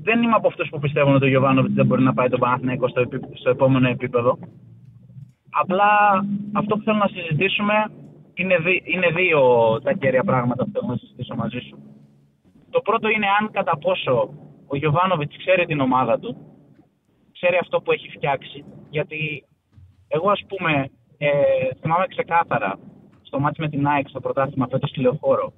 δεν 0.02 0.22
είμαι 0.22 0.34
από 0.34 0.48
αυτούς 0.48 0.68
που 0.68 0.78
πιστεύουν 0.78 1.14
ότι 1.14 1.24
ο 1.24 1.28
Γιωβάνοβιτς 1.28 1.74
δεν 1.74 1.86
μπορεί 1.86 2.02
να 2.02 2.14
πάει 2.14 2.28
τον 2.28 2.40
Παναθηναϊκό 2.40 2.88
στο, 2.88 3.08
στο 3.32 3.50
επόμενο 3.50 3.88
επίπεδο. 3.88 4.38
Απλά 5.50 5.90
αυτό 6.52 6.76
που 6.76 6.82
θέλω 6.82 6.96
να 6.96 7.08
συζητήσουμε 7.08 7.74
είναι, 8.34 8.58
δι, 8.58 8.82
είναι 8.84 9.10
δύο 9.10 9.40
τα 9.82 9.92
κέρια 9.92 10.24
πράγματα 10.24 10.64
που 10.64 10.70
θέλω 10.72 10.86
να 10.86 10.96
συζητήσω 10.96 11.34
μαζί 11.34 11.58
σου. 11.58 11.91
Το 12.74 12.80
πρώτο 12.80 13.08
είναι 13.08 13.26
αν 13.40 13.50
κατά 13.50 13.78
πόσο 13.78 14.14
ο 14.66 14.76
Γιωβάνοβιτς 14.76 15.36
ξέρει 15.36 15.66
την 15.66 15.80
ομάδα 15.80 16.18
του, 16.18 16.36
ξέρει 17.32 17.56
αυτό 17.60 17.80
που 17.80 17.92
έχει 17.92 18.08
φτιάξει. 18.08 18.64
Γιατί 18.90 19.44
εγώ, 20.08 20.30
ας 20.30 20.42
πούμε, 20.48 20.90
ε, 21.18 21.28
θυμάμαι 21.80 22.06
ξεκάθαρα 22.06 22.78
στο 23.22 23.40
μάτι 23.40 23.60
με 23.60 23.68
την 23.68 23.86
ΑΕΚ 23.86 24.08
στο 24.08 24.20
πρωτάθλημα 24.20 24.66
φέτος 24.70 24.90
τηλεοφόρο, 24.90 25.52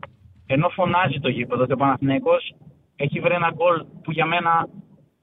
ενώ 0.46 0.68
φωνάζει 0.68 1.20
το 1.20 1.28
γήπεδο 1.28 1.62
ότι 1.62 1.72
ο 1.72 1.76
Παναθηναϊκός 1.76 2.54
έχει 2.96 3.20
βρει 3.20 3.34
ένα 3.34 3.50
γκολ 3.54 3.84
που 4.02 4.10
για 4.12 4.26
μένα 4.26 4.68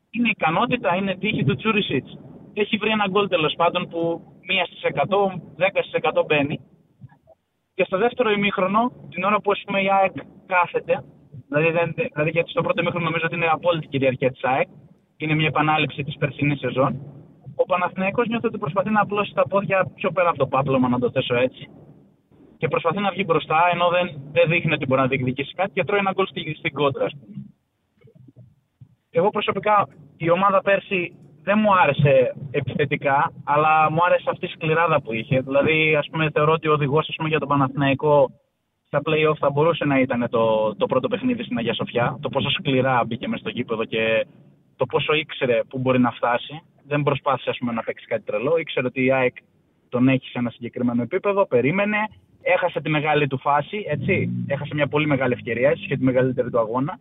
είναι 0.09 0.29
ικανότητα, 0.29 0.95
είναι 0.95 1.15
τύχη 1.15 1.43
του 1.43 1.55
Τσούρισιτς. 1.55 2.17
Έχει 2.53 2.77
βρει 2.77 2.89
ένα 2.89 3.07
γκολ 3.09 3.27
τέλος 3.27 3.53
πάντων 3.57 3.87
που 3.89 4.21
μία 4.47 4.65
στις 4.65 4.81
100, 4.83 5.41
10 5.57 5.81
στις 5.81 5.93
100 5.93 6.25
μπαίνει. 6.25 6.59
Και 7.73 7.83
στο 7.83 7.97
δεύτερο 7.97 8.29
ημίχρονο, 8.31 8.91
την 9.09 9.23
ώρα 9.23 9.41
που 9.41 9.51
πούμε, 9.65 9.81
η 9.81 9.89
ΑΕΚ 9.91 10.13
κάθεται, 10.45 11.03
δηλαδή, 11.51 11.71
δεν, 11.77 11.93
δηλαδή 12.13 12.29
γιατί 12.29 12.49
στο 12.49 12.61
πρώτο 12.61 12.81
ημίχρονο 12.81 13.05
νομίζω 13.05 13.25
ότι 13.25 13.35
είναι 13.35 13.49
απόλυτη 13.51 13.87
κυριαρχία 13.87 14.31
της 14.31 14.43
ΑΕΚ, 14.43 14.67
είναι 15.17 15.35
μια 15.35 15.47
επανάληψη 15.47 16.03
της 16.03 16.15
περσινής 16.17 16.59
σεζόν. 16.59 16.91
Ο 17.55 17.65
Παναθηναϊκός 17.65 18.27
νιώθει 18.27 18.47
ότι 18.47 18.57
προσπαθεί 18.57 18.89
να 18.89 19.01
απλώσει 19.01 19.33
τα 19.33 19.47
πόδια 19.47 19.91
πιο 19.95 20.11
πέρα 20.11 20.29
από 20.29 20.37
το 20.37 20.47
πάπλωμα, 20.47 20.87
να 20.89 20.99
το 20.99 21.11
θέσω 21.11 21.35
έτσι. 21.35 21.69
Και 22.57 22.67
προσπαθεί 22.67 22.99
να 22.99 23.11
βγει 23.11 23.23
μπροστά, 23.27 23.59
ενώ 23.73 23.89
δεν, 23.89 24.21
δεν 24.31 24.49
δείχνει 24.49 24.73
ότι 24.73 24.85
μπορεί 24.85 25.01
να 25.01 25.07
διεκδικήσει 25.07 25.53
κάτι 25.53 25.71
και 25.73 25.83
τρώει 25.83 25.99
ένα 25.99 26.11
γκολ 26.11 26.25
στην, 26.27 26.55
στην 26.55 26.73
κόντρα. 26.73 27.07
Εγώ 29.11 29.29
προσωπικά 29.29 29.87
η 30.17 30.29
ομάδα 30.29 30.61
πέρσι 30.61 31.15
δεν 31.43 31.59
μου 31.61 31.75
άρεσε 31.75 32.35
επιθετικά, 32.51 33.31
αλλά 33.43 33.91
μου 33.91 34.03
άρεσε 34.05 34.29
αυτή 34.29 34.45
η 34.45 34.49
σκληράδα 34.49 35.01
που 35.01 35.13
είχε. 35.13 35.39
Δηλαδή, 35.39 35.95
ας 35.95 36.07
πούμε, 36.11 36.29
θεωρώ 36.33 36.51
ότι 36.51 36.67
ο 36.67 36.73
οδηγός 36.73 37.15
για 37.27 37.39
τον 37.39 37.47
Παναθηναϊκό 37.47 38.29
στα 38.91 39.01
play-off 39.05 39.37
θα 39.39 39.49
μπορούσε 39.49 39.85
να 39.85 39.99
ήταν 39.99 40.27
το, 40.29 40.75
το 40.75 40.85
πρώτο 40.85 41.07
παιχνίδι 41.07 41.43
στην 41.43 41.57
Αγία 41.57 41.73
Σοφιά. 41.73 42.17
Το 42.21 42.29
πόσο 42.29 42.49
σκληρά 42.49 43.03
μπήκε 43.03 43.27
μες 43.27 43.39
στο 43.39 43.49
γήπεδο 43.49 43.85
και 43.85 44.25
το 44.75 44.85
πόσο 44.85 45.13
ήξερε 45.13 45.61
που 45.69 45.77
μπορεί 45.77 45.99
να 45.99 46.11
φτάσει. 46.11 46.61
Δεν 46.87 47.03
προσπάθησε 47.03 47.49
ας 47.49 47.57
πούμε, 47.57 47.71
να 47.71 47.83
παίξει 47.83 48.05
κάτι 48.05 48.23
τρελό. 48.23 48.57
Ήξερε 48.57 48.87
ότι 48.87 49.03
η 49.03 49.11
ΑΕΚ 49.11 49.35
τον 49.89 50.07
έχει 50.07 50.27
σε 50.27 50.37
ένα 50.37 50.49
συγκεκριμένο 50.49 51.01
επίπεδο, 51.01 51.45
περίμενε, 51.47 51.97
έχασε 52.41 52.81
τη 52.81 52.89
μεγάλη 52.89 53.27
του 53.27 53.37
φάση, 53.37 53.85
έτσι. 53.87 54.29
Έχασε 54.47 54.73
μια 54.73 54.87
πολύ 54.87 55.07
μεγάλη 55.07 55.33
ευκαιρία, 55.33 55.73
και 55.73 55.97
τη 55.97 56.03
μεγαλύτερη 56.03 56.49
του 56.49 56.59
αγώνα. 56.59 56.99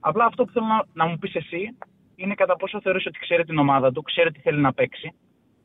Απλά 0.00 0.24
αυτό 0.24 0.44
που 0.44 0.52
θέλω 0.52 0.66
να, 0.66 0.84
να 0.92 1.06
μου 1.06 1.18
πεις 1.18 1.34
εσύ 1.34 1.76
είναι 2.16 2.34
κατά 2.34 2.56
πόσο 2.56 2.80
θεωρείς 2.80 3.06
ότι 3.06 3.18
ξέρει 3.18 3.44
την 3.44 3.58
ομάδα 3.58 3.92
του, 3.92 4.02
ξέρει 4.02 4.32
τι 4.32 4.40
θέλει 4.40 4.60
να 4.60 4.72
παίξει. 4.72 5.12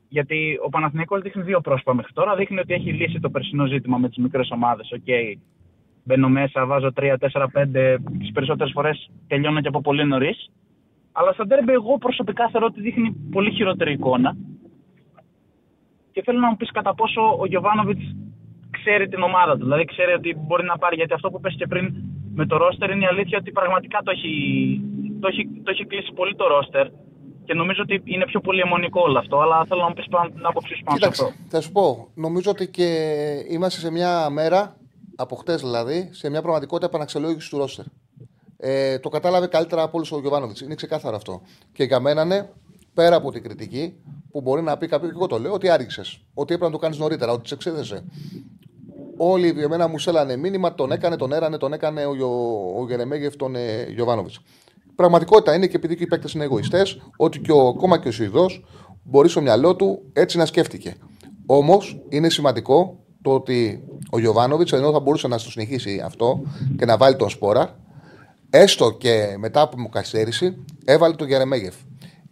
Γιατί 0.08 0.58
ο 0.64 0.68
Παναθηναϊκός 0.68 1.22
δείχνει 1.22 1.42
δύο 1.42 1.60
πρόσωπα 1.60 1.94
μέχρι 1.94 2.12
τώρα. 2.12 2.34
Δείχνει 2.34 2.58
ότι 2.58 2.74
έχει 2.74 2.92
λύσει 2.92 3.20
το 3.20 3.30
περσινό 3.30 3.66
ζήτημα 3.66 3.98
με 3.98 4.08
τις 4.08 4.16
μικρές 4.16 4.50
ομάδες. 4.50 4.92
Ok, 4.92 5.00
okay, 5.06 5.34
μπαίνω 6.04 6.28
μέσα, 6.28 6.66
βάζω 6.66 6.92
3, 6.96 7.16
4, 7.18 7.46
5. 7.52 7.96
Τις 8.18 8.32
περισσότερες 8.32 8.72
φορές 8.72 9.10
τελειώνω 9.26 9.60
και 9.60 9.68
από 9.68 9.80
πολύ 9.80 10.04
νωρίς. 10.04 10.50
Αλλά 11.12 11.32
στα 11.32 11.46
ντέρμπι, 11.46 11.72
εγώ 11.72 11.98
προσωπικά 11.98 12.48
θεωρώ 12.48 12.66
ότι 12.66 12.80
δείχνει 12.80 13.10
πολύ 13.32 13.50
χειρότερη 13.50 13.92
εικόνα. 13.92 14.36
Και 16.12 16.22
θέλω 16.22 16.38
να 16.38 16.48
μου 16.48 16.56
πεις 16.56 16.70
κατά 16.70 16.94
πόσο 16.94 17.36
ο 17.38 17.46
Γιωβάνοβιτς 17.46 18.16
ξέρει 18.70 19.08
την 19.08 19.22
ομάδα 19.22 19.52
του. 19.52 19.64
Δηλαδή 19.64 19.84
ξέρει 19.84 20.12
ότι 20.12 20.36
μπορεί 20.46 20.64
να 20.64 20.78
πάρει. 20.78 20.96
Γιατί 20.96 21.12
αυτό 21.12 21.30
που 21.30 21.40
πες 21.40 21.54
και 21.58 21.66
πριν 21.66 21.94
με 22.34 22.46
το 22.46 22.56
ρόστερ 22.56 22.90
είναι 22.90 23.04
η 23.04 23.06
αλήθεια 23.06 23.38
ότι 23.38 23.50
πραγματικά 23.50 23.98
το 24.04 24.10
έχει, 24.10 24.32
το 25.20 25.28
έχει, 25.28 25.48
το 25.64 25.70
έχει 25.70 25.84
κλείσει 25.86 26.12
πολύ 26.12 26.34
το 26.34 26.46
ρόστερ. 26.46 26.86
Και 27.48 27.54
νομίζω 27.54 27.82
ότι 27.82 28.02
είναι 28.04 28.24
πιο 28.24 28.40
πολύ 28.40 28.60
αιμονικό 28.60 29.00
όλο 29.00 29.18
αυτό. 29.18 29.40
Αλλά 29.40 29.64
θέλω 29.68 29.80
να 29.80 29.88
μου 29.88 29.94
πεις 29.94 30.04
την 30.04 30.46
άποψή 30.46 30.74
σου 30.74 30.82
πάνω 30.84 30.98
σε 30.98 31.06
αυτό. 31.06 31.32
Θα 31.48 31.60
σου 31.60 31.72
πω, 31.72 32.08
νομίζω 32.14 32.50
ότι 32.50 32.66
και 32.68 32.88
είμαστε 33.48 33.80
σε 33.80 33.90
μια 33.90 34.30
μέρα, 34.30 34.76
από 35.16 35.36
χτες 35.36 35.60
δηλαδή, 35.60 36.08
σε 36.12 36.30
μια 36.30 36.42
πραγματικότητα 36.42 36.86
επαναξελόγηση 36.86 37.50
του 37.50 37.58
ρόστερ. 37.58 37.84
Ε, 38.56 38.98
το 38.98 39.08
κατάλαβε 39.08 39.46
καλύτερα 39.46 39.82
από 39.82 39.96
όλους 39.96 40.12
ο 40.12 40.20
Γιωβάνοβιτς. 40.20 40.60
Είναι 40.60 40.74
ξεκάθαρο 40.74 41.16
αυτό. 41.16 41.40
Και 41.72 41.84
για 41.84 42.00
μένα 42.00 42.22
είναι 42.22 42.52
πέρα 42.94 43.16
από 43.16 43.30
την 43.30 43.42
κριτική 43.42 43.94
που 44.30 44.40
μπορεί 44.40 44.62
να 44.62 44.76
πει 44.76 44.86
κάποιος, 44.86 45.10
και 45.10 45.16
εγώ 45.16 45.26
το 45.26 45.38
λέω, 45.38 45.52
ότι 45.52 45.68
άριξε. 45.68 46.02
Ότι 46.34 46.54
έπρεπε 46.54 46.64
να 46.64 46.70
το 46.70 46.78
κάνεις 46.78 46.98
νωρίτερα, 46.98 47.32
ότι 47.32 47.48
σε 47.48 47.54
εξέδεσε. 47.54 48.04
Όλοι 49.16 49.50
για 49.50 49.68
μένα 49.68 49.88
μου 49.88 49.98
σέλανε 49.98 50.36
μήνυμα, 50.36 50.74
τον 50.74 50.92
έκανε, 50.92 51.16
τον 51.16 51.32
έρανε, 51.32 51.58
τον 51.58 51.72
έκανε 51.72 52.04
ο, 52.04 52.10
ο, 52.10 52.80
ο 52.80 52.86
Γερεμέγεφ, 52.86 53.36
τον 53.36 53.54
ε, 53.54 53.82
Γιωβάνοβιτς. 53.82 54.40
Πραγματικότητα 54.98 55.54
είναι 55.54 55.66
και 55.66 55.76
επειδή 55.76 55.96
και 55.96 56.02
οι 56.02 56.06
παίκτες 56.06 56.32
είναι 56.32 56.44
εγωιστές, 56.44 57.00
ότι 57.16 57.38
και 57.40 57.52
ο, 57.52 57.68
ακόμα 57.68 57.98
και 57.98 58.08
ο 58.08 58.10
Σουηδός 58.10 58.64
μπορεί 59.02 59.28
στο 59.28 59.40
μυαλό 59.40 59.76
του 59.76 60.02
έτσι 60.12 60.36
να 60.36 60.46
σκέφτηκε. 60.46 60.94
Όμως 61.46 62.00
είναι 62.08 62.30
σημαντικό 62.30 62.98
το 63.22 63.34
ότι 63.34 63.84
ο 64.10 64.18
Γιωβάνοβιτς, 64.18 64.72
ενώ 64.72 64.92
θα 64.92 65.00
μπορούσε 65.00 65.28
να 65.28 65.36
το 65.36 65.50
συνεχίσει 65.50 66.02
αυτό 66.04 66.42
και 66.78 66.84
να 66.84 66.96
βάλει 66.96 67.16
τον 67.16 67.30
σπόρα, 67.30 67.78
έστω 68.50 68.90
και 68.90 69.34
μετά 69.38 69.60
από 69.60 69.80
μου 69.80 69.88
καθυστέρηση, 69.88 70.64
έβαλε 70.84 71.14
τον 71.14 71.28
Γερεμέγεφ. 71.28 71.74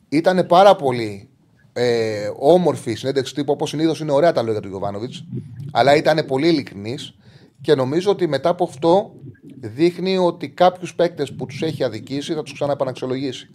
Ήταν 0.09 0.47
πάρα 0.47 0.77
πολύ 0.77 1.29
ε, 1.73 2.31
όμορφη 2.39 2.95
συνέντευξη 2.95 3.35
τύπου, 3.35 3.53
όπως 3.53 3.69
συνήθως 3.69 4.01
είναι 4.01 4.13
ωραία 4.13 4.33
τα 4.33 4.43
λόγια 4.43 4.61
του 4.61 4.69
Γιωβάνοβιτς, 4.69 5.25
αλλά 5.73 5.97
ήταν 5.97 6.25
πολύ 6.27 6.49
ειλικρινής 6.49 7.15
και 7.61 7.75
νομίζω 7.75 8.11
ότι 8.11 8.27
μετά 8.27 8.49
από 8.49 8.65
αυτό 8.65 9.13
δείχνει 9.61 10.19
ότι 10.19 10.49
κάποιους 10.49 10.95
παίκτες 10.95 11.35
που 11.35 11.47
τους 11.47 11.63
έχει 11.63 11.85
αδικήσει 11.85 12.35
θα 12.35 12.43
τους 12.43 12.53
ξαναεπαναξιολογήσει. 12.53 13.49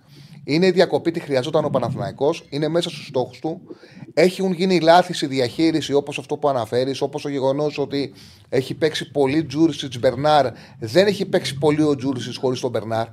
Είναι 0.43 0.65
η 0.65 0.71
διακοπή, 0.71 1.11
τη 1.11 1.19
χρειαζόταν 1.19 1.65
ο 1.65 1.69
Παναθηναϊκός, 1.69 2.45
είναι 2.49 2.67
μέσα 2.67 2.89
στους 2.89 3.05
στόχους 3.07 3.39
του. 3.39 3.61
Έχουν 4.13 4.53
γίνει 4.53 4.79
λάθη 4.79 5.13
στη 5.13 5.25
διαχείριση 5.25 5.93
όπως 5.93 6.17
αυτό 6.17 6.37
που 6.37 6.49
αναφέρεις, 6.49 7.01
όπως 7.01 7.21
το 7.21 7.29
γεγονός 7.29 7.77
ότι 7.77 8.13
έχει 8.49 8.73
παίξει 8.73 9.11
πολύ 9.11 9.45
Τζούρισιτς 9.45 9.99
Μπερνάρ. 9.99 10.47
Δεν 10.79 11.07
έχει 11.07 11.25
παίξει 11.25 11.57
πολύ 11.57 11.81
ο 11.81 11.95
Τζούρισιτς 11.95 12.37
χωρίς 12.37 12.59
τον 12.59 12.69
Μπερνάρ. 12.69 13.07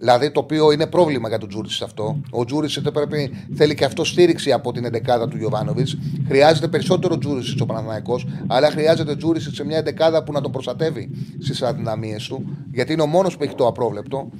Δηλαδή 0.00 0.30
το 0.30 0.40
οποίο 0.40 0.72
είναι 0.72 0.86
πρόβλημα 0.86 1.28
για 1.28 1.38
τον 1.38 1.48
Τζούρισιτς 1.48 1.82
αυτό. 1.82 2.20
Ο 2.30 2.44
Τζούρισιτς 2.44 2.88
πρέπει, 2.88 3.46
θέλει 3.54 3.74
και 3.74 3.84
αυτό 3.84 4.04
στήριξη 4.04 4.52
από 4.52 4.72
την 4.72 4.84
11 4.84 5.28
του 5.30 5.36
Γιοβάνοβιτς. 5.36 5.96
Χρειάζεται 6.26 6.68
περισσότερο 6.68 7.18
Τζούρισιτς 7.18 7.60
ο 7.60 7.66
Παναθηναϊκός, 7.66 8.20
αλλά 8.46 8.70
χρειάζεται 8.70 9.16
Τζούρισιτς 9.16 9.54
σε 9.54 9.64
μια 9.64 9.78
11 9.78 10.24
που 10.24 10.32
να 10.32 10.40
τον 10.40 10.52
προστατεύει 10.52 11.10
στις 11.42 11.62
αδυναμίες 11.62 12.26
του, 12.26 12.56
γιατί 12.72 12.92
είναι 12.92 13.02
ο 13.02 13.06
μόνος 13.06 13.36
που 13.36 13.42
έχει 13.42 13.54
το 13.54 13.66
απρόβλεπτο. 13.66 14.30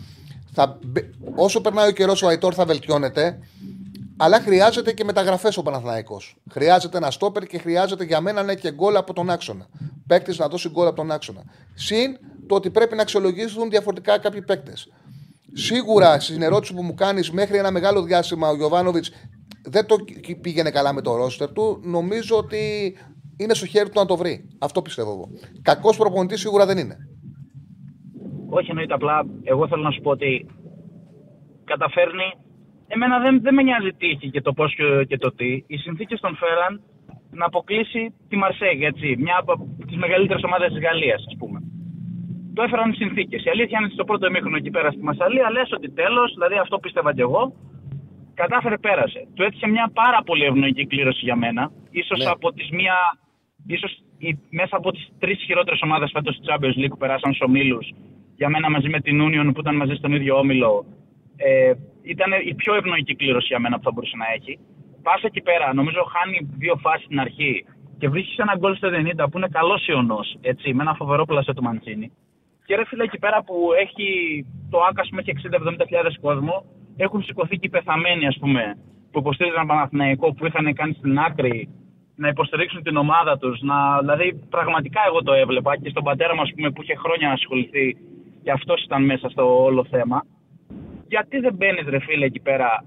Θα, 0.53 0.79
όσο 1.35 1.61
περνάει 1.61 1.89
ο 1.89 1.93
καιρός, 1.93 2.23
ο 2.23 2.29
Αϊτόρ 2.29 2.53
θα 2.57 2.65
βελτιώνεται, 2.65 3.39
αλλά 4.17 4.41
χρειάζεται 4.41 4.93
και 4.93 5.05
μεταγραφές 5.05 5.57
ο 5.57 5.63
Παναθηναϊκός. 5.63 6.21
Χρειάζεται 6.51 6.97
ένα 6.97 7.11
στόπερ 7.11 7.47
και 7.47 7.59
χρειάζεται 7.59 8.05
για 8.05 8.21
μένα 8.21 8.43
να 8.43 8.53
έχει 8.53 8.61
και 8.61 8.73
γκολ 8.73 8.97
από 8.97 9.13
τον 9.13 9.31
άξονα. 9.31 9.67
Παίκτης 10.07 10.39
να 10.39 10.49
δώσει 10.49 10.69
γκολ 10.69 10.87
από 10.87 10.97
τον 10.97 11.11
άξονα. 11.11 11.43
Συν 11.75 12.19
το 12.47 12.55
ότι 12.55 12.71
πρέπει 12.71 12.95
να 12.97 13.03
αξιολογήσουν 13.03 13.71
διαφορετικά 13.71 14.19
κάποιοι 14.19 14.43
παίκτες. 14.43 14.89
Σίγουρα 15.53 16.21
στην 16.21 16.43
ερώτηση 16.43 16.75
που 16.75 16.83
μου 16.83 16.95
κάνεις, 16.95 17.31
μέχρι 17.31 17.59
ένα 17.59 17.71
μεγάλο 17.71 18.03
διάστημα 18.03 18.49
ο 18.49 18.57
Γιωβάνοβιτς 18.57 19.13
δεν 19.65 19.87
το 19.87 19.97
πήγαινε 20.41 20.71
καλά 20.71 20.93
με 20.93 21.03
το 21.03 21.17
ρόστερ 21.17 21.53
του. 21.53 21.81
Νομίζω 21.85 22.37
ότι 22.37 22.59
είναι 23.37 23.55
στο 23.55 23.67
χέρι 23.67 23.89
του 23.89 23.99
να 23.99 24.07
το 24.07 24.17
βρει. 24.17 24.49
Αυτό 24.61 24.83
πιστεύω 24.83 25.11
εγώ. 25.11 25.29
Κακός 25.63 25.97
προπονητής 25.97 26.41
σίγουρα 26.41 26.67
δεν 26.67 26.79
είναι. 26.79 26.97
Όχι, 28.51 28.71
εννοείται 28.71 28.95
απλά. 28.95 29.27
Εγώ 29.43 29.69
θέλω 29.69 29.83
να 29.83 29.91
σου 29.91 30.01
πω 30.01 30.11
ότι 30.11 30.47
καταφέρνει. 31.65 32.29
Εμένα 32.87 33.19
δεν, 33.19 33.41
δεν 33.43 33.55
με 33.55 33.63
νοιάζει 33.63 33.93
τι 33.99 34.07
έχει 34.07 34.31
και 34.31 34.41
το 34.41 34.53
πώς 34.53 34.75
και, 34.75 35.05
και, 35.09 35.17
το 35.17 35.33
τι. 35.33 35.65
Οι 35.67 35.77
συνθήκες 35.77 36.21
τον 36.21 36.37
φέραν 36.37 36.83
να 37.31 37.45
αποκλείσει 37.47 38.15
τη 38.29 38.37
Μαρσέγ, 38.37 38.83
έτσι. 38.83 39.17
Μια 39.19 39.37
από 39.39 39.69
τις 39.87 39.97
μεγαλύτερες 39.97 40.43
ομάδες 40.43 40.73
της 40.73 40.83
Γαλλίας, 40.83 41.25
ας 41.27 41.37
πούμε 41.39 41.70
το 42.55 42.63
έφεραν 42.63 42.91
οι 42.91 42.95
συνθήκες. 42.95 43.45
Η 43.45 43.51
αλήθεια 43.51 43.77
είναι 43.79 43.87
ότι 43.87 43.95
στο 43.95 44.05
πρώτο 44.05 44.27
ημίχρονο 44.27 44.57
εκεί 44.57 44.71
πέρα 44.71 44.91
στη 44.91 45.03
Μασαλία 45.03 45.51
λες 45.51 45.73
ότι 45.73 45.91
τέλος, 45.91 46.33
δηλαδή 46.33 46.57
αυτό 46.59 46.79
πίστευα 46.79 47.15
κι 47.15 47.21
εγώ, 47.21 47.43
κατάφερε 48.35 48.79
πέρασε. 48.79 49.21
Του 49.35 49.43
έτυχε 49.43 49.67
μια 49.69 49.91
πάρα 49.95 50.23
πολύ 50.23 50.45
ευνοϊκή 50.45 50.87
κλήρωση 50.87 51.25
για 51.29 51.37
μένα. 51.37 51.63
σω 52.07 52.17
ναι. 52.17 52.25
από 52.25 52.53
τις 52.53 52.71
μία. 52.71 52.97
ίσως 53.67 53.93
μέσα 54.51 54.77
από 54.77 54.91
τις 54.93 55.13
τρεις 55.19 55.39
χειρότερες 55.47 55.81
ομάδες 55.83 56.11
φέτος 56.15 56.39
της 56.39 56.47
Champions 56.49 56.77
League 56.81 56.93
που 56.93 56.97
περάσαν 56.97 57.35
στου 57.35 57.47
ομίλου, 57.49 57.79
για 58.37 58.49
μένα 58.49 58.71
μαζί 58.71 58.89
με 58.89 59.01
την 59.01 59.17
Union 59.27 59.51
που 59.55 59.61
ήταν 59.61 59.77
μαζί 59.77 59.95
στον 59.95 60.13
ίδιο 60.13 60.39
όμιλο, 60.39 60.85
Ε, 61.43 61.73
ήταν 62.03 62.31
η 62.51 62.55
πιο 62.55 62.75
ευνοϊκή 62.75 63.15
κλήρωση 63.17 63.47
για 63.47 63.59
μένα 63.59 63.77
που 63.77 63.83
θα 63.83 63.91
μπορούσε 63.93 64.17
να 64.17 64.27
έχει. 64.37 64.59
Πας 65.03 65.23
εκεί 65.23 65.41
πέρα, 65.41 65.75
νομίζω 65.75 66.03
χάνει 66.15 66.39
δύο 66.59 66.77
φάσεις 66.77 67.05
στην 67.05 67.21
αρχή 67.21 67.65
και 67.99 68.09
βρίσκεις 68.09 68.39
ένα 68.39 68.55
γκολ 68.59 68.77
στο 68.77 68.89
90 68.89 69.29
που 69.31 69.39
είναι 69.39 69.49
καλός 69.49 69.87
ιονός, 69.87 70.37
έτσι, 70.41 70.75
με 70.75 70.83
ένα 70.83 70.95
φοβερό 70.95 71.25
πλασέ 71.25 71.53
του 71.53 71.63
Μαντσίνη. 71.63 72.13
Και 72.71 72.77
ρε 72.77 72.85
φίλε 72.85 73.05
εκεί 73.05 73.19
πέρα 73.19 73.43
που 73.43 73.57
έχει 73.85 74.09
το 74.71 74.79
άκα 74.89 75.03
με 75.11 75.23
έχει 75.27 75.33
60-70 76.11 76.21
κόσμο, 76.21 76.65
έχουν 76.97 77.23
σηκωθεί 77.23 77.57
και 77.57 77.67
οι 77.67 77.75
πεθαμένοι, 77.77 78.27
ας 78.27 78.37
πούμε, 78.41 78.63
που 79.11 79.19
υποστήριζαν 79.19 79.67
Παναθηναϊκό, 79.67 80.33
που 80.35 80.47
είχαν 80.47 80.75
κάνει 80.75 80.93
στην 80.93 81.19
άκρη 81.19 81.69
να 82.17 82.29
υποστηρίξουν 82.29 82.83
την 82.83 82.97
ομάδα 82.97 83.39
τους. 83.39 83.59
Δηλαδή, 84.01 84.47
πραγματικά 84.51 85.01
εγώ 85.07 85.23
το 85.23 85.33
έβλεπα 85.33 85.77
και 85.77 85.91
στον 85.91 86.03
πατέρα 86.03 86.35
μου, 86.35 86.43
πούμε, 86.55 86.71
που 86.71 86.83
είχε 86.83 86.95
χρόνια 86.95 87.27
να 87.27 87.33
ασχοληθεί 87.33 87.97
και 88.43 88.51
αυτός 88.51 88.83
ήταν 88.83 89.05
μέσα 89.05 89.29
στο 89.29 89.65
όλο 89.65 89.85
θέμα. 89.85 90.25
Γιατί 91.09 91.39
δεν 91.39 91.55
μπαίνεις, 91.55 91.87
ρε 91.89 91.99
φίλε, 91.99 92.25
εκεί 92.25 92.41
πέρα 92.41 92.85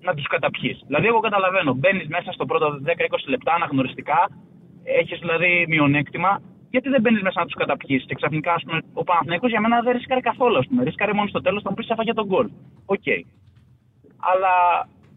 να 0.00 0.14
τους 0.14 0.26
καταπιείς; 0.26 0.78
Δηλαδή, 0.86 1.06
εγώ 1.06 1.20
καταλαβαίνω, 1.20 1.74
μπαίνεις 1.74 2.08
μέσα 2.08 2.32
στο 2.32 2.44
πρώτο 2.46 2.66
10-20 2.84 3.28
λεπτά 3.28 3.52
αναγνωριστικά, 3.54 4.28
έχεις 4.84 5.18
δηλαδή 5.18 5.64
μειονέκτημα, 5.68 6.40
γιατί 6.74 6.88
δεν 6.88 7.00
μπαίνεις 7.00 7.22
μέσα 7.22 7.40
να 7.40 7.46
τους 7.46 7.54
καταπιείς. 7.54 8.04
Και 8.06 8.14
ξαφνικά, 8.14 8.52
ας 8.52 8.62
πούμε, 8.62 8.78
ο 8.92 9.04
Παναθηναϊκός 9.04 9.50
για 9.50 9.60
μένα 9.60 9.80
δεν 9.80 9.92
ρίσκαρε 9.92 10.20
καθόλου. 10.20 10.58
Ας 10.58 10.66
πούμε. 10.66 10.84
Ρίσκαρε 10.84 11.12
μόνο 11.12 11.28
στο 11.28 11.40
τέλος, 11.40 11.62
τον 11.62 11.74
πεις 11.74 11.88
έφαγε 11.88 12.12
το 12.12 12.26
γκολ. 12.26 12.48
Ok. 12.86 13.02
Okay. 13.04 13.20
Αλλά 14.30 14.54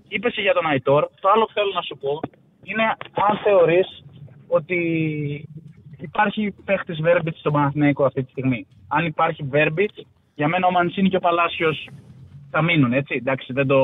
είπες 0.08 0.34
για 0.38 0.54
τον 0.54 0.66
Αϊτόρ, 0.66 1.02
το 1.22 1.30
άλλο 1.30 1.46
που 1.46 1.54
θέλω 1.54 1.72
να 1.74 1.82
σου 1.82 1.98
πω 1.98 2.20
είναι 2.64 2.84
αν 3.28 3.38
θεωρείς 3.44 4.04
ότι 4.48 4.80
υπάρχει 5.98 6.54
παίχτης 6.66 7.02
Βέρμπιτς 7.02 7.40
στον 7.40 7.54
Παναθηναϊκό 7.54 8.06
αυτή 8.06 8.24
τη 8.24 8.30
στιγμή. 8.32 8.68
Αν 8.88 9.06
υπάρχει 9.06 9.44
Βέρμπιτς, 9.44 10.06
για 10.36 10.48
μένα 10.48 10.68
ο 10.68 10.72
Μανσίνη 10.72 11.10
και 11.10 11.16
ο 11.16 11.20
Παλάσιος 11.20 11.90
θα 12.52 12.62
μείνουν, 12.62 12.94
έτσι. 12.94 13.16
Εντάξει, 13.16 13.54
δεν 13.54 13.68
το... 13.68 13.80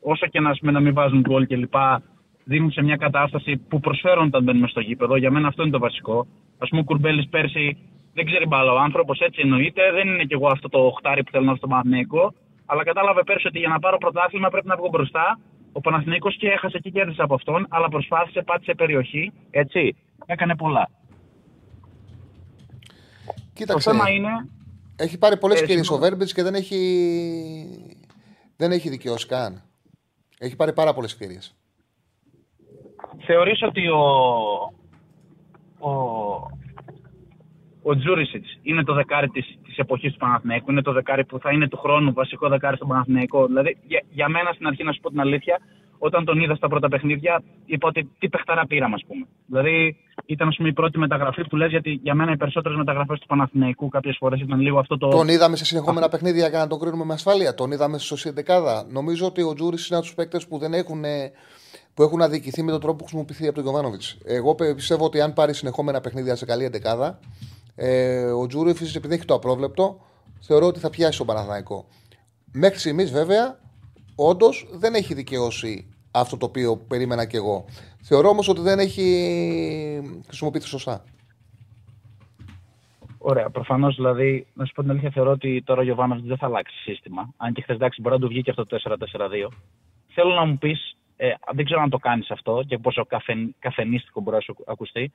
Όσο 0.00 0.26
και 0.26 0.40
να, 0.40 0.52
να 0.60 0.80
μην 0.80 0.94
βάζουν 0.94 1.20
γκολ 1.20 1.46
και 1.46 1.56
λοιπά, 1.56 2.02
δίνουν 2.44 2.70
σε 2.70 2.82
μια 2.82 2.96
κατάσταση 2.96 3.56
που 3.56 3.80
προσφέρουν 3.80 4.26
όταν 4.26 4.42
μπαίνουμε 4.42 4.68
στο 4.68 4.80
γήπεδο. 4.80 5.16
Για 5.16 5.30
μένα 5.30 5.48
αυτό 5.48 5.62
είναι 5.62 5.70
το 5.70 5.78
βασικό. 5.78 6.26
Α 6.58 6.66
πούμε, 6.66 6.80
ο 6.80 6.84
Κουρμπέλης 6.84 7.28
πέρσι 7.28 7.76
δεν 8.14 8.24
ξέρει 8.24 8.46
μπάλα. 8.46 8.72
Ο 8.72 8.78
άνθρωπος 8.78 9.18
έτσι 9.20 9.40
εννοείται. 9.42 9.92
Δεν 9.92 10.08
είναι 10.08 10.24
κι 10.24 10.34
εγώ 10.34 10.46
αυτό 10.46 10.68
το 10.68 10.78
οχτάρι 10.78 11.22
που 11.22 11.30
θέλω 11.30 11.44
να 11.44 11.54
στο 11.54 11.66
Παναθηναϊκό. 11.66 12.34
Αλλά 12.66 12.84
κατάλαβε 12.84 13.22
πέρσι 13.22 13.46
ότι 13.46 13.58
για 13.58 13.68
να 13.68 13.78
πάρω 13.78 13.98
πρωτάθλημα 13.98 14.48
πρέπει 14.48 14.66
να 14.66 14.76
βγω 14.76 14.88
μπροστά. 14.88 15.38
Ο 15.72 15.80
Παναθηναϊκός 15.80 16.36
και 16.36 16.48
έχασε 16.48 16.78
και 16.78 16.90
κέρδισε 16.90 17.22
από 17.22 17.34
αυτόν, 17.34 17.66
αλλά 17.68 17.88
προσπάθησε, 17.88 18.42
πάτησε 18.42 18.74
περιοχή. 18.74 19.32
Έτσι. 19.50 19.96
Έκανε 20.26 20.56
πολλά. 20.56 20.90
Κοίταξε. 23.52 23.90
Το 23.90 23.96
θέμα 23.96 24.10
είναι. 24.10 24.28
Έχει 24.96 25.18
πάρει 25.18 25.36
πολλές 25.36 25.60
ε, 25.60 25.94
ο 25.94 25.98
Βέρμπιτς 25.98 26.32
και 26.32 26.42
δεν 26.42 26.54
έχει. 26.54 26.78
Δεν 28.56 28.72
έχει 28.72 28.88
δικαιώσει 28.88 29.26
καν. 29.26 29.62
Έχει 30.38 30.56
πάρει 30.56 30.72
πάρα 30.72 30.94
πολλές 30.94 31.12
ευκαιρίε. 31.12 31.38
Θεωρείς 33.20 33.62
ότι 33.62 33.88
ο, 33.88 34.02
ο, 35.78 35.90
ο 37.82 37.96
Τζούρισιτς 37.96 38.58
είναι 38.62 38.84
το 38.84 38.94
δεκάρι 38.94 39.28
της, 39.28 39.58
της 39.64 39.76
εποχής 39.76 40.12
του 40.12 40.18
Παναθηναϊκού, 40.18 40.70
είναι 40.70 40.82
το 40.82 40.92
δεκάρι 40.92 41.24
που 41.24 41.38
θα 41.38 41.52
είναι 41.52 41.68
του 41.68 41.76
χρόνου 41.76 42.12
βασικό 42.12 42.48
δεκάρι 42.48 42.76
στον 42.76 42.88
Παναθηναϊκό. 42.88 43.46
Δηλαδή, 43.46 43.76
για, 43.86 44.02
για 44.10 44.28
μένα 44.28 44.52
στην 44.52 44.66
αρχή 44.66 44.84
να 44.84 44.92
σου 44.92 45.00
πω 45.00 45.08
την 45.10 45.20
αλήθεια, 45.20 45.58
όταν 45.98 46.24
τον 46.24 46.40
είδα 46.40 46.54
στα 46.54 46.68
πρώτα 46.68 46.88
παιχνίδια, 46.88 47.42
είπα 47.66 47.88
ότι 47.88 48.10
τι 48.18 48.28
παιχταρά 48.28 48.66
πήραμε, 48.66 48.94
ας 48.94 49.04
πούμε. 49.06 49.26
Δηλαδή, 49.46 49.96
ήταν 50.26 50.48
ας 50.48 50.56
πούμε, 50.56 50.68
η 50.68 50.72
πρώτη 50.72 50.98
μεταγραφή 50.98 51.48
που 51.48 51.56
λες, 51.56 51.70
γιατί 51.70 52.00
για 52.02 52.14
μένα 52.14 52.32
οι 52.32 52.36
περισσότερες 52.36 52.78
μεταγραφές 52.78 53.18
του 53.18 53.26
Παναθηναϊκού 53.26 53.88
κάποιες 53.88 54.16
φορές 54.18 54.40
ήταν 54.40 54.60
λίγο 54.60 54.78
αυτό 54.78 54.98
το. 54.98 55.08
Τον 55.08 55.28
είδαμε 55.28 55.56
σε 55.56 55.64
συνεχόμενα 55.64 56.08
παιχνίδια 56.08 56.48
για 56.48 56.58
να 56.58 56.66
τον 56.66 56.78
κρίνουμε 56.78 57.04
με 57.04 57.12
ασφάλεια. 57.12 57.54
Τον 57.54 57.70
είδαμε 57.70 57.98
στο 57.98 58.16
Σιεντεκάδα. 58.16 58.86
Νομίζω 58.90 59.26
ότι 59.26 59.42
ο 59.42 59.54
Τζούρι 59.54 59.76
είναι 59.88 59.96
από 59.98 60.06
τους 60.06 60.14
παίκτες 60.14 60.46
που 60.46 60.58
δεν 60.58 60.72
έχουν 60.72 61.04
που 61.94 62.02
έχουν 62.02 62.22
αδικηθεί 62.22 62.62
με 62.62 62.70
τον 62.70 62.80
τρόπο 62.80 62.96
που 62.96 63.04
χρησιμοποιηθεί 63.04 63.44
από 63.46 63.54
τον 63.54 63.62
Γιωβάνοβιτς. 63.62 64.18
Εγώ 64.24 64.54
πιστεύω 64.54 65.04
ότι 65.04 65.20
αν 65.20 65.32
πάρει 65.32 65.54
συνεχόμενα 65.54 66.00
παιχνίδια 66.00 66.36
σε 66.36 66.44
καλή 66.44 66.64
εντεκάδα, 66.64 67.18
ε, 67.74 68.24
ο 68.24 68.46
Τζούριφη, 68.46 68.96
επειδή 68.96 69.14
έχει 69.14 69.24
το 69.24 69.34
απρόβλεπτο, 69.34 70.00
θεωρώ 70.40 70.66
ότι 70.66 70.78
θα 70.78 70.90
πιάσει 70.90 71.18
τον 71.18 71.26
Παναθηναϊκό. 71.26 71.86
Μέχρι 72.52 72.78
στιγμής, 72.78 73.10
βέβαια, 73.10 73.58
όντως 74.14 74.68
δεν 74.72 74.94
έχει 74.94 75.14
δικαιώσει 75.14 75.86
αυτό 76.10 76.36
το 76.36 76.46
οποίο 76.46 76.76
περίμενα 76.76 77.24
κι 77.24 77.36
εγώ. 77.36 77.64
Θεωρώ 78.02 78.28
όμως 78.28 78.48
ότι 78.48 78.60
δεν 78.60 78.78
έχει 78.78 79.02
χρησιμοποιηθεί 80.26 80.66
σωστά. 80.66 81.04
Ωραία. 83.18 83.50
Προφανώς 83.50 83.94
δηλαδή, 83.96 84.46
να 84.54 84.64
σου 84.64 84.72
πω 84.72 84.82
την 84.82 84.90
αλήθεια, 84.90 85.10
θεωρώ 85.10 85.30
ότι 85.30 85.62
τώρα 85.62 85.80
ο 85.80 85.84
Γιωβάνοβιτς 85.84 86.26
δεν 86.26 86.36
θα 86.36 86.46
αλλάξει 86.46 86.76
σύστημα. 86.76 87.32
Αν 87.36 87.52
και 87.52 87.62
χθες 87.62 87.76
εντάξει 87.76 88.00
μπορεί 88.00 88.14
να 88.14 88.20
του 88.20 88.28
βγει 88.28 88.42
και 88.42 88.50
αυτό 88.50 88.66
το 88.66 88.78
4-4-2. 88.84 89.48
Θέλω 90.14 90.34
να 90.34 90.44
μου 90.44 90.58
πεις 90.58 90.96
ε, 91.16 91.32
δεν 91.52 91.64
ξέρω 91.64 91.80
αν 91.80 91.90
το 91.90 91.98
κάνεις 91.98 92.30
αυτό 92.30 92.62
και 92.66 92.78
πόσο 92.78 93.04
καφεν, 93.04 93.54
καφενίστικο 93.58 94.20
μπορεί 94.20 94.36
να 94.36 94.42
σου 94.42 94.56
ακουστεί. 94.66 95.12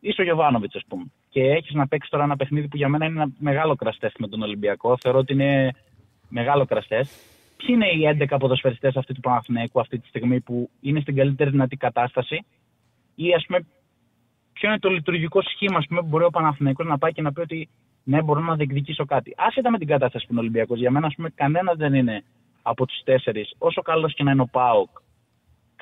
Είσαι 0.00 0.20
ο 0.20 0.24
Γιωβάνοβιτς, 0.24 0.74
ας 0.74 0.82
πούμε. 0.88 1.04
Και 1.28 1.40
έχεις 1.40 1.74
να 1.74 1.86
παίξεις 1.86 2.10
τώρα 2.10 2.24
ένα 2.24 2.36
παιχνίδι 2.36 2.68
που 2.68 2.76
για 2.76 2.88
μένα 2.88 3.04
είναι 3.04 3.22
ένα 3.22 3.32
μεγάλο 3.38 3.74
κραστέ 3.74 4.12
με 4.18 4.28
τον 4.28 4.42
Ολυμπιακό. 4.42 4.96
Θεωρώ 5.00 5.18
ότι 5.18 5.32
είναι 5.32 5.74
μεγάλο 6.28 6.64
κραστέ. 6.64 7.06
Ποιοι 7.56 7.68
είναι 7.68 7.86
οι 7.86 8.26
11 8.30 8.36
ποδοσφαιριστές 8.38 8.96
αυτή 8.96 9.14
του 9.14 9.20
Παναθηναϊκού 9.20 9.80
αυτή 9.80 9.98
τη 9.98 10.08
στιγμή 10.08 10.40
που 10.40 10.70
είναι 10.80 11.00
στην 11.00 11.16
καλύτερη 11.16 11.50
δυνατή 11.50 11.76
κατάσταση, 11.76 12.44
ή 13.14 13.34
ας 13.34 13.44
πούμε, 13.46 13.66
ποιο 14.52 14.68
είναι 14.68 14.78
το 14.78 14.88
λειτουργικό 14.88 15.42
σχήμα 15.42 15.82
πούμε, 15.88 16.00
που 16.00 16.06
μπορεί 16.06 16.24
ο 16.24 16.30
Παναθηναϊκός 16.30 16.86
να 16.86 16.98
πάει 16.98 17.12
και 17.12 17.22
να 17.22 17.32
πει 17.32 17.40
ότι 17.40 17.68
ναι, 18.04 18.22
μπορώ 18.22 18.40
να 18.40 18.54
διεκδικήσω 18.54 19.04
κάτι. 19.04 19.34
Άσχετα 19.36 19.70
με 19.70 19.78
την 19.78 19.86
κατάσταση 19.86 20.26
που 20.26 20.32
είναι 20.32 20.40
ο 20.40 20.42
Ολυμπιακός, 20.44 20.78
για 20.78 20.90
μένα 20.90 21.14
κανένας 21.34 21.76
δεν 21.76 21.94
είναι 21.94 22.24
από 22.62 22.86
τους 22.86 23.02
τέσσερις, 23.04 23.54
όσο 23.58 23.82
καλός 23.82 24.14
και 24.14 24.22
να 24.22 24.30
είναι 24.30 24.42
ο 24.42 24.48
Πάοκ, 24.50 24.88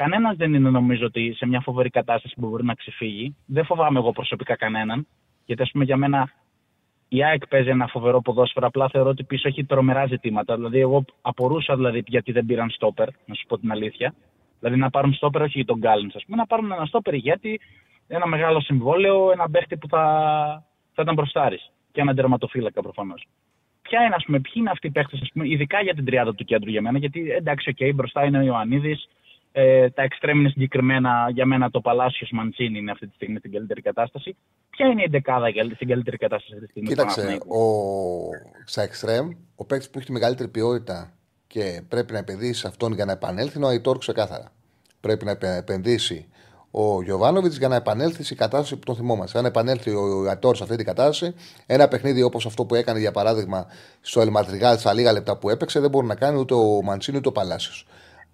Κανένας 0.03 0.37
δεν 0.37 0.55
είναι 0.55 0.71
νομίζω 0.71 1.07
ότι 1.07 1.35
σε 1.37 1.47
μια 1.47 1.61
φοβερή 1.61 1.91
κατάσταση 1.91 2.35
που 2.41 2.49
μπορεί 2.49 2.65
να 2.65 2.75
ξεφύγει. 2.75 3.37
Δεν 3.47 3.65
φοβάμαι 3.65 3.99
εγώ 3.99 4.13
προσωπικά 4.13 4.57
κανέναν. 4.57 5.07
Γιατί, 5.45 5.63
ας 5.63 5.71
πούμε, 5.71 5.85
για 5.85 5.97
μένα 5.97 6.31
η 7.09 7.25
ΑΕΚ 7.25 7.47
παίζει 7.49 7.69
ένα 7.69 7.87
φοβερό 7.87 8.21
ποδόσφαιρο. 8.21 8.67
Απλά 8.67 8.89
θεωρώ 8.89 9.09
ότι 9.09 9.25
πίσω 9.25 9.49
έχει 9.49 9.65
τρομερά 9.65 10.07
ζητήματα. 10.07 10.55
Δηλαδή, 10.55 10.81
εγώ 10.81 11.05
απορούσα 11.21 11.77
δηλαδή, 11.77 12.03
γιατί 12.07 12.33
δεν 12.33 12.47
πήραν 12.47 12.71
στόπερ, 12.71 13.09
να 13.27 13.35
σου 13.35 13.47
πω 13.47 13.59
την 13.59 13.71
αλήθεια. 13.71 14.15
Δηλαδή, 14.61 14.79
να 14.79 14.91
πάρουν 14.91 15.13
στόπερ 15.13 15.43
όχι 15.43 15.53
για 15.55 15.65
τον 15.65 15.79
Γκάλιν, 15.79 16.11
ας 16.15 16.25
πούμε, 16.25 16.37
να 16.37 16.47
πάρουν 16.47 16.73
ένα 16.73 16.87
στόπερ 16.87 17.15
γιατί 17.15 17.61
ένα 18.09 18.27
μεγάλο 18.27 18.61
συμβόλαιο, 18.61 19.31
ένα 19.33 19.51
παίχτη 19.51 19.77
που 19.77 19.89
θα, 19.89 20.05
θα 20.93 21.03
ήταν 21.03 21.15
μπροστάρης. 21.15 21.71
Και 21.93 22.01
ένα 22.01 22.15
τερματοφύλακα 22.15 22.83
προφανώς. 22.83 23.27
Ποια 23.83 24.05
είναι, 24.05 24.15
ας 24.15 24.25
πούμε, 24.25 24.41
ποιοι 24.41 24.53
είναι 24.57 24.71
αυτοί 24.71 24.87
οι 24.87 24.91
παίχτες, 24.91 25.19
ειδικά 25.35 25.81
για 25.81 25.95
την 25.95 26.05
τριάδα 26.05 26.35
του 26.35 26.45
κέντρου 26.45 26.71
για 26.71 26.83
μένα, 26.83 26.99
γιατί 26.99 27.31
εντάξει, 27.31 27.71
οκ, 27.71 27.95
μπροστά 27.95 28.25
είναι 28.25 28.39
ο 28.39 28.43
Ιωαννίδης, 28.43 29.09
ε, 29.53 29.91
τα 29.91 30.03
εξτρέμ 30.03 30.39
είναι 30.39 30.49
συγκεκριμένα 30.49 31.31
για 31.33 31.47
μένα 31.47 31.71
το 31.71 31.81
Παλάσιο 31.81 32.27
Μαντσίνη 32.31 32.79
είναι 32.79 32.91
αυτή 32.91 33.07
τη 33.07 33.15
στιγμή 33.15 33.39
στην 33.39 33.53
καλύτερη 33.53 33.83
κατάσταση. 33.83 34.37
Ποια 34.71 34.87
είναι 34.87 35.03
η 35.03 35.09
δεκάδα 35.11 35.49
στην 35.75 35.89
καλύτερη 35.89 36.17
κατάσταση 36.17 36.53
αυτή 36.55 36.65
τη 36.65 36.71
στιγμή. 36.71 36.89
Κοίταξε, 36.89 37.39
ο... 37.49 37.63
στα 38.65 38.83
εξτρέμ, 38.83 39.29
ο 39.57 39.65
παίκτης 39.65 39.91
που 39.91 39.99
έχει 39.99 40.07
τη 40.07 40.13
μεγαλύτερη 40.13 40.49
ποιότητα 40.49 41.13
και 41.47 41.83
πρέπει 41.89 42.13
να 42.13 42.19
επενδύσει 42.19 42.67
αυτόν 42.67 42.93
για 42.93 43.05
να 43.05 43.13
επανέλθει 43.13 43.57
είναι 43.57 43.67
ο 43.67 43.69
Αϊτόρ 43.69 43.99
ξεκάθαρα. 43.99 44.53
Πρέπει 45.01 45.25
να 45.25 45.37
επενδύσει 45.57 46.29
ο 46.71 47.03
Γιωβάνοβιτς 47.03 47.57
για 47.57 47.69
να 47.69 47.77
επανέλθει 47.77 48.23
στην 48.23 48.37
κατάσταση 48.37 48.77
που 48.77 48.85
τον 48.85 48.97
θυμόμαστε. 48.97 49.39
Αν 49.39 49.45
επανέλθει 49.45 49.91
ο 49.91 50.29
Αϊτόρ 50.29 50.57
σε 50.57 50.63
αυτή 50.63 50.77
την 50.77 50.85
κατάσταση, 50.85 51.35
ένα 51.67 51.89
παιχνίδι 51.89 52.23
όπως 52.23 52.47
αυτό 52.47 52.65
που 52.65 52.75
έκανε 52.75 52.99
για 52.99 53.13
παράδειγμα 53.13 53.67
στο 54.01 54.21
Ελματριγάλ 54.21 54.79
στα 54.79 54.93
λίγα 54.93 55.13
λεπτά 55.13 55.37
που 55.37 55.51
έπαιξε 55.51 55.81
δεν 55.81 55.91
μπορεί 55.91 56.07
να 56.07 56.15
κάνει 56.15 56.39
ούτε 56.39 56.55
ο 56.55 56.83
Μαντσίνη 56.83 57.17
ούτε 57.17 57.29
ο 57.29 57.33
Παλάσιο. 57.33 57.73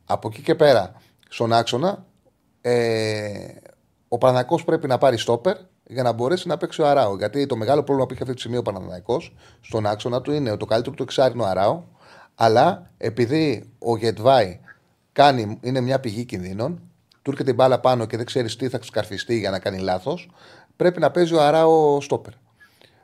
Από 0.06 0.28
εκεί 0.28 0.42
και 0.42 0.54
πέρα 0.54 0.94
στον 1.28 1.52
άξονα, 1.52 2.06
ε, 2.60 3.48
ο 4.08 4.18
Παναναναϊκός 4.18 4.64
πρέπει 4.64 4.86
να 4.86 4.98
πάρει 4.98 5.18
στόπερ 5.18 5.56
για 5.86 6.02
να 6.02 6.12
μπορέσει 6.12 6.48
να 6.48 6.56
παίξει 6.56 6.82
ο 6.82 6.86
Αράο. 6.86 7.16
Γιατί 7.16 7.46
το 7.46 7.56
μεγάλο 7.56 7.82
πρόβλημα 7.82 8.06
που 8.06 8.12
έχει 8.12 8.22
αυτή 8.22 8.34
τη 8.34 8.40
στιγμή 8.40 8.58
ο 8.58 8.62
Παναναναϊκός 8.62 9.34
στον 9.60 9.86
άξονα 9.86 10.20
του 10.20 10.32
είναι 10.32 10.50
ότι 10.50 10.58
το 10.58 10.64
καλύτερο 10.64 10.94
του 10.94 11.02
εξάρινο 11.02 11.44
Αράο, 11.44 11.82
αλλά 12.34 12.90
επειδή 12.98 13.72
ο 13.78 13.96
Γετβάη 13.96 14.60
κάνει, 15.12 15.58
είναι 15.62 15.80
μια 15.80 16.00
πηγή 16.00 16.24
κινδύνων, 16.24 16.80
του 17.22 17.30
έρχεται 17.30 17.44
την 17.44 17.54
μπάλα 17.54 17.80
πάνω 17.80 18.06
και 18.06 18.16
δεν 18.16 18.26
ξέρεις 18.26 18.56
τι 18.56 18.68
θα 18.68 18.78
σκαρφιστεί 18.82 19.38
για 19.38 19.50
να 19.50 19.58
κάνει 19.58 19.78
λάθος, 19.78 20.30
πρέπει 20.76 21.00
να 21.00 21.10
παίζει 21.10 21.34
ο 21.34 21.42
Αράο 21.42 22.00
στόπερ. 22.00 22.32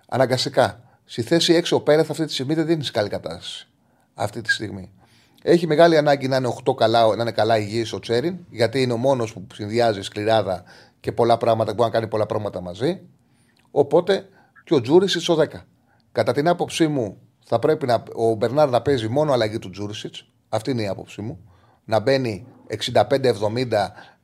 Αναγκαστικά. 0.09 0.83
Στη 1.05 1.23
θέση 1.23 1.63
6 1.65 1.77
ο 1.77 1.81
Πέρεθ 1.81 2.11
αυτή 2.11 2.25
τη 2.25 2.33
στιγμή 2.33 2.55
δεν 2.55 2.67
δίνεις 2.67 2.91
καλή 2.91 3.09
κατάσταση. 3.09 3.69
Αυτή 4.15 4.41
τη 4.41 4.53
στιγμή. 4.53 4.93
Έχει 5.43 5.67
μεγάλη 5.67 5.97
ανάγκη 5.97 6.29
να 6.29 6.37
είναι, 6.37 6.55
8 6.65 6.75
καλά, 6.77 7.17
να 7.17 7.23
είναι 7.23 7.33
καλά 7.33 7.59
υγιής 7.59 7.93
ο 7.93 7.99
Τσέριν, 7.99 8.39
γιατί 8.51 8.83
είναι 8.83 8.93
ο 8.93 8.97
μόνος 8.97 9.33
που 9.33 9.47
συνδυάζει 9.55 10.03
σκληράδα 10.03 10.63
και 11.01 11.13
πολλά 11.13 11.37
πράγματα, 11.37 11.75
μπορεί 11.75 11.89
να 11.89 11.95
κάνει 11.95 12.09
πολλά 12.09 12.27
πράγματα 12.27 12.61
μαζί. 12.61 13.01
Οπότε 13.71 14.29
και 14.65 14.75
ο 14.75 14.81
Τζούρισιτς 14.81 15.29
ο 15.29 15.35
10. 15.35 15.47
Κατά 16.13 16.33
την 16.33 16.49
άποψή 16.49 16.87
μου, 16.87 17.17
θα 17.45 17.59
πρέπει 17.59 17.87
να, 17.87 18.03
ο 18.15 18.35
Μπερνάρ 18.35 18.69
να 18.69 18.83
παίζει 18.83 19.09
μόνο 19.09 19.33
αλλαγή 19.33 19.59
του 19.59 19.71
Τζούρισιτς. 19.71 20.29
Αυτή 20.49 20.71
είναι 20.71 20.83
η 20.83 20.89
άποψή 20.89 21.23
μου. 21.23 21.39
Να 21.85 22.01
μπαίνει 22.01 22.47
65-70 22.93 23.13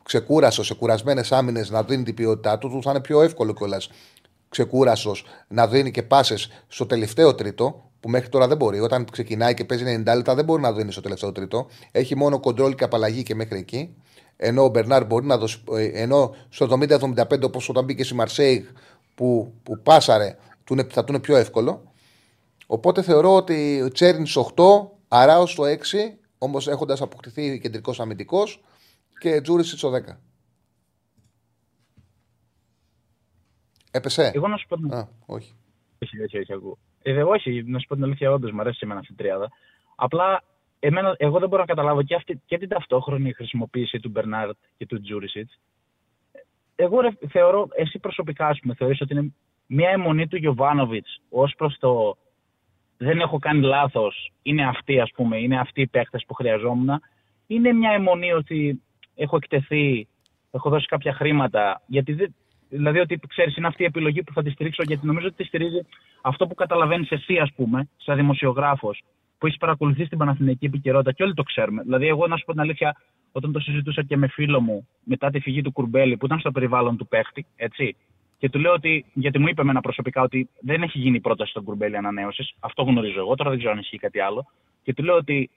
ξεκούραστο 0.03 0.63
σε 0.63 0.75
κουρασμένες 0.75 1.33
άμυνες 1.33 1.71
να 1.71 1.83
δίνει 1.83 2.03
την 2.03 2.15
ποιότητά 2.15 2.59
του, 2.59 2.69
του 2.69 2.83
θα 2.83 2.91
είναι 2.91 3.01
πιο 3.01 3.23
εύκολο 3.23 3.53
κιόλας 3.53 3.89
ξεκούραστο 4.49 5.15
να 5.49 5.67
δίνει 5.67 5.91
και 5.91 6.03
πάσες 6.03 6.49
στο 6.67 6.87
τελευταίο 6.87 7.35
τρίτο 7.35 7.88
που 8.01 8.09
μέχρι 8.09 8.29
τώρα 8.29 8.49
δεν 8.49 8.57
μπορεί. 8.57 8.81
Όταν 8.81 9.05
ξεκινάει 9.11 9.55
και 9.55 9.65
παίζει 9.65 9.85
90 10.07 10.15
λεπτά 10.17 10.35
δεν 10.35 10.45
μπορεί 10.45 10.63
να 10.63 10.73
δίνει 10.73 10.93
στο 10.93 11.01
τελευταίο 11.01 11.33
τρίτο. 11.33 11.67
Έχει 11.91 12.17
μόνο 12.17 12.41
κοντρόλ 12.41 12.75
και 12.75 12.85
απαλλαγή 12.85 13.23
και 13.23 13.35
μέχρι 13.35 13.59
εκεί. 13.59 13.95
Ενώ 14.37 14.63
ο 14.65 14.69
Μπερνάρ 14.69 15.05
μπορεί 15.07 15.27
να 15.27 15.39
δώσει. 15.39 15.63
ε, 15.73 15.85
Ενώ 16.03 16.35
στο 16.49 16.65
70-75 16.65 17.43
όπως 17.45 17.69
όταν 17.69 17.85
μπήκε 17.85 18.05
στη 18.05 18.15
Μαρσέιγ 18.15 18.65
που, 19.15 19.53
που 19.63 19.79
πάσαρε 19.83 20.37
του 20.65 20.73
είναι- 20.73 20.87
θα 20.91 21.05
του 21.05 21.13
είναι 21.13 21.21
πιο 21.21 21.37
εύκολο. 21.37 21.93
Οπότε 22.67 23.03
θεωρώ 23.03 23.35
ότι 23.35 23.83
ο 23.83 23.89
Τσέρινς 23.93 24.31
στο 24.31 24.41
8, 24.41 24.91
Αράος 25.09 25.51
στο 25.53 25.65
6, 25.65 26.19
όμως 26.39 26.69
έχοντας 26.69 27.01
αποκτηθεί 27.01 27.59
κεντρικός 27.61 28.01
αμυντικός 28.01 28.63
και 29.21 29.41
Τζούρισιτς 29.41 29.79
στο 29.79 29.91
10. 29.91 30.21
Έπεσε; 33.91 34.31
Εγώ 34.35 34.49
να 34.49 34.57
σου 34.57 34.67
πω 34.69 34.77
την 34.77 34.93
Α, 34.95 35.09
όχι. 35.27 35.53
Όχι, 36.03 36.23
όχι, 36.23 36.39
όχι, 36.39 36.53
ακούω. 36.53 36.79
Ε, 37.03 37.13
δε- 37.13 37.23
όχι, 37.23 37.63
να 37.67 37.79
σου 37.79 37.87
πω 37.87 37.95
την 37.95 38.05
αλήθεια, 38.05 38.33
όντως 38.33 38.51
μου 38.51 38.61
αρέσει 38.61 38.79
εμένα 38.83 39.01
αυτή 39.01 39.13
η 39.13 39.17
τριάδα. 39.17 39.51
Απλά 39.95 40.43
εμένα, 40.79 41.15
εγώ 41.19 41.39
δεν 41.39 41.49
μπορώ 41.49 41.61
να 41.61 41.67
καταλάβω 41.67 42.03
και, 42.03 42.15
αυτή, 42.15 42.43
και 42.47 42.59
την 42.59 42.69
ταυτόχρονη 42.69 43.33
χρησιμοποίηση 43.33 44.01
του 44.01 44.09
Μπερνάρτ 44.09 44.57
και 44.77 44.87
του 44.87 45.01
Τζούρισιτς. 45.01 45.59
Εγώ 46.77 47.01
ρε, 47.01 47.09
θεωρώ, 47.29 47.69
εσύ 47.77 47.99
προσωπικά, 47.99 48.47
ας 48.47 48.59
πούμε, 48.61 48.75
θεωρείς 48.75 49.01
ότι 49.01 49.15
είναι 49.15 49.33
μια 49.67 49.91
αιμονή 49.91 50.29
του 50.29 50.37
Γιωβάνοβιτς 50.37 51.21
ως 51.29 51.55
προς 51.57 51.77
το 51.79 52.17
δεν 52.99 53.21
έχω 53.21 53.39
κάνει 53.39 53.61
λάθος, 53.61 54.33
είναι 54.43 54.67
αυτοί, 54.67 55.01
ας 55.01 55.11
πούμε, 55.15 55.39
είναι 55.39 55.59
αυτοί 55.59 55.81
οι 55.81 55.87
παίχτε 55.87 56.21
που 56.27 56.35
χρειαζόμουν. 56.35 57.01
Είναι 57.47 57.73
μια 57.73 57.91
αιμονή 57.91 58.33
ότι 58.33 58.83
έχω 59.15 59.37
εκτεθεί, 59.37 60.07
έχω 60.51 60.71
δώσει 60.71 60.87
κάποια 60.87 61.13
χρήματα. 61.13 61.83
Γιατί 61.87 62.13
δεν, 62.13 62.35
δηλαδή 62.69 62.99
ότι 62.99 63.21
ξέρεις, 63.29 63.57
είναι 63.57 63.67
αυτή 63.67 63.83
η 63.83 63.87
επιλογή 63.87 64.23
που 64.23 64.33
θα 64.33 64.43
τη 64.43 64.51
στηρίξω, 64.51 64.83
γιατί 64.83 65.07
νομίζω 65.07 65.27
ότι 65.27 65.37
τη 65.37 65.45
στηρίζει 65.45 65.81
αυτό 66.23 66.47
που 66.47 66.55
καταλαβαίνεις 66.55 67.11
εσύ, 67.11 67.39
ας 67.39 67.53
πούμε, 67.57 67.89
σαν 67.97 68.17
δημοσιογράφος, 68.17 69.03
που 69.39 69.47
έχεις 69.47 69.59
παρακολουθήσει 69.59 70.09
την 70.09 70.19
Παναθηναϊκή 70.19 70.67
επικαιρότητα 70.67 71.13
και 71.13 71.23
όλοι 71.23 71.35
το 71.35 71.43
ξέρουμε. 71.43 71.83
Δηλαδή, 71.83 72.07
εγώ 72.07 72.27
να 72.27 72.37
σου 72.37 72.45
πω 72.45 72.53
την 72.53 72.61
αλήθεια, 72.61 72.97
όταν 73.33 73.53
το 73.53 73.61
συζητούσα 73.61 74.03
και 74.03 74.17
με 74.17 74.29
φίλο 74.29 74.61
μου 74.61 74.89
μετά 75.05 75.31
τη 75.31 75.41
φυγή 75.41 75.63
του 75.63 75.73
Κουρμπέλη, 75.73 76.17
που 76.17 76.27
ήταν 76.27 76.39
στο 76.39 76.51
περιβάλλον 76.51 76.97
του 76.97 77.07
παίχτη, 77.07 77.47
έτσι, 77.57 77.97
και 78.39 78.49
του 78.49 78.59
λέω 78.59 78.73
ότι, 78.73 79.05
γιατί 79.13 79.39
μου 79.39 79.49
είπε 79.49 79.61
εμένα 79.61 79.81
προσωπικά 79.81 80.23
ότι 80.23 80.49
δεν 80.61 80.83
έχει 80.83 80.99
γίνει 80.99 81.21
πρόταση 81.21 81.51
στον 81.51 81.65
Κουρμπέλη 81.65 81.97
ανανέωσης. 81.97 82.55
Αυτό 82.61 82.83
γνωρίζω 82.83 83.19
εγώ, 83.19 83.35
τώρα 83.35 83.51
δεν 83.51 83.59
ξέρω 83.59 83.75
αν 83.75 83.79
ισχύει 83.79 83.99
κάτι 83.99 84.21
άλλο. 84.21 84.47
Και 84.83 84.95
του 84.95 85.03
λέω 85.03 85.15
ότι 85.15 85.51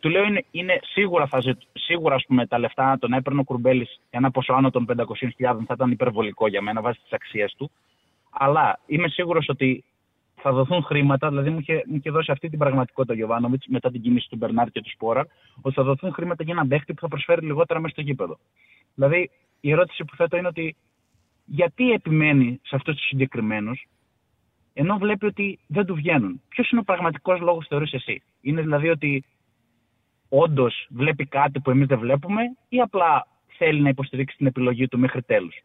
του 0.00 0.08
λέω 0.08 0.24
είναι, 0.24 0.44
είναι 0.50 0.78
σίγουρα, 0.82 1.26
θα 1.26 1.40
ζητ, 1.40 1.60
σίγουρα 1.72 2.14
ας 2.14 2.24
πούμε, 2.26 2.46
τα 2.46 2.58
λεφτά 2.58 2.96
τον 3.00 3.12
έπαιρνε 3.12 3.40
ο 3.40 3.44
Κουρμπέλης 3.44 4.00
ένα 4.10 4.30
ποσό 4.30 4.52
άνω 4.52 4.70
των 4.70 4.86
500.000 4.88 5.04
θα 5.38 5.74
ήταν 5.74 5.90
υπερβολικό 5.90 6.48
για 6.48 6.62
μένα 6.62 6.80
βάσει 6.80 7.00
τις 7.00 7.12
αξίες 7.12 7.54
του. 7.58 7.70
Αλλά 8.30 8.80
είμαι 8.86 9.08
σίγουρος 9.08 9.48
ότι 9.48 9.84
θα 10.40 10.52
δοθούν 10.52 10.82
χρήματα, 10.82 11.28
δηλαδή 11.28 11.50
μου 11.50 11.58
είχε, 11.58 11.82
μου 11.86 11.96
είχε 11.96 12.10
δώσει 12.10 12.30
αυτή 12.30 12.48
την 12.48 12.58
πραγματικότητα 12.58 13.12
ο 13.12 13.16
Γιωβάνοβιτς 13.16 13.66
μετά 13.66 13.90
την 13.90 14.02
κίνηση 14.02 14.28
του 14.28 14.36
Μπερνάρ 14.36 14.70
και 14.70 14.80
του 14.80 14.90
Σπόραρ, 14.90 15.24
ότι 15.60 15.74
θα 15.74 15.82
δοθούν 15.82 16.12
χρήματα 16.12 16.42
για 16.42 16.52
έναν 16.52 16.68
παίχτη 16.68 16.94
που 16.94 17.00
θα 17.00 17.08
προσφέρει 17.08 17.46
λιγότερα 17.46 17.80
μέσα 17.80 17.92
στο 17.92 18.02
γήπεδο. 18.02 18.38
Δηλαδή 18.94 19.30
η 19.60 19.70
ερώτηση 19.70 20.04
που 20.04 20.16
θέτω 20.16 20.36
είναι 20.36 20.48
ότι 20.48 20.76
γιατί 21.44 21.90
επιμένει 21.92 22.60
σε 22.62 22.76
αυτούς 22.76 22.94
τους 22.96 23.06
συγκεκριμένους, 23.06 23.88
ενώ 24.74 24.98
βλέπει 24.98 25.26
ότι 25.26 25.58
δεν 25.66 25.84
του 25.86 25.94
βγαίνουν. 25.94 26.40
Ποιος 26.48 26.70
είναι 26.70 26.80
ο 26.80 26.84
πραγματικός 26.84 27.40
λόγος, 27.40 27.66
θεωρείς 27.68 27.92
εσύ; 27.92 28.22
Είναι 28.40 28.60
δηλαδή 28.60 28.88
ότι 28.88 29.24
όντως 30.28 30.86
βλέπει 30.90 31.26
κάτι 31.26 31.60
που 31.60 31.70
εμείς 31.70 31.86
δεν 31.86 31.98
βλέπουμε, 31.98 32.42
ή 32.68 32.80
απλά 32.80 33.26
θέλει 33.58 33.80
να 33.82 33.88
υποστηρίξει 33.88 34.36
την 34.36 34.46
επιλογή 34.46 34.88
του 34.88 34.98
μέχρι 34.98 35.22
τέλους. 35.22 35.62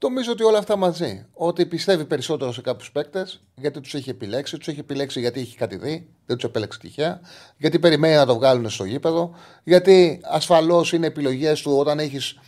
Νομίζω 0.00 0.32
ότι 0.32 0.42
όλα 0.42 0.58
αυτά 0.58 0.76
μαζί. 0.76 1.26
Ότι 1.32 1.66
πιστεύει 1.66 2.04
περισσότερο 2.04 2.52
σε 2.52 2.60
κάποιους 2.60 2.92
παίκτες, 2.92 3.44
γιατί 3.54 3.80
τους 3.80 3.94
έχει 3.94 4.10
επιλέξει. 4.10 4.58
Τους 4.58 4.68
έχει 4.68 4.80
επιλέξει 4.80 5.20
γιατί 5.20 5.40
έχει 5.40 5.56
κάτι 5.56 5.76
δει, 5.76 6.08
δεν 6.26 6.36
τους 6.36 6.44
επέλεξε 6.44 6.78
τυχαία. 6.78 7.20
Γιατί 7.56 7.78
περιμένει 7.78 8.14
να 8.14 8.26
το 8.26 8.34
βγάλουν 8.34 8.70
στο 8.70 8.84
γήπεδο. 8.84 9.34
Γιατί 9.64 10.20
ασφαλώς 10.24 10.92
είναι 10.92 11.06
επιλογές 11.06 11.62
του 11.62 11.76
όταν 11.78 11.98
έχεις 11.98 12.38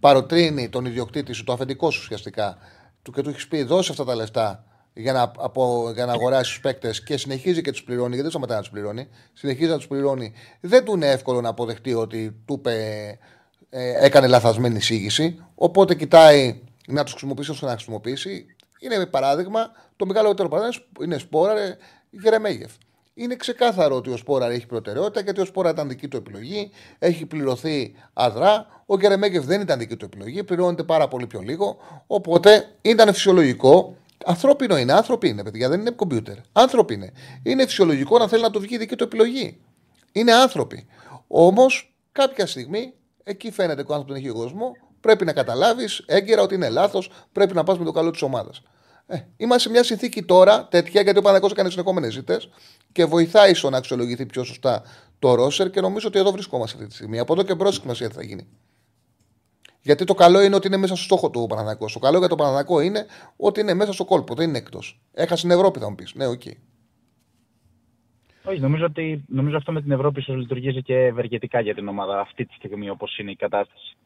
παροτρύνει 0.00 0.68
τον 0.68 0.84
ιδιοκτήτη 0.84 1.32
σου, 1.32 1.44
το 1.44 1.52
αφεντικό 1.52 1.90
σου 1.90 2.00
ουσιαστικά, 2.02 2.58
του 3.02 3.12
και 3.12 3.22
του 3.22 3.28
έχεις 3.28 3.48
πει 3.48 3.62
δώσε 3.62 3.92
αυτά 3.92 4.04
τα 4.04 4.14
λεφτά 4.14 4.64
για 5.00 5.12
να, 5.12 5.32
από, 5.38 5.90
για 5.94 6.06
να 6.06 6.12
αγοράσει 6.12 6.50
τους 6.50 6.60
παίκτες 6.60 7.02
και 7.02 7.16
συνεχίζει 7.16 7.60
και 7.60 7.70
τους 7.70 7.82
πληρώνει, 7.82 8.08
γιατί 8.08 8.22
δεν 8.22 8.30
σταματάει 8.30 8.56
να 8.56 8.62
τους 8.62 8.72
πληρώνει. 8.72 9.08
Συνεχίζει 9.32 9.70
να 9.70 9.76
τους 9.76 9.86
πληρώνει. 9.86 10.32
Δεν 10.60 10.84
του 10.84 10.94
είναι 10.94 11.10
εύκολο 11.10 11.40
να 11.40 11.48
αποδεχτεί 11.48 11.94
ότι 11.94 12.42
του 12.44 12.54
είπε, 12.58 13.18
ε, 13.70 14.04
έκανε 14.04 14.26
λαθασμένη 14.26 14.76
εισήγηση. 14.76 15.44
Οπότε 15.54 15.94
κοιτάει 15.94 16.60
να 16.86 17.02
τους 17.02 17.12
χρησιμοποιήσει 17.12 17.50
όσο 17.50 17.66
να 17.66 17.72
χρησιμοποιήσει. 17.72 18.46
Είναι 18.80 19.06
παράδειγμα, 19.06 19.72
το 19.96 20.06
μεγαλύτερο 20.06 20.48
παράδειγμα 20.48 20.84
είναι 21.02 21.18
Σπόρα 21.18 21.54
Γερεμέγεφ. 22.10 22.70
Είναι 23.14 23.36
ξεκάθαρο 23.36 23.96
ότι 23.96 24.10
ο 24.10 24.16
Σπόρα 24.16 24.50
έχει 24.50 24.66
προτεραιότητα 24.66 25.20
γιατί 25.20 25.40
ο 25.40 25.44
Σπόρα 25.44 25.70
ήταν 25.70 25.88
δική 25.88 26.08
του 26.08 26.16
επιλογή, 26.16 26.70
έχει 26.98 27.26
πληρωθεί 27.26 27.94
αδρά. 28.12 28.66
Ο 28.86 28.98
Γερεμέγεφ 28.98 29.44
δεν 29.44 29.60
ήταν 29.60 29.78
δική 29.78 29.96
του 29.96 30.04
επιλογή, 30.04 30.44
πληρώνεται 30.44 30.82
πάρα 30.82 31.08
πολύ 31.08 31.26
πιο 31.26 31.40
λίγο. 31.40 31.76
Οπότε 32.06 32.76
ήταν 32.82 33.12
φυσιολογικό. 33.12 33.96
Ανθρώπινο 34.24 34.78
είναι, 34.78 34.92
άνθρωποι 34.92 35.28
είναι, 35.28 35.42
παιδιά, 35.42 35.68
δεν 35.68 35.80
είναι 35.80 35.90
κομπιούτερ. 35.90 36.36
Άνθρωποι 36.52 36.94
είναι. 36.94 37.12
Είναι 37.42 37.66
φυσιολογικό 37.66 38.18
να 38.18 38.28
θέλει 38.28 38.42
να 38.42 38.50
του 38.50 38.60
βγει 38.60 38.74
η 38.74 38.78
δική 38.78 38.96
του 38.96 39.04
επιλογή. 39.04 39.60
Είναι 40.12 40.32
άνθρωποι. 40.32 40.86
Όμως 41.26 41.94
κάποια 42.12 42.46
στιγμή, 42.46 42.94
εκεί 43.24 43.50
φαίνεται 43.50 43.80
ότι 43.80 43.92
ο 43.92 43.94
άνθρωπος 43.94 44.20
δεν 44.20 44.24
έχει 44.24 44.36
εγωισμό, 44.36 44.72
πρέπει 45.00 45.24
να 45.24 45.32
καταλάβεις 45.32 46.02
έγκαιρα 46.06 46.42
ότι 46.42 46.54
είναι 46.54 46.68
λάθος, 46.68 47.10
πρέπει 47.32 47.54
να 47.54 47.64
πας 47.64 47.78
με 47.78 47.84
το 47.84 47.92
καλό 47.92 48.10
της 48.10 48.22
ομάδας. 48.22 48.62
Ε, 49.06 49.18
είμαστε 49.36 49.62
σε 49.62 49.70
μια 49.70 49.82
συνθήκη 49.82 50.22
τώρα 50.22 50.68
τέτοια, 50.70 51.00
γιατί 51.00 51.18
ο 51.18 51.22
Παναγό 51.22 51.46
έκανε 51.50 51.70
συνεχόμενες 51.70 52.12
ζήτες 52.12 52.48
και 52.92 53.04
βοηθάει 53.04 53.54
στο 53.54 53.70
να 53.70 53.76
αξιολογηθεί 53.76 54.26
πιο 54.26 54.44
σωστά 54.44 54.82
το 55.18 55.34
ρόσερ 55.34 55.70
και 55.70 55.80
νομίζω 55.80 56.08
ότι 56.08 56.18
εδώ 56.18 56.30
βρισκόμαστε 56.30 56.76
αυτή 56.76 56.88
τη 56.88 56.94
στιγμή. 56.94 57.18
Από 57.18 57.32
εδώ 57.32 57.42
και 57.42 57.54
μπρος 57.54 57.74
σημασία 57.74 58.08
τι 58.08 58.14
θα 58.14 58.22
γίνει. 58.22 58.48
Γιατί 59.82 60.04
το 60.04 60.14
καλό 60.14 60.40
είναι 60.42 60.54
ότι 60.54 60.66
είναι 60.66 60.76
μέσα 60.76 60.94
στο 60.94 61.04
στόχο 61.04 61.30
του 61.30 61.46
Παναθηναϊκού. 61.48 61.86
Το 61.92 61.98
καλό 61.98 62.18
για 62.18 62.28
τον 62.28 62.36
Παναθηναϊκό 62.36 62.80
είναι 62.80 63.06
ότι 63.36 63.60
είναι 63.60 63.74
μέσα 63.74 63.92
στο 63.92 64.04
κόλπο, 64.04 64.34
δεν 64.34 64.48
είναι 64.48 64.58
εκτός. 64.58 65.00
Έχασε 65.12 65.42
την 65.42 65.50
Ευρώπη, 65.50 65.78
θα 65.78 65.88
μου 65.88 65.94
πεις. 65.94 66.14
Ναι, 66.14 66.26
ok. 66.26 66.40
Okay. 66.44 66.52
Όχι, 68.44 68.60
νομίζω 68.60 68.84
ότι 68.84 69.24
νομίζω 69.28 69.56
αυτό 69.56 69.72
με 69.72 69.82
την 69.82 69.90
Ευρώπη 69.90 70.20
ίσως 70.20 70.36
λειτουργήσει 70.36 70.82
και 70.82 70.96
ευεργετικά 70.96 71.60
για 71.60 71.74
την 71.74 71.88
ομάδα 71.88 72.20
αυτή 72.20 72.46
τη 72.46 72.54
στιγμή 72.54 72.90
όπως 72.90 73.18
είναι 73.18 73.30
η 73.30 73.36
κατάσταση. 73.36 73.96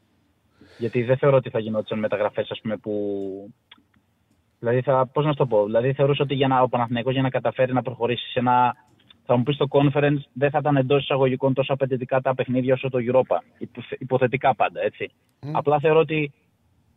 Γιατί 0.78 1.02
δεν 1.02 1.16
θεωρώ 1.16 1.36
ότι 1.36 1.50
θα 1.50 1.58
γινόταν 1.58 1.98
μεταγραφές, 1.98 2.50
ας 2.50 2.60
πούμε, 2.60 2.76
που. 2.76 2.92
Δηλαδή, 4.58 4.80
θα, 4.80 5.06
πώς 5.06 5.24
να 5.24 5.30
σου 5.30 5.36
το 5.36 5.46
πω; 5.46 5.64
Δηλαδή, 5.64 5.92
θεωρούσα 5.92 6.22
ότι 6.22 6.34
για 6.34 6.48
να, 6.48 6.60
ο 6.60 6.68
Παναθηναϊκός 6.68 7.12
για 7.12 7.22
να 7.22 7.30
καταφέρει 7.30 7.72
να 7.72 7.82
προχωρήσει 7.82 8.30
σε 8.30 8.38
ένα. 8.38 8.74
Θα 9.26 9.36
μου 9.36 9.42
πεις 9.42 9.54
στο 9.54 9.66
conference, 9.70 10.22
δεν 10.32 10.50
θα 10.50 10.58
ήταν 10.58 10.76
εντός 10.76 11.02
εισαγωγικών 11.02 11.54
τόσο 11.54 11.72
απαιτητικά 11.72 12.20
τα 12.20 12.34
παιχνίδια 12.34 12.74
όσο 12.74 12.88
το 12.88 12.98
Europa. 13.00 13.66
Υποθετικά 13.98 14.54
πάντα, 14.54 14.82
έτσι. 14.82 15.10
Mm. 15.42 15.48
Απλά 15.52 15.78
θεωρώ 15.78 15.98
ότι 15.98 16.32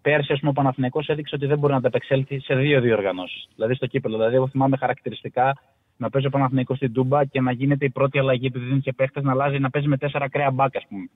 πέρσι, 0.02 0.34
ας 0.34 0.40
πούμε, 0.40 0.52
ο 0.52 0.54
Παναθηναϊκός 0.54 1.08
έδειξε 1.08 1.36
ότι 1.36 1.46
δεν 1.46 1.58
μπορεί 1.58 1.72
να 1.72 1.78
ανταπεξέλθει 1.78 2.40
σε 2.40 2.56
δύο 2.56 2.82
διοργανώσει. 2.82 3.48
Δηλαδή 3.56 3.76
στο 3.76 3.86
κύπελο. 3.86 4.16
Δηλαδή, 4.16 4.36
εγώ 4.36 4.48
θυμάμαι 4.48 4.78
χαρακτηριστικά 4.78 5.58
να 5.98 6.10
παίζει 6.10 6.28
ο 6.28 6.30
Παναθηναϊκός 6.30 6.78
στην 6.78 6.94
Τούμπα 6.94 7.26
και 7.26 7.42
να 7.42 7.52
γίνεται 7.52 7.86
η 7.86 7.90
πρώτη 7.90 8.20
αλλαγή 8.20 8.46
επειδή 8.46 8.66
δίνει 8.66 8.80
και 8.80 8.94
παίχτες 8.94 9.24
να 9.24 9.32
αλλάζει 9.32 9.60
να 9.60 9.70
παίζει 9.70 9.88
με 9.88 9.98
τέσσερα 9.98 10.26
ακραία 10.26 10.52
μπακ, 10.52 10.76
ας 10.76 10.86
πούμε. 10.90 11.10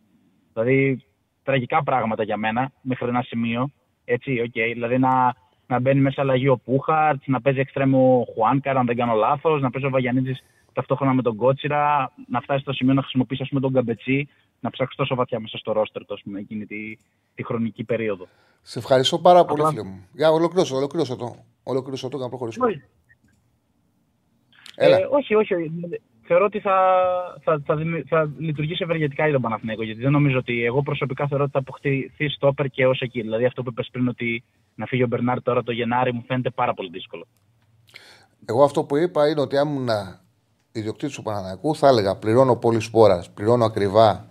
Δηλαδή, 0.54 1.04
τραγικά 1.44 1.84
πράγματα 1.84 2.24
για 2.24 2.38
μένα 2.38 2.72
μέχρι 2.82 3.08
ένα 3.08 3.22
σημείο. 3.22 3.70
Έτσι, 4.06 4.42
okay. 4.46 4.72
Δηλαδή 4.74 4.98
να, 4.98 5.36
να 5.68 5.80
μπαίνει 5.80 6.00
μέσα 6.00 6.22
αλλαγή 6.22 6.48
ο 6.48 6.58
Πούχαρτς, 6.58 7.28
να 7.28 7.42
παίζει 7.42 7.60
εξτρέμο 7.60 8.20
ο 8.20 8.34
Χουάνκαρ, 8.34 8.78
αν 8.78 8.86
δεν 8.86 8.96
κάνω 8.96 9.14
λάθος, 9.14 9.62
να 9.62 9.70
παίζει 9.70 9.88
ο 9.88 9.90
Βαγιανίδης 9.90 10.44
ταυτόχρονα 10.74 11.14
με 11.14 11.22
τον 11.22 11.36
Κότσιρα, 11.36 12.12
να 12.28 12.42
φτάσει 12.42 12.62
στο 12.62 12.74
σημείο 12.74 12.94
να 12.94 13.02
χρησιμοποιήσει 13.02 13.46
πούμε, 13.50 13.62
τον 13.62 13.74
Καμπετσί, 13.74 14.30
να 14.60 14.70
ψάξει 14.70 14.98
τόσο 14.98 15.16
βαθιά 15.16 15.40
μέσα 15.40 15.58
στο 15.58 15.72
ρόστερ 15.72 16.06
του, 16.06 16.18
πούμε, 16.24 16.40
εκείνη 16.40 16.66
τη, 16.66 16.98
τη 17.36 17.44
χρονική 17.44 17.84
περίοδο. 17.84 18.28
Σε 18.62 18.80
ευχαριστώ 18.80 19.20
πάρα 19.20 19.46
πολύ, 19.46 19.64
φίλε 19.66 19.84
μου. 19.84 20.08
Για 20.14 20.32
ολοκλήρωσω, 20.32 20.76
ολοκλήρωσω 20.76 21.16
το. 21.16 21.36
Ολοκλήρωσω 21.64 22.08
το 22.10 22.16
για 22.16 22.26
να 22.26 22.30
προχωρήσουμε. 22.30 22.66
Όχι. 22.66 22.82
Ε, 24.76 25.06
όχι, 25.10 25.36
όχι. 25.36 25.54
Θεωρώ 26.22 26.46
ότι 26.46 26.60
θα, 26.60 26.76
θα, 27.44 27.62
θα, 27.66 27.78
θα, 28.08 28.32
λειτουργήσει 28.38 28.84
ευεργετικά 28.84 29.24
για 29.24 29.34
τον 29.34 29.42
Παναθηναϊκό. 29.42 29.84
Γιατί 29.84 30.02
δεν 30.02 30.12
νομίζω 30.12 30.38
ότι 30.38 30.66
εγώ 30.66 30.82
προσωπικά 30.82 31.28
θεωρώ 31.28 31.44
ότι 31.44 31.52
θα 31.52 31.60
αποκτηθεί 31.60 32.30
στόπερ 32.30 32.68
και 32.68 32.88
ως 32.88 33.00
εκεί. 33.00 33.22
Δηλαδή 33.22 33.46
αυτό 33.46 33.64
που 33.64 33.70
είπες 33.70 33.90
πριν 33.92 34.08
ότι 34.08 34.44
να 34.76 34.86
φύγει 34.86 35.04
ο 35.04 35.08
Μπερνάρ 35.08 35.42
τώρα 35.42 35.64
το 35.64 35.72
Γενάρη 35.72 36.14
μου 36.14 36.24
φαίνεται 36.28 36.50
πάρα 36.50 36.74
πολύ 36.74 36.90
δύσκολο. 36.90 37.28
Εγώ 38.46 38.64
αυτό 38.64 38.84
που 38.84 38.98
είπα 38.98 39.30
είναι 39.30 39.42
ότι 39.42 39.58
αν 39.58 39.68
ήμουν 39.68 39.90
ιδιοκτήτης 40.72 41.16
του 41.16 41.22
Παναναναϊκού 41.22 41.76
θα 41.76 41.88
έλεγα 41.88 42.16
πληρώνω 42.16 42.56
πολύ 42.56 42.80
σπόρας, 42.80 43.30
πληρώνω 43.30 43.66
ακριβά 43.66 44.28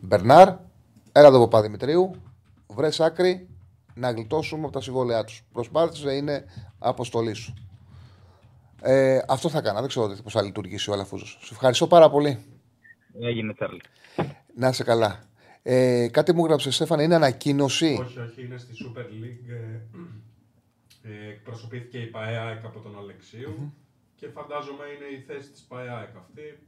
Μπερνάρ, 0.00 0.48
έλα 1.12 1.26
εδώ 1.26 1.38
Παπαδημητρίου, 1.38 2.10
βρες 2.66 3.00
άκρη 3.00 3.48
να 3.94 4.10
γλιτώσουμε 4.10 4.64
από 4.64 4.72
τα 4.72 4.80
συμβόλαιά 4.80 5.24
τους. 5.24 5.44
Προσπάθησε 5.52 6.14
είναι 6.14 6.44
αποστολής 6.78 7.38
σου. 7.38 7.54
Ε, 8.82 9.20
αυτό 9.28 9.48
θα 9.48 9.60
κάνω. 9.60 9.80
Δεν 9.80 9.88
ξέρω 9.88 10.16
πώς 10.22 10.32
θα 10.32 10.42
λειτουργήσει 10.42 10.90
ο 10.90 10.92
Αλαφούζος. 10.92 11.38
Σου 11.40 11.54
ευχαριστώ 11.54 11.86
πάρα 11.86 12.10
πολύ. 12.10 12.44
Έγινε, 13.20 13.54
Τσάρλι. 13.54 13.80
Να 14.56 14.68
είσαι 14.68 14.84
καλά. 14.84 15.24
Ε, 15.62 16.08
κάτι 16.08 16.34
μου 16.34 16.44
γράψε, 16.44 16.70
Στέφανα, 16.70 17.02
είναι 17.02 17.14
ανακοίνωση. 17.14 17.98
Όχι, 18.00 18.18
όχι, 18.18 18.44
είναι 18.44 18.58
στη 18.58 18.72
Super 18.84 19.00
League. 19.00 19.50
Ε, 21.02 21.28
εκπροσωπήθηκε 21.28 21.98
η 21.98 22.06
ΠαΕΑΕΚ 22.06 22.64
από 22.64 22.80
τον 22.80 22.98
αλεξιου 22.98 23.72
και 24.22 24.28
φαντάζομαι 24.28 24.84
είναι 24.96 25.18
η 25.18 25.24
θέση 25.26 25.50
της 25.50 25.60
ΠαΕΑΕΚ 25.60 26.16
αυτή. 26.16 26.58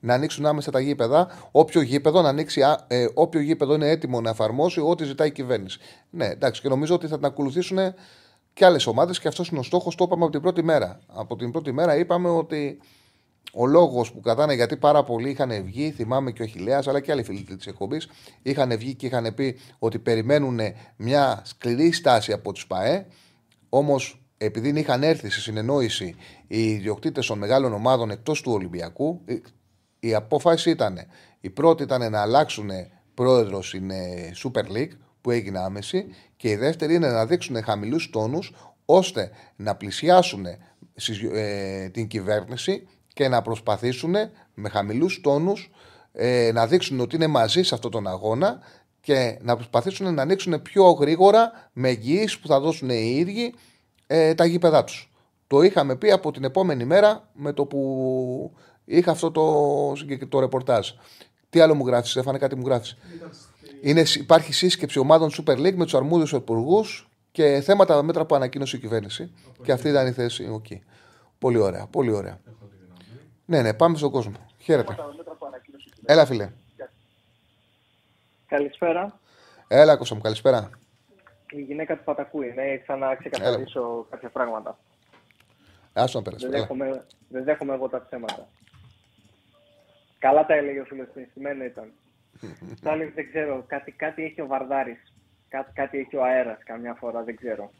Να 0.00 0.14
ανοίξουν 0.14 0.46
άμεσα 0.46 0.70
τα 0.70 0.80
γήπεδα. 0.80 1.48
Όποιο 1.50 1.80
γήπεδο, 1.80 2.22
να 2.22 2.28
ανοίξει, 2.28 2.62
α- 2.62 2.84
ε, 2.88 3.08
όποιο 3.14 3.40
γήπεδο 3.40 3.74
είναι 3.74 3.90
έτοιμο 3.90 4.20
να 4.20 4.30
εφαρμόσει 4.30 4.80
ό,τι 4.80 5.04
ζητάει 5.04 5.28
η 5.28 5.32
κυβέρνηση. 5.32 5.78
Ναι, 6.10 6.26
εντάξει, 6.26 6.60
και 6.60 6.68
νομίζω 6.68 6.94
ότι 6.94 7.06
θα 7.06 7.16
την 7.16 7.24
ακολουθήσουν 7.24 7.78
και 8.52 8.64
άλλες 8.64 8.86
ομάδες 8.86 9.20
και 9.20 9.28
αυτός 9.28 9.48
είναι 9.48 9.58
ο 9.58 9.62
στόχος. 9.62 9.94
Το 9.94 10.04
είπαμε 10.04 10.22
από 10.22 10.32
την 10.32 10.40
πρώτη 10.40 10.62
μέρα. 10.62 11.00
Από 11.06 11.36
την 11.36 11.50
πρώτη 11.50 11.72
μέρα 11.72 11.96
είπαμε 11.96 12.28
ότι 12.28 12.80
ο 13.52 13.66
λόγος 13.66 14.12
που 14.12 14.20
κρατάνε, 14.20 14.54
γιατί 14.54 14.76
πάρα 14.76 15.02
πολλοί 15.02 15.30
είχαν 15.30 15.64
βγει, 15.64 15.90
θυμάμαι 15.90 16.32
και 16.32 16.42
ο 16.42 16.46
Χιλέας, 16.46 16.88
αλλά 16.88 17.00
και 17.00 17.12
άλλοι 17.12 17.22
φίλοι 17.22 17.42
της 17.42 17.66
εκπομπής, 17.66 18.08
είχαν 18.42 18.78
βγει 18.78 18.94
και 18.94 19.06
είχαν 19.06 19.34
πει 19.34 19.58
ότι 19.78 19.98
περιμένουν 19.98 20.60
μια 20.96 21.42
σκληρή 21.44 21.92
στάση 21.92 22.32
από 22.32 22.52
τους 22.52 22.66
ΠαΕ. 22.66 23.06
Όμως, 23.68 24.17
επειδή 24.38 24.78
είχαν 24.80 25.02
έρθει 25.02 25.30
σε 25.30 25.40
συνεννόηση 25.40 26.14
οι 26.46 26.62
ιδιοκτήτες 26.70 27.26
των 27.26 27.38
μεγάλων 27.38 27.72
ομάδων 27.72 28.10
εκτός 28.10 28.40
του 28.42 28.52
Ολυμπιακού, 28.52 29.20
η- 29.26 29.42
η 30.00 30.14
απόφαση 30.14 30.70
ήταν 30.70 30.98
η 31.40 31.50
πρώτη 31.50 31.82
ήταν 31.82 32.10
να 32.10 32.20
αλλάξουν 32.20 32.70
πρόεδρο 33.14 33.62
στην 33.62 33.90
ε, 33.90 34.30
Super 34.44 34.72
League 34.76 34.90
που 35.20 35.30
έγινε 35.30 35.58
άμεση 35.58 36.06
και 36.36 36.48
η 36.50 36.56
δεύτερη 36.56 36.94
είναι 36.94 37.08
να 37.10 37.26
δείξουν 37.26 37.62
χαμηλούς 37.62 38.10
τόνους 38.10 38.52
ώστε 38.84 39.30
να 39.56 39.74
πλησιάσουν 39.74 40.44
στις- 40.94 41.22
ε, 41.32 41.88
την 41.92 42.06
κυβέρνηση 42.06 42.86
και 43.12 43.28
να 43.28 43.42
προσπαθήσουν 43.42 44.14
με 44.54 44.68
χαμηλούς 44.68 45.20
τόνους 45.20 45.70
ε, 46.12 46.50
να 46.52 46.66
δείξουν 46.66 47.00
ότι 47.00 47.16
είναι 47.16 47.26
μαζί 47.26 47.62
σε 47.62 47.74
αυτόν 47.74 47.90
τον 47.90 48.06
αγώνα 48.06 48.58
και 49.00 49.38
να 49.42 49.54
προσπαθήσουν 49.54 50.14
να 50.14 50.22
ανοίξουν 50.22 50.62
πιο 50.62 50.90
γρήγορα 50.90 51.70
με 51.72 51.88
εγγυήσεις 51.88 52.38
που 52.38 52.46
θα 52.48 52.60
δώσουν 52.60 52.90
οι 52.90 53.14
ίδιοι 53.18 53.54
ε, 54.10 54.34
τα 54.34 54.44
γήπεδά 54.44 54.84
τους. 54.84 55.12
Το 55.46 55.62
είχαμε 55.62 55.96
πει 55.96 56.10
από 56.10 56.30
την 56.32 56.44
επόμενη 56.44 56.84
μέρα 56.84 57.28
με 57.32 57.52
το 57.52 57.64
που 57.64 58.52
είχα 58.84 59.10
αυτό 59.10 59.30
το, 59.30 59.92
συγκεκ- 59.96 60.26
το 60.28 60.40
ρεπορτάζ. 60.40 60.88
Τι 61.50 61.60
άλλο 61.60 61.74
μου 61.74 61.86
γράφεις, 61.86 62.10
Στέφανε, 62.10 62.38
κάτι 62.38 62.56
μου 62.56 62.66
γράφεις. 62.66 62.96
Είναι, 63.82 64.02
υπάρχει 64.14 64.52
σύσκεψη 64.52 64.98
ομάδων 64.98 65.30
Super 65.30 65.56
League 65.56 65.74
με 65.74 65.84
τους 65.84 65.94
αρμόδιους 65.94 66.32
υπουργούς 66.32 67.08
και 67.32 67.60
θέματα 67.64 68.02
μέτρα 68.02 68.26
που 68.26 68.34
ανακοίνωσε 68.34 68.76
η 68.76 68.80
κυβέρνηση. 68.80 69.32
Και 69.62 69.72
αυτή 69.72 69.88
ήταν 69.88 70.06
η 70.06 70.12
θέση. 70.12 70.48
Οκ. 70.52 70.66
Πολύ 71.38 71.58
ωραία. 71.58 71.86
Πολύ 71.90 72.10
ωραία. 72.12 72.40
Ναι, 73.44 73.62
ναι, 73.62 73.74
πάμε 73.74 73.96
στον 73.96 74.10
κόσμο. 74.10 74.32
Χαίρετε. 74.58 74.96
Έλα, 76.04 76.26
φίλε. 76.26 76.50
Καλησπέρα. 78.46 79.20
Έλα, 79.68 79.96
Κώστα 79.96 80.14
μου, 80.14 80.20
καλησπέρα. 80.20 80.70
Η 81.50 81.60
γυναίκα 81.60 81.96
του 81.96 82.04
Πατακού 82.04 82.42
είναι. 82.42 82.62
Ήρθα 82.62 82.96
να 82.96 83.14
ξεκαθαρίσω 83.14 84.06
κάποια 84.10 84.28
πράγματα. 84.28 84.78
Άσο 85.92 86.18
να 86.18 86.24
περάσει. 86.24 86.44
Δεν 86.46 86.54
Έλα. 86.54 86.62
δέχομαι, 86.62 87.04
δεν 87.28 87.44
δέχομαι 87.44 87.74
εγώ 87.74 87.88
τα 87.88 88.04
ψέματα. 88.06 88.48
Καλά 90.18 90.46
τα 90.46 90.54
έλεγε 90.54 90.80
ο 90.80 90.84
φίλος, 90.84 91.08
συναισθημένο 91.12 91.64
ήταν. 91.64 91.92
Πάλι 92.82 93.04
δεν 93.04 93.28
ξέρω, 93.28 93.64
κάτι, 93.66 93.90
κάτι 93.92 94.24
έχει 94.24 94.40
ο 94.40 94.46
Βαρδάρης. 94.46 95.12
Κάτι, 95.48 95.72
κάτι 95.72 95.98
έχει 95.98 96.16
ο 96.16 96.24
αέρας 96.24 96.58
καμιά 96.64 96.94
φορά, 96.94 97.22
δεν 97.22 97.36
ξέρω. 97.36 97.70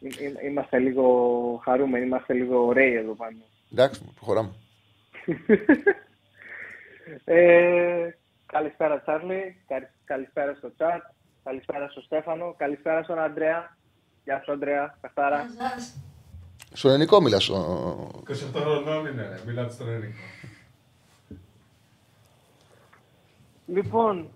Εί- 0.00 0.20
εί- 0.20 0.42
Είμαστε 0.44 0.78
λίγο 0.78 1.60
χαρούμενοι, 1.64 2.06
είμαστε 2.06 2.32
λίγο 2.32 2.64
ωραίοι 2.66 2.94
εδώ 2.94 3.12
πάνω. 3.14 3.36
Εντάξει, 3.72 4.04
προχωράμε. 4.14 4.52
Ε, 7.24 8.08
καλησπέρα 8.46 9.00
Τσάρλι, 9.00 9.56
καλη- 9.68 9.88
καλησπέρα 10.04 10.54
στο 10.54 10.72
chat, 10.78 10.98
καλησπέρα 11.44 11.88
στο 11.88 12.00
Στέφανο, 12.00 12.54
καλησπέρα 12.56 13.02
στον 13.02 13.18
Αντρέα. 13.18 13.76
Γεια 14.24 14.42
σου 14.44 14.52
Αντρέα, 14.52 14.98
Καστάρα. 15.00 15.44
Στον 16.72 16.90
ελληνικό 16.90 17.20
μιλάς. 17.20 17.44
Στο... 17.44 18.22
28 18.28 18.32
χρονών 18.54 19.06
είναι, 19.06 19.28
ρε. 19.28 19.38
Μιλάτε 19.46 19.72
στον 19.72 19.88
ελληνικό. 19.88 20.18
Λοιπόν, 23.66 24.28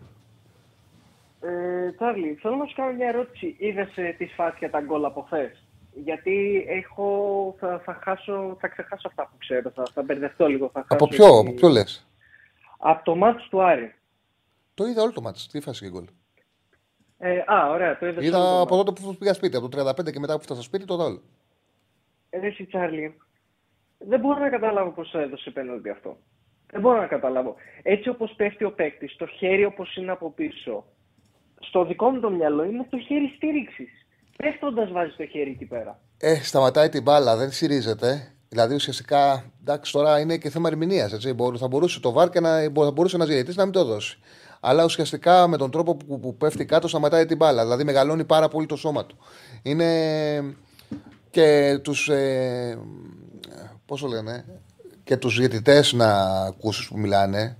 ε, 1.40 1.92
Τσάρλι, 1.92 2.38
θέλω 2.42 2.56
να 2.56 2.64
σου 2.66 2.74
κάνω 2.74 2.92
μια 2.92 3.08
ερώτηση. 3.08 3.54
Είδες 3.58 3.88
ε, 3.96 4.14
τη 4.18 4.26
φάση 4.26 4.56
για 4.58 4.70
τα 4.70 4.80
γκολ 4.80 5.04
από 5.04 5.20
χθες; 5.22 5.62
Γιατί 5.94 6.64
έχω, 6.68 7.54
θα, 7.58 7.80
θα, 7.84 7.98
χάσω, 8.04 8.56
θα 8.60 8.68
ξεχάσω 8.68 9.08
αυτά 9.08 9.22
που 9.22 9.36
ξέρω, 9.38 9.70
θα, 9.70 9.82
θα 9.92 10.02
μπερδευτώ 10.02 10.46
λίγο. 10.46 10.70
Θα 10.72 10.80
Από 10.88 11.06
χάσω 11.06 11.16
ποιο, 11.16 11.40
τη- 11.42 11.48
από 11.48 11.52
ποιο 11.56 11.68
λες; 11.68 12.06
Από 12.78 13.04
το 13.04 13.16
μάτς 13.16 13.48
του 13.48 13.62
Άρη. 13.62 13.94
Το 14.74 14.84
είδα 14.86 15.02
όλο 15.02 15.12
το 15.12 15.20
μάτι. 15.20 15.40
Τι 15.50 15.60
φάση 15.60 15.84
και 15.84 15.90
γκολ. 15.90 16.04
Ε, 17.18 17.38
α, 17.46 17.70
ωραία, 17.70 17.98
το 17.98 18.06
είδες 18.06 18.18
όλο 18.18 18.26
Είδα 18.26 18.38
το 18.38 18.60
από 18.60 18.74
μάτς. 18.76 18.88
τότε 18.88 19.00
που 19.06 19.16
πήγα 19.16 19.34
σπίτι. 19.34 19.56
Από 19.56 19.68
το 19.68 19.88
35 19.88 20.10
και 20.12 20.18
μετά 20.18 20.36
που 20.36 20.42
φτάσα 20.42 20.62
σπίτι, 20.62 20.84
το 20.84 20.94
είδα 20.94 21.04
όλο. 21.04 21.22
Ε, 22.30 22.46
Εσύ, 22.46 22.64
Τσάρλι, 22.64 23.16
δεν 23.98 24.20
μπορώ 24.20 24.38
να 24.38 24.48
καταλάβω 24.48 24.90
πώς 24.90 25.14
έδωσε 25.14 25.50
πέναλτι 25.50 25.88
αυτό. 25.88 26.16
Δεν 26.72 26.80
μπορώ 26.80 27.00
να 27.00 27.06
καταλάβω. 27.06 27.54
Έτσι 27.82 28.08
όπως 28.08 28.32
πέφτει 28.36 28.64
ο 28.64 28.72
παίκτης, 28.72 29.16
το 29.16 29.26
χέρι 29.26 29.64
όπως 29.64 29.96
είναι 29.96 30.10
από 30.10 30.30
πίσω, 30.30 30.84
στο 31.60 31.84
δικό 31.84 32.10
μου 32.10 32.20
το 32.20 32.30
μυαλό 32.30 32.64
είναι 32.64 32.86
το 32.90 32.98
χέρι 32.98 33.32
στήριξης. 33.36 33.90
Πέφτοντας 34.36 34.90
βάζει 34.92 35.14
το 35.16 35.26
χέρι 35.26 35.50
εκεί 35.50 35.64
πέρα. 35.64 36.00
Ε, 36.18 36.34
σταματάει 36.34 36.88
την 36.88 37.02
μπάλα, 37.02 37.36
δεν 37.36 37.50
στηρίζεται. 37.50 38.32
Δηλαδή 38.48 38.74
ουσιαστικά, 38.74 39.44
εντάξει, 39.60 39.92
τώρα 39.92 40.20
είναι 40.20 40.36
και 40.38 40.50
θέμα 40.50 40.68
ερμηνείας. 40.68 41.12
Θα 41.58 41.68
μπορούσε 41.68 42.00
το 42.00 42.12
βάρ 42.12 42.30
και 42.30 42.40
να, 42.40 42.60
θα 42.60 42.90
μπορούσε 42.90 43.16
να 43.16 43.24
ζητήσει 43.24 43.58
να 43.58 43.64
μην 43.64 43.72
το 43.72 43.84
δώσει. 43.84 44.18
Αλλά 44.60 44.84
ουσιαστικά 44.84 45.48
με 45.48 45.56
τον 45.56 45.70
τρόπο 45.70 45.96
που, 45.96 46.20
που 46.20 46.36
πέφτει 46.36 46.64
κάτω 46.64 46.88
σταματάει 46.88 47.26
την 47.26 47.36
μπάλα. 47.36 47.62
Δηλαδή 47.62 47.84
μεγαλώνει 47.84 48.24
πάρα 48.24 48.48
πολύ 48.48 48.66
το 48.66 48.76
σώμα 48.76 49.06
του. 49.06 49.16
Είναι 49.62 50.56
και 51.30 51.78
τους. 51.82 52.08
Ε, 52.08 52.78
Πώς 53.86 54.00
το 54.00 54.06
λένε, 54.06 54.44
και 55.04 55.16
τους 55.16 55.38
διαιτητές 55.38 55.92
να 55.92 56.08
ακούσεις 56.46 56.88
που 56.88 56.98
μιλάνε. 56.98 57.56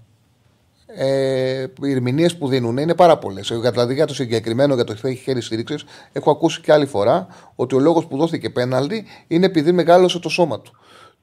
Ε, 0.86 1.66
οι 1.82 1.90
ερμηνείες 1.90 2.36
που 2.36 2.48
δίνουν 2.48 2.76
είναι 2.76 2.94
πάρα 2.94 3.18
πολλές. 3.18 3.48
Δηλαδή 3.48 3.94
για 3.94 4.06
το 4.06 4.14
συγκεκριμένο, 4.14 4.74
για 4.74 4.84
το 4.84 4.92
ότι 4.92 5.08
έχει 5.08 5.22
χέρι 5.22 5.40
στήριξης, 5.40 5.84
έχω 6.12 6.30
ακούσει 6.30 6.60
και 6.60 6.72
άλλη 6.72 6.86
φορά 6.86 7.26
ότι 7.54 7.74
ο 7.74 7.78
λόγος 7.78 8.06
που 8.06 8.16
δόθηκε 8.16 8.50
πέναλτι 8.50 9.06
είναι 9.26 9.46
επειδή 9.46 9.72
μεγάλωσε 9.72 10.18
το 10.18 10.28
σώμα 10.28 10.60
του. 10.60 10.72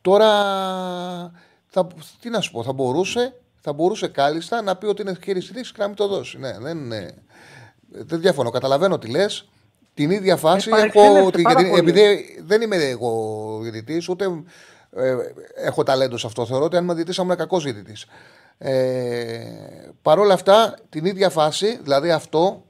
Τώρα, 0.02 0.28
θα, 1.68 1.88
τι 2.20 2.30
να 2.30 2.42
σου 2.42 2.52
πω, 2.52 2.64
θα 2.64 2.74
μπορούσε, 2.74 3.34
θα 3.68 3.74
μπορούσε 3.74 4.08
κάλλιστα 4.08 4.62
να 4.62 4.76
πει 4.76 4.86
ότι 4.86 5.02
είναι 5.02 5.18
χέρι 5.24 5.42
στήριξη 5.42 5.72
και 5.74 5.82
να 5.82 5.88
μην 5.88 5.96
το 5.96 6.08
δώσει. 6.08 6.38
Ναι, 6.38 6.58
δεν, 6.60 6.78
είναι, 6.78 7.14
δεν 7.90 8.20
διαφωνώ. 8.22 8.50
Καταλαβαίνω 8.50 8.98
τι 9.00 9.08
λες. 9.10 9.48
Την 9.94 10.10
ίδια 10.12 10.36
φάση 10.38 10.70
έχω. 10.70 10.80
παρεξένευσε 10.80 11.32
την- 11.32 11.44
πάρα 11.44 11.56
πολύ. 11.56 11.80
επειδή 11.80 12.26
δεν 12.46 12.62
είμαι 12.62 12.76
εγώ 12.76 13.60
διαιτητής, 13.62 14.10
ούτε 14.10 14.26
ε, 14.96 15.16
έχω 15.56 15.84
ταλέντο 15.84 16.18
σε 16.18 16.28
αυτό. 16.28 16.46
Θεωρώ 16.46 16.64
ότι 16.66 16.76
αν 16.76 16.84
είμαι 16.84 16.94
διαιτητής, 16.94 17.18
θα 17.18 17.24
ήμουν 17.24 17.36
κακός 17.38 17.64
διαιτητής. 17.64 18.06
Ε, 18.58 19.40
Παρ' 20.02 20.20
όλα 20.20 20.34
αυτά, 20.34 20.76
την 20.90 21.06
ίδια 21.06 21.30
φάση, 21.30 21.80
δηλαδή 21.82 22.12
αυτό, 22.12 22.64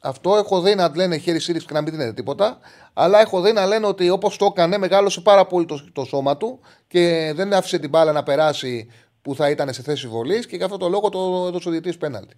αυτό 0.00 0.36
έχω 0.36 0.60
δει 0.60 0.74
να 0.74 0.92
λένε 0.96 1.16
χέρι 1.16 1.40
στήριξη 1.40 1.66
και 1.66 1.72
να 1.74 1.80
μην 1.80 1.92
δίνεται 1.92 2.12
τίποτα. 2.12 2.58
Αλλά 2.92 3.20
έχω 3.20 3.40
δει 3.40 3.52
να 3.52 3.66
λένε 3.66 3.86
ότι 3.86 4.10
όπως 4.10 4.36
το 4.36 4.44
έκανε, 4.44 4.78
μεγάλωσε 4.78 5.20
πάρα 5.20 5.46
πολύ 5.46 5.66
το, 5.66 5.84
το 5.92 6.04
σώμα 6.04 6.36
του 6.36 6.60
και 6.88 7.32
δεν 7.34 7.52
άφησε 7.52 7.78
την 7.78 7.88
μπάλα 7.90 8.12
να 8.12 8.22
περάσει 8.22 8.88
που 9.28 9.34
θα 9.34 9.50
ήταν 9.50 9.72
σε 9.72 9.82
θέση 9.82 10.08
βολής 10.08 10.46
και 10.46 10.56
γι' 10.56 10.62
αυτό 10.62 10.76
το 10.76 10.88
λόγο 10.88 11.08
το 11.08 11.44
έδωσε 11.48 11.68
ο 11.68 11.70
διαιτητής 11.70 11.98
πέναλτι. 11.98 12.34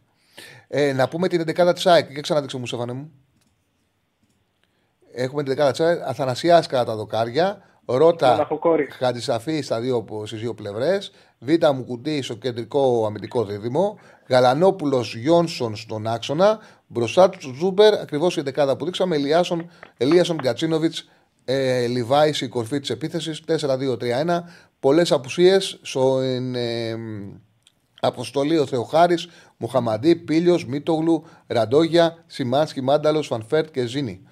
Ε, 0.68 0.92
να 0.92 1.08
πούμε 1.08 1.28
την 1.28 1.44
11η 1.46 1.74
της 1.74 1.86
ΑΕΚ. 1.86 2.14
Και 2.14 2.20
ξαναδείξε 2.20 2.56
μου, 2.56 2.66
Σέφανε 2.66 2.92
μου. 2.92 3.10
Έχουμε 5.12 5.42
την 5.42 5.52
11η 5.58 5.70
της 5.70 5.80
ΑΕΚ. 5.80 6.00
Αθανασιά 6.02 6.64
κατά 6.68 6.84
τα 6.84 6.96
δοκάρια. 6.96 7.62
Ρώτα 7.84 8.30
Μοναχοκόρη. 8.30 8.88
Χατζησαφή 8.90 9.60
στα 9.60 9.80
δύο, 9.80 10.06
στις 10.24 10.40
δύο 10.40 10.54
πλευρές. 10.54 11.12
Β. 11.38 11.50
Μουκουτή 11.74 12.22
στο 12.22 12.34
κεντρικό 12.34 13.06
αμυντικό 13.06 13.44
δίδυμο. 13.44 13.98
Γαλανόπουλος 14.28 15.16
Γιόνσον 15.16 15.76
στον 15.76 16.06
άξονα. 16.06 16.58
Μπροστά 16.86 17.30
τους 17.30 17.56
Ζούμπερ, 17.56 17.94
ακριβώς 17.94 18.36
η 18.36 18.40
δεκάδα 18.40 18.76
που 18.76 18.84
δείξαμε. 18.84 19.16
Ελίασον, 19.16 19.70
Ελίασον 19.96 20.36
Γκατσίνοβιτς. 20.36 21.08
Ε, 21.44 21.86
Λιβάης 21.86 22.40
η 22.40 22.48
κορφή 22.48 22.80
της 22.80 22.90
επίθεσης. 22.90 23.40
4-2-3-1. 23.40 24.44
Πολλές 24.80 25.12
απουσίες. 25.12 25.80
Στην 25.82 26.54
ε, 26.54 26.96
αποστολή 28.00 28.58
ο 28.58 28.66
Θεοχάρης, 28.66 29.28
Μουχαμαντή, 29.56 30.16
Πίλιο, 30.16 30.58
Μίτογλου, 30.66 31.24
Ραντόγια, 31.46 32.24
Σιμάνσκι, 32.26 32.80
Μάνταλος, 32.80 33.26
Φανφέρτ 33.26 33.70
και 33.70 33.86
Ζήνη. 33.86 34.28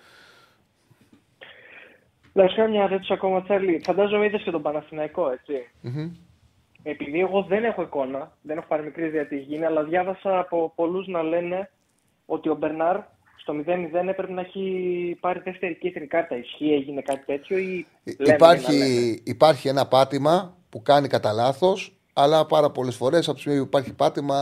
Να 2.33 2.49
σου 2.49 2.57
κάνω 2.57 2.71
μια 2.71 2.83
ερώτηση 2.83 3.13
ακόμα, 3.13 3.43
Τσάρλι. 3.43 3.81
Φαντάζομαι 3.85 4.27
είδες 4.27 4.43
και 4.43 4.51
τον 4.51 4.63
Παναθηναϊκό, 4.63 5.31
έτσι. 5.31 5.71
Μμμ. 5.81 6.11
Επειδή 6.83 7.21
εγώ 7.21 7.43
δεν 7.43 7.65
έχω 7.65 7.83
εικόνα, 7.83 8.33
δεν 8.43 8.57
έχω 8.57 8.67
πάρει 8.69 8.83
μικρή 8.83 9.05
ιδέα 9.07 9.27
τι 9.27 9.37
έχει 9.37 9.45
γίνει, 9.45 9.65
αλλά 9.65 9.85
διάβασα 9.85 10.39
από 10.39 10.73
πολλούς 10.75 11.07
να 11.07 11.23
λένε 11.23 11.71
ότι 12.27 12.49
ο 12.49 12.55
Μπερνάρ 12.55 12.97
στο 13.49 13.57
0-0 14.05 14.09
έπρεπε 14.09 14.33
να 14.33 14.41
έχει 14.41 15.17
πάρει 15.21 15.41
δεύτερη 15.45 15.75
κίτρινη 15.75 16.07
κάρτα. 16.07 16.37
Ισχύει, 16.37 16.73
έγινε 16.73 17.01
κάτι 17.01 17.25
τέτοιο 17.27 17.59
ή 17.59 17.87
λέμε 18.05 18.37
για 18.37 18.37
να 18.37 18.53
λέμε. 18.53 18.75
Υπάρχει, 18.75 19.21
υπάρχει 19.25 19.69
ένα 19.69 19.87
πάτημα 19.87 20.57
που 20.69 20.83
κάνει 20.83 21.09
κατά 21.09 21.33
λάθος, 21.33 21.93
Αλλά 22.13 22.47
πάρα 22.47 22.71
πολλές 22.71 22.97
φορές 22.97 23.27
από 23.27 23.35
τη 23.35 23.41
στιγμή 23.41 23.59
που 23.59 23.65
υπάρχει 23.65 23.93
πάτημα, 23.93 24.37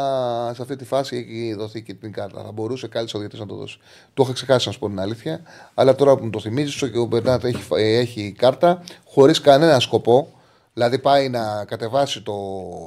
σε 0.55 0.63
αυτή 0.63 0.77
τη 0.77 0.85
φάση 0.85 1.17
έχει 1.17 1.55
δοθεί 1.55 1.83
και 1.83 1.95
την 1.95 2.13
κάρτα. 2.13 2.43
Θα 2.43 2.53
μπορούσε 2.53 2.89
κάλλιστα 2.89 3.19
ο 3.19 3.21
διαιτητής 3.21 3.47
να 3.47 3.51
το 3.51 3.55
δώσει. 3.55 3.79
Το 4.15 4.23
είχα 4.23 4.33
ξεχάσει 4.33 4.67
να 4.67 4.73
σου 4.73 4.79
πω 4.79 4.89
την 4.89 5.01
αλήθεια. 5.01 5.41
Αλλά 5.75 5.95
τώρα 5.95 6.17
που 6.17 6.25
μου 6.25 6.31
το 6.31 6.41
θυμίζεις, 6.41 6.91
και 6.91 6.99
ο 6.99 7.05
Μπερνάτ 7.05 7.45
έχει, 7.45 7.63
έχει 7.75 8.33
κάρτα 8.39 8.83
χωρίς 9.05 9.41
κανένα 9.41 9.81
σκοπό. 9.81 10.29
Δηλαδή 10.73 10.99
πάει 10.99 11.29
να 11.29 11.65
κατεβάσει 11.65 12.23
το, 12.23 12.35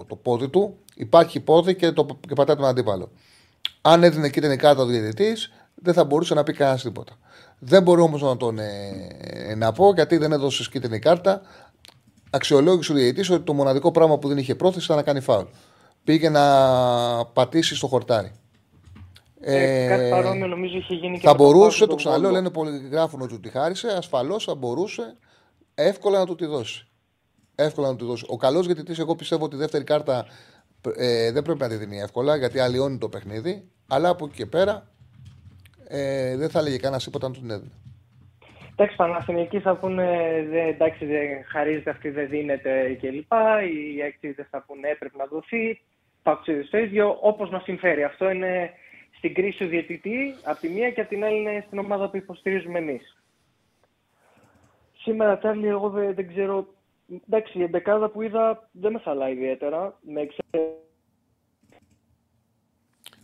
το 0.07 0.15
πόδι 0.15 0.49
του, 0.49 0.77
υπάρχει 0.95 1.39
πόδι 1.39 1.75
και, 1.75 1.91
το, 1.91 2.05
και 2.27 2.33
πατάει 2.33 2.55
τον 2.55 2.65
αντίπαλο. 2.65 3.11
Αν 3.81 4.03
έδινε 4.03 4.25
εκεί 4.25 4.41
την 4.41 4.57
κάρτα 4.57 4.81
ο 4.81 4.85
διαιτητής, 4.85 5.51
δεν 5.81 5.93
θα 5.93 6.03
μπορούσε 6.03 6.33
να 6.33 6.43
πει 6.43 6.53
κανένας 6.53 6.81
τίποτα. 6.81 7.13
Δεν 7.59 7.83
μπορώ 7.83 8.03
όμως 8.03 8.21
να 8.21 8.37
τον 8.37 8.59
ε, 8.59 9.55
να 9.55 9.71
πω 9.71 9.93
γιατί 9.93 10.17
δεν 10.17 10.31
έδωσε 10.31 10.69
κίτρινη 10.71 10.99
κάρτα. 10.99 11.41
Αξιολόγησε 12.29 12.91
ο 12.91 12.95
διαιτητής 12.95 13.29
ότι 13.29 13.43
το 13.43 13.53
μοναδικό 13.53 13.91
πράγμα 13.91 14.17
που 14.17 14.27
δεν 14.27 14.37
είχε 14.37 14.55
πρόθεση 14.55 14.85
ήταν 14.85 14.97
να 14.97 15.03
κάνει 15.03 15.19
φάουλ. 15.19 15.45
Πήγε 16.03 16.29
να 16.29 16.45
πατήσει 17.25 17.75
στο 17.75 17.87
χορτάρι. 17.87 18.31
Ε, 19.41 19.87
κάτι 19.87 20.09
παρόμοιο 20.09 20.47
νομίζω 20.47 20.77
είχε 20.77 20.93
γίνει 20.93 21.19
και 21.19 21.25
Θα 21.25 21.31
με 21.31 21.37
το 21.37 21.43
μπορούσε, 21.43 21.77
φάουλ 21.77 21.79
το 21.79 21.87
του 21.87 21.95
ξαναλέω, 21.95 22.29
Βόλου. 22.29 22.35
λένε 22.35 22.49
πολλοί 22.53 22.87
γράφουν 22.91 23.21
ότι 23.21 23.33
του 23.33 23.39
τη 23.39 23.49
χάρισε. 23.49 23.87
Ασφαλώς 23.97 24.43
θα 24.43 24.55
μπορούσε 24.55 25.15
εύκολα 25.75 26.19
να 26.19 26.25
του 26.25 26.35
τη 26.35 26.45
δώσει. 26.45 26.87
Εύκολα 27.55 27.87
να 27.87 27.95
του 27.95 28.03
τη 28.03 28.09
δώσει. 28.09 28.25
Ο 28.27 28.37
καλός 28.37 28.65
διαιτητής, 28.65 28.99
εγώ 28.99 29.15
πιστεύω 29.15 29.45
ότι 29.45 29.55
η 29.55 29.59
δεύτερη 29.59 29.83
κάρτα 29.83 30.25
ε, 30.95 31.31
δεν 31.31 31.43
πρέπει 31.43 31.59
να 31.59 31.67
τη 31.67 31.75
δίνει 31.75 31.99
εύκολα 31.99 32.35
γιατί 32.35 32.59
αλλοιώνει 32.59 32.97
το 32.97 33.09
παιχνίδι. 33.09 33.69
Αλλά 33.87 34.09
από 34.09 34.25
εκεί 34.25 34.35
και 34.35 34.45
πέρα 34.45 34.87
ε, 35.91 36.37
δεν 36.37 36.49
θα 36.49 36.59
έλεγε 36.59 36.77
κανένας 36.77 37.03
τίποτα 37.03 37.25
αν 37.25 37.33
του 37.33 37.39
την 37.39 37.49
έδινε. 37.49 37.71
Εντάξει, 38.71 38.95
Παναθηναϊκοί 38.95 39.59
θα 39.59 39.75
πούνε 39.75 40.05
δε, 40.49 40.61
εντάξει, 40.61 41.05
δεν 41.05 41.43
χαρίζεται 41.45 41.89
αυτή, 41.89 42.09
δεν 42.09 42.29
δίνεται 42.29 42.97
κλπ. 43.01 43.31
Οι 43.71 44.01
έκτιδε 44.01 44.47
θα 44.49 44.63
πούνε 44.67 44.87
έπρεπε 44.87 45.17
να 45.17 45.25
δοθεί. 45.25 45.81
Παουξίδε 46.23 46.63
το 46.63 46.77
ίδιο, 46.77 47.17
όπως 47.21 47.49
μας 47.49 47.63
συμφέρει. 47.63 48.03
Αυτό 48.03 48.29
είναι 48.29 48.71
στην 49.17 49.33
κρίση 49.33 49.57
του 49.57 49.67
διαιτητή 49.67 50.35
από 50.43 50.59
τη 50.59 50.69
μία 50.69 50.91
και 50.91 51.01
από 51.01 51.09
την 51.09 51.23
άλλη 51.23 51.37
είναι 51.37 51.63
στην 51.67 51.79
ομάδα 51.79 52.09
που 52.09 52.17
υποστηρίζουμε 52.17 52.79
εμείς. 52.79 53.23
Σήμερα, 54.97 55.37
Τσάρλι, 55.37 55.67
εγώ 55.67 55.89
δεν, 55.89 56.13
δεν 56.13 56.27
ξέρω. 56.27 56.67
Εντάξει, 57.27 57.59
η 57.59 57.63
εντεκάδα 57.63 58.09
που 58.09 58.21
είδα 58.21 58.69
δεν 58.71 58.91
με 58.91 58.99
χαλάει 58.99 59.31
ιδιαίτερα. 59.31 59.99
Με 60.01 60.21
εξαίρεση. 60.21 60.73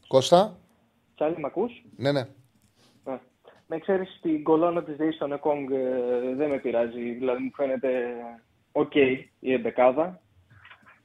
Κώστα, 0.08 0.58
Τσάρλι, 1.16 1.40
μ' 1.40 1.46
ακούς; 1.46 1.86
ναι, 1.96 2.12
ναι. 2.12 2.28
Ναι. 3.68 3.76
Με 3.76 3.76
εξαίρεση 3.76 4.20
την 4.22 4.44
κολόνα 4.44 4.84
της 4.84 4.96
ΔΕΗ 4.96 5.12
στον 5.12 5.32
Εκόνγκ 5.32 5.72
ε, 5.72 6.36
δεν 6.36 6.50
με 6.50 6.58
πειράζει. 6.58 7.12
Δηλαδή 7.12 7.44
μου 7.44 7.52
φαίνεται 7.56 8.16
οκ 8.72 8.96
η 9.40 9.54
εντεκάδα. 9.54 10.22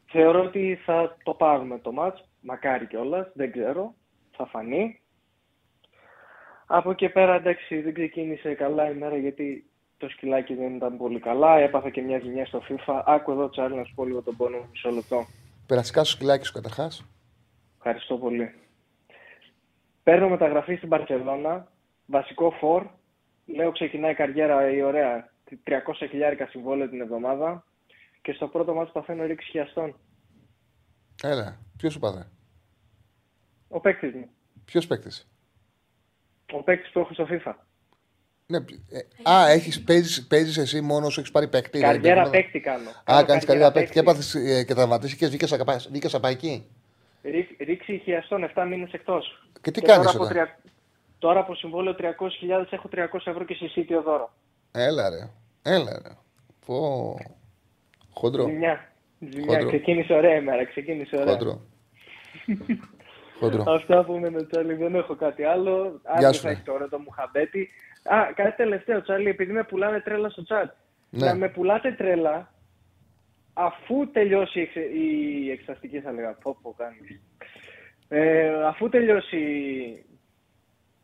Θεωρώ 0.06 0.42
ότι 0.42 0.78
θα 0.84 1.16
το 1.22 1.34
πάρουμε 1.34 1.78
το 1.78 1.92
μάτς. 1.92 2.24
Μακάρι 2.40 2.86
κιόλας, 2.86 3.30
δεν 3.34 3.52
ξέρω. 3.52 3.94
Θα 4.36 4.46
φανεί. 4.46 5.00
Από 6.66 6.90
εκεί 6.90 7.08
πέρα 7.08 7.34
εντάξει 7.34 7.80
δεν 7.80 7.94
ξεκίνησε 7.94 8.54
καλά 8.54 8.90
η 8.90 8.94
μέρα 8.94 9.16
γιατί 9.16 9.70
το 9.96 10.08
σκυλάκι 10.08 10.54
δεν 10.54 10.74
ήταν 10.74 10.96
πολύ 10.96 11.20
καλά. 11.20 11.58
Έπαθα 11.58 11.90
και 11.90 12.02
μια 12.02 12.18
ζημιά 12.18 12.46
στο 12.46 12.62
FIFA. 12.68 13.02
Άκου 13.06 13.30
εδώ 13.30 13.48
Τσάρλι 13.48 13.76
να 13.76 13.84
σου 13.84 13.94
πω 13.94 14.04
λίγο 14.04 14.22
τον 14.22 14.36
πόνο 14.36 14.56
μου 14.56 14.66
μισό 14.70 14.90
λεπτό. 14.90 15.26
Περαστικά 15.66 16.04
στο 16.04 16.16
σκυλάκι 16.16 16.44
σου 16.44 16.52
καταρχάς. 16.52 17.04
Ευχαριστώ 17.76 18.16
πολύ. 18.16 18.54
Παίρνω 20.02 20.28
μεταγραφή 20.28 20.76
στην 20.76 20.88
Μπαρτσελόνα, 20.88 21.68
βασικό 22.10 22.50
φορ. 22.50 22.86
Λέω 23.46 23.72
ξεκινάει 23.72 24.10
η 24.10 24.14
καριέρα 24.14 24.70
η 24.70 24.82
ωραία. 24.82 25.28
300 25.64 26.06
χιλιάρικα 26.10 26.46
συμβόλαιο 26.46 26.88
την 26.88 27.00
εβδομάδα. 27.00 27.64
Και 28.22 28.32
στο 28.32 28.46
πρώτο 28.48 28.74
μάτι 28.74 28.90
παθαίνω 28.92 29.24
ρήξη 29.24 29.50
χιαστών. 29.50 29.96
Έλα, 31.22 31.58
ποιος 31.76 31.92
σου 31.92 31.98
πάθε. 31.98 32.26
Ο 33.68 33.80
παίκτης 33.80 34.14
μου. 34.14 34.28
Ποιος 34.64 34.86
παίκτης; 34.86 35.28
Ο 36.52 36.62
παίκτης 36.62 36.90
που 36.92 36.98
έχω 36.98 37.14
στο 37.14 37.26
FIFA. 37.30 37.52
Ναι, 38.46 38.56
ε, 38.56 39.30
α, 39.30 39.48
έχεις, 39.48 39.84
παίζεις, 39.84 40.26
παίζεις 40.26 40.56
εσύ 40.56 40.80
μόνο 40.80 41.08
σου, 41.10 41.20
έχεις 41.20 41.32
πάρει 41.32 41.48
παίκτη. 41.48 41.78
δηλαδή, 41.78 41.96
Καριέρα 41.98 42.22
δεν 42.22 42.32
είναι- 42.32 42.42
παίκτη 42.42 42.60
κάνω. 42.60 42.88
Α, 42.90 43.02
Κάνω 43.04 43.26
κάνεις 43.26 43.44
καριέρα 43.44 43.44
καριέρα 43.44 43.72
παίκτη. 43.72 43.92
Και 43.92 44.02
παίκτη. 44.02 44.10
έπαθες 44.10 44.34
ε, 44.58 44.64
και 44.64 44.74
τραυματίστηκες, 44.74 45.28
βγήκες 45.28 45.52
απα- 45.52 45.86
βγήκες 45.90 46.14
απ' 46.14 46.24
εκεί. 46.24 46.66
Ρί- 47.22 47.60
Ρήξη 47.60 47.98
χιαστών 48.04 48.44
7 48.44 48.64
μήνες 48.66 48.92
εκτός. 48.92 49.46
Και 49.60 49.70
τι 49.70 49.80
κάνεις 49.80 50.06
τώρα 50.06 50.10
από, 50.16 50.24
εδώ; 50.24 50.32
τρια- 50.32 50.58
τώρα 51.20 51.40
από 51.40 51.54
συμβόλαιο 51.54 51.94
300.000 51.98 52.04
έχω 52.70 52.88
300 52.92 52.98
ευρώ 53.24 53.44
και 53.44 53.54
συσίτιο 53.54 54.02
δώρο. 54.02 54.30
Έλα 54.72 55.08
ρε, 55.10 55.30
έλα 55.62 56.00
ρε. 56.02 56.14
Πω. 56.66 57.16
Χοντρό, 58.14 58.42
Ζημιά. 58.44 58.92
Ζημιά. 59.18 59.46
Χοντρό. 59.54 59.68
Ξεκίνησε 59.68 60.12
ωραία 60.14 60.36
η 60.36 60.42
μέρα. 60.42 60.64
Ξεκίνησε 60.64 61.16
ωραία. 61.16 61.32
χοντρό. 61.32 61.60
χοντρό. 63.40 63.64
Αυτά 63.72 64.04
που 64.04 64.18
με 64.18 64.42
Τσάλι, 64.44 64.74
δεν 64.74 64.94
έχω 64.94 65.14
κάτι 65.14 65.42
άλλο. 65.44 66.00
Γεια 66.02 66.12
Αύριο 66.12 66.32
σου, 66.32 66.40
θα 66.40 66.48
ρε. 66.48 66.54
έχει 66.54 66.62
το 66.62 66.72
ωραίο 66.72 66.88
το 66.88 66.98
Μουχαμπέτη. 66.98 67.68
Α, 68.04 68.32
κάτι 68.34 68.56
τελευταίο, 68.56 69.02
Τσάλι, 69.02 69.28
επειδή 69.28 69.52
με 69.52 69.64
πουλάνε 69.64 70.00
τρέλα 70.00 70.28
στο 70.28 70.42
chat. 70.48 70.68
Ναι. 71.10 71.26
Να 71.26 71.34
με 71.34 71.48
πουλάτε 71.48 71.92
τρέλα 71.92 72.52
αφού 73.52 74.10
τελειώσει 74.10 74.58
η, 74.58 74.62
εξε- 74.62 74.90
η 74.94 75.50
εξαστική, 75.50 76.00
θα 76.00 76.12
λέγα. 76.12 76.32
Πω, 76.42 76.56
πω, 76.62 76.74
κάνεις. 76.76 77.20
Ε, 78.08 78.64
αφού 78.66 78.88
τελειώσει 78.88 79.38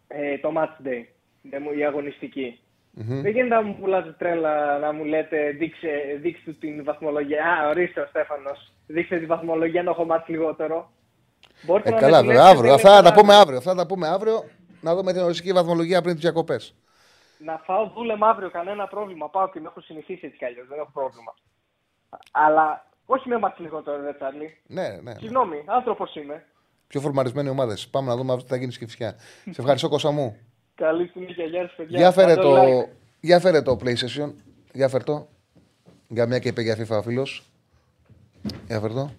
ε, 0.08 0.38
το 0.38 0.52
match 0.56 0.86
day, 0.86 1.04
δεν 1.42 1.62
μου- 1.62 1.78
η 1.78 1.84
αγωνιστική. 1.84 2.60
Μμμ. 2.90 3.20
Δεν 3.22 3.32
γίνεται 3.32 3.54
να 3.54 3.62
μου 3.62 3.76
πουλάτε 3.80 4.14
τρέλα, 4.18 4.78
να 4.78 4.92
μου 4.92 5.04
λέτε 5.04 5.50
δείξε, 5.50 6.18
δείξτε 6.20 6.50
του 6.50 6.58
την 6.58 6.84
βαθμολογία. 6.84 7.44
Α, 7.46 7.68
ορίστε 7.68 8.00
ο 8.00 8.06
Στέφανος, 8.06 8.72
δείξτε 8.86 9.18
τη 9.18 9.26
βαθμολογία 9.26 9.82
να 9.82 9.90
έχω 9.90 10.04
μάθει 10.04 10.30
λιγότερο. 10.30 10.90
Μπορείτε 11.62 11.88
Ε, 11.88 11.92
να 11.92 11.98
καλά, 11.98 12.22
με 12.22 12.26
βέβαια, 12.26 12.32
δουλέψετε 12.42 12.58
αύριο. 12.58 12.74
Αυτά 12.74 12.88
θα 12.88 12.96
τα 12.96 13.02
τελικά 13.02 13.20
πούμε 13.20 13.34
αύριο. 13.34 13.56
Αυτά 13.58 13.70
θα 13.70 13.76
τα 13.76 13.86
πούμε 13.86 14.08
αύριο. 14.08 14.44
Να 14.80 14.94
δούμε 14.94 15.12
την 15.12 15.22
οριστική 15.22 15.52
βαθμολογία 15.52 16.00
πριν 16.02 16.12
τις 16.14 16.22
διακοπές. 16.22 16.74
Να 17.38 17.58
φάω 17.64 17.86
δούλεμα 17.94 18.28
αύριο, 18.28 18.50
κανένα 18.50 18.86
πρόβλημα. 18.86 19.28
Πάω 19.30 19.48
και 19.48 19.60
με 19.60 19.66
έχω 19.66 19.80
συνηθίσει 19.80 20.26
έτσι 20.26 20.38
κι 20.38 20.44
αλλιώς, 20.44 20.66
δεν 20.68 20.78
έχω 20.78 20.90
πρόβλημα. 20.92 21.34
Αλλά 22.32 22.86
όχι 23.06 23.28
με 23.28 23.38
μάτς 23.38 23.58
λιγότερο, 23.58 24.02
ρε 24.02 24.12
Τσάρλι. 24.14 24.56
Ναι, 24.66 24.88
ναι. 24.88 25.00
ναι. 25.02 25.14
Συγγνώμη, 25.18 25.62
άνθρωπος 25.66 26.14
είμαι. 26.14 26.44
Πιο 26.86 27.00
φορμαρισμένοι 27.00 27.48
ομάδες. 27.48 27.88
Πάμε 27.88 28.08
να 28.08 28.16
δούμε 28.16 28.32
αυτό 28.32 28.44
τι 28.44 28.50
θα 28.50 28.56
γίνει 28.56 28.72
στη 28.72 28.84
φυσικά. 28.84 29.14
Σε 29.44 29.60
ευχαριστώ, 29.60 29.88
Κώστα 29.88 30.10
μου. 30.10 30.36
Καλή 30.74 31.06
συνέχεια, 31.06 31.44
γεια 31.44 31.62
σας 31.62 31.74
παιδιά. 31.76 31.98
Για 31.98 32.12
φέρε, 32.12 32.34
Κάντε 32.34 32.42
το... 32.42 32.80
like. 32.80 32.88
για 33.20 33.40
φέρε 33.40 33.62
το 33.62 33.78
PlayStation. 33.84 34.32
Για 34.72 34.88
φέρ 34.88 35.04
το. 35.04 35.28
Για 36.08 36.26
μια 36.26 36.38
και 36.38 36.48
είπε 36.48 36.62
για 36.62 36.76
FIFA 36.78 36.98
ο 36.98 37.02
φίλος. 37.02 37.50
Για 38.66 38.80
φέρ 38.80 38.92
το. 38.92 39.10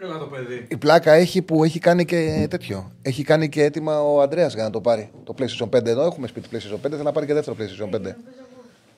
Έλα 0.00 0.18
το 0.18 0.26
παιδί. 0.26 0.66
Η 0.70 0.76
πλάκα 0.76 1.12
έχει 1.12 1.42
που 1.42 1.64
έχει 1.64 1.78
κάνει 1.78 2.04
και 2.04 2.46
τέτοιο. 2.50 2.92
Έχει 3.02 3.22
κάνει 3.22 3.48
και 3.48 3.62
έτοιμα 3.62 4.02
ο 4.02 4.20
Αντρέα 4.20 4.46
για 4.46 4.62
να 4.62 4.70
το 4.70 4.80
πάρει. 4.80 5.10
Το 5.24 5.34
PlayStation 5.38 5.68
5 5.76 5.86
εδώ 5.86 6.04
έχουμε 6.04 6.26
σπίτι 6.26 6.48
PlayStation 6.52 6.86
5. 6.86 6.90
Θέλει 6.90 7.02
να 7.02 7.12
πάρει 7.12 7.26
και 7.26 7.34
δεύτερο 7.34 7.56
PlayStation 7.60 7.94
5. 7.94 8.14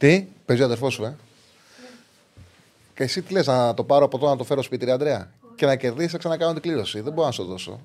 Τι, 0.01 0.27
παίζει 0.45 0.63
ο 0.63 0.65
αδερφός 0.65 0.95
σου, 0.95 1.05
ε; 1.05 1.17
Και 2.95 3.03
εσύ 3.03 3.23
τι 3.23 3.33
λες, 3.33 3.47
να 3.47 3.75
το 3.75 3.85
πάρω 3.85 4.05
από 4.05 4.17
εδώ 4.17 4.29
να 4.29 4.37
το 4.37 4.45
φέρω 4.45 4.63
σπίτι, 4.63 4.85
ρε 4.85 4.93
Αντρέα. 4.93 5.31
Και 5.55 5.67
να 5.67 5.77
κερδίσει, 5.77 6.09
θα 6.09 6.19
ξανακάνω 6.19 6.53
την 6.53 6.63
κλήρωση. 6.63 7.01
Δεν 7.01 7.13
μπορώ 7.13 7.27
να 7.27 7.33
σου 7.33 7.45
δώσω. 7.45 7.81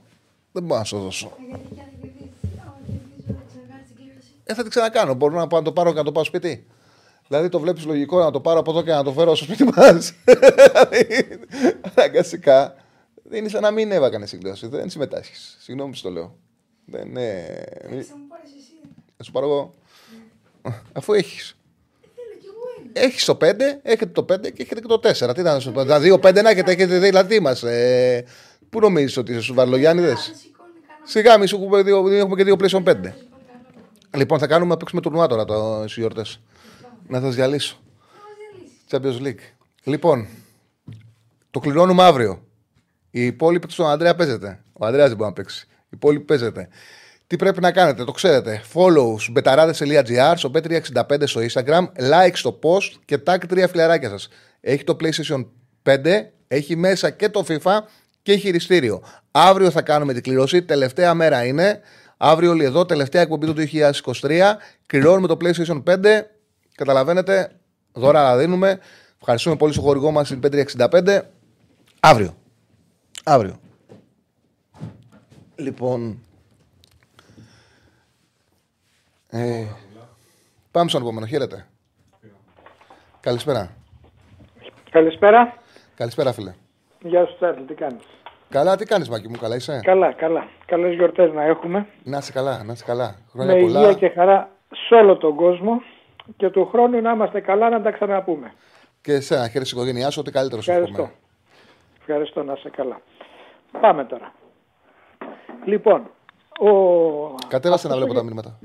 Δεν 0.52 0.64
μπορώ 0.64 0.80
να 0.80 0.86
σου 0.86 1.00
δώσω. 1.00 1.32
Ε, 4.44 4.54
θα 4.54 4.62
την 4.62 4.70
ξανακάνω. 4.70 5.14
Μπορώ 5.14 5.36
να, 5.36 5.48
πάω, 5.48 5.60
να 5.60 5.66
το 5.66 5.72
πάρω 5.72 5.92
και 5.92 5.98
να 5.98 6.04
το 6.04 6.12
πάω 6.12 6.24
σπίτι. 6.24 6.66
Δηλαδή 7.28 7.50
το 7.50 7.60
βλέπεις 7.60 7.86
λογικό 7.86 8.20
να 8.20 8.32
το 8.32 8.40
πάρω 8.40 8.60
από 8.60 8.72
εδώ 8.72 8.82
και 8.82 8.92
να 8.92 9.04
το 9.04 9.12
φέρω 9.12 9.36
στο 9.36 9.46
σπίτι 9.46 9.64
μας. 9.64 10.14
Αναγκαστικά. 11.96 12.76
Δεν 13.24 13.46
είσαι 13.46 13.60
να 13.60 13.72
μην 13.72 13.92
έβαγανε 13.92 14.26
συγκλώση. 14.26 14.68
Δεν 14.68 14.90
συμμετάσχεις. 14.90 15.58
Συγγνώμη 15.60 15.92
που 15.92 15.98
στο 15.98 16.10
λέω. 16.10 16.36
Δεν 16.86 17.08
είναι. 17.08 17.46
Θα 18.10 18.18
μου 18.18 18.28
πάρεις 18.28 18.52
εσύ. 18.58 18.90
Θα 19.18 19.24
σου 19.24 19.32
πάρω 19.32 19.46
εγώ. 19.46 19.74
Αφού 20.94 21.14
έχεις. 21.14 21.56
Έχεις 22.98 23.26
το 23.26 23.38
5, 23.42 23.46
έχετε 23.82 24.06
το 24.06 24.22
5 24.22 24.40
και 24.52 24.62
έχετε 24.62 24.82
και 24.82 24.88
το 24.88 25.00
4. 25.30 25.36
Τι 25.36 25.42
να 25.42 25.60
σου 25.60 25.72
πω. 25.72 25.86
Τα 25.86 26.00
δύο 26.00 26.16
5 26.16 26.42
να 26.44 26.50
έχετε, 26.50 26.72
έχετε 26.72 27.00
δηλαδή 27.00 27.40
μας. 27.40 27.64
Ε, 27.64 28.26
πού 28.70 28.80
νομίζεις 28.80 29.18
ότι 29.18 29.32
είσαι 29.32 29.42
στου 29.42 29.54
Βαρλογιάννηδες; 29.54 30.32
Σιγά, 31.04 31.38
μη 31.38 31.48
σου 31.48 31.56
έχουμε, 31.56 31.82
δύο, 31.82 32.10
έχουμε 32.10 32.36
και 32.36 32.44
δύο 32.44 32.56
PlayStation 32.60 32.84
5. 32.84 33.14
Λοιπόν, 34.16 34.40
θα 34.40 34.48
κάνουμε 34.48 34.72
να 34.72 34.78
παίξουμε 34.78 35.02
τουρνουά 35.02 35.28
τώρα 35.28 35.46
το 35.46 35.86
γιορτέ. 35.88 36.26
Να 37.08 37.22
σας 37.22 37.36
διαλύσω. 37.36 37.80
Champions 38.90 39.22
League. 39.22 39.44
Λοιπόν, 39.84 40.28
το 41.52 41.60
κληρώνουμε 41.60 42.04
αύριο. 42.04 42.44
Η 43.12 43.26
υπόλοιπη 43.26 43.68
του 43.68 43.86
Ανδρέα 43.86 44.16
παίζεται. 44.16 44.64
Ο 44.74 44.86
Ανδρέας 44.86 45.08
δεν 45.08 45.18
μπορεί 45.18 45.30
να 45.30 45.36
παίξει. 45.36 45.68
Η 45.70 45.90
υπόλοιπη 45.90 46.24
παίζεται. 46.24 46.68
Τι 47.28 47.36
πρέπει 47.36 47.62
να 47.62 47.72
κάνετε, 47.72 48.04
το 48.04 48.12
ξέρετε. 48.12 48.62
Follow 48.74 49.14
στους 49.14 49.30
μπεταράδε.gr, 49.32 50.34
στο 50.36 50.52
B365 50.54 51.24
στο 51.24 51.42
Instagram, 51.42 51.86
like 52.12 52.34
στο 52.34 52.60
post 52.64 52.92
και 53.06 53.20
tag 53.26 53.38
τρία 53.48 53.68
φιλαράκια 53.68 54.10
σας. 54.10 54.28
Έχει 54.62 54.84
το 54.84 54.96
PlayStation 55.00 55.46
5, 55.84 55.98
έχει 56.48 56.76
μέσα 56.76 57.10
και 57.10 57.30
το 57.30 57.46
FIFA 57.48 57.80
και 58.22 58.36
χειριστήριο. 58.36 59.04
Αύριο 59.32 59.72
θα 59.72 59.82
κάνουμε 59.82 60.14
την 60.14 60.24
κλήρωση. 60.24 60.64
Τελευταία 60.64 61.14
μέρα 61.14 61.46
είναι. 61.46 61.80
Αύριο 62.18 62.52
όλοι 62.52 62.64
εδώ, 62.64 62.86
τελευταία 62.86 63.22
εκπομπή 63.22 63.46
του 63.46 63.54
2023. 63.54 64.58
Κρυώνουμε 64.86 65.28
το 65.28 65.38
PlayStation 65.42 65.84
5. 65.84 66.22
Καταλαβαίνετε, 66.76 67.52
δώρα 67.94 68.24
να 68.24 68.38
δίνουμε. 68.38 68.80
Ευχαριστούμε 69.20 69.56
πολύ 69.56 69.74
στο 69.74 69.82
χορηγό 69.82 70.12
μας 70.12 70.28
την 70.28 70.40
565. 70.40 71.22
Αύριο. 72.00 72.36
Αύριο. 73.24 73.60
Λοιπόν. 75.56 76.20
Ε, 79.38 79.66
πάμε 80.72 80.90
στον 80.90 81.02
επόμενο. 81.02 81.26
Χαίρετε. 81.26 81.68
Καλησπέρα. 83.20 83.76
Καλησπέρα. 84.90 85.54
Καλησπέρα, 85.96 86.34
φίλε. 86.34 86.54
Γεια 87.02 87.26
σου, 87.26 87.36
Τσάρλι, 87.36 87.66
τι 87.66 87.74
κάνεις; 87.74 88.04
Καλά, 88.50 88.76
τι 88.76 88.86
κάνεις, 88.86 89.10
Μάκη 89.10 89.28
μου, 89.28 89.38
καλά 89.40 89.56
είσαι; 89.56 89.80
Καλά, 89.84 90.14
καλά. 90.14 90.48
Καλές 90.66 90.94
γιορτές 90.94 91.34
να 91.34 91.44
έχουμε. 91.44 91.88
Να 92.04 92.18
είσαι 92.18 92.32
καλά, 92.32 92.64
να 92.64 92.74
είσαι 92.74 92.84
καλά. 92.86 93.16
Χρόνια 93.32 93.56
Με 93.56 93.62
πολλά. 93.62 93.80
υγεία 93.80 93.94
και 93.94 94.10
χαρά 94.10 94.50
σε 94.88 94.96
όλο 94.96 95.18
τον 95.18 95.36
κόσμο 95.36 95.82
και 96.38 96.50
του 96.50 96.66
χρόνου 96.66 97.02
να 97.02 97.12
είμαστε 97.12 97.40
καλά 97.42 97.70
να 97.70 97.82
τα 97.82 97.92
ξαναπούμε. 97.92 98.54
Και 99.02 99.14
εσένα, 99.14 99.48
χαίρεσαι 99.50 99.76
η 99.76 99.78
οικογένειά 99.78 100.10
σου, 100.10 100.18
ό,τι 100.22 100.32
καλύτερος 100.32 100.64
σου 100.64 100.72
Ευχαριστώ. 100.72 101.02
εύχομαι. 101.02 101.20
Ευχαριστώ 102.00 102.44
να 102.44 102.54
είσαι 102.54 102.70
καλά. 102.70 103.02
Πάμε 103.82 104.06
τώρα. 104.06 104.34
Λοιπόν, 105.66 106.10
ο... 106.60 106.70
Κατέβασε 107.48 107.88
να 107.88 107.94
αυτός 107.94 108.08
βλέπω 108.08 108.12
ο 108.12 108.14
τα 108.14 108.22
Γε- 108.22 108.24
μηνύματα. 108.24 108.60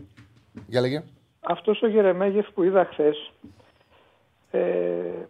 Για 0.66 0.80
λέγε. 0.80 1.02
Αυτός 1.40 1.82
ο 1.82 1.86
Γερεμέγεφ 1.86 2.50
που 2.50 2.62
είδα 2.62 2.84
χθες. 2.84 3.32
Ε, 4.50 5.26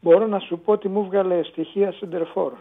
μπορώ 0.00 0.26
να 0.26 0.38
σου 0.38 0.58
πω 0.58 0.72
ότι 0.72 0.88
μου 0.88 1.04
βγάλε 1.04 1.42
στοιχεία 1.42 1.92
σεντερφόρ. 1.92 2.52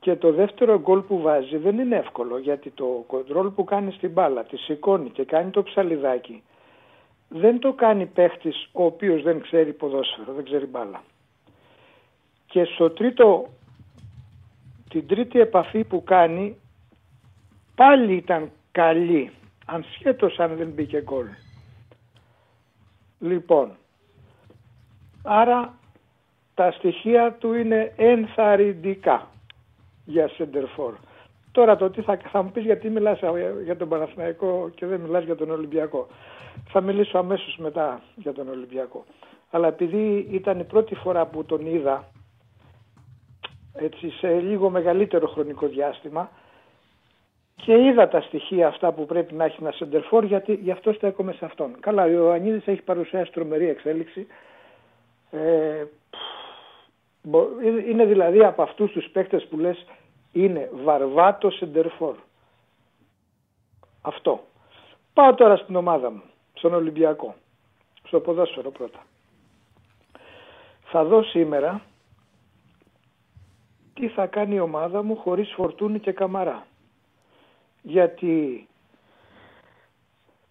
Και 0.00 0.16
το 0.16 0.32
δεύτερο 0.32 0.80
γκολ 0.80 1.00
που 1.00 1.20
βάζει 1.20 1.56
δεν 1.56 1.78
είναι 1.78 1.96
εύκολο 1.96 2.38
γιατί 2.38 2.70
το 2.70 3.04
κοντρόλ 3.06 3.48
που 3.48 3.64
κάνει 3.64 3.92
στην 3.92 4.10
μπάλα, 4.10 4.44
τη 4.44 4.56
σηκώνει 4.56 5.10
και 5.10 5.24
κάνει 5.24 5.50
το 5.50 5.62
ψαλιδάκι. 5.62 6.42
Δεν 7.28 7.58
το 7.58 7.72
κάνει 7.72 8.06
παίχτης 8.06 8.68
ο 8.72 8.84
οποίος 8.84 9.22
δεν 9.22 9.40
ξέρει 9.40 9.72
ποδόσφαιρο, 9.72 10.32
δεν 10.32 10.44
ξέρει 10.44 10.66
μπάλα. 10.66 11.02
Και 12.46 12.64
στο 12.64 12.90
τρίτο, 12.90 13.48
την 14.88 15.06
τρίτη 15.06 15.40
επαφή 15.40 15.84
που 15.84 16.04
κάνει 16.04 16.56
πάλι 17.74 18.14
ήταν 18.14 18.50
καλή, 18.72 19.32
ασχέτως 19.68 20.38
αν 20.38 20.56
δεν 20.56 20.68
μπήκε 20.68 21.02
γκολ. 21.02 21.26
Λοιπόν, 23.18 23.76
άρα 25.22 25.74
τα 26.54 26.70
στοιχεία 26.70 27.32
του 27.32 27.52
είναι 27.52 27.92
ενθαρρυντικά 27.96 29.28
για 30.04 30.28
σεντερφόρ. 30.28 30.94
Τώρα 31.52 31.76
το 31.76 31.90
τι 31.90 32.02
θα, 32.02 32.16
θα 32.16 32.42
μου 32.42 32.50
πεις 32.50 32.64
γιατί 32.64 32.90
μιλάς 32.90 33.20
για 33.64 33.76
τον 33.76 33.88
Παναθηναϊκό 33.88 34.70
και 34.74 34.86
δεν 34.86 35.00
μιλάς 35.00 35.24
για 35.24 35.36
τον 35.36 35.50
Ολυμπιακό. 35.50 36.06
Θα 36.68 36.80
μιλήσω 36.80 37.18
αμέσως 37.18 37.56
μετά 37.56 38.00
για 38.14 38.32
τον 38.32 38.48
Ολυμπιακό. 38.48 39.04
Αλλά 39.50 39.68
επειδή 39.68 40.28
ήταν 40.30 40.58
η 40.58 40.64
πρώτη 40.64 40.94
φορά 40.94 41.26
που 41.26 41.44
τον 41.44 41.66
είδα 41.66 42.04
έτσι, 43.72 44.10
σε 44.10 44.40
λίγο 44.40 44.70
μεγαλύτερο 44.70 45.26
χρονικό 45.26 45.66
διάστημα 45.66 46.30
και 47.64 47.82
είδα 47.82 48.08
τα 48.08 48.20
στοιχεία 48.20 48.66
αυτά 48.66 48.92
που 48.92 49.06
πρέπει 49.06 49.34
να 49.34 49.44
έχει 49.44 49.56
ένα 49.60 49.70
σεντερφόρ 49.70 50.24
γιατί 50.24 50.54
γι' 50.54 50.70
αυτό 50.70 50.92
στέκομαι 50.92 51.32
σε 51.32 51.44
αυτόν. 51.44 51.80
Καλά, 51.80 52.02
ο 52.04 52.08
Ιωαννίδης 52.08 52.66
έχει 52.66 52.82
παρουσιάσει 52.82 53.32
τρομερή 53.32 53.68
εξέλιξη. 53.68 54.26
Ε, 55.30 55.84
μπο- 57.22 57.60
είναι 57.88 58.04
δηλαδή 58.04 58.44
από 58.44 58.62
αυτούς 58.62 58.92
τους 58.92 59.08
παίκτες 59.12 59.46
που 59.46 59.58
λες 59.58 59.86
είναι 60.32 60.70
βαρβάτος 60.72 61.56
σεντερφόρ. 61.56 62.14
Αυτό. 64.02 64.40
Πάω 65.14 65.34
τώρα 65.34 65.56
στην 65.56 65.76
ομάδα 65.76 66.10
μου, 66.10 66.22
στον 66.54 66.74
Ολυμπιακό, 66.74 67.34
στο 68.06 68.20
ποδόσφαιρο 68.20 68.70
πρώτα. 68.70 68.98
Θα 70.84 71.04
δω 71.04 71.22
σήμερα 71.22 71.80
τι 73.94 74.08
θα 74.08 74.26
κάνει 74.26 74.54
η 74.54 74.60
ομάδα 74.60 75.02
μου 75.02 75.16
χωρίς 75.16 75.52
φορτούνη 75.56 75.98
και 75.98 76.12
καμαρά. 76.12 76.66
Γιατί 77.82 78.68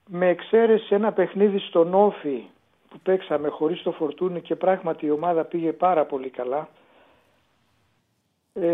με 0.07 0.27
εξαίρεση 0.27 0.95
ένα 0.95 1.11
παιχνίδι 1.11 1.59
στον 1.59 1.93
Όφη 1.93 2.43
που 2.89 2.99
παίξαμε 2.99 3.47
χωρίς 3.47 3.81
το 3.81 3.91
φορτούνι 3.91 4.41
και 4.41 4.55
πράγματι 4.55 5.05
η 5.05 5.11
ομάδα 5.11 5.43
πήγε 5.43 5.71
πάρα 5.71 6.05
πολύ 6.05 6.29
καλά. 6.29 6.69
Ε, 8.53 8.69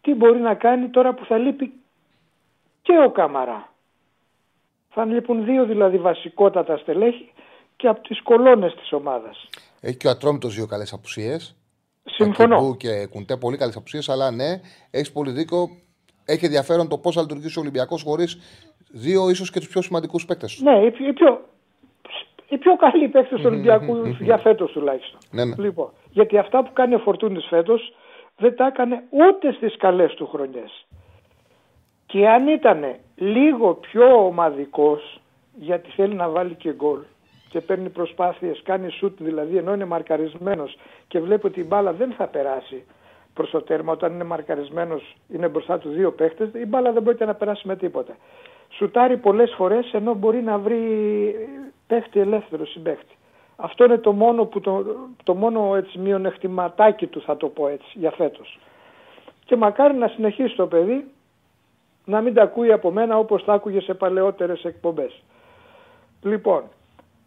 τι 0.00 0.14
μπορεί 0.14 0.38
να 0.38 0.54
κάνει 0.54 0.88
τώρα 0.88 1.14
που 1.14 1.24
θα 1.24 1.38
λείπει 1.38 1.72
και 2.82 2.98
ο 3.06 3.10
Καμαρά. 3.10 3.72
Θα 4.90 5.04
λείπουν 5.04 5.44
δύο 5.44 5.64
δηλαδή 5.64 5.98
βασικότατα 5.98 6.76
στελέχη 6.76 7.32
και 7.76 7.88
από 7.88 8.00
τις 8.00 8.22
κολόνες 8.22 8.74
της 8.74 8.92
ομάδας. 8.92 9.48
Έχει 9.80 9.96
και 9.96 10.06
ο 10.06 10.10
Ατρόμητος 10.10 10.54
δύο 10.54 10.66
καλές 10.66 10.92
απουσίες. 10.92 11.56
Συμφωνώ. 12.04 12.76
και 12.76 13.06
Κουντέ 13.06 13.36
πολύ 13.36 13.56
καλές 13.56 13.76
απουσίες, 13.76 14.08
αλλά 14.08 14.30
ναι, 14.30 14.60
έχεις 14.90 15.12
πολύ 15.12 15.30
δίκιο. 15.30 15.68
Έχει 16.30 16.44
ενδιαφέρον 16.44 16.88
το 16.88 16.98
πώς 16.98 17.14
θα 17.14 17.20
λειτουργήσει 17.20 17.58
ο 17.58 17.62
Ολυμπιακός 17.62 18.02
χωρίς 18.02 18.38
δύο 18.90 19.30
ίσως 19.30 19.50
και 19.50 19.58
τους 19.58 19.68
πιο 19.68 19.82
σημαντικούς 19.82 20.24
παίκτες. 20.24 20.60
Ναι, 20.62 20.78
οι 20.78 20.90
πιο, 20.90 21.06
οι 21.06 21.12
πιο, 21.12 21.40
οι 22.48 22.58
πιο 22.58 22.76
καλοί 22.76 23.08
παίκτες 23.08 23.40
του 23.40 23.46
Ολυμπιακού 23.46 24.06
για 24.06 24.38
φέτος 24.38 24.72
τουλάχιστον. 24.72 25.18
Ναι, 25.30 25.44
ναι. 25.44 25.54
Λοιπόν, 25.58 25.90
γιατί 26.10 26.38
αυτά 26.38 26.62
που 26.62 26.72
κάνει 26.72 26.94
ο 26.94 26.98
Φορτούνης 26.98 27.46
φέτος 27.46 27.94
δεν 28.36 28.56
τα 28.56 28.66
έκανε 28.66 29.02
ούτε 29.10 29.52
στις 29.52 29.76
καλές 29.76 30.14
του 30.14 30.26
χρονιές. 30.26 30.86
Και 32.06 32.28
αν 32.28 32.48
ήταν 32.48 32.84
λίγο 33.16 33.74
πιο 33.74 34.26
ομαδικός, 34.26 35.20
γιατί 35.54 35.90
θέλει 35.90 36.14
να 36.14 36.28
βάλει 36.28 36.54
και 36.54 36.72
γκολ 36.72 37.00
και 37.50 37.60
παίρνει 37.60 37.88
προσπάθειες, 37.88 38.60
κάνει 38.64 38.90
σουτ 38.90 39.22
δηλαδή 39.22 39.56
ενώ 39.56 39.74
είναι 39.74 39.84
μαρκαρισμένος 39.84 40.76
και 41.08 41.20
βλέπει 41.20 41.46
ότι 41.46 41.60
η 41.60 41.64
μπάλα 41.68 41.92
δεν 41.92 42.12
θα 42.12 42.26
περάσει 42.26 42.84
προς 43.40 43.50
το 43.50 43.62
τέρμα 43.62 43.92
όταν 43.92 44.12
είναι 44.12 44.24
μαρκαρισμένος, 44.24 45.16
είναι 45.28 45.48
μπροστά 45.48 45.78
του 45.78 45.88
δύο 45.88 46.12
παίχτες, 46.12 46.48
η 46.52 46.66
μπάλα 46.66 46.92
δεν 46.92 47.02
πρόκειται 47.02 47.24
να 47.24 47.34
περάσει 47.34 47.66
με 47.66 47.76
τίποτα. 47.76 48.16
Σουτάρει 48.68 49.16
πολλές 49.16 49.54
φορές 49.56 49.92
ενώ 49.92 50.14
μπορεί 50.14 50.42
να 50.42 50.58
βρει 50.58 51.48
παίχτη 51.86 52.20
ελεύθερο 52.20 52.66
συμπαίχτη. 52.66 53.14
Αυτό 53.56 53.84
είναι 53.84 53.98
το 53.98 54.12
μόνο, 54.12 54.44
που 54.44 54.60
το, 54.60 54.84
το 55.24 55.34
μόνο 55.34 55.74
έτσι, 55.76 55.98
μειονεκτηματάκι 55.98 57.06
του 57.06 57.20
θα 57.20 57.36
το 57.36 57.48
πω 57.48 57.68
έτσι 57.68 57.90
για 57.94 58.10
φέτος. 58.10 58.58
Και 59.44 59.56
μακάρι 59.56 59.94
να 59.94 60.08
συνεχίσει 60.08 60.56
το 60.56 60.66
παιδί 60.66 61.04
να 62.04 62.20
μην 62.20 62.34
τα 62.34 62.42
ακούει 62.42 62.72
από 62.72 62.90
μένα 62.90 63.18
όπως 63.18 63.44
τα 63.44 63.52
άκουγε 63.52 63.80
σε 63.80 63.94
παλαιότερες 63.94 64.64
εκπομπές. 64.64 65.22
Λοιπόν, 66.22 66.62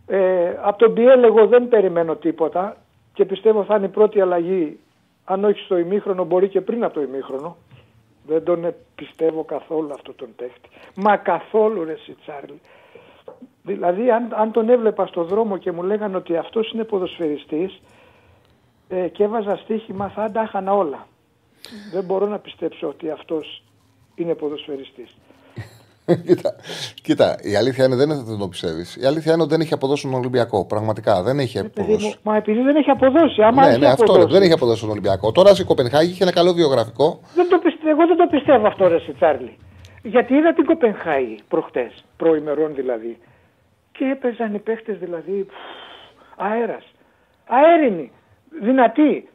ε, 0.07 0.53
από 0.61 0.77
τον 0.77 0.93
Πιέλ 0.93 1.23
εγώ 1.23 1.47
δεν 1.47 1.67
περιμένω 1.67 2.15
τίποτα 2.15 2.77
και 3.13 3.25
πιστεύω 3.25 3.63
θα 3.63 3.75
είναι 3.75 3.85
η 3.85 3.89
πρώτη 3.89 4.21
αλλαγή 4.21 4.79
αν 5.25 5.43
όχι 5.43 5.59
στο 5.59 5.77
ημίχρονο 5.77 6.23
μπορεί 6.23 6.49
και 6.49 6.61
πριν 6.61 6.83
από 6.83 6.93
το 6.93 7.01
ημίχρονο. 7.01 7.57
Δεν 8.27 8.43
τον 8.43 8.65
ε, 8.65 8.75
πιστεύω 8.95 9.43
καθόλου 9.43 9.93
αυτό 9.93 10.13
τον 10.13 10.35
παίχτη. 10.35 10.69
Μα 10.95 11.17
καθόλου 11.17 11.83
ρε 11.83 11.91
εσύ 11.91 12.17
Τσάρλι. 12.21 12.61
Δηλαδή 13.63 14.11
αν, 14.11 14.33
αν 14.33 14.51
τον 14.51 14.69
έβλεπα 14.69 15.05
στο 15.05 15.23
δρόμο 15.23 15.57
και 15.57 15.71
μου 15.71 15.83
λέγανε 15.83 16.17
ότι 16.17 16.37
αυτός 16.37 16.71
είναι 16.71 16.83
ποδοσφαιριστής 16.83 17.81
ε, 18.87 19.07
και 19.07 19.23
έβαζα 19.23 19.55
στοίχημα 19.55 20.09
θα 20.09 20.31
τα 20.31 20.41
έχανα 20.41 20.73
όλα. 20.73 21.07
Δεν 21.91 22.03
μπορώ 22.03 22.27
να 22.27 22.39
πιστέψω 22.39 22.87
ότι 22.87 23.09
αυτός 23.09 23.63
είναι 24.15 24.35
ποδοσφαιριστής. 24.35 25.17
κοίτα, 26.27 26.55
κοίτα, 27.01 27.37
η 27.41 27.55
αλήθεια 27.55 27.85
είναι 27.85 27.95
δεν 27.95 28.09
είναι 28.09 28.19
ότι 28.19 28.29
δεν 28.29 28.37
το 28.39 28.47
πιστεύεις. 28.47 28.95
Η 28.95 29.05
αλήθεια 29.05 29.33
είναι 29.33 29.41
ότι 29.41 29.51
δεν 29.51 29.61
έχει 29.61 29.73
αποδώσει 29.73 30.03
τον 30.03 30.13
Ολυμπιακό. 30.13 30.65
Πραγματικά 30.65 31.23
δεν 31.23 31.39
έχει 31.39 31.57
Παιδί 31.61 31.67
αποδώσει. 31.81 32.05
μου, 32.05 32.13
μα 32.23 32.35
επειδή 32.35 32.61
δεν 32.61 32.75
έχει 32.75 32.89
αποδώσει. 32.89 33.41
Άμα 33.41 33.61
Ναι, 33.61 33.69
έχει 33.71 33.79
ναι, 33.79 33.87
αυτό 33.87 34.03
αποδώσει, 34.03 34.27
ρε, 34.27 34.33
δεν 34.33 34.41
έχει 34.41 34.51
αποδώσει 34.51 34.81
τον 34.81 34.89
Ολυμπιακό. 34.89 35.31
Τώρα 35.31 35.53
στην 35.53 35.65
Κοπενχάγη 35.65 36.11
είχε 36.11 36.23
ένα 36.23 36.31
καλό 36.31 36.53
βιογραφικό. 36.53 37.19
Δεν 37.35 37.49
το 37.49 37.57
πιστε- 37.57 37.87
εγώ 37.87 38.07
δεν 38.07 38.17
το 38.17 38.27
πιστεύω 38.31 38.67
αυτό 38.67 38.87
ρε 38.87 38.95
εσύ, 38.95 39.11
Τσάρλι. 39.13 39.57
Γιατί 40.03 40.33
είδα 40.33 40.53
την 40.53 40.65
Κοπενχάγη 40.65 41.39
προχτές, 41.47 42.03
προημερών 42.17 42.75
δηλαδή. 42.75 43.17
Και 43.91 44.05
έπαιζαν 44.05 44.53
οι 44.53 44.59
παίχτες 44.59 44.97
δηλαδή 44.97 45.45
πφ, 45.49 45.53
αέρας. 46.37 46.83
Αέρινοι, 47.47 48.11
δυνατοί. 48.61 49.27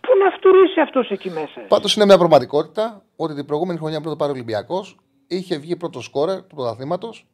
Πού 0.00 0.10
να 0.24 0.30
φτουρήσει 0.36 0.80
αυτός 0.80 1.10
εκεί 1.10 1.28
μέσα. 1.30 1.52
ρε; 1.56 1.62
Πάντως 1.68 1.96
είναι 1.96 2.04
μια 2.04 2.18
πραγματικότητα 2.18 3.02
ότι 3.16 3.34
την 3.34 3.44
προηγούμενη 3.46 3.78
χρονιά 3.78 3.98
πριν 3.98 4.10
το 4.10 4.16
πάρει 4.16 4.30
ο 4.30 4.34
Ολυμπιακός 4.34 4.96
είχε 5.28 5.58
βγει 5.58 5.76
πρώτο 5.76 6.00
σκόρερ 6.00 6.38
του 6.46 6.54
πρωταθλήματος 6.54 7.26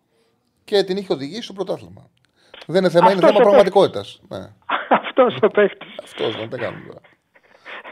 και 0.65 0.83
την 0.83 0.97
είχε 0.97 1.12
οδηγήσει 1.12 1.43
στο 1.43 1.53
πρωτάθλημα. 1.53 2.11
Δεν 2.67 2.77
είναι 2.83 2.91
θέμα, 2.91 3.07
είναι 3.11 3.15
Αυτός 3.15 3.31
θέμα 3.31 3.41
ο 3.41 3.49
πραγματικότητας. 3.49 4.21
Ναι. 4.29 4.39
αυτός 5.07 5.37
ο 5.43 5.47
παίχτης. 5.49 5.95
Αυτός 6.03 6.37
δεν 6.37 6.49
τα 6.51 6.57
κάνουμε 6.57 6.85
τώρα. 6.87 7.01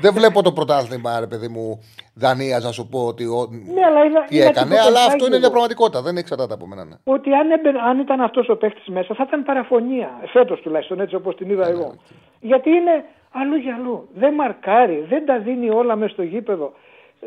Δεν 0.00 0.12
βλέπω 0.14 0.42
το 0.42 0.52
πρωτάθλημα, 0.52 1.20
ρε 1.20 1.26
παιδί 1.26 1.48
μου, 1.48 1.80
Δανίας, 2.14 2.64
να 2.64 2.72
σου 2.72 2.88
πω 2.88 3.06
ότι 3.06 3.24
ο... 3.24 3.48
Ναι, 3.74 3.84
αλλά 3.84 4.04
είδα, 4.04 4.24
τι 4.24 4.36
είδα 4.36 4.46
την 4.50 4.56
έκανε, 4.56 4.74
αλλά 4.74 4.84
Κοπενχάγη 4.84 5.06
αυτό 5.06 5.24
είναι 5.26 5.34
εγώ. 5.34 5.38
μια 5.38 5.50
πραγματικότητα. 5.50 6.02
Δεν 6.02 6.16
εξαρτάται 6.16 6.54
από 6.54 6.66
μένα. 6.66 6.84
Ναι. 6.84 6.96
Ότι 7.04 7.34
αν, 7.34 7.50
έμπαινε- 7.50 7.80
αν 7.82 7.98
ήταν 7.98 8.20
αυτός 8.20 8.48
ο 8.48 8.56
παίχτης 8.56 8.86
μέσα 8.86 9.14
θα 9.14 9.24
ήταν 9.26 9.42
παραφωνία. 9.44 10.10
Φέτος 10.32 10.60
τουλάχιστον 10.60 11.00
έτσι 11.00 11.14
όπως 11.14 11.36
την 11.36 11.50
είδα 11.50 11.68
εγώ. 11.68 11.94
Γιατί 12.40 12.70
είναι 12.70 13.04
αλλού 13.32 13.56
για 13.56 13.74
αλλού. 13.74 14.08
Δεν 14.14 14.34
μαρκάρει, 14.34 15.06
δεν 15.08 15.26
τα 15.26 15.38
δίνει 15.38 15.70
όλα 15.70 15.96
μέσα 15.96 16.12
στο 16.12 16.22
γήπεδο. 16.22 16.72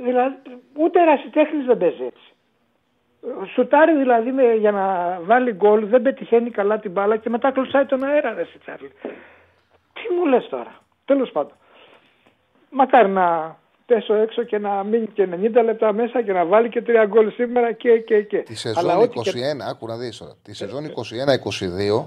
Δηλαδή 0.05 0.35
ούτε 0.79 1.01
ερασιτέχνης 1.01 1.65
δεν 1.65 1.77
παίζει 1.77 2.03
έτσι. 2.03 2.30
Σουτάρει 3.53 3.97
δηλαδή 3.97 4.31
με, 4.31 4.53
για 4.53 4.71
να 4.71 5.19
βάλει 5.23 5.51
γκολ, 5.51 5.87
δεν 5.87 6.01
πετυχαίνει 6.01 6.49
καλά 6.49 6.79
την 6.79 6.91
μπάλα 6.91 7.17
και 7.17 7.29
μετά 7.29 7.51
κλωσάει 7.51 7.85
τον 7.85 8.03
αέρα, 8.03 8.33
ρε 8.33 8.45
Τσάρλι. 8.59 8.91
Τι 9.93 10.13
μου 10.17 10.25
λες 10.25 10.47
τώρα; 10.49 10.81
Τέλος 11.05 11.31
πάντων. 11.31 11.53
Μακάρι 12.69 13.09
να 13.09 13.57
πέσω 13.85 14.13
έξω 14.13 14.43
και 14.43 14.57
να 14.57 14.83
μείνει 14.83 15.07
και 15.07 15.27
90 15.31 15.63
λεπτά 15.63 15.93
μέσα 15.93 16.21
και 16.21 16.31
να 16.31 16.45
βάλει 16.45 16.69
και 16.69 16.81
τρία 16.81 17.05
γκολ 17.05 17.31
σήμερα 17.31 17.71
και 17.71 17.97
και 17.97 18.21
και. 18.21 18.37
Τη 18.37 18.55
σεζόν 18.55 19.01
21, 19.01 19.11
και... 19.23 19.31
άκου 19.69 19.87
να 19.87 19.97
δεις 19.97 20.17
τώρα, 20.17 20.35
τη 20.43 20.55
σεζόν 20.55 20.83
21-22 20.85 22.05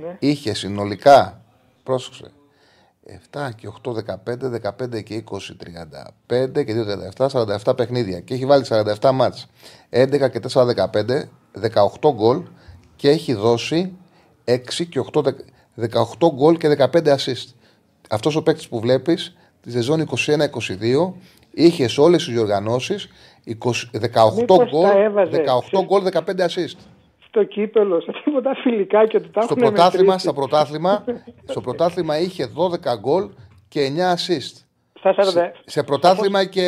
ναι. 0.00 0.16
είχε 0.18 0.54
συνολικά, 0.54 1.40
πρόσεξε, 1.82 2.32
7 3.06 3.48
και 3.56 3.68
8, 3.84 3.92
15, 3.92 4.50
15 4.94 5.02
και 5.02 5.24
20, 5.30 5.36
35 6.26 6.64
και 6.64 6.74
2, 7.16 7.28
37, 7.28 7.56
47 7.64 7.76
παιχνίδια. 7.76 8.20
Και 8.20 8.34
έχει 8.34 8.46
βάλει 8.46 8.64
47 8.68 9.10
μάτς, 9.14 9.46
11 9.90 10.30
και 10.30 10.40
4, 10.52 10.64
15, 10.64 11.28
18 12.00 12.12
γκολ 12.14 12.42
και 12.96 13.08
έχει 13.08 13.34
δώσει 13.34 13.92
6 14.44 14.86
και 14.88 15.00
8, 15.12 15.22
18 15.76 16.30
γκολ 16.34 16.56
και 16.56 16.68
15 16.68 17.14
assist. 17.14 17.48
Αυτός 18.10 18.36
ο 18.36 18.42
παίκτης 18.42 18.68
που 18.68 18.80
βλέπεις 18.80 19.36
τη 19.60 19.70
σεζόν 19.70 20.00
21-22 20.00 21.12
είχες 21.50 21.92
σε 21.92 22.00
όλες 22.00 22.24
τις 22.24 22.34
διοργανώσεις 22.34 23.08
18 23.46 24.56
γκολ, 24.70 24.88
18 25.72 26.02
15 26.02 26.46
assist 26.46 26.76
στο 27.34 27.44
κύπελο, 27.44 28.00
σε 28.00 28.12
τίποτα 28.24 28.54
φιλικά 28.54 29.06
και 29.06 29.20
του 29.20 29.30
τα 29.30 29.40
στο 29.40 29.54
πρωτάθλημα, 29.54 30.18
στο 30.18 30.32
πρωτάθλημα, 30.32 31.04
στο 31.44 31.60
πρωτάθλημα 31.60 32.18
είχε 32.18 32.50
12 32.56 32.98
γκολ 32.98 33.30
και 33.68 33.80
9 33.96 34.14
assist. 34.14 34.62
Σε, 35.00 35.52
σε 35.64 35.82
πρωτάθλημα 35.82 36.44
και 36.44 36.66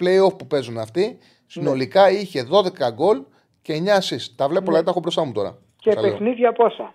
play-off 0.00 0.38
που 0.38 0.46
παίζουν 0.46 0.78
αυτοί, 0.78 1.18
συνολικά 1.46 2.04
ναι. 2.04 2.10
είχε 2.10 2.46
12 2.50 2.92
γκολ 2.92 3.22
και 3.62 3.82
9 3.84 3.88
assist. 3.98 4.32
Τα 4.36 4.48
βλέπω, 4.48 4.64
ναι. 4.64 4.66
δηλαδή 4.66 4.84
τα 4.84 4.90
έχω 4.90 5.00
μπροστά 5.00 5.24
μου 5.24 5.32
τώρα. 5.32 5.58
Και 5.76 5.90
παιχνίδια 5.90 6.52
πόσα; 6.52 6.94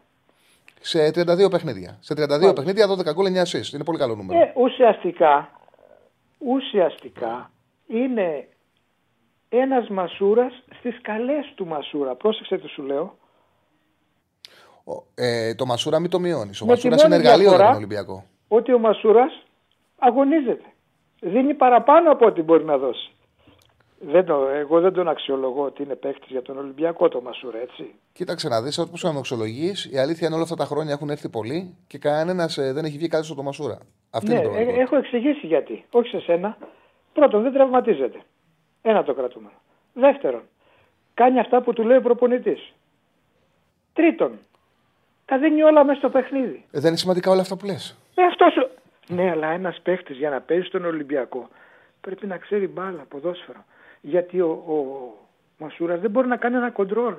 Σε 0.81 1.07
32 1.07 1.49
παιχνίδια. 1.51 1.97
Σε 1.99 2.13
32 2.49 2.55
παιχνίδια 2.55 2.85
12 2.89 3.13
γκολ 3.13 3.25
9 3.25 3.41
assist. 3.41 3.73
Είναι 3.73 3.83
πολύ 3.83 3.97
καλό 3.97 4.15
νούμερο. 4.15 4.39
Ε, 4.39 4.53
ουσιαστικά, 4.55 5.49
ουσιαστικά 6.37 7.51
είναι 7.87 8.47
ένας 9.57 9.89
Μασούρας 9.89 10.63
στις 10.77 11.01
καλές 11.01 11.53
του 11.55 11.65
Μασούρα. 11.65 12.15
Πρόσεξε 12.15 12.57
τι 12.57 12.67
σου 12.67 12.83
λέω. 12.83 13.17
Ε, 15.15 15.55
το 15.55 15.65
Μασούρα 15.65 15.99
μην 15.99 16.09
το 16.09 16.19
μειώνεις. 16.19 16.61
Ο 16.61 16.65
Μασούρας 16.65 17.03
είναι 17.03 17.15
εργαλείο 17.15 17.49
για 17.49 17.57
τον 17.57 17.75
Ολυμπιακό. 17.75 18.25
Ότι 18.47 18.73
ο 18.73 18.79
Μασούρας 18.79 19.43
αγωνίζεται. 19.99 20.65
Δίνει 21.19 21.53
παραπάνω 21.53 22.11
από 22.11 22.25
ό,τι 22.25 22.41
μπορεί 22.41 22.63
να 22.63 22.77
δώσει. 22.77 23.09
Δεν 23.99 24.25
το, 24.25 24.47
εγώ 24.47 24.79
δεν 24.79 24.93
τον 24.93 25.07
αξιολογώ 25.07 25.63
ότι 25.63 25.83
είναι 25.83 25.95
παίκτης 25.95 26.29
για 26.29 26.41
τον 26.41 26.57
Ολυμπιακό 26.57 27.07
το 27.07 27.21
Μασούρα, 27.21 27.59
έτσι. 27.59 27.93
Κοίταξε 28.13 28.47
να 28.47 28.61
δεις, 28.61 28.77
όπως 28.77 29.01
τον 29.01 29.17
αξιολογείς, 29.17 29.85
η 29.91 29.97
αλήθεια 29.97 30.27
είναι 30.27 30.35
όλα 30.35 30.43
αυτά 30.43 30.55
τα 30.55 30.65
χρόνια 30.65 30.93
έχουν 30.93 31.09
έρθει 31.09 31.29
πολλοί 31.29 31.77
και 31.87 31.97
κανένας 31.97 32.57
ε, 32.57 32.73
δεν 32.73 32.85
έχει 32.85 32.97
βγει 32.97 33.07
κάτι 33.07 33.25
στο 33.25 33.43
Μασούρα. 33.43 33.77
Αυτή 34.09 34.33
ναι, 34.33 34.39
είναι 34.39 34.57
ε, 34.57 34.81
έχω 34.81 34.95
εξηγήσει 34.95 35.47
γιατί. 35.47 35.85
Όχι 35.91 36.09
σε 36.09 36.19
σένα. 36.19 36.57
Πρώτον, 37.13 37.41
δεν 37.41 37.53
τραυματίζεται. 37.53 38.19
Ένα 38.87 39.03
το 39.03 39.13
κρατούμε. 39.13 39.49
Δεύτερον, 39.93 40.41
κάνει 41.13 41.39
αυτά 41.39 41.61
που 41.61 41.73
του 41.73 41.83
λέει 41.83 41.97
ο 41.97 42.01
προπονητής. 42.01 42.73
Τρίτον, 43.93 44.31
τα 45.25 45.37
δίνει 45.37 45.63
όλα 45.63 45.83
μέσα 45.83 45.99
στο 45.99 46.09
παιχνίδι. 46.09 46.65
Ε, 46.71 46.79
δεν 46.79 46.87
είναι 46.87 46.97
σημαντικά 46.97 47.31
όλα 47.31 47.41
αυτά 47.41 47.55
που 47.57 47.65
λες. 47.65 47.97
Ε, 48.15 48.23
αυτός 48.23 48.53
σου... 48.53 48.69
Ναι, 49.07 49.29
αλλά 49.29 49.47
ένας 49.47 49.79
παίχτης 49.83 50.17
για 50.17 50.29
να 50.29 50.41
παίζει 50.41 50.65
στον 50.65 50.85
Ολυμπιακό 50.85 51.49
πρέπει 52.05 52.27
να 52.27 52.37
ξέρει 52.37 52.67
μπάλα, 52.67 53.05
ποδόσφαιρο. 53.09 53.65
Γιατί 54.01 54.41
ο, 54.41 54.49
ο 54.49 54.75
Μασούρας 55.57 55.99
δεν 55.99 56.11
μπορεί 56.11 56.27
να 56.27 56.37
κάνει 56.37 56.55
ένα 56.55 56.71
κοντρόλ 56.71 57.15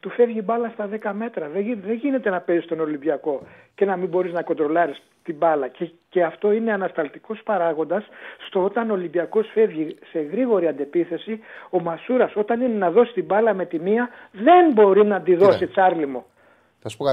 του 0.00 0.10
φεύγει 0.10 0.42
μπάλα 0.44 0.70
στα 0.74 0.88
10 1.02 1.10
μέτρα. 1.12 1.48
Δεν, 1.48 1.78
δεν 1.86 1.94
γίνεται 1.94 2.30
να 2.30 2.40
παίζεις 2.40 2.64
στον 2.64 2.80
Ολυμπιακό 2.80 3.42
και 3.74 3.84
να 3.84 3.96
μην 3.96 4.08
μπορείς 4.08 4.32
να 4.32 4.42
κοντρολάρεις 4.42 5.02
την 5.22 5.36
μπάλα. 5.36 5.68
Και, 5.68 5.90
και 6.08 6.24
αυτό 6.24 6.52
είναι 6.52 6.72
ανασταλτικός 6.72 7.40
παράγοντας 7.44 8.04
στο 8.46 8.64
όταν 8.64 8.90
ο 8.90 8.92
Ολυμπιακός 8.92 9.50
φεύγει 9.52 9.98
σε 10.10 10.18
γρήγορη 10.18 10.66
αντεπίθεση, 10.66 11.40
ο 11.70 11.80
Μασούρας 11.80 12.32
όταν 12.36 12.60
είναι 12.60 12.78
να 12.78 12.90
δώσει 12.90 13.12
την 13.12 13.24
μπάλα 13.24 13.54
με 13.54 13.66
τη 13.66 13.78
μία 13.78 14.08
δεν 14.32 14.72
μπορεί 14.72 15.04
να 15.06 15.20
τη 15.20 15.34
δώσει 15.34 15.66
τσάρλι 15.66 16.06
μου. 16.06 16.24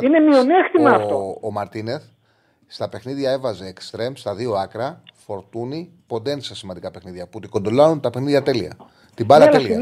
Είναι 0.02 0.20
μειονέκτημα 0.20 0.91
ο, 0.91 0.95
αυτό. 0.95 1.38
Ο 1.41 1.52
Μαρτίνεθ 1.52 2.03
στα 2.68 2.90
παιχνίδια 2.90 3.32
έβαζε 3.32 3.66
εξτρέμ 3.66 4.14
στα 4.14 4.36
δύο 4.36 4.53
άκρα, 4.53 5.02
φορτούνη, 5.14 5.91
ποντένσε 6.07 6.56
σημαντικά 6.56 6.91
παιχνίδια 6.91 7.28
που 7.28 7.40
την 7.40 7.49
κοντρολάρουν 7.49 8.02
τα 8.02 8.10
παιχνίδια 8.10 8.44
τέλεια. 8.44 8.76
Την 9.15 9.25
μπάλα 9.25 9.47
τέλεια. 9.47 9.77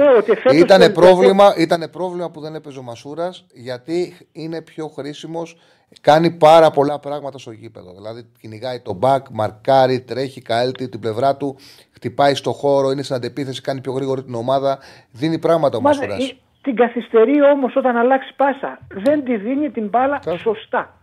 Ήταν 0.53 0.91
πρόβλημα, 0.91 1.53
ήτανε 1.57 1.87
πρόβλημα 1.87 2.31
που 2.31 2.39
δεν 2.39 2.55
έπαιζε 2.55 2.79
ο 2.79 2.81
Μασούρας 2.81 3.45
γιατί 3.53 4.27
είναι 4.31 4.61
πιο 4.61 4.87
χρήσιμος. 4.87 5.57
Κάνει 6.01 6.31
πάρα 6.31 6.71
πολλά 6.71 6.99
πράγματα 6.99 7.37
στο 7.37 7.51
γήπεδο. 7.51 7.93
Δηλαδή 7.93 8.25
κυνηγάει 8.41 8.79
τον 8.79 8.95
μπακ, 8.95 9.25
μαρκάρει, 9.31 10.01
τρέχει, 10.01 10.41
καλύπτει 10.41 10.89
την 10.89 10.99
πλευρά 10.99 11.37
του, 11.37 11.55
χτυπάει 11.91 12.35
στο 12.35 12.51
χώρο, 12.51 12.91
είναι 12.91 13.03
στην 13.03 13.15
αντεπίθεση, 13.15 13.61
κάνει 13.61 13.81
πιο 13.81 13.91
γρήγορη 13.91 14.23
την 14.23 14.35
ομάδα. 14.35 14.79
Δίνει 15.11 15.39
πράγματα 15.39 15.77
ο 15.77 15.81
Μασούρας. 15.81 16.35
Την 16.61 16.75
καθυστερεί 16.75 17.43
όμως 17.43 17.75
όταν 17.75 17.97
αλλάξει 17.97 18.33
πάσα. 18.35 18.79
Δεν 18.93 19.23
τη 19.23 19.37
δίνει 19.37 19.69
την 19.69 19.87
μπάλα 19.87 20.21
σωστά. 20.37 20.97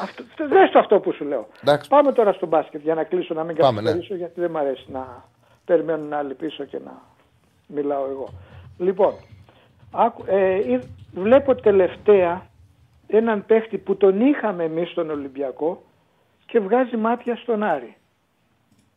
Αυτό, 0.00 0.22
δες 0.48 0.70
το 0.70 0.78
αυτό 0.78 1.00
που 1.00 1.12
σου 1.12 1.24
λέω. 1.24 1.48
Εντάξει. 1.62 1.88
Πάμε 1.88 2.12
τώρα 2.12 2.32
στο 2.32 2.46
μπάσκετ 2.46 2.82
για 2.82 2.94
να 2.94 3.04
κλείσω 3.04 3.34
να 3.34 3.44
μην 3.44 3.56
ναι. 3.56 3.62
καθυστερήσω 3.62 4.12
ναι. 4.12 4.18
γιατί 4.18 4.40
δεν 4.40 4.50
μου 4.52 4.58
αρέσει 4.58 4.84
να 4.86 5.24
περιμένουν 5.64 6.12
άλλοι 6.12 6.34
πίσω 6.34 6.64
και 6.64 6.78
να 6.84 7.02
μιλάω 7.68 8.04
εγώ. 8.10 8.28
Λοιπόν, 8.78 9.14
ε, 10.26 10.80
βλέπω 11.12 11.54
τελευταία 11.54 12.46
έναν 13.06 13.46
παίχτη 13.46 13.78
που 13.78 13.96
τον 13.96 14.20
είχαμε 14.20 14.64
εμείς 14.64 14.90
στον 14.90 15.10
Ολυμπιακό 15.10 15.82
και 16.46 16.60
βγάζει 16.60 16.96
μάτια 16.96 17.36
στον 17.36 17.62
Άρη. 17.62 17.96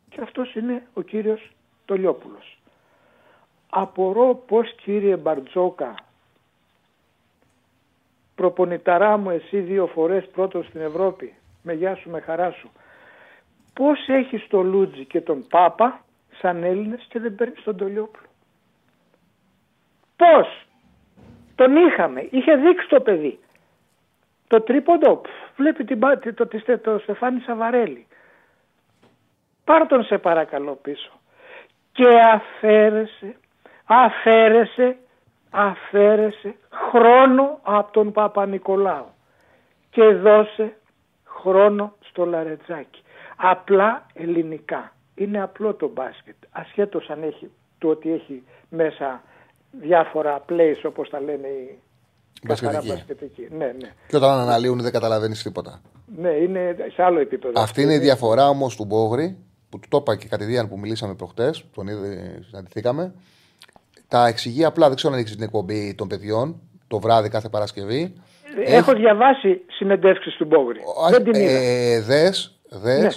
Και 0.10 0.22
αυτός 0.22 0.56
είναι 0.56 0.88
ο 0.93 1.02
κύριος 1.02 1.52
Τολιόπουλος. 1.85 2.57
Απορώ 3.69 4.35
πως 4.48 4.76
κύριε 4.76 5.15
Μπαρτζόκα, 5.15 5.95
προπονηταρά 8.35 9.18
μου 9.18 9.30
εσύ 9.30 9.60
δύο 9.60 9.88
φορές 9.88 10.27
πρώτος 10.27 10.65
στην 10.65 10.81
Ευρώπη, 10.81 11.34
με 11.64 11.73
γεια 11.73 11.95
σου 11.95 12.10
με 12.10 12.19
χαρά 12.19 12.52
σου, 12.52 12.69
πώς 13.73 14.07
έχεις 14.07 14.48
το 14.48 14.61
Λούτζι 14.61 15.06
και 15.06 15.22
τον 15.22 15.48
Πάπα 15.48 16.03
σαν 16.39 16.64
Έλληνες 16.64 17.06
και 17.10 17.19
δεν 17.19 17.35
παίρνεις 17.35 17.64
τον 17.64 17.77
Τολιόπουλο; 17.77 18.27
Πώς; 20.22 20.65
Τον 21.56 21.76
είχαμε. 21.76 22.27
Είχε 22.30 22.56
δείξει 22.56 22.88
το 22.88 23.02
παιδί. 23.02 23.39
Το 24.48 24.61
τρίποντο. 24.61 25.22
Βλέπει 25.56 25.84
την, 25.84 25.99
το, 26.35 26.48
το, 26.48 26.77
το 26.77 26.99
Στεφάνι 26.99 27.39
Σαβαρέλη. 27.39 28.07
Πάρ 29.64 29.88
τον 29.88 30.03
σε 30.03 30.18
παρακαλώ 30.18 30.76
πίσω. 30.81 31.11
Και 31.91 32.19
αφαίρεσε, 32.34 33.35
αφαίρεσε, 33.85 34.98
αφαίρεσε 35.49 36.56
χρόνο 36.72 37.60
από 37.64 37.91
τον 37.91 38.11
Παπα-Νικολάου. 38.11 39.10
Και 39.89 40.03
δώσε 40.03 40.77
χρόνο 41.26 41.93
στο 41.99 42.26
Λαρετζάκι. 42.26 43.03
Απλά 43.35 44.06
ελληνικά. 44.14 44.91
Είναι 45.15 45.41
απλό 45.41 45.73
το 45.73 45.88
μπάσκετ. 45.88 46.35
Ασχέτως 46.52 47.10
αν 47.10 47.23
έχει 47.23 47.52
το 47.77 47.88
ότι 47.88 48.14
έχει 48.14 48.43
μέσα 48.69 49.22
διάφορα 49.72 50.45
plays 50.49 50.81
όπως 50.84 51.10
τα 51.10 51.19
λένε 51.22 51.48
οι 51.48 51.80
μπασκετικοί. 52.43 53.48
Ναι, 53.49 53.65
ναι. 53.65 53.93
Και 54.07 54.15
όταν 54.15 54.39
αναλύουν 54.39 54.81
δεν 54.81 54.91
καταλαβαίνεις 54.91 55.43
τίποτα. 55.43 55.81
Ναι, 56.18 56.30
είναι 56.30 56.76
σε 56.93 57.03
άλλο 57.03 57.19
επίπεδο. 57.19 57.61
Αυτή 57.61 57.81
είναι 57.81 57.93
η 57.93 57.99
διαφορά 57.99 58.49
όμως 58.49 58.76
του 58.76 58.85
Μπόγρη, 58.85 59.38
που 59.69 59.80
του 59.80 59.88
το 59.89 59.98
είπα 59.98 60.15
και 60.15 60.27
κατηδίαν 60.27 60.69
που 60.69 60.80
μιλήσαμε 60.80 61.15
προχτές, 61.15 61.65
τον 61.73 61.88
είδε, 61.88 62.39
συναντηθήκαμε. 62.49 63.14
Τα 64.07 64.27
εξηγεί 64.27 64.65
απλά, 64.65 64.88
δεν 64.88 64.95
ξέρω 64.95 65.14
αν 65.14 65.19
έχεις 65.19 65.31
την 65.35 65.43
εκπομπή 65.43 65.95
των 65.95 66.07
παιδιών 66.07 66.61
το 66.88 66.99
βράδυ 66.99 67.30
κάθε 67.30 67.49
Παρασκευή. 67.49 68.14
Έχω 68.65 68.91
έχει... 68.91 68.99
διαβάσει 68.99 69.61
συνεντεύξεις 69.68 70.35
του 70.35 70.45
Μπόγρη. 70.45 70.80
δεν 71.10 71.23
την 71.23 71.34
είδα. 71.34 71.52
Ε, 71.52 72.02
δες, 72.02 72.60
δες 72.69 73.03
ναι. 73.03 73.10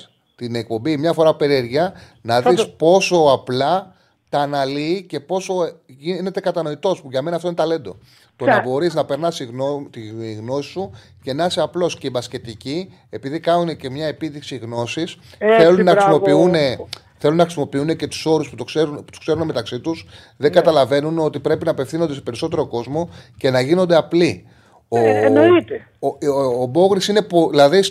την 0.46 0.54
εκπομπή 0.54 0.96
μια 0.96 1.12
φορά 1.12 1.34
περιέργεια 1.34 1.94
να 2.22 2.40
δεις 2.40 2.70
πόσο 2.76 3.16
απλά 3.32 3.93
τα 4.34 4.40
αναλύει 4.40 5.02
και 5.02 5.20
πόσο 5.20 5.54
γίνεται 5.86 6.40
κατανοητός, 6.40 7.02
που 7.02 7.08
για 7.10 7.22
μένα 7.22 7.36
αυτό 7.36 7.48
είναι 7.48 7.56
ταλέντο. 7.56 7.98
Το 8.36 8.44
να 8.44 8.62
μπορείς 8.62 8.94
να 8.94 9.04
περνάς 9.04 9.36
τη 9.90 10.04
γνώση 10.34 10.68
σου 10.70 10.90
και 11.22 11.32
να 11.32 11.44
είσαι 11.44 11.60
απλός 11.60 11.98
και 11.98 12.10
μπασκετική, 12.10 12.92
επειδή 13.10 13.40
κάνουν 13.40 13.76
και 13.76 13.90
μια 13.90 14.06
επίδειξη 14.06 14.56
γνώσης, 14.56 15.18
θέλουν, 15.58 15.84
να 15.84 15.90
χρησιμοποιούν, 15.90 16.52
θέλουν 17.18 17.36
να 17.36 17.42
χρησιμοποιούν 17.42 17.96
και 17.96 18.06
τους 18.06 18.26
όρους 18.26 18.50
που, 18.50 18.56
το 18.56 18.64
ξέρουν, 18.64 18.96
που 18.96 19.04
τους 19.04 19.18
ξέρουν 19.18 19.46
μεταξύ 19.46 19.80
τους, 19.80 20.06
δεν 20.36 20.50
ναι. 20.50 20.60
καταλαβαίνουν 20.60 21.18
ότι 21.18 21.40
πρέπει 21.40 21.64
να 21.64 21.70
απευθύνονται 21.70 22.14
σε 22.14 22.20
περισσότερο 22.20 22.66
κόσμο 22.66 23.10
και 23.36 23.50
να 23.50 23.60
γίνονται 23.60 23.96
απλοί. 23.96 24.46
Ε, 24.88 24.98
ο, 24.98 25.24
εννοείται. 25.24 25.88
Ο, 25.98 26.06
ο, 26.06 26.16
ο, 26.26 26.62
ο 26.62 26.66
Μπόγρη 26.66 27.00
είναι. 27.08 27.26
Δηλαδή, 27.50 27.82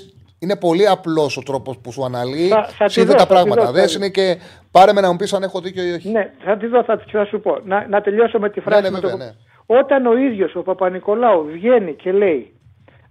είναι 0.43 0.55
πολύ 0.57 0.87
απλός 0.87 1.37
ο 1.37 1.41
τρόπος 1.41 1.77
που 1.77 1.91
σου 1.91 2.03
αναλύει. 2.05 2.47
Θα- 2.47 2.63
θα 2.63 2.85
τη 2.85 2.91
Σύνδε 2.91 3.11
δω, 3.11 3.17
τα 3.17 3.19
θα 3.19 3.27
τη 3.27 3.33
πράγματα. 3.33 3.65
δω, 3.65 3.71
Δεν 3.71 3.87
θα- 3.87 3.93
είναι 3.95 4.09
και 4.09 4.37
πάρε 4.71 4.93
με 4.93 5.01
να 5.01 5.11
μου 5.11 5.15
πεις 5.17 5.33
αν 5.33 5.43
έχω 5.43 5.59
δίκιο 5.61 5.83
ή 5.83 5.91
όχι. 5.91 6.09
Ναι, 6.09 6.31
θα 6.43 6.57
τη 6.57 6.67
δω, 6.67 6.83
θα, 6.83 6.97
τη- 6.97 7.11
θα 7.11 7.25
σου 7.25 7.39
πω. 7.39 7.59
Να, 7.65 7.87
να 7.87 8.01
τελειώσω 8.01 8.39
με 8.39 8.49
τη 8.49 8.59
φράση. 8.59 8.81
ναι, 8.81 8.89
με 8.89 8.99
βέβαια, 8.99 9.11
το... 9.11 9.17
ναι. 9.23 9.31
Όταν 9.79 10.05
ο 10.05 10.17
ίδιος 10.17 10.55
ο 10.55 10.61
Παπα-Νικολάου 10.61 11.43
βγαίνει 11.51 11.93
και 11.93 12.11
λέει 12.11 12.53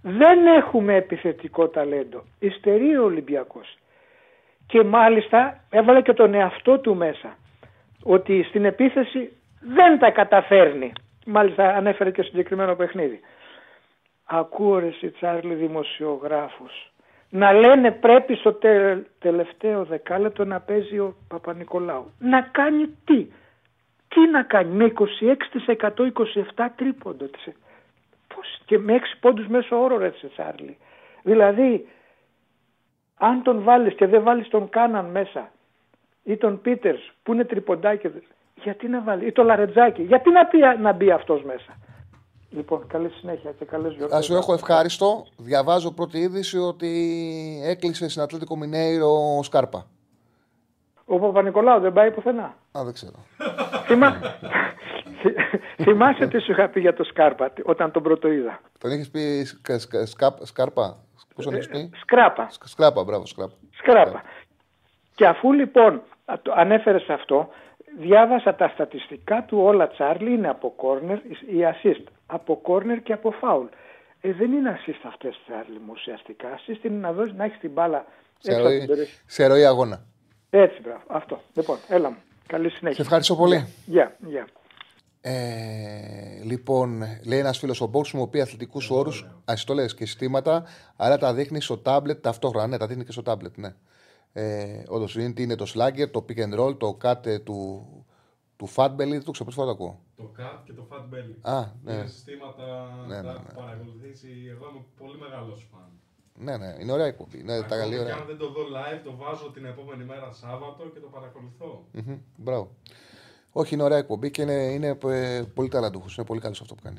δεν 0.03 0.47
έχουμε 0.47 0.95
επιθετικό 0.95 1.69
ταλέντο, 1.69 2.23
υστερεί 2.39 2.97
ο 2.97 3.05
Ολυμπιακός. 3.05 3.77
Και 4.67 4.83
μάλιστα 4.85 5.61
έβαλε 5.71 6.03
και 6.03 6.13
τον 6.13 6.35
εαυτό 6.35 6.79
του 6.79 6.95
μέσα. 6.97 7.37
Ότι 8.03 8.43
στην 8.49 8.65
επίθεση 8.65 9.33
δεν 9.61 9.99
τα 9.99 10.11
καταφέρνει. 10.11 10.93
Μάλιστα 11.27 11.69
ανέφερε 11.69 12.11
και 12.11 12.23
συγκεκριμένο 12.23 12.75
παιχνίδι. 12.75 13.21
Ακούω 14.25 14.79
ρε 14.79 14.87
εσύ 14.87 15.11
Τσάρλι 15.11 15.55
δημοσιογράφους 15.55 16.91
να 17.35 17.53
λένε 17.53 17.91
πρέπει 17.91 18.35
στο 18.35 18.53
τε- 18.53 19.07
τελευταίο 19.19 19.85
δεκάλεπτο 19.85 20.45
να 20.45 20.61
παίζει 20.61 20.99
ο 20.99 21.17
Παπα-Νικολάου. 21.29 22.11
Να 22.19 22.41
κάνει 22.41 22.87
τι; 23.05 23.27
Τι 24.09 24.21
να 24.31 24.43
κάνει; 24.43 24.75
Με 24.75 24.85
26% 24.85 26.13
27 26.57 26.67
τρίποντο. 26.77 27.25
της. 27.25 27.49
Πώς; 28.35 28.59
Και 28.67 28.79
με 28.79 28.93
6 28.95 29.17
πόντους 29.21 29.47
μέσω 29.47 29.83
όρο 29.83 29.97
ρε 29.99 30.11
σε 30.17 30.27
Τσάρλι. 30.29 30.77
Δηλαδή 31.23 31.89
αν 33.19 33.43
τον 33.43 33.63
βάλεις 33.63 33.95
και 33.95 34.07
δεν 34.07 34.23
βάλεις 34.23 34.49
τον 34.49 34.69
Κάναν 34.69 35.05
μέσα 35.05 35.51
ή 36.25 36.37
τον 36.37 36.61
Πίτερς 36.61 37.13
που 37.23 37.33
είναι 37.33 37.45
τριποντάκι 37.45 38.11
γιατί 38.63 38.89
να 38.89 39.01
βάλει 39.01 39.27
ή 39.27 39.33
το 39.33 39.43
Λαρετζάκι 39.43 40.03
γιατί 40.03 40.31
να, 40.31 40.47
πει, 40.47 40.59
να 40.81 40.93
μπει 40.93 41.11
αυτός 41.11 41.43
μέσα; 41.43 41.77
Λοιπόν, 42.55 42.87
καλή 42.87 43.09
συνέχεια 43.11 43.53
και 43.59 43.65
καλές 43.65 43.93
γιορτές. 43.95 44.19
Α 44.19 44.23
σου 44.23 44.35
έχω 44.35 44.53
ευχάριστο. 44.53 45.27
Διαβάζω 45.37 45.93
πρώτη 45.93 46.19
είδηση 46.19 46.59
ότι 46.59 46.91
έκλεισε 47.65 48.09
στην 48.09 48.23
Ατλέτικο 48.23 48.57
Μινέιρο 48.57 49.37
ο 49.39 49.43
Σκάρπα. 49.43 49.87
Ο 51.05 51.19
Παπα-Νικολάου 51.19 51.81
δεν 51.81 51.93
πάει 51.93 52.11
πουθενά. 52.11 52.55
Α, 52.79 52.85
δεν 52.85 52.93
ξέρω. 52.93 53.15
Θυμά... 53.87 54.20
Θυμάσαι 55.83 56.27
τι 56.27 56.41
σου 56.41 56.51
είχα 56.51 56.69
πει 56.69 56.81
για 56.81 56.95
το 56.95 57.05
Σκάρπα 57.05 57.53
όταν 57.65 57.91
τον 57.91 58.03
πρώτο 58.03 58.29
είδα. 58.29 58.61
Τον 58.79 58.91
είχες 58.91 59.09
πει 59.11 59.45
σκα- 59.45 59.79
σκα- 59.79 60.07
σκα- 60.07 60.39
Σκάρπα; 60.43 60.97
Πώς 61.35 61.45
τον 61.45 61.55
έχει 61.55 61.69
πει; 61.69 61.91
Σκράπα. 62.01 62.47
Σκα- 62.51 62.66
Σκράπα, 62.66 63.05
μπράβο, 63.05 63.27
Σκράπα. 63.27 63.53
Σκράπα. 63.70 64.23
Και 65.15 65.27
αφού 65.27 65.53
λοιπόν 65.53 66.03
ανέφερες 66.57 67.09
αυτό, 67.09 67.49
διάβασα 67.99 68.55
τα 68.55 68.69
στατιστικά 68.69 69.45
του 69.45 69.59
όλα 69.62 69.89
Τσάρλι 69.89 70.33
είναι 70.33 70.49
από 70.49 70.73
κόρνερ, 70.77 71.16
η 71.47 71.61
assist 71.73 72.03
από 72.33 72.57
κόρνερ 72.63 73.03
και 73.03 73.13
από 73.13 73.31
φάουλ. 73.31 73.67
Ε, 74.21 74.33
δεν 74.33 74.53
είναι 74.53 74.79
assist 74.79 75.03
αυτές 75.07 75.41
Τσάρλι 75.47 75.79
μου 75.79 75.91
ουσιαστικά. 75.91 76.49
Assist 76.59 76.85
είναι 76.85 76.97
να 76.97 77.13
δώσει 77.13 77.33
να 77.37 77.45
έχεις 77.45 77.59
την 77.59 77.71
μπάλα 77.71 78.05
Σε 78.39 78.51
έξω 78.51 78.61
από 78.61 78.69
την 78.69 78.79
ροή, 78.79 78.87
περιοχή. 78.87 79.21
σε 79.27 79.47
ροή 79.47 79.65
αγώνα. 79.65 80.05
Έτσι, 80.51 80.81
μπράβο. 80.83 81.03
Αυτό. 81.07 81.41
Λοιπόν, 81.55 81.77
έλα 81.89 82.11
μου. 82.11 82.17
Καλή 82.47 82.69
συνέχεια. 82.71 82.97
Σε 82.97 83.03
ευχαριστώ 83.03 83.37
πολύ. 83.37 83.67
Γεια, 83.87 84.17
γεια. 84.27 84.47
Ε, 85.21 86.43
λοιπόν, 86.45 87.03
λέει 87.27 87.39
ένας 87.39 87.59
φίλος, 87.59 87.81
ο 87.81 87.87
Μπόξ 87.87 88.09
χρησιμοποιεί 88.09 88.41
αθλητικούς 88.41 88.91
όρους, 88.91 89.27
αστολέ 89.45 89.85
και 89.85 90.07
συστήματα, 90.07 90.65
αλλά 90.97 91.19
τα 91.19 91.35
δείχνει 91.35 91.61
στο 91.61 91.79
τάμπλετ 91.79 92.23
ταυτόχρονα. 92.23 92.67
Ναι, 92.67 92.77
τα 92.77 92.87
δείχνει 92.87 93.05
και 93.05 93.13
στο 93.13 93.23
τάμπλετ, 93.23 93.57
ναι. 93.57 93.75
Ε, 94.33 94.83
Όντως 94.89 95.15
είναι, 95.15 95.33
είναι 95.37 95.55
το 95.55 95.73
slagger, 95.75 96.11
το 96.11 96.25
pick 96.29 96.39
and 96.39 96.61
roll, 96.61 96.79
το 96.79 96.99
cut 97.05 97.27
ε, 97.27 97.39
του, 97.39 97.87
του 98.62 98.72
fat 98.74 98.90
belly. 98.94 99.09
Δεν 99.09 99.24
το 99.24 99.30
ξέρω, 99.30 99.51
πρώτη 99.51 99.60
φορά 99.60 99.66
το 99.66 99.72
ακούω. 99.72 100.01
Το 100.16 100.32
CAT 100.39 100.59
και 100.64 100.72
το 100.72 100.86
Fat 100.90 101.14
Belly. 101.14 101.36
Α, 101.40 101.66
ναι. 101.84 101.93
Είναι 101.93 102.06
συστήματα 102.06 102.64
Ναι, 103.06 103.14
τα 103.14 103.22
ναι, 103.22 103.28
έχω 103.28 103.43
ναι. 103.47 103.52
παρακολουθήσει. 103.55 104.28
Εγώ 104.51 104.68
είμαι 104.70 104.84
πολύ 104.98 105.18
μεγάλος 105.18 105.68
φαν. 105.72 105.90
Ναι, 106.34 106.56
ναι, 106.56 106.76
είναι 106.80 106.93
ωραία 106.93 107.06
εκπομπή. 107.06 107.43
Ναι, 107.43 107.59
τα 107.59 107.64
Ακόμα 107.64 107.76
καλή 107.80 107.94
και 107.94 108.01
ωραία. 108.01 108.14
αν 108.14 108.26
δεν 108.26 108.39
το 108.39 108.51
δω 108.52 108.60
live, 108.60 109.01
το 109.05 109.16
βάζω 109.16 109.51
την 109.51 109.64
επόμενη 109.64 110.05
μέρα 110.05 110.32
Σάββατο 110.32 110.89
και 110.89 110.98
το 111.01 111.06
παρακολουθώ. 111.06 111.84
Μμμ, 111.93 112.18
Μπράβο. 112.36 112.70
Όχι, 113.52 113.74
είναι 113.74 113.82
ωραία 113.82 113.98
εκπομπή 113.98 114.30
και 114.30 114.43
είναι, 114.43 114.52
είναι 114.52 114.98
ε, 115.05 115.43
πολύ 115.55 115.68
ταλαντούχος. 115.68 116.16
Είναι 116.16 116.26
πολύ 116.26 116.40
καλός 116.40 116.56
σε 116.56 116.62
αυτό 116.62 116.74
που 116.74 116.82
κάνει. 116.82 116.98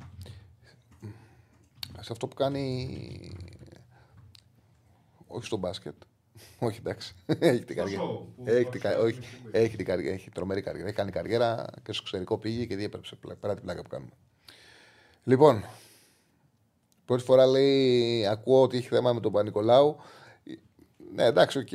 Σε 1.99 2.11
αυτό 2.11 2.27
που 2.27 2.35
κάνει. 2.35 2.65
Όχι 5.27 5.45
στο 5.45 5.57
μπάσκετ. 5.57 5.95
Όχι, 6.59 6.79
εντάξει. 6.79 7.13
έχει 7.25 7.63
την 7.63 7.75
Στο 7.75 7.83
καριέρα. 7.83 8.03
show 8.03 8.07
που 8.35 8.43
Έχει 8.45 8.65
την, 8.69 8.81
κα- 8.81 8.89
παρουσιάζει 8.95 9.05
όχι, 9.05 9.19
την 9.19 9.37
εκπομπή. 9.37 9.57
έχει 9.63 9.75
την 9.75 9.85
καριέρα. 9.85 10.13
Έχει 10.15 10.29
τρομερή 10.29 10.61
καριέρα. 10.61 10.87
Έχει 10.87 10.95
κάνει 10.95 11.11
καριέρα 11.11 11.65
και 11.83 11.91
στο 11.91 12.01
εξωτερικό 12.01 12.37
πήγε 12.37 12.65
και 12.65 12.75
διέπρεψε 12.75 13.15
πλα- 13.15 13.35
πέρα 13.35 13.53
την 13.53 13.63
πλάκα 13.63 13.81
που 13.81 13.89
κάνουμε. 13.89 14.11
Λοιπόν, 15.23 15.63
πρώτη 17.05 17.23
φορά 17.23 17.45
λέει: 17.45 18.25
Ακούω 18.27 18.61
ότι 18.61 18.77
έχει 18.77 18.87
θέμα 18.87 19.13
με 19.13 19.19
τον 19.19 19.31
Παπανικολάου. 19.31 19.95
Ναι, 21.13 21.23
εντάξει, 21.23 21.57
οκ. 21.57 21.71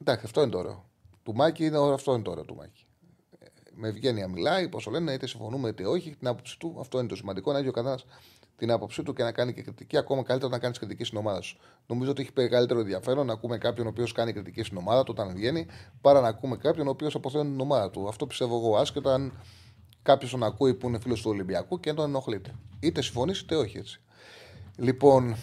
Εντάξει, 0.00 0.24
αυτό 0.24 0.42
είναι 0.42 0.50
το 0.50 0.58
ωραίο. 0.58 0.84
Του 1.22 1.34
Μάκη 1.34 1.64
είναι 1.64 1.78
ωραίο, 1.78 1.94
αυτό 1.94 2.12
είναι 2.14 2.22
το 2.22 2.30
ωραίο 2.30 2.44
του 2.44 2.54
Μάκη. 2.54 2.84
Ε, 3.38 3.46
Με 3.74 3.88
ευγένεια 3.88 4.28
μιλάει, 4.28 4.68
πώς 4.68 4.86
λένε, 4.86 5.12
είτε 5.12 5.26
συμφωνούμε 5.26 5.68
είτε 5.68 5.86
όχι, 5.86 6.16
την 6.16 6.26
άποψη 6.28 6.58
του. 6.58 6.76
Αυτό 6.80 6.98
είναι 6.98 7.08
το 7.08 7.16
σημαντικό, 7.16 7.52
να 7.52 7.58
έχει 7.58 7.68
ο 7.68 7.72
καθένας 7.72 8.04
την 8.60 8.70
άποψή 8.70 9.02
του 9.02 9.12
και 9.12 9.22
να 9.22 9.32
κάνει 9.32 9.52
και 9.54 9.62
κριτική. 9.62 9.96
Ακόμα 9.96 10.22
καλύτερα 10.22 10.52
να 10.52 10.58
κάνει 10.58 10.74
κριτική 10.74 11.04
στην 11.04 11.18
ομάδα 11.18 11.40
σου. 11.40 11.58
Νομίζω 11.86 12.10
ότι 12.10 12.22
έχει 12.22 12.30
μεγαλύτερο 12.34 12.80
ενδιαφέρον 12.80 13.26
να 13.26 13.32
ακούμε 13.32 13.58
κάποιον 13.58 13.86
ο 13.86 13.90
οποίος 13.90 14.12
κάνει 14.12 14.32
κριτική 14.32 14.62
στην 14.62 14.76
ομάδα 14.76 15.02
του 15.02 15.14
όταν 15.18 15.34
βγαίνει, 15.34 15.66
παρά 16.00 16.20
να 16.20 16.28
ακούμε 16.28 16.56
κάποιον 16.56 16.86
ο 16.86 16.90
οποίος 16.90 17.14
αποθέωνει 17.14 17.50
την 17.50 17.60
ομάδα 17.60 17.90
του. 17.90 18.08
Αυτό 18.08 18.26
πιστεύω 18.26 18.56
εγώ, 18.56 18.76
άσχετα 18.76 19.14
αν 19.14 19.32
κάποιος 20.02 20.30
τον 20.30 20.42
ακούει 20.42 20.74
που 20.74 20.88
είναι 20.88 20.98
φίλος 20.98 21.22
του 21.22 21.30
Ολυμπιακού 21.30 21.80
και 21.80 21.92
τον 21.92 22.08
ενοχλείται. 22.08 22.54
Είτε 22.80 23.02
συμφωνείς 23.02 23.40
είτε 23.40 23.56
όχι 23.56 23.78
έτσι. 23.78 24.00
Λοιπόν, 24.76 25.36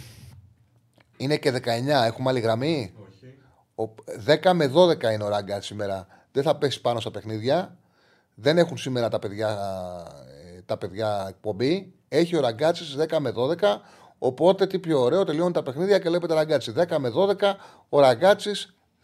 είναι 1.17 1.37
και 1.37 1.51
19, 1.51 1.61
έχουμε 2.05 2.29
άλλη 2.29 2.39
γραμμή; 2.39 2.93
Ο, 3.75 3.83
10 4.43 4.53
με 4.53 4.71
12 4.75 5.03
είναι 5.13 5.23
ο 5.23 5.27
Ράγκα 5.27 5.61
σήμερα. 5.61 6.07
Δεν 6.31 6.43
θα 6.43 6.55
πέσει 6.55 6.81
πάνω 6.81 6.99
στα 6.99 7.11
παιχνίδια. 7.11 7.77
Δεν 8.35 8.57
έχουν 8.57 8.77
σήμερα 8.77 9.09
τα 9.09 9.19
παιδιά, 9.19 9.49
ε, 10.55 10.61
τα 10.61 10.77
παιδιά 10.77 11.25
εκπομπή. 11.29 11.96
Έχει 12.09 12.35
ο 12.35 12.39
Ραγκάτσι 12.39 12.83
10 13.09 13.17
με 13.19 13.33
12. 13.35 13.55
Οπότε 14.19 14.67
τι 14.67 14.79
πιο 14.79 14.99
ωραίο, 15.01 15.23
τελειώνουν 15.23 15.53
τα 15.53 15.63
παιχνίδια 15.63 15.99
και 15.99 16.09
βλέπετε 16.09 16.33
Ραγκάτσι. 16.33 16.73
10 16.77 16.97
με 16.97 17.11
12 17.15 17.53
ο 17.89 17.99
Ραγκάτσι 17.99 18.51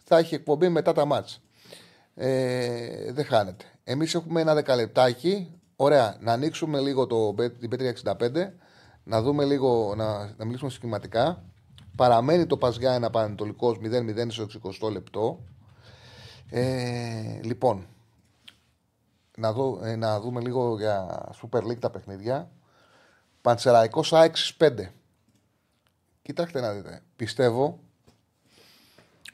θα 0.04 0.18
έχει 0.18 0.34
εκπομπή 0.34 0.68
μετά 0.68 0.92
τα 0.92 1.04
ματς. 1.04 1.40
Ε, 2.14 3.12
δεν 3.12 3.24
χάνεται. 3.24 3.64
Εμείς 3.84 4.14
έχουμε 4.14 4.40
ένα 4.40 4.54
δεκαλεπτάκι. 4.54 5.60
Ωραία, 5.76 6.16
να 6.20 6.32
ανοίξουμε 6.32 6.80
λίγο 6.80 7.06
το, 7.06 7.34
Bet- 7.38 7.58
την 7.58 7.70
Bet365, 7.72 8.50
να 9.04 9.22
δούμε 9.22 9.44
λίγο, 9.44 9.94
να, 9.96 10.34
να 10.36 10.44
μιλήσουμε 10.44 10.70
σχηματικά. 10.70 11.42
Παραμένει 11.96 12.46
το 12.46 12.56
ΠΑΣ 12.56 12.92
Γιάννενα 12.92 13.10
Παναιτωλικός 13.10 13.76
0-0 13.82 14.26
στο 14.28 14.46
60 14.80 14.92
λεπτό. 14.92 15.44
Ε, 16.50 17.40
λοιπόν, 17.42 17.86
να, 19.36 19.52
δω, 19.52 19.80
ε, 19.82 19.96
να 19.96 20.20
δούμε 20.20 20.40
λίγο 20.40 20.76
για 20.78 21.28
Super 21.42 21.62
League 21.62 21.78
τα 21.78 21.90
παιχνίδια. 21.90 22.50
Πανσεραϊκός 23.44 24.12
ΑΕΚ 24.12 24.36
5. 24.58 24.70
Κοιτάξτε 26.22 26.60
να 26.60 26.72
δείτε. 26.72 27.02
Πιστεύω. 27.16 27.78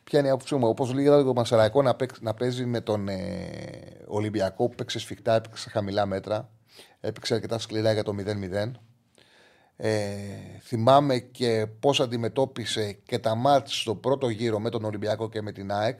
Ποια 0.05 0.19
είναι 0.19 0.29
η 0.29 0.31
άποψή 0.31 0.55
μου. 0.55 0.69
Όπως 0.69 0.93
λέγαμε 0.93 1.23
το 1.23 1.33
Πανσεραϊκό 1.33 1.83
να, 1.83 1.95
παίξ- 1.95 2.21
να 2.21 2.35
παίζει 2.35 2.65
με 2.67 2.81
τον 2.81 3.09
ε, 3.09 4.05
Ολυμπιακό 4.07 4.69
που 4.69 4.75
παίξε 4.75 4.99
σφιχτά, 4.99 5.35
έπαιξε 5.35 5.63
σε 5.63 5.71
χαμηλά 5.71 6.07
μέτρα. 6.07 6.51
Έπαιξε 7.01 7.35
αρκετά 7.35 7.59
σκληρά 7.59 7.93
για 7.93 8.03
το 8.03 8.15
0-0. 8.19 8.71
Ε, 9.77 10.13
θυμάμαι 10.61 11.19
και 11.19 11.67
πώς 11.81 12.01
αντιμετώπισε 12.01 12.93
και 12.93 13.19
τα 13.19 13.35
μάτς 13.35 13.81
στο 13.81 13.95
πρώτο 13.95 14.29
γύρο 14.29 14.61
με 14.61 14.71
τον 14.71 14.85
Ολυμπιακό 14.85 15.29
και 15.29 15.43
με 15.43 15.53
την 15.53 15.73
ΑΕΚ. 15.73 15.99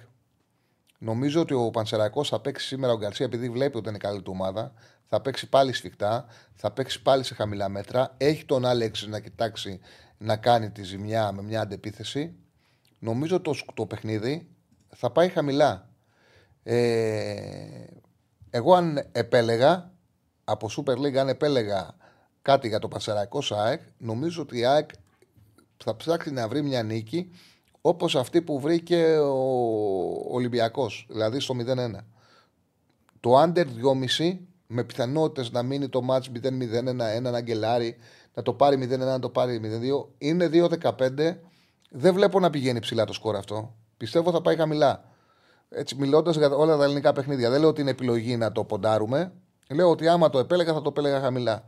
Νομίζω 1.03 1.41
ότι 1.41 1.55
ο 1.55 1.71
Πανσεραϊκός 1.71 2.29
θα 2.29 2.41
παίξει 2.41 2.67
σήμερα 2.67 2.93
ο 2.93 2.97
Γκαρσία 2.97 3.27
επειδή 3.27 3.51
βλέπει 3.51 3.77
ότι 3.77 3.89
είναι 3.89 3.99
καλή 3.99 4.23
του 4.23 4.33
ομάδα. 4.35 4.73
Θα 5.07 5.21
παίξει 5.21 5.49
πάλι 5.49 5.73
σφιχτά, 5.73 6.27
θα 6.55 6.71
παίξει 6.71 7.03
πάλι 7.03 7.25
σε 7.25 7.35
χαμηλά 7.35 7.69
μέτρα. 7.69 8.15
Έχει 8.17 8.45
τον 8.45 8.65
Άλεξ 8.65 9.07
να 9.07 9.21
κοιτάξει 9.21 9.81
να 10.19 10.37
κάνει 10.37 10.71
τη 10.71 10.83
ζημιά 10.83 11.33
με 11.33 11.43
μια 11.43 11.61
αντεπίθεση. 11.61 12.35
Νομίζω 12.99 13.41
το, 13.41 13.55
το 13.75 13.87
παιχνίδι 13.87 14.49
θα 14.89 15.11
πάει 15.11 15.29
χαμηλά. 15.29 15.89
Ε, 16.63 17.85
εγώ 18.51 18.75
αν 18.75 19.09
επέλεγα 19.13 19.93
από 20.45 20.69
Super 20.77 20.97
League, 20.97 21.17
αν 21.17 21.29
επέλεγα 21.29 21.95
κάτι 22.43 22.69
για 22.69 22.79
το 22.79 22.89
Πασαραϊκό 22.89 23.43
ΑΕΚ, 23.51 23.81
νομίζω 23.99 24.43
ότι 24.43 24.59
η 24.59 24.65
ΑΕΚ 24.65 24.91
θα 25.77 25.97
ψάξει 25.97 26.31
να 26.31 26.49
βρει 26.49 26.63
μια 26.63 26.83
νίκη 26.83 27.31
όπως 27.81 28.17
αυτή 28.17 28.43
που 28.43 28.61
βρήκε 28.61 29.19
ο 29.19 30.35
Ολυμπιακός, 30.35 31.07
δηλαδή 31.09 31.41
στο 31.41 31.55
0-1. 31.59 32.05
Το 33.21 33.43
under 33.43 33.65
2,5 34.19 34.39
με 34.67 34.85
πιθανότητες 34.85 35.51
να 35.51 35.63
μείνει 35.63 35.89
το 35.89 36.01
match 36.11 36.45
0-0-1, 36.45 37.01
ένα 37.15 37.37
αγκελάρι, 37.37 37.97
να 38.35 38.43
το 38.43 38.53
πάρει 38.53 38.89
0-1, 38.93 38.99
να 38.99 39.19
το 39.19 39.29
πάρει 39.29 39.61
0-2, 39.63 40.07
είναι 40.19 40.51
2-15. 40.53 41.37
Δεν 41.91 42.15
βλέπω 42.15 42.41
να 42.41 42.51
πηγαίνει 42.51 42.81
ψηλά 42.81 43.05
το 43.05 43.13
σκορ 43.13 43.37
αυτό. 43.37 43.75
Πιστεύω 43.97 44.31
θα 44.31 44.43
πάει 44.43 44.57
χαμηλά. 44.57 45.05
Έτσι, 45.69 45.95
μιλώντας 45.95 46.37
για 46.37 46.51
όλα 46.55 46.77
τα 46.77 46.85
ελληνικά 46.85 47.13
παιχνίδια, 47.13 47.51
δεν 47.51 47.61
λέω 47.61 47.69
ότι 47.69 47.81
είναι 47.81 47.91
επιλογή 47.91 48.37
να 48.37 48.53
το 48.53 48.65
ποντάρουμε. 48.65 49.33
Λέω 49.69 49.91
ότι 49.91 50.09
άμα 50.09 50.31
το 50.31 50.39
επέλεγα, 50.39 50.73
θα 50.73 50.83
το 50.83 50.89
επέλεγα 50.89 51.21
χαμηλά. 51.21 51.65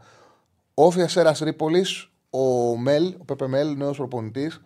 Όφια 0.75 1.09
Σέρας 1.09 1.39
Τρίπολη, 1.39 1.85
ο 2.31 2.77
Μέλ, 2.77 3.15
ο 3.19 3.25
Πέπε 3.25 3.47
Μέλ, 3.47 3.77
νέος 3.77 3.97
προπονητής, 3.97 4.61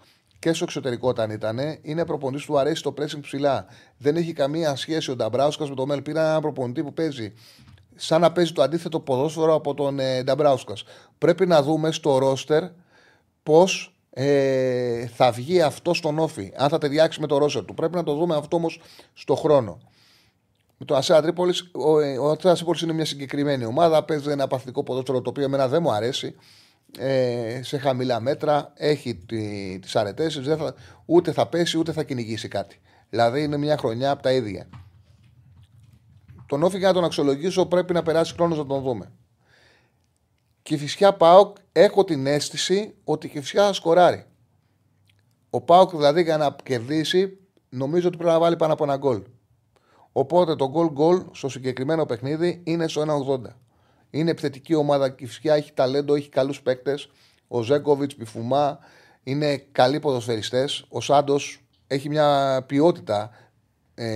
και 0.46 0.52
στο 0.52 0.64
εξωτερικό 0.64 1.08
όταν 1.08 1.30
ήταν, 1.30 1.58
είναι 1.82 2.04
προπονητής 2.04 2.46
που 2.46 2.52
του 2.52 2.58
αρέσει 2.58 2.82
το 2.82 2.94
pressing 2.98 3.20
ψηλά. 3.20 3.66
Δεν 3.98 4.16
έχει 4.16 4.32
καμία 4.32 4.76
σχέση 4.76 5.10
ο 5.10 5.16
Νταμπράουσκας 5.16 5.68
με 5.68 5.74
το 5.74 5.86
Μέλ. 5.86 6.02
Πήρα 6.02 6.28
έναν 6.28 6.40
προπονητή 6.40 6.82
που 6.82 6.92
παίζει 6.92 7.32
σαν 7.94 8.20
να 8.20 8.32
παίζει 8.32 8.52
το 8.52 8.62
αντίθετο 8.62 9.00
ποδόσφαιρο 9.00 9.54
από 9.54 9.74
τον 9.74 9.98
ε, 9.98 10.22
Νταμπράουσκας. 10.22 10.84
Πρέπει 11.18 11.46
να 11.46 11.62
δούμε 11.62 11.92
στο 11.92 12.18
ρόστερ 12.18 12.62
πώς 13.42 13.96
ε, 14.10 15.06
θα 15.06 15.30
βγει 15.30 15.62
αυτό 15.62 15.94
στον 15.94 16.18
όφη. 16.18 16.52
Αν 16.56 16.68
θα 16.68 16.78
ταιριάξει 16.78 17.20
με 17.20 17.26
το 17.26 17.38
ρόστερ 17.38 17.64
του. 17.64 17.74
Πρέπει 17.74 17.94
να 17.94 18.02
το 18.02 18.14
δούμε 18.14 18.36
αυτό 18.36 18.56
όμως 18.56 18.80
στο 19.14 19.34
χρόνο. 19.34 19.78
Με 20.76 20.86
το 20.86 20.96
Ασέα 20.96 21.22
Τρίπολης, 21.22 21.70
ο, 21.72 21.98
ε, 21.98 22.18
ο 22.18 22.30
Ασέα 22.30 22.54
Τρίπολης 22.54 22.80
είναι 22.80 22.92
μια 22.92 23.04
συγκεκριμένη 23.04 23.64
ομάδα. 23.64 24.04
Παίζει 24.04 24.30
ένα 24.30 24.46
παθητικό 24.46 24.82
ποδόσφαιρο 24.82 25.20
το 25.20 25.30
οποίο 25.30 25.44
εμένα 25.44 25.68
δεν 25.68 25.82
μου 25.82 25.92
αρέσει. 25.92 26.34
Ε, 26.98 27.60
σε 27.62 27.78
χαμηλά 27.78 28.20
μέτρα, 28.20 28.72
έχει 28.74 29.14
τις 29.80 29.96
αρετές, 29.96 30.40
ούτε 31.04 31.32
θα 31.32 31.46
πέσει 31.46 31.78
ούτε 31.78 31.92
θα 31.92 32.02
κυνηγήσει 32.02 32.48
κάτι. 32.48 32.80
Δηλαδή 33.10 33.42
είναι 33.42 33.56
μια 33.56 33.76
χρονιά 33.76 34.10
από 34.10 34.22
τα 34.22 34.32
ίδια. 34.32 34.68
Τον 36.46 36.62
Όφη 36.62 36.78
για 36.78 36.88
να 36.88 36.94
τον 36.94 37.04
αξιολογήσω 37.04 37.66
πρέπει 37.66 37.92
να 37.92 38.02
περάσει 38.02 38.34
χρόνος 38.34 38.58
να 38.58 38.66
τον 38.66 38.82
δούμε. 38.82 39.12
Και 40.62 40.74
η 40.74 40.78
φυσιά 40.78 41.12
Πάοκ 41.12 41.56
έχω 41.72 42.04
την 42.04 42.26
αίσθηση 42.26 42.94
ότι 43.04 43.26
η 43.26 43.40
φυσιά 43.40 43.66
θα 43.66 43.72
σκοράρει. 43.72 44.24
Ο 45.50 45.60
Πάοκ 45.60 45.90
δηλαδή 45.90 46.22
για 46.22 46.36
να 46.36 46.56
κερδίσει 46.62 47.38
νομίζω 47.68 48.08
ότι 48.08 48.16
πρέπει 48.16 48.32
να 48.32 48.38
βάλει 48.38 48.56
πάνω 48.56 48.72
από 48.72 48.84
ένα 48.84 48.96
γκολ. 48.96 49.22
Οπότε 50.12 50.56
το 50.56 50.68
γκολ 50.68 50.90
γκολ 50.90 51.22
στο 51.32 51.48
συγκεκριμένο 51.48 52.06
παιχνίδι 52.06 52.60
είναι 52.64 52.88
στο 52.88 53.02
1,80. 53.02 53.40
Είναι 54.16 54.30
επιθετική 54.30 54.74
ομάδα 54.74 55.08
και 55.08 55.24
η 55.24 55.26
φυσιά 55.26 55.54
έχει 55.54 55.72
ταλέντο, 55.72 56.14
έχει 56.14 56.28
καλούς 56.28 56.62
παίκτες. 56.62 57.08
Ο 57.48 57.62
Ζέκοβιτ, 57.62 58.10
Πιφουμά 58.16 58.78
είναι 59.22 59.56
καλοί 59.72 60.00
ποδοσφαιριστές. 60.00 60.84
Ο 60.88 61.00
Σάντος 61.00 61.60
έχει 61.86 62.08
μια 62.08 62.62
ποιότητα 62.66 63.30
ε, 63.94 64.06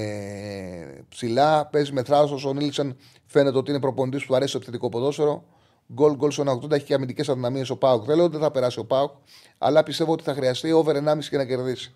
ψηλά, 1.08 1.66
παίζει 1.66 1.92
με 1.92 2.02
θράσος. 2.02 2.44
Ο 2.44 2.52
Νίλσεν 2.52 2.96
φαίνεται 3.26 3.58
ότι 3.58 3.70
είναι 3.70 3.80
προπονητής 3.80 4.20
που 4.20 4.26
του 4.26 4.34
αρέσει 4.34 4.52
το 4.52 4.58
επιθετικό 4.58 4.88
ποδόσφαιρο. 4.88 5.44
Γκολ 5.92 6.16
γκολ 6.16 6.30
στο 6.30 6.60
1,80 6.62 6.70
έχει 6.70 6.84
και 6.84 6.94
αμυντικές 6.94 7.28
αδυναμίες 7.28 7.70
ο 7.70 7.76
Πάουκ. 7.76 8.04
Δεν 8.04 8.16
λέω 8.16 8.24
ότι 8.24 8.34
δεν 8.34 8.42
θα 8.42 8.50
περάσει 8.50 8.78
ο 8.78 8.84
Πάουκ, 8.84 9.10
αλλά 9.58 9.82
πιστεύω 9.82 10.12
ότι 10.12 10.22
θα 10.22 10.34
χρειαστεί 10.34 10.72
over 10.72 10.96
1,5 10.96 11.18
για 11.28 11.38
να 11.38 11.44
κερδίσει. 11.44 11.94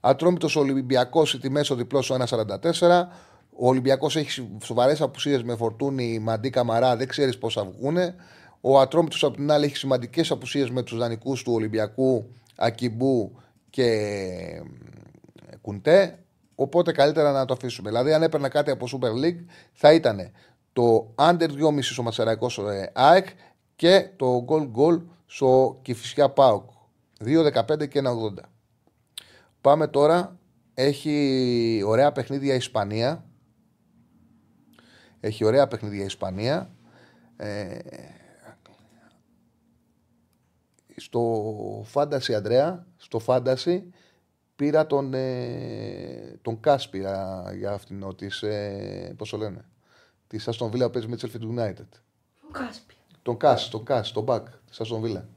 Ατρόμητος 0.00 0.56
Ολυμπιακός 0.56 1.34
η 1.34 1.38
τιμή 1.38 1.64
στο 1.64 1.74
διπλό 1.74 2.02
στο 2.02 2.16
1,44. 2.28 3.08
Ο 3.56 3.68
Ολυμπιακός 3.68 4.16
έχει 4.16 4.48
σοβαρές 4.62 5.00
απουσίες 5.00 5.42
με 5.42 5.56
φορτούνη, 5.56 6.18
μαντί 6.18 6.50
καμαρά, 6.50 6.96
δεν 6.96 7.08
ξέρεις 7.08 7.38
πώς 7.38 7.54
θα 7.54 7.64
βγουν. 7.64 7.96
Ο 8.60 8.80
Ατρόμητος 8.80 9.24
από 9.24 9.36
την 9.36 9.50
άλλη 9.50 9.64
έχει 9.64 9.76
σημαντικές 9.76 10.30
απουσίες 10.30 10.70
με 10.70 10.82
τους 10.82 10.98
δανεικούς 10.98 11.42
του 11.42 11.52
Ολυμπιακού, 11.52 12.30
Ακιμπού 12.56 13.32
και 13.70 13.98
Κουντέ. 15.60 16.18
Οπότε 16.54 16.92
καλύτερα 16.92 17.32
να 17.32 17.44
το 17.44 17.54
αφήσουμε. 17.54 17.88
Δηλαδή, 17.88 18.12
αν 18.12 18.22
έπαιρνα 18.22 18.48
κάτι 18.48 18.70
από 18.70 18.86
Super 18.92 19.24
League, 19.24 19.44
θα 19.72 19.92
ήταν 19.92 20.30
το 20.72 21.14
under 21.14 21.48
2,5 21.48 21.92
στο 21.92 22.02
Μασεραϊκό 22.02 22.48
στο 22.48 22.64
ΑΕΚ 22.92 23.26
και 23.76 24.08
το 24.16 24.44
goal 24.48 24.70
goal 24.76 25.02
στο 25.26 25.78
Κηφισιά 25.82 26.28
Πάουκ. 26.28 26.70
2,15 27.24 27.88
και 27.88 27.98
1,80. 27.98 28.44
Πάμε 29.60 29.86
τώρα. 29.86 30.36
Έχει 30.74 31.82
ωραία 31.86 32.12
παιχνίδια 32.12 32.52
η 32.52 32.56
Ισπανία. 32.56 33.24
Έχει 35.24 35.44
ωραία 35.44 35.68
παιχνίδια 35.68 36.02
η 36.02 36.04
Ισπανία. 36.04 36.70
Ε, 37.36 37.78
στο 40.96 41.84
Fantasy 41.92 42.32
Αντρέα, 42.32 42.86
στο 42.96 43.20
Fantasy 43.26 43.82
πήρα 44.56 44.86
τον, 44.86 45.14
ε, 45.14 46.38
τον 46.42 46.60
Κάσπια 46.60 47.44
για 47.56 47.72
αυτήν 47.72 48.16
της, 48.16 48.42
ε, 48.42 49.14
πώς 49.16 49.30
το 49.30 49.36
λένε, 49.36 49.64
της 50.26 50.48
Αστον 50.48 50.70
Βίλα 50.70 50.84
που 50.86 50.92
παίζει 50.92 51.08
με 51.08 51.16
τη 51.16 51.30
Sheffield 51.30 51.58
United. 51.58 51.88
Τον 52.40 52.52
Κάσπια. 52.52 52.96
Τον 53.22 53.36
Κάσ, 53.36 53.68
τον 53.68 53.84
Κάσ, 53.84 54.12
τον 54.12 54.22
Μπακ 54.22 54.46
της 54.68 54.80
Αστον 54.80 55.00
Βίλα. 55.00 55.28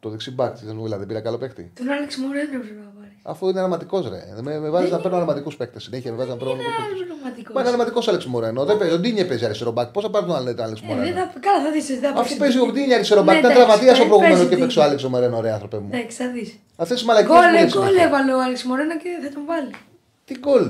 Το 0.00 0.10
δεξί 0.10 0.30
μπακ 0.30 0.52
της 0.52 0.62
Αστον 0.62 0.82
Βίλα 0.82 0.98
δεν 0.98 1.06
πήρα 1.06 1.20
καλό 1.20 1.38
παίκτη. 1.38 1.72
Τον 1.74 1.88
Άλεξ 1.88 2.16
Μωρένο 2.16 2.60
πρέπει 2.60 2.74
να 2.74 2.90
πάρει. 2.90 3.01
Αφού 3.22 3.48
είναι 3.48 3.58
αρωματικό 3.60 4.00
ρε. 4.00 4.42
Με, 4.42 4.58
με 4.58 4.68
βάζεις 4.70 4.90
να 4.90 4.98
παίρνω 4.98 5.16
αρωματικού 5.16 5.50
παίκτες 5.58 5.82
συνέχεια. 5.82 6.10
Με 6.10 6.16
βάζεις 6.16 6.32
να 6.32 6.38
παίρνω 6.38 6.52
αρωματικού 6.52 7.52
Μα 7.52 7.60
είναι 7.60 7.68
αρωματικό 7.68 8.00
Άλεξ 8.08 8.24
Μωρένο. 8.26 8.64
Δεν 8.64 8.78
παίζει. 8.78 8.94
Ο 8.94 8.98
Ντίνιε 8.98 9.24
παίζει 9.24 9.44
αριστερό 9.44 9.70
μπακ. 9.70 9.88
Πώς 9.90 10.02
θα 10.04 10.10
πάρει 10.10 10.26
τον 10.26 10.36
Άλεξ 10.36 10.80
Ε, 10.80 10.84
Μωρένο; 10.86 11.04
δεν 11.04 11.14
θα, 11.14 11.32
καλά, 11.46 11.60
θα 11.64 11.70
δεις, 11.72 11.86
δεν 11.86 12.00
θα 12.00 12.08
Αφού 12.08 12.18
παίξει. 12.22 12.36
παίζει 12.36 12.58
ο 12.58 12.66
Ντίνιε 12.72 12.94
αριστερό 12.94 13.22
μπακ. 13.22 13.34
Ναι, 13.34 13.38
Ήταν 13.40 13.50
εντάξει, 13.50 13.66
τραυματία 13.68 13.92
ο 13.92 13.94
παίζει 13.94 14.08
προηγούμενο 14.08 14.42
και 14.42 14.48
Ντίνιε. 14.48 14.62
παίξει 14.64 14.78
ο 14.78 14.82
Άλεξ 14.82 15.00
Μωρένο, 15.12 15.40
ρε 15.40 15.50
άνθρωπε 15.56 15.78
μου. 15.82 15.88
Εντάξει, 15.92 16.16
θα 16.22 16.26
δεις. 16.34 16.48
Αυτέ 16.76 16.94
τι 16.94 17.04
μαλακίες 17.04 17.32
Γκολ, 17.36 17.46
μου 17.46 17.52
λες 17.58 17.72
γκολ 17.74 17.86
συνέχεια. 17.86 18.06
έβαλε 18.08 18.32
ο 18.38 18.40
Άλεξ 18.44 18.58
Μωρένο 18.68 18.94
και 19.02 19.08
θα 19.24 19.28
τον 19.36 19.44
βάλει. 19.50 19.72
Τι 20.28 20.34
γκολ. 20.42 20.64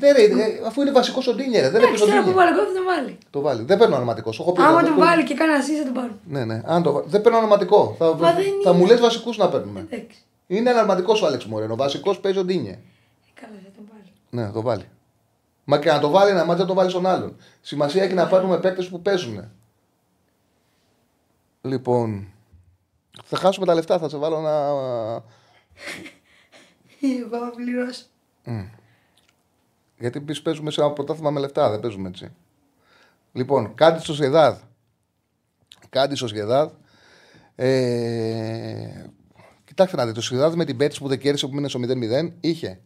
Δεν 0.00 0.10
ρε, 0.16 0.22
ε, 0.22 0.46
αφού 0.68 0.78
είναι 0.82 0.90
βασικός 1.00 1.24
ο 1.30 1.32
Ντίνιε, 1.36 1.60
ρε, 1.64 1.70
δεν 1.74 1.80
Εντάξει, 1.82 1.88
έπαιζε 1.88 2.04
ο 2.04 2.06
τώρα 2.06 2.18
που 2.22 2.28
Ντίνιε. 2.28 2.38
βάλει 2.40 2.52
γκολ 2.56 2.66
θα 2.70 2.74
τον 2.80 2.86
βάλει. 2.92 3.12
Το 3.34 3.38
βάλει. 3.46 3.62
Δεν 3.70 3.76
παίρνω 3.80 3.96
ονοματικό. 4.00 4.30
Έχω 4.42 4.52
πει. 4.52 4.60
Άμα 4.62 4.70
δεν 4.76 4.84
τον 4.84 4.94
παίρνω- 4.94 5.08
βάλει 5.08 5.22
και 5.28 5.34
κάνει 5.40 5.52
assist 5.60 5.78
θα 5.82 5.86
τον 5.90 5.96
πάρω. 5.98 6.12
Ναι, 6.34 6.42
ναι. 6.50 6.58
Αν 6.74 6.78
το... 6.86 6.90
Δεν 7.12 7.20
παίρνω 7.22 7.38
ονοματικό. 7.42 7.80
Θα, 7.98 8.04
Μα 8.06 8.12
δεν 8.14 8.44
θα 8.64 8.70
είναι. 8.70 8.78
μου 8.78 8.86
λες 8.90 9.00
βασικούς 9.00 9.36
να 9.42 9.46
παίρνουμε. 9.52 9.80
Εντάξει, 9.90 10.18
Είναι 10.50 10.70
αναρματικό 10.70 11.18
ο 11.22 11.26
Άλεξ 11.26 11.46
Μωρένο. 11.46 11.76
Βασικός 11.76 12.20
παίζει 12.20 12.38
ο 12.38 12.44
Ντίνιε. 12.44 12.72
ε, 12.72 12.78
καλά 13.40 13.52
θα 13.64 13.70
τον 13.76 13.88
βάλει. 13.92 14.12
Ναι, 14.30 14.42
να 14.42 14.52
το 14.52 14.62
βάλει. 14.62 14.88
Μα 15.64 15.78
και 15.78 15.90
να 15.90 15.98
το 15.98 16.08
βάλει 16.08 16.30
ένα 16.30 16.44
μάτια 16.44 16.64
το 16.64 16.74
βάλει 16.74 16.90
στον 16.90 17.06
άλλον. 17.06 17.36
Σημασία 17.60 18.02
έχει 18.02 18.14
να 18.14 18.26
πάρουμε 18.26 18.60
παίκτες 18.60 18.88
που 18.88 19.02
παίζουν. 19.02 19.50
Λοιπόν. 21.62 22.32
Θα 23.24 23.36
χάσουμε 23.36 23.66
τα 23.66 23.74
λεφτά, 23.74 23.98
θα 23.98 24.08
σε 24.08 24.16
βάλω 24.16 24.40
να. 24.40 24.50
Εγώ 27.00 27.38
θα 27.44 27.50
πληρώσω. 27.56 28.04
Γιατί 29.98 30.18
εμείς 30.18 30.42
παίζουμε 30.42 30.70
σε 30.70 30.80
ένα 30.80 30.90
πρωτάθλημα 30.92 31.30
με 31.30 31.40
λεφτά, 31.40 31.70
δεν 31.70 31.80
παίζουμε 31.80 32.08
έτσι. 32.08 32.32
Λοιπόν, 33.32 33.74
κάτι 33.74 34.00
στο 34.02 34.14
Σιεδάδ. 34.14 34.58
Κάτι 35.88 36.16
στο 36.16 36.28
Σιεδάδ. 36.28 36.70
Ε, 37.56 39.04
κοιτάξτε 39.78 40.02
να 40.02 40.06
δείτε, 40.06 40.20
το 40.20 40.26
Σιεδάδ 40.26 40.54
με 40.54 40.64
την 40.64 40.76
Πέτση 40.76 41.00
που 41.00 41.08
δεν 41.08 41.18
κέρδισε 41.18 41.46
που 41.46 41.54
μείνε 41.54 41.68
στο 41.68 41.80
0-0 41.82 42.32
είχε 42.40 42.80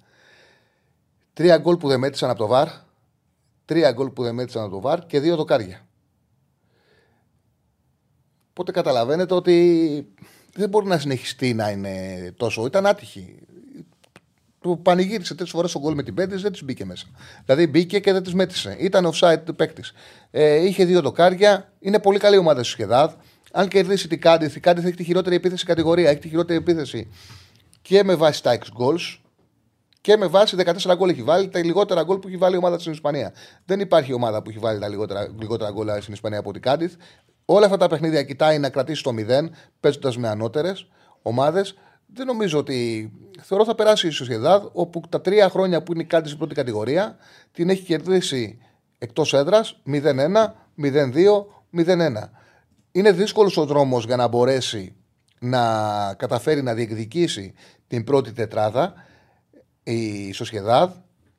τρία 1.33 1.59
γκολ 1.59 1.77
που 1.77 1.89
δεν 1.89 1.99
μέτρησαν 1.99 2.31
από 2.31 2.39
το 2.39 2.47
βαρ, 2.47 2.69
τρία 3.65 3.93
γκολ 3.93 4.11
που 4.11 4.23
δεν 4.23 4.35
μέτρησαν 4.35 4.63
από 4.63 4.71
το 4.71 4.81
βαρ 4.81 5.07
και 5.07 5.21
δύο 5.21 5.37
δοκάρια. 5.37 5.87
Οπότε 8.51 8.73
καταλαβαίνετε 8.73 9.35
ότι 9.35 10.07
δεν 10.55 10.69
μπορεί 10.69 10.87
να 10.87 10.99
συνεχιστεί 10.99 11.55
να 11.55 11.71
είναι 11.71 12.35
τόσο. 12.37 12.67
Ήταν 12.67 12.87
άτυχη. 12.87 13.43
Του 14.61 14.81
πανηγύρισε 14.83 15.35
τρεις 15.35 15.51
φορές 15.51 15.73
τον 15.73 15.83
γκολ 15.83 15.95
με 15.95 16.03
την 16.03 16.15
Πέντε, 16.15 16.37
δεν 16.37 16.53
της 16.53 16.65
μπήκε 16.65 16.85
μέσα. 16.85 17.07
Δηλαδή 17.45 17.67
μπήκε 17.67 18.01
και 18.01 18.13
δεν 18.13 18.23
της 18.23 18.35
μέτρησε. 18.35 18.77
Ήταν 18.79 19.11
offside 19.13 19.41
του 19.45 19.55
παίκτης. 19.55 19.93
Ε, 20.31 20.55
είχε 20.55 20.85
δύο 20.85 21.01
δοκάρια. 21.01 21.73
Είναι 21.81 21.99
πολύ 21.99 22.19
καλή 22.19 22.37
ομάδα 22.37 22.63
στη 22.63 22.73
Σχεδάδ. 22.73 23.13
Αν 23.53 23.69
κερδίσει 23.69 24.09
την 24.09 24.21
Κάντιθ, 24.21 24.57
η 24.57 24.61
Κάντιθ 24.61 24.85
έχει 24.85 24.97
τη 24.97 25.05
χειρότερη 25.05 25.37
επίθεση 25.37 25.65
κατηγορία. 25.65 26.11
Έχει 26.11 26.21
τη 26.21 26.29
χειρότερη 26.29 26.59
επίθεση 26.59 27.11
και 27.83 28.05
με 28.05 28.15
βάση 28.15 28.43
τα 28.43 28.59
6 28.59 28.59
goals 28.59 29.19
και 30.01 30.17
με 30.17 30.27
βάση 30.27 30.57
14 30.59 30.97
γκολ 30.97 31.09
έχει 31.09 31.23
βάλει 31.23 31.49
τα 31.49 31.65
λιγότερα 31.65 32.03
γκολ 32.03 32.19
που 32.19 32.29
έχει 32.29 32.37
βάλει 32.37 32.55
η 32.55 32.59
ομάδα 32.59 32.79
στην 32.79 32.93
Ισπανία. 32.93 33.33
Δεν 33.65 33.81
υπάρχει 33.81 34.13
ομάδα 34.13 34.43
που 34.43 34.51
έχει 34.51 34.59
βάλει 34.59 34.81
τα 34.81 34.89
λιγότερα, 34.89 35.29
λιγότερα 35.41 35.71
γκολ 35.71 35.89
στην 36.01 36.13
Ισπανία 36.13 36.39
από 36.39 36.53
την 36.53 36.63
Κάντιθ. 36.63 36.95
Όλα 37.45 37.65
αυτά 37.65 37.77
τα 37.77 37.89
παιχνίδια 37.89 38.23
κοιτάει 38.23 38.59
να 38.59 38.71
κρατήσει 38.71 39.03
το 39.03 39.11
0, 39.11 39.51
παίζοντας 39.81 40.17
με 40.17 40.29
ανώτερες 40.29 40.87
ομάδες. 41.23 41.75
Δεν 42.07 42.27
νομίζω 42.27 42.59
ότι. 42.59 43.13
Θεωρώ 43.43 43.65
θα 43.65 43.75
περάσει 43.75 44.07
η 44.07 44.11
Σοσιαδάδ, 44.11 44.65
όπου 44.73 45.01
τα 45.09 45.21
τρία 45.21 45.49
χρόνια 45.49 45.83
που 45.83 45.93
είναι 45.93 46.03
η 46.03 46.07
Κάντιθ 46.07 46.27
στην 46.27 46.39
πρώτη 46.39 46.55
κατηγορία 46.55 47.17
την 47.53 47.71
έχει 47.71 47.83
κερδίσει 47.83 48.59
εκτός 48.99 49.35
έδρας 49.35 49.81
0-1, 49.87 50.55
0-2, 50.77 51.47
0-1. 51.71 52.31
Είναι 52.93 53.13
δύσκολος 53.13 53.57
ο 53.57 53.65
δρόμος 53.65 54.05
για 54.05 54.17
να 54.17 54.29
μπορέσει 54.29 54.95
να 55.39 56.15
καταφέρει 56.15 56.63
να 56.63 56.75
διεκδικήσει 56.75 57.55
την 57.87 58.05
πρώτη 58.05 58.33
τετράδα 58.33 58.95
η 59.83 60.33
Σοσιαδάδ 60.33 60.91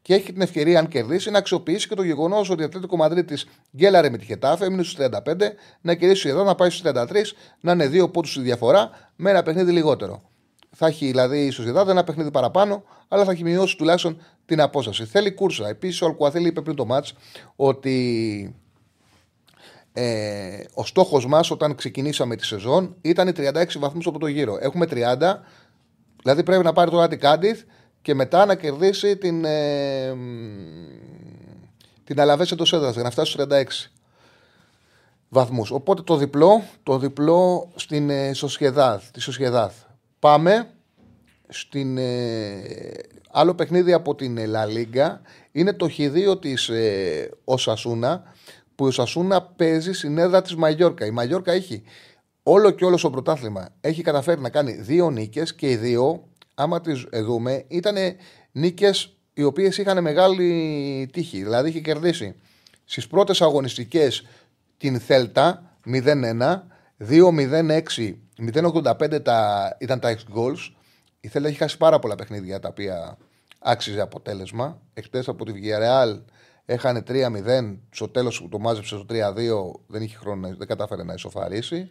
και 0.01 0.13
έχει 0.13 0.31
την 0.31 0.41
ευκαιρία, 0.41 0.79
αν 0.79 0.87
κερδίσει, 0.87 1.31
να 1.31 1.37
αξιοποιήσει 1.37 1.87
και 1.87 1.95
το 1.95 2.03
γεγονός 2.03 2.49
ότι 2.49 2.61
η 2.61 2.65
Ατλέτικο 2.65 2.95
Μαδρίτη 2.95 3.37
γκέλαρε 3.75 4.09
με 4.09 4.17
τη 4.17 4.25
Χετάφε, 4.25 4.65
έμεινε 4.65 4.83
στους 4.83 5.05
35, 5.05 5.09
να 5.81 5.93
κερδίσει 5.95 6.11
η 6.11 6.15
Σοσιαδάδ, 6.15 6.45
να 6.45 6.55
πάει 6.55 6.69
στους 6.69 6.91
33, 6.91 7.35
να 7.59 7.71
είναι 7.71 7.87
δύο 7.87 8.09
πόντους 8.09 8.31
στη 8.31 8.41
διαφορά 8.41 8.89
με 9.15 9.29
ένα 9.29 9.43
παιχνίδι 9.43 9.71
λιγότερο. 9.71 10.21
Θα 10.75 10.87
έχει 10.87 11.05
δηλαδή 11.05 11.45
η 11.45 11.49
Σοσιαδάδ 11.49 11.89
ένα 11.89 12.03
παιχνίδι 12.03 12.31
παραπάνω, 12.31 12.83
αλλά 13.07 13.23
θα 13.23 13.31
έχει 13.31 13.43
μειώσει 13.43 13.77
τουλάχιστον 13.77 14.21
την 14.45 14.61
απόσταση. 14.61 15.05
Θέλει 15.05 15.31
κούρσα. 15.31 15.67
Επίσης, 15.67 16.01
ο 16.01 16.05
Αλκουαθέλη 16.05 16.47
είπε 16.47 16.61
πριν 16.61 16.75
το 16.75 16.85
μάτς 16.85 17.13
ότι 17.55 18.55
ε, 19.93 20.63
ο 20.73 20.85
στόχος 20.85 21.25
μας 21.27 21.51
όταν 21.51 21.75
ξεκινήσαμε 21.75 22.35
τη 22.35 22.45
σεζόν 22.45 22.95
ήταν 23.01 23.27
οι 23.27 23.31
36 23.35 23.65
βαθμούς 23.79 24.07
από 24.07 24.19
το 24.19 24.27
γύρο. 24.27 24.57
Έχουμε 24.61 24.85
30, 24.89 25.15
δηλαδή 26.23 26.43
πρέπει 26.43 26.63
να 26.63 26.73
πάρει 26.73 26.91
τώρα 26.91 27.07
την 27.07 27.19
Κάντιθ 27.19 27.61
και 28.01 28.13
μετά 28.13 28.45
να 28.45 28.55
κερδίσει 28.55 29.17
την, 29.17 29.45
ε, 29.45 30.15
την 32.03 32.19
Αλαβές 32.19 32.51
εντός 32.51 32.73
έδρας 32.73 32.93
για 32.93 33.03
να 33.03 33.09
φτάσει 33.09 33.31
στους 33.31 33.45
36 33.45 33.91
βαθμούς. 35.29 35.71
Οπότε 35.71 36.01
το 36.01 36.15
διπλό, 36.15 36.63
το 36.83 36.97
διπλό 36.97 37.71
στην 37.75 38.09
ε, 38.09 38.33
Σοσιεδάδ, 38.33 39.03
τη 39.11 39.21
Σοσιεδάδ. 39.21 39.73
Πάμε 40.19 40.69
στην, 41.47 41.97
ε, 41.97 42.61
άλλο 43.31 43.53
παιχνίδι 43.55 43.93
από 43.93 44.15
την 44.15 44.37
La 44.37 44.65
Liga 44.77 45.17
είναι 45.51 45.73
το 45.73 45.89
χ2 45.97 46.41
της 46.41 46.69
ε, 46.69 47.29
Οσασούνα 47.43 48.23
που 48.75 48.85
η 48.85 48.87
Οσασούνα 48.87 49.41
παίζει 49.41 49.93
στην 49.93 50.17
έδρα 50.17 50.41
της 50.41 50.55
Μαγιόρκα. 50.55 51.05
Η 51.05 51.11
Μαγιόρκα 51.11 51.51
έχει 51.51 51.83
όλο 52.43 52.71
και 52.71 52.85
όλος 52.85 52.99
στο 52.99 53.09
πρωτάθλημα 53.09 53.69
έχει 53.81 54.01
καταφέρει 54.01 54.41
να 54.41 54.49
κάνει 54.49 54.71
δύο 54.71 55.09
νίκες 55.09 55.55
και 55.55 55.69
οι 55.69 55.75
δύο, 55.75 56.27
άμα 56.55 56.81
τις 56.81 57.05
δούμε, 57.13 57.65
ήταν 57.67 57.95
νίκες 58.51 59.17
οι 59.33 59.43
οποίες 59.43 59.77
είχαν 59.77 60.01
μεγάλη 60.01 61.09
τύχη. 61.13 61.43
Δηλαδή 61.43 61.69
είχε 61.69 61.79
κερδίσει 61.79 62.35
στις 62.85 63.07
πρώτες 63.07 63.41
αγωνιστικές 63.41 64.27
την 64.77 64.99
Θέλτα 64.99 65.77
0-1, 65.85 66.61
2-0-6, 67.09 68.15
0-85 68.53 69.23
τα, 69.23 69.69
ήταν 69.79 69.99
τα 69.99 70.15
ex 70.15 70.37
goals. 70.37 70.71
Η 71.19 71.27
Θέλτα 71.27 71.47
έχει 71.47 71.57
χάσει 71.57 71.77
πάρα 71.77 71.99
πολλά 71.99 72.15
παιχνίδια 72.15 72.59
τα 72.59 72.67
οποία 72.67 73.17
άξιζε 73.59 74.01
αποτέλεσμα. 74.01 74.81
Εχθέ 74.93 75.23
από 75.27 75.45
τη 75.45 75.51
Villarreal 75.55 76.19
έχανε 76.65 77.03
3-0. 77.07 77.77
Στο 77.89 78.09
τέλος 78.09 78.41
που 78.41 78.49
το 78.49 78.59
μάζεψε 78.59 78.95
στο 78.95 79.05
3-2 79.09 79.13
δεν 79.87 80.01
είχε 80.01 80.17
χρόνο, 80.17 80.55
δεν 80.57 80.67
κατάφερε 80.67 81.03
να 81.03 81.13
ισοφαρίσει. 81.13 81.89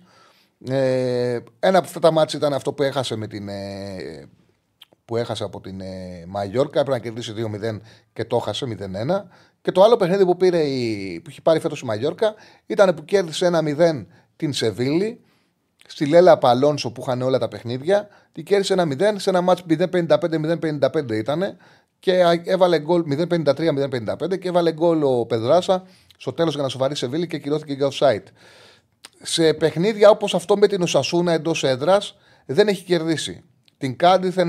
Ε, 0.69 1.39
ένα 1.61 1.79
από 1.79 1.87
αυτά 1.87 2.01
τα 2.01 2.11
μάτια 2.11 2.39
ήταν 2.39 2.53
αυτό 2.53 2.73
που 2.73 2.83
έχασε, 2.83 3.17
με 3.17 3.27
την, 3.27 3.49
ε, 3.49 4.29
που 5.05 5.17
έχασε 5.17 5.45
από 5.45 5.61
την 5.61 5.81
ε, 5.81 6.25
Μαγιόρκα. 6.27 6.81
Έπρεπε 6.81 6.99
να 6.99 7.05
κερδίσει 7.05 7.35
2-0 7.37 7.81
και 8.13 8.25
το 8.25 8.37
έχασε 8.37 8.67
0-1. 8.67 9.23
Και 9.63 9.73
το 9.73 9.83
άλλο 9.83 9.97
παιχνίδι 9.97 10.25
που, 10.25 10.37
πήρε 10.37 10.63
η, 10.63 11.21
που 11.21 11.31
έχει 11.31 11.43
πάρει 11.43 11.61
φέτος 11.61 11.81
η 11.81 11.85
Μαγιόρκα 11.85 12.35
ήταν 12.67 12.95
που 12.95 13.05
κέρδισε 13.05 13.51
1-0 13.53 14.07
την 14.37 14.53
Σεβίλη. 14.53 15.21
Στη 15.87 16.07
Λέλα 16.07 16.39
Παλόνσο 16.39 16.93
που 16.93 17.01
είχαν 17.01 17.23
όλα 17.23 17.39
τα 17.39 17.49
παιχνίδια. 17.49 18.09
Τη 18.33 18.43
κέρδισε 18.43 18.75
1-0 18.79 19.15
σε 19.17 19.31
ένα 19.31 19.41
μάτς 19.41 19.65
0-55-0-55 19.69 21.11
ήταν. 21.11 21.57
Και 22.03 22.41
έβαλε 22.45 22.79
γκολ 22.79 23.05
0-53-0-55 23.11 24.39
και 24.39 24.49
έβαλε 24.49 24.73
γκολ 24.73 25.03
ο 25.03 25.27
Πεδράσα 25.27 25.87
στο 26.17 26.33
τέλος 26.33 26.55
για 26.55 26.63
να 26.63 26.69
σοβαρεί 26.69 26.97
Σεβίλη 26.97 27.27
και 27.27 27.39
κυρώθηκε 27.39 27.73
για 27.73 27.89
offside 27.91 28.33
σε 29.23 29.55
παιχνίδια 29.55 30.11
όπως 30.11 30.35
αυτό 30.35 30.57
με 30.57 30.67
την 30.67 30.83
Οσασούνα 30.83 31.33
εντός 31.33 31.65
έδρας 31.65 32.17
δεν 32.47 32.69
έχει 32.69 32.85
κερδίσει. 32.85 33.45
Την 33.79 33.97
Κάντιθ 33.97 34.39
1-1. 34.39 34.43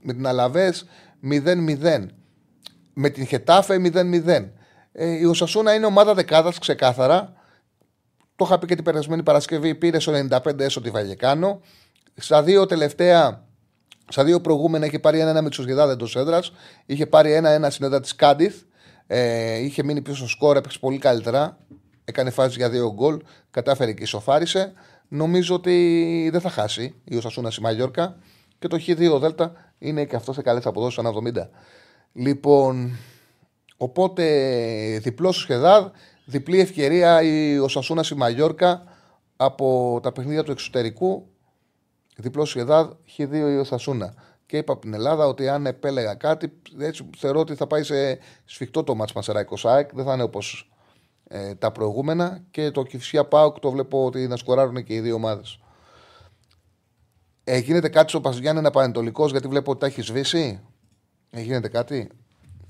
Με 0.00 0.12
την 0.12 0.26
Αλαβές 0.26 0.86
0-0. 1.30 2.06
Με 2.92 3.08
την 3.08 3.26
Χετάφε 3.26 3.80
0-0. 3.94 4.50
Ε, 4.92 5.06
η 5.06 5.24
Οσασούνα 5.24 5.74
είναι 5.74 5.86
ομάδα 5.86 6.14
δεκάδας 6.14 6.58
ξεκάθαρα. 6.58 7.32
Το 8.36 8.44
είχα 8.44 8.58
πει 8.58 8.66
και 8.66 8.74
την 8.74 8.84
περασμένη 8.84 9.22
Παρασκευή. 9.22 9.74
Πήρε 9.74 9.98
στο 9.98 10.12
95 10.30 10.58
έσω 10.58 10.80
τη 10.80 10.90
Βαγεκάνο. 10.90 11.60
Στα 12.14 12.42
δύο 12.42 12.66
τελευταία, 12.66 13.44
στα 14.08 14.24
δύο 14.24 14.40
προηγούμενα 14.40 14.86
είχε 14.86 14.98
πάρει 14.98 15.18
ένα-ένα 15.20 15.42
με 15.42 15.48
τη 15.48 15.54
Σοσιαδάδ 15.54 15.90
εντό 15.90 16.06
έδρας. 16.14 16.52
Είχε 16.86 17.06
πάρει 17.06 17.32
ένα-ένα 17.32 17.70
στην 17.70 17.84
έδρα 17.84 18.00
της 18.00 18.14
Κάντιθ. 18.14 18.62
Ε, 19.06 19.58
είχε 19.58 19.82
μείνει 19.82 20.00
πίσω 20.00 20.16
στο 20.16 20.28
σκόρ, 20.28 20.56
έπαιξε 20.56 20.78
πολύ 20.78 20.98
καλύτερα 20.98 21.58
έκανε 22.04 22.30
φάση 22.30 22.56
για 22.56 22.70
δύο 22.70 22.92
γκολ, 22.92 23.18
κατάφερε 23.50 23.92
και 23.92 24.02
ισοφάρισε. 24.02 24.72
Νομίζω 25.08 25.54
ότι 25.54 26.28
δεν 26.32 26.40
θα 26.40 26.50
χάσει 26.50 26.94
η 27.04 27.16
Οσασούνα 27.16 27.50
στη 27.50 27.60
Μαγιόρκα 27.60 28.16
και 28.58 28.68
το 28.68 28.78
Χ2 28.86 29.18
Δέλτα 29.20 29.52
είναι 29.78 30.04
και 30.04 30.16
αυτό 30.16 30.32
σε 30.32 30.42
καλές 30.42 30.66
αποδόσεις, 30.66 31.04
70. 31.04 31.48
Λοιπόν, 32.12 32.96
οπότε 33.76 34.24
διπλός 35.02 35.36
σχεδάδ, 35.36 35.86
διπλή 36.24 36.60
ευκαιρία 36.60 37.22
η 37.22 37.58
Οσασούνα 37.58 38.02
στη 38.02 38.14
Μαγιόρκα 38.14 38.82
από 39.36 39.98
τα 40.02 40.12
παιχνίδια 40.12 40.42
του 40.42 40.50
εξωτερικού. 40.50 41.26
Διπλός 42.16 42.48
σχεδάδ, 42.48 42.92
Χ2 43.16 43.32
η 43.32 43.56
Οσασούνα. 43.58 44.14
Και 44.46 44.56
είπα 44.56 44.72
από 44.72 44.82
την 44.82 44.94
Ελλάδα 44.94 45.26
ότι 45.26 45.48
αν 45.48 45.66
επέλεγα 45.66 46.14
κάτι, 46.14 46.52
έτσι 46.78 47.10
θεωρώ 47.16 47.40
ότι 47.40 47.54
θα 47.54 47.66
πάει 47.66 47.82
σε 47.82 48.18
σφιχτό 48.44 48.84
το 48.84 48.94
μάτς 48.94 49.12
Μασεράκο 49.12 49.56
ΣΑΕΚ. 49.56 49.94
Δεν 49.94 50.04
θα 50.04 50.12
είναι 50.12 50.22
όπως 50.22 50.72
ε, 51.28 51.54
τα 51.54 51.72
προηγούμενα 51.72 52.44
και 52.50 52.70
το 52.70 52.82
Κυφσιά 52.82 53.24
Πάουκ 53.24 53.58
το 53.58 53.70
βλέπω 53.70 54.04
ότι 54.04 54.26
να 54.26 54.36
σκοράρουν 54.36 54.84
και 54.84 54.94
οι 54.94 55.00
δύο 55.00 55.14
ομάδες. 55.14 55.58
Ε, 57.44 57.58
γίνεται 57.58 57.88
κάτι 57.88 58.08
στο 58.08 58.20
Παζιάννη 58.20 58.60
ένα 58.60 58.70
πανετολικός 58.70 59.30
γιατί 59.30 59.48
βλέπω 59.48 59.70
ότι 59.70 59.80
τα 59.80 59.86
έχεις 59.86 60.06
σβήσει; 60.06 60.60
Ε, 61.30 61.40
γίνεται 61.40 61.68
κάτι; 61.68 62.10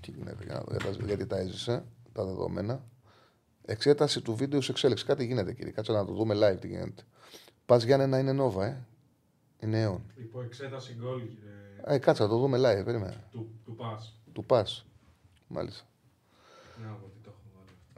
Τι 0.03 0.11
γίνεται, 0.11 0.45
για 0.45 0.55
να 0.55 0.61
δω, 0.61 1.05
γιατί 1.07 1.27
τα 1.27 1.39
έζησες 1.39 1.83
τα 2.13 2.25
δεδομένα. 2.25 2.85
Εξέταση 3.65 4.21
του 4.21 4.35
βίντεο 4.35 4.61
σε 4.61 4.71
εξέλιξη. 4.71 5.05
Κάτι 5.05 5.25
γίνεται, 5.25 5.53
κύριε. 5.53 5.73
Κάτσε 5.73 5.93
να 5.93 6.05
το 6.05 6.13
δούμε 6.13 6.35
live 6.35 6.61
τι 6.61 6.67
γίνεται. 6.67 7.03
Πας 7.67 7.85
να 7.85 8.19
είναι 8.19 8.33
νόβα, 8.33 8.65
ε. 8.65 8.87
Είναι 9.63 9.81
αιών. 9.81 10.13
Υπό 10.15 10.43
εξέταση 10.43 10.95
γκολ. 10.95 11.23
Ε, 11.85 11.99
κάτσε 11.99 12.23
να 12.23 12.29
το 12.29 12.39
δούμε 12.39 12.59
live. 12.59 12.85
Περίμενα. 12.85 13.29
Του, 13.31 13.61
του 13.65 13.75
πας. 13.75 14.21
Του 14.33 14.45
πας. 14.45 14.87
Μάλιστα. 15.49 15.85
Να, 16.83 16.99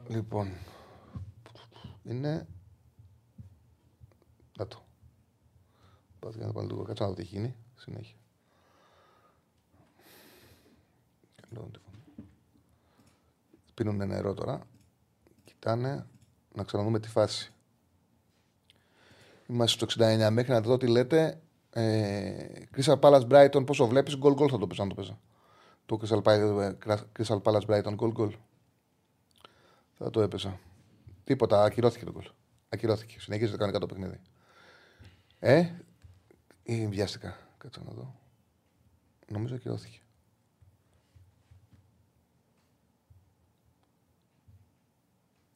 Λοιπόν, 0.08 0.52
είναι. 2.04 2.46
Να 4.58 4.66
το. 4.66 4.84
Πάτε 6.18 6.36
για 6.36 6.46
να 6.46 6.52
πάνε 6.52 6.66
λίγο 6.66 6.82
κάτω 6.82 7.02
να 7.02 7.08
δω 7.08 7.14
τι 7.14 7.22
γίνει. 7.22 7.56
Συνέχεια. 7.76 8.16
Καλό 11.48 11.70
Πίνουν 13.74 13.96
νερό 13.96 14.34
τώρα. 14.34 14.66
Κοιτάνε 15.44 16.06
να 16.54 16.64
ξαναδούμε 16.64 17.00
τη 17.00 17.08
φάση. 17.08 17.52
Είμαστε 19.46 19.86
στο 19.86 20.04
69 20.04 20.28
μέχρι 20.30 20.52
να 20.52 20.60
δω 20.60 20.76
τι 20.76 20.86
λέτε. 20.86 21.38
Ε, 21.76 22.66
Crystal 22.76 22.98
Palace 23.01 23.28
Brighton, 23.28 23.66
πόσο 23.66 23.86
βλέπεις, 23.86 24.16
γκολ 24.16 24.34
γκολ 24.34 24.48
θα 24.51 24.59
το 24.59 24.66
πες 24.66 24.78
αν 24.78 24.88
το 24.88 24.94
πέσα. 24.94 25.20
Το 25.86 26.01
Crystal 27.16 27.42
Palace 27.42 27.66
Brighton, 27.66 27.94
γκολ 27.94 28.10
γκολ. 28.10 28.36
Θα 29.92 30.10
το 30.10 30.20
έπεσα. 30.20 30.60
Τίποτα, 31.24 31.64
ακυρώθηκε 31.64 32.05
το 32.05 32.12
γκολ. 32.12 32.24
Ακυρώθηκε. 32.68 33.20
Συνεχίζεται 33.20 33.56
κανονικά 33.56 33.78
το 33.78 33.86
παιχνίδι. 33.86 34.20
Ε, 35.38 35.70
ή 36.62 36.86
βιάστηκα. 36.86 37.36
Κάτσε 37.59 37.80
να 37.84 37.92
δω. 37.92 38.14
Νομίζω 39.28 39.55
ακυρώθηκε. 39.55 39.98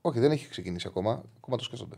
Όχι, 0.01 0.19
δεν 0.19 0.31
έχει 0.31 0.49
ξεκινήσει 0.49 0.89
ακόμα. 0.89 1.25
Ακόμα 1.37 1.57
το 1.57 1.65
σκέφτονται. 1.65 1.97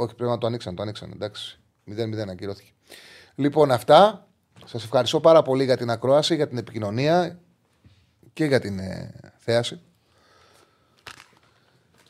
Όχι, 0.00 0.14
πρέπει 0.14 0.30
να 0.30 0.38
το 0.38 0.46
ανοίξαν. 0.46 0.74
Το 0.74 0.82
ανοίξαν, 0.82 1.10
εντάξει. 1.14 1.58
0-0 1.90 2.28
ακυρώθηκε. 2.30 2.70
Λοιπόν, 3.34 3.70
αυτά. 3.70 4.28
Σας 4.64 4.84
ευχαριστώ 4.84 5.20
πάρα 5.20 5.42
πολύ 5.42 5.64
για 5.64 5.76
την 5.76 5.90
ακρόαση, 5.90 6.34
για 6.34 6.48
την 6.48 6.58
επικοινωνία 6.58 7.38
και 8.32 8.44
για 8.44 8.60
την 8.60 8.78
ε, 8.78 9.14
θέαση. 9.38 9.80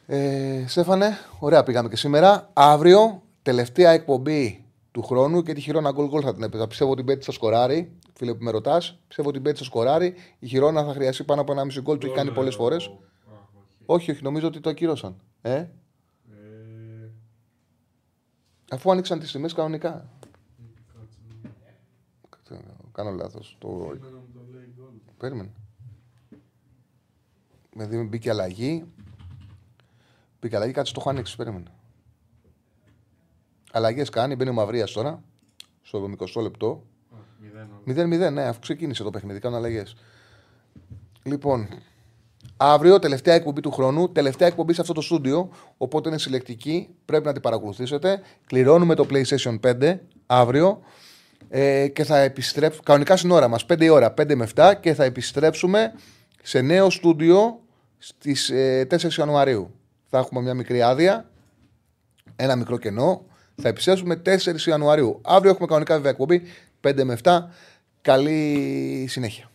Ε, 0.06 0.64
Στέφανε, 0.66 1.18
ωραία 1.38 1.62
πήγαμε 1.62 1.88
και 1.88 1.96
σήμερα. 1.96 2.50
Αύριο, 2.52 3.22
τελευταία 3.42 3.90
εκπομπή 3.90 4.64
του 4.90 5.02
χρόνου 5.02 5.42
και 5.42 5.52
τη 5.52 5.60
χειρόνα 5.60 5.90
γκολ 5.90 6.08
γκολ 6.08 6.22
θα 6.24 6.34
την 6.34 6.42
έπαιζα. 6.42 6.66
Πιστεύω 6.66 6.90
ότι 6.90 7.00
η 7.00 7.04
Μπέτη 7.06 7.24
θα 7.24 7.32
σκοράρει. 7.32 7.92
Φίλε 8.14 8.34
που 8.34 8.44
με 8.44 8.50
ρωτάς, 8.50 8.98
πιστεύω 9.08 9.28
ότι 9.28 9.38
η 9.38 9.40
Μπέτη 9.44 9.58
θα 9.58 9.64
σκοράρει. 9.64 10.14
Η 10.38 10.46
χειρόνα 10.46 10.84
θα 10.84 10.92
χρειαστεί 10.92 11.24
πάνω 11.24 11.40
από 11.40 11.52
ένα 11.52 11.64
μισή 11.64 11.80
γκολ. 11.80 11.98
Το 11.98 12.06
έχει 12.06 12.16
κάνει 12.16 12.30
πολλές 12.30 12.54
φορές. 12.54 12.90
Όχι, 13.86 14.10
όχι, 14.10 14.22
νομίζω 14.22 14.46
ότι 14.46 14.60
το 14.60 14.70
ακύρωσαν. 14.70 15.16
Ε; 15.42 15.64
Ε... 18.70 18.74
Αφού 18.74 18.90
άνοιξαν 18.90 19.18
τις 19.18 19.32
τιμές 19.32 19.52
κανονικά. 19.52 20.08
Κάνω 22.92 23.10
λάθος. 23.10 23.56
Το... 23.58 23.98
Περίμενε. 25.18 25.50
Δηλαδή 27.72 28.02
μπήκε 28.02 28.30
αλλαγή. 28.30 28.84
Μπήκε 30.40 30.56
αλλαγή, 30.56 30.72
κάτι 30.72 30.92
το 30.92 30.96
έχω 31.00 31.10
ανοίξει. 31.10 31.36
Περίμενε. 31.36 31.72
Αλλαγές 33.72 34.08
κάνει, 34.08 34.34
μπαίνει 34.34 34.50
ο 34.50 34.52
Μαυρίας 34.52 34.92
τώρα. 34.92 35.22
Στο 35.82 36.10
20 36.34 36.42
λεπτό. 36.42 36.84
0-0, 37.86 38.32
ναι, 38.32 38.42
αφού 38.42 38.60
ξεκίνησε 38.60 39.02
το 39.02 39.10
παιχνίδι, 39.10 39.38
κάνουν 39.38 39.58
αλλαγές. 39.58 39.96
Λοιπόν, 41.22 41.68
αύριο, 42.62 42.98
τελευταία 42.98 43.34
εκπομπή 43.34 43.60
του 43.60 43.70
χρόνου, 43.70 44.12
τελευταία 44.12 44.48
εκπομπή 44.48 44.72
σε 44.72 44.80
αυτό 44.80 44.92
το 44.92 45.00
στούντιο. 45.00 45.50
Οπότε 45.76 46.08
είναι 46.08 46.18
συλλεκτική, 46.18 46.88
πρέπει 47.04 47.26
να 47.26 47.32
την 47.32 47.42
παρακολουθήσετε. 47.42 48.20
Κληρώνουμε 48.46 48.94
το 48.94 49.06
PlayStation 49.10 49.60
5 49.80 49.98
αύριο. 50.26 50.80
Ε, 51.48 51.88
και 51.88 52.04
θα 52.04 52.18
επιστρέψουμε. 52.18 52.82
Κανονικά 52.84 53.16
στην 53.16 53.30
ώρα 53.30 53.48
μας, 53.48 53.66
5 53.66 53.80
η 53.80 53.88
ώρα, 53.88 54.14
5 54.20 54.34
με 54.34 54.48
7 54.54 54.72
και 54.80 54.94
θα 54.94 55.04
επιστρέψουμε 55.04 55.92
σε 56.42 56.60
νέο 56.60 56.90
στούντιο 56.90 57.60
στις 57.98 58.50
4 58.50 58.54
ε, 58.54 58.86
Ιανουαρίου. 59.18 59.70
Θα 60.08 60.18
έχουμε 60.18 60.40
μια 60.40 60.54
μικρή 60.54 60.82
άδεια, 60.82 61.30
ένα 62.36 62.56
μικρό 62.56 62.78
κενό. 62.78 63.24
Θα 63.62 63.68
επιστρέψουμε 63.68 64.22
4 64.24 64.66
Ιανουαρίου. 64.66 65.20
Αύριο 65.24 65.50
έχουμε 65.50 65.66
κανονικά 65.66 65.94
βέβαια 65.94 66.10
εκπομπή 66.10 66.42
5 66.80 67.04
με 67.04 67.18
7. 67.22 67.38
Καλή 68.02 69.06
συνέχεια. 69.08 69.49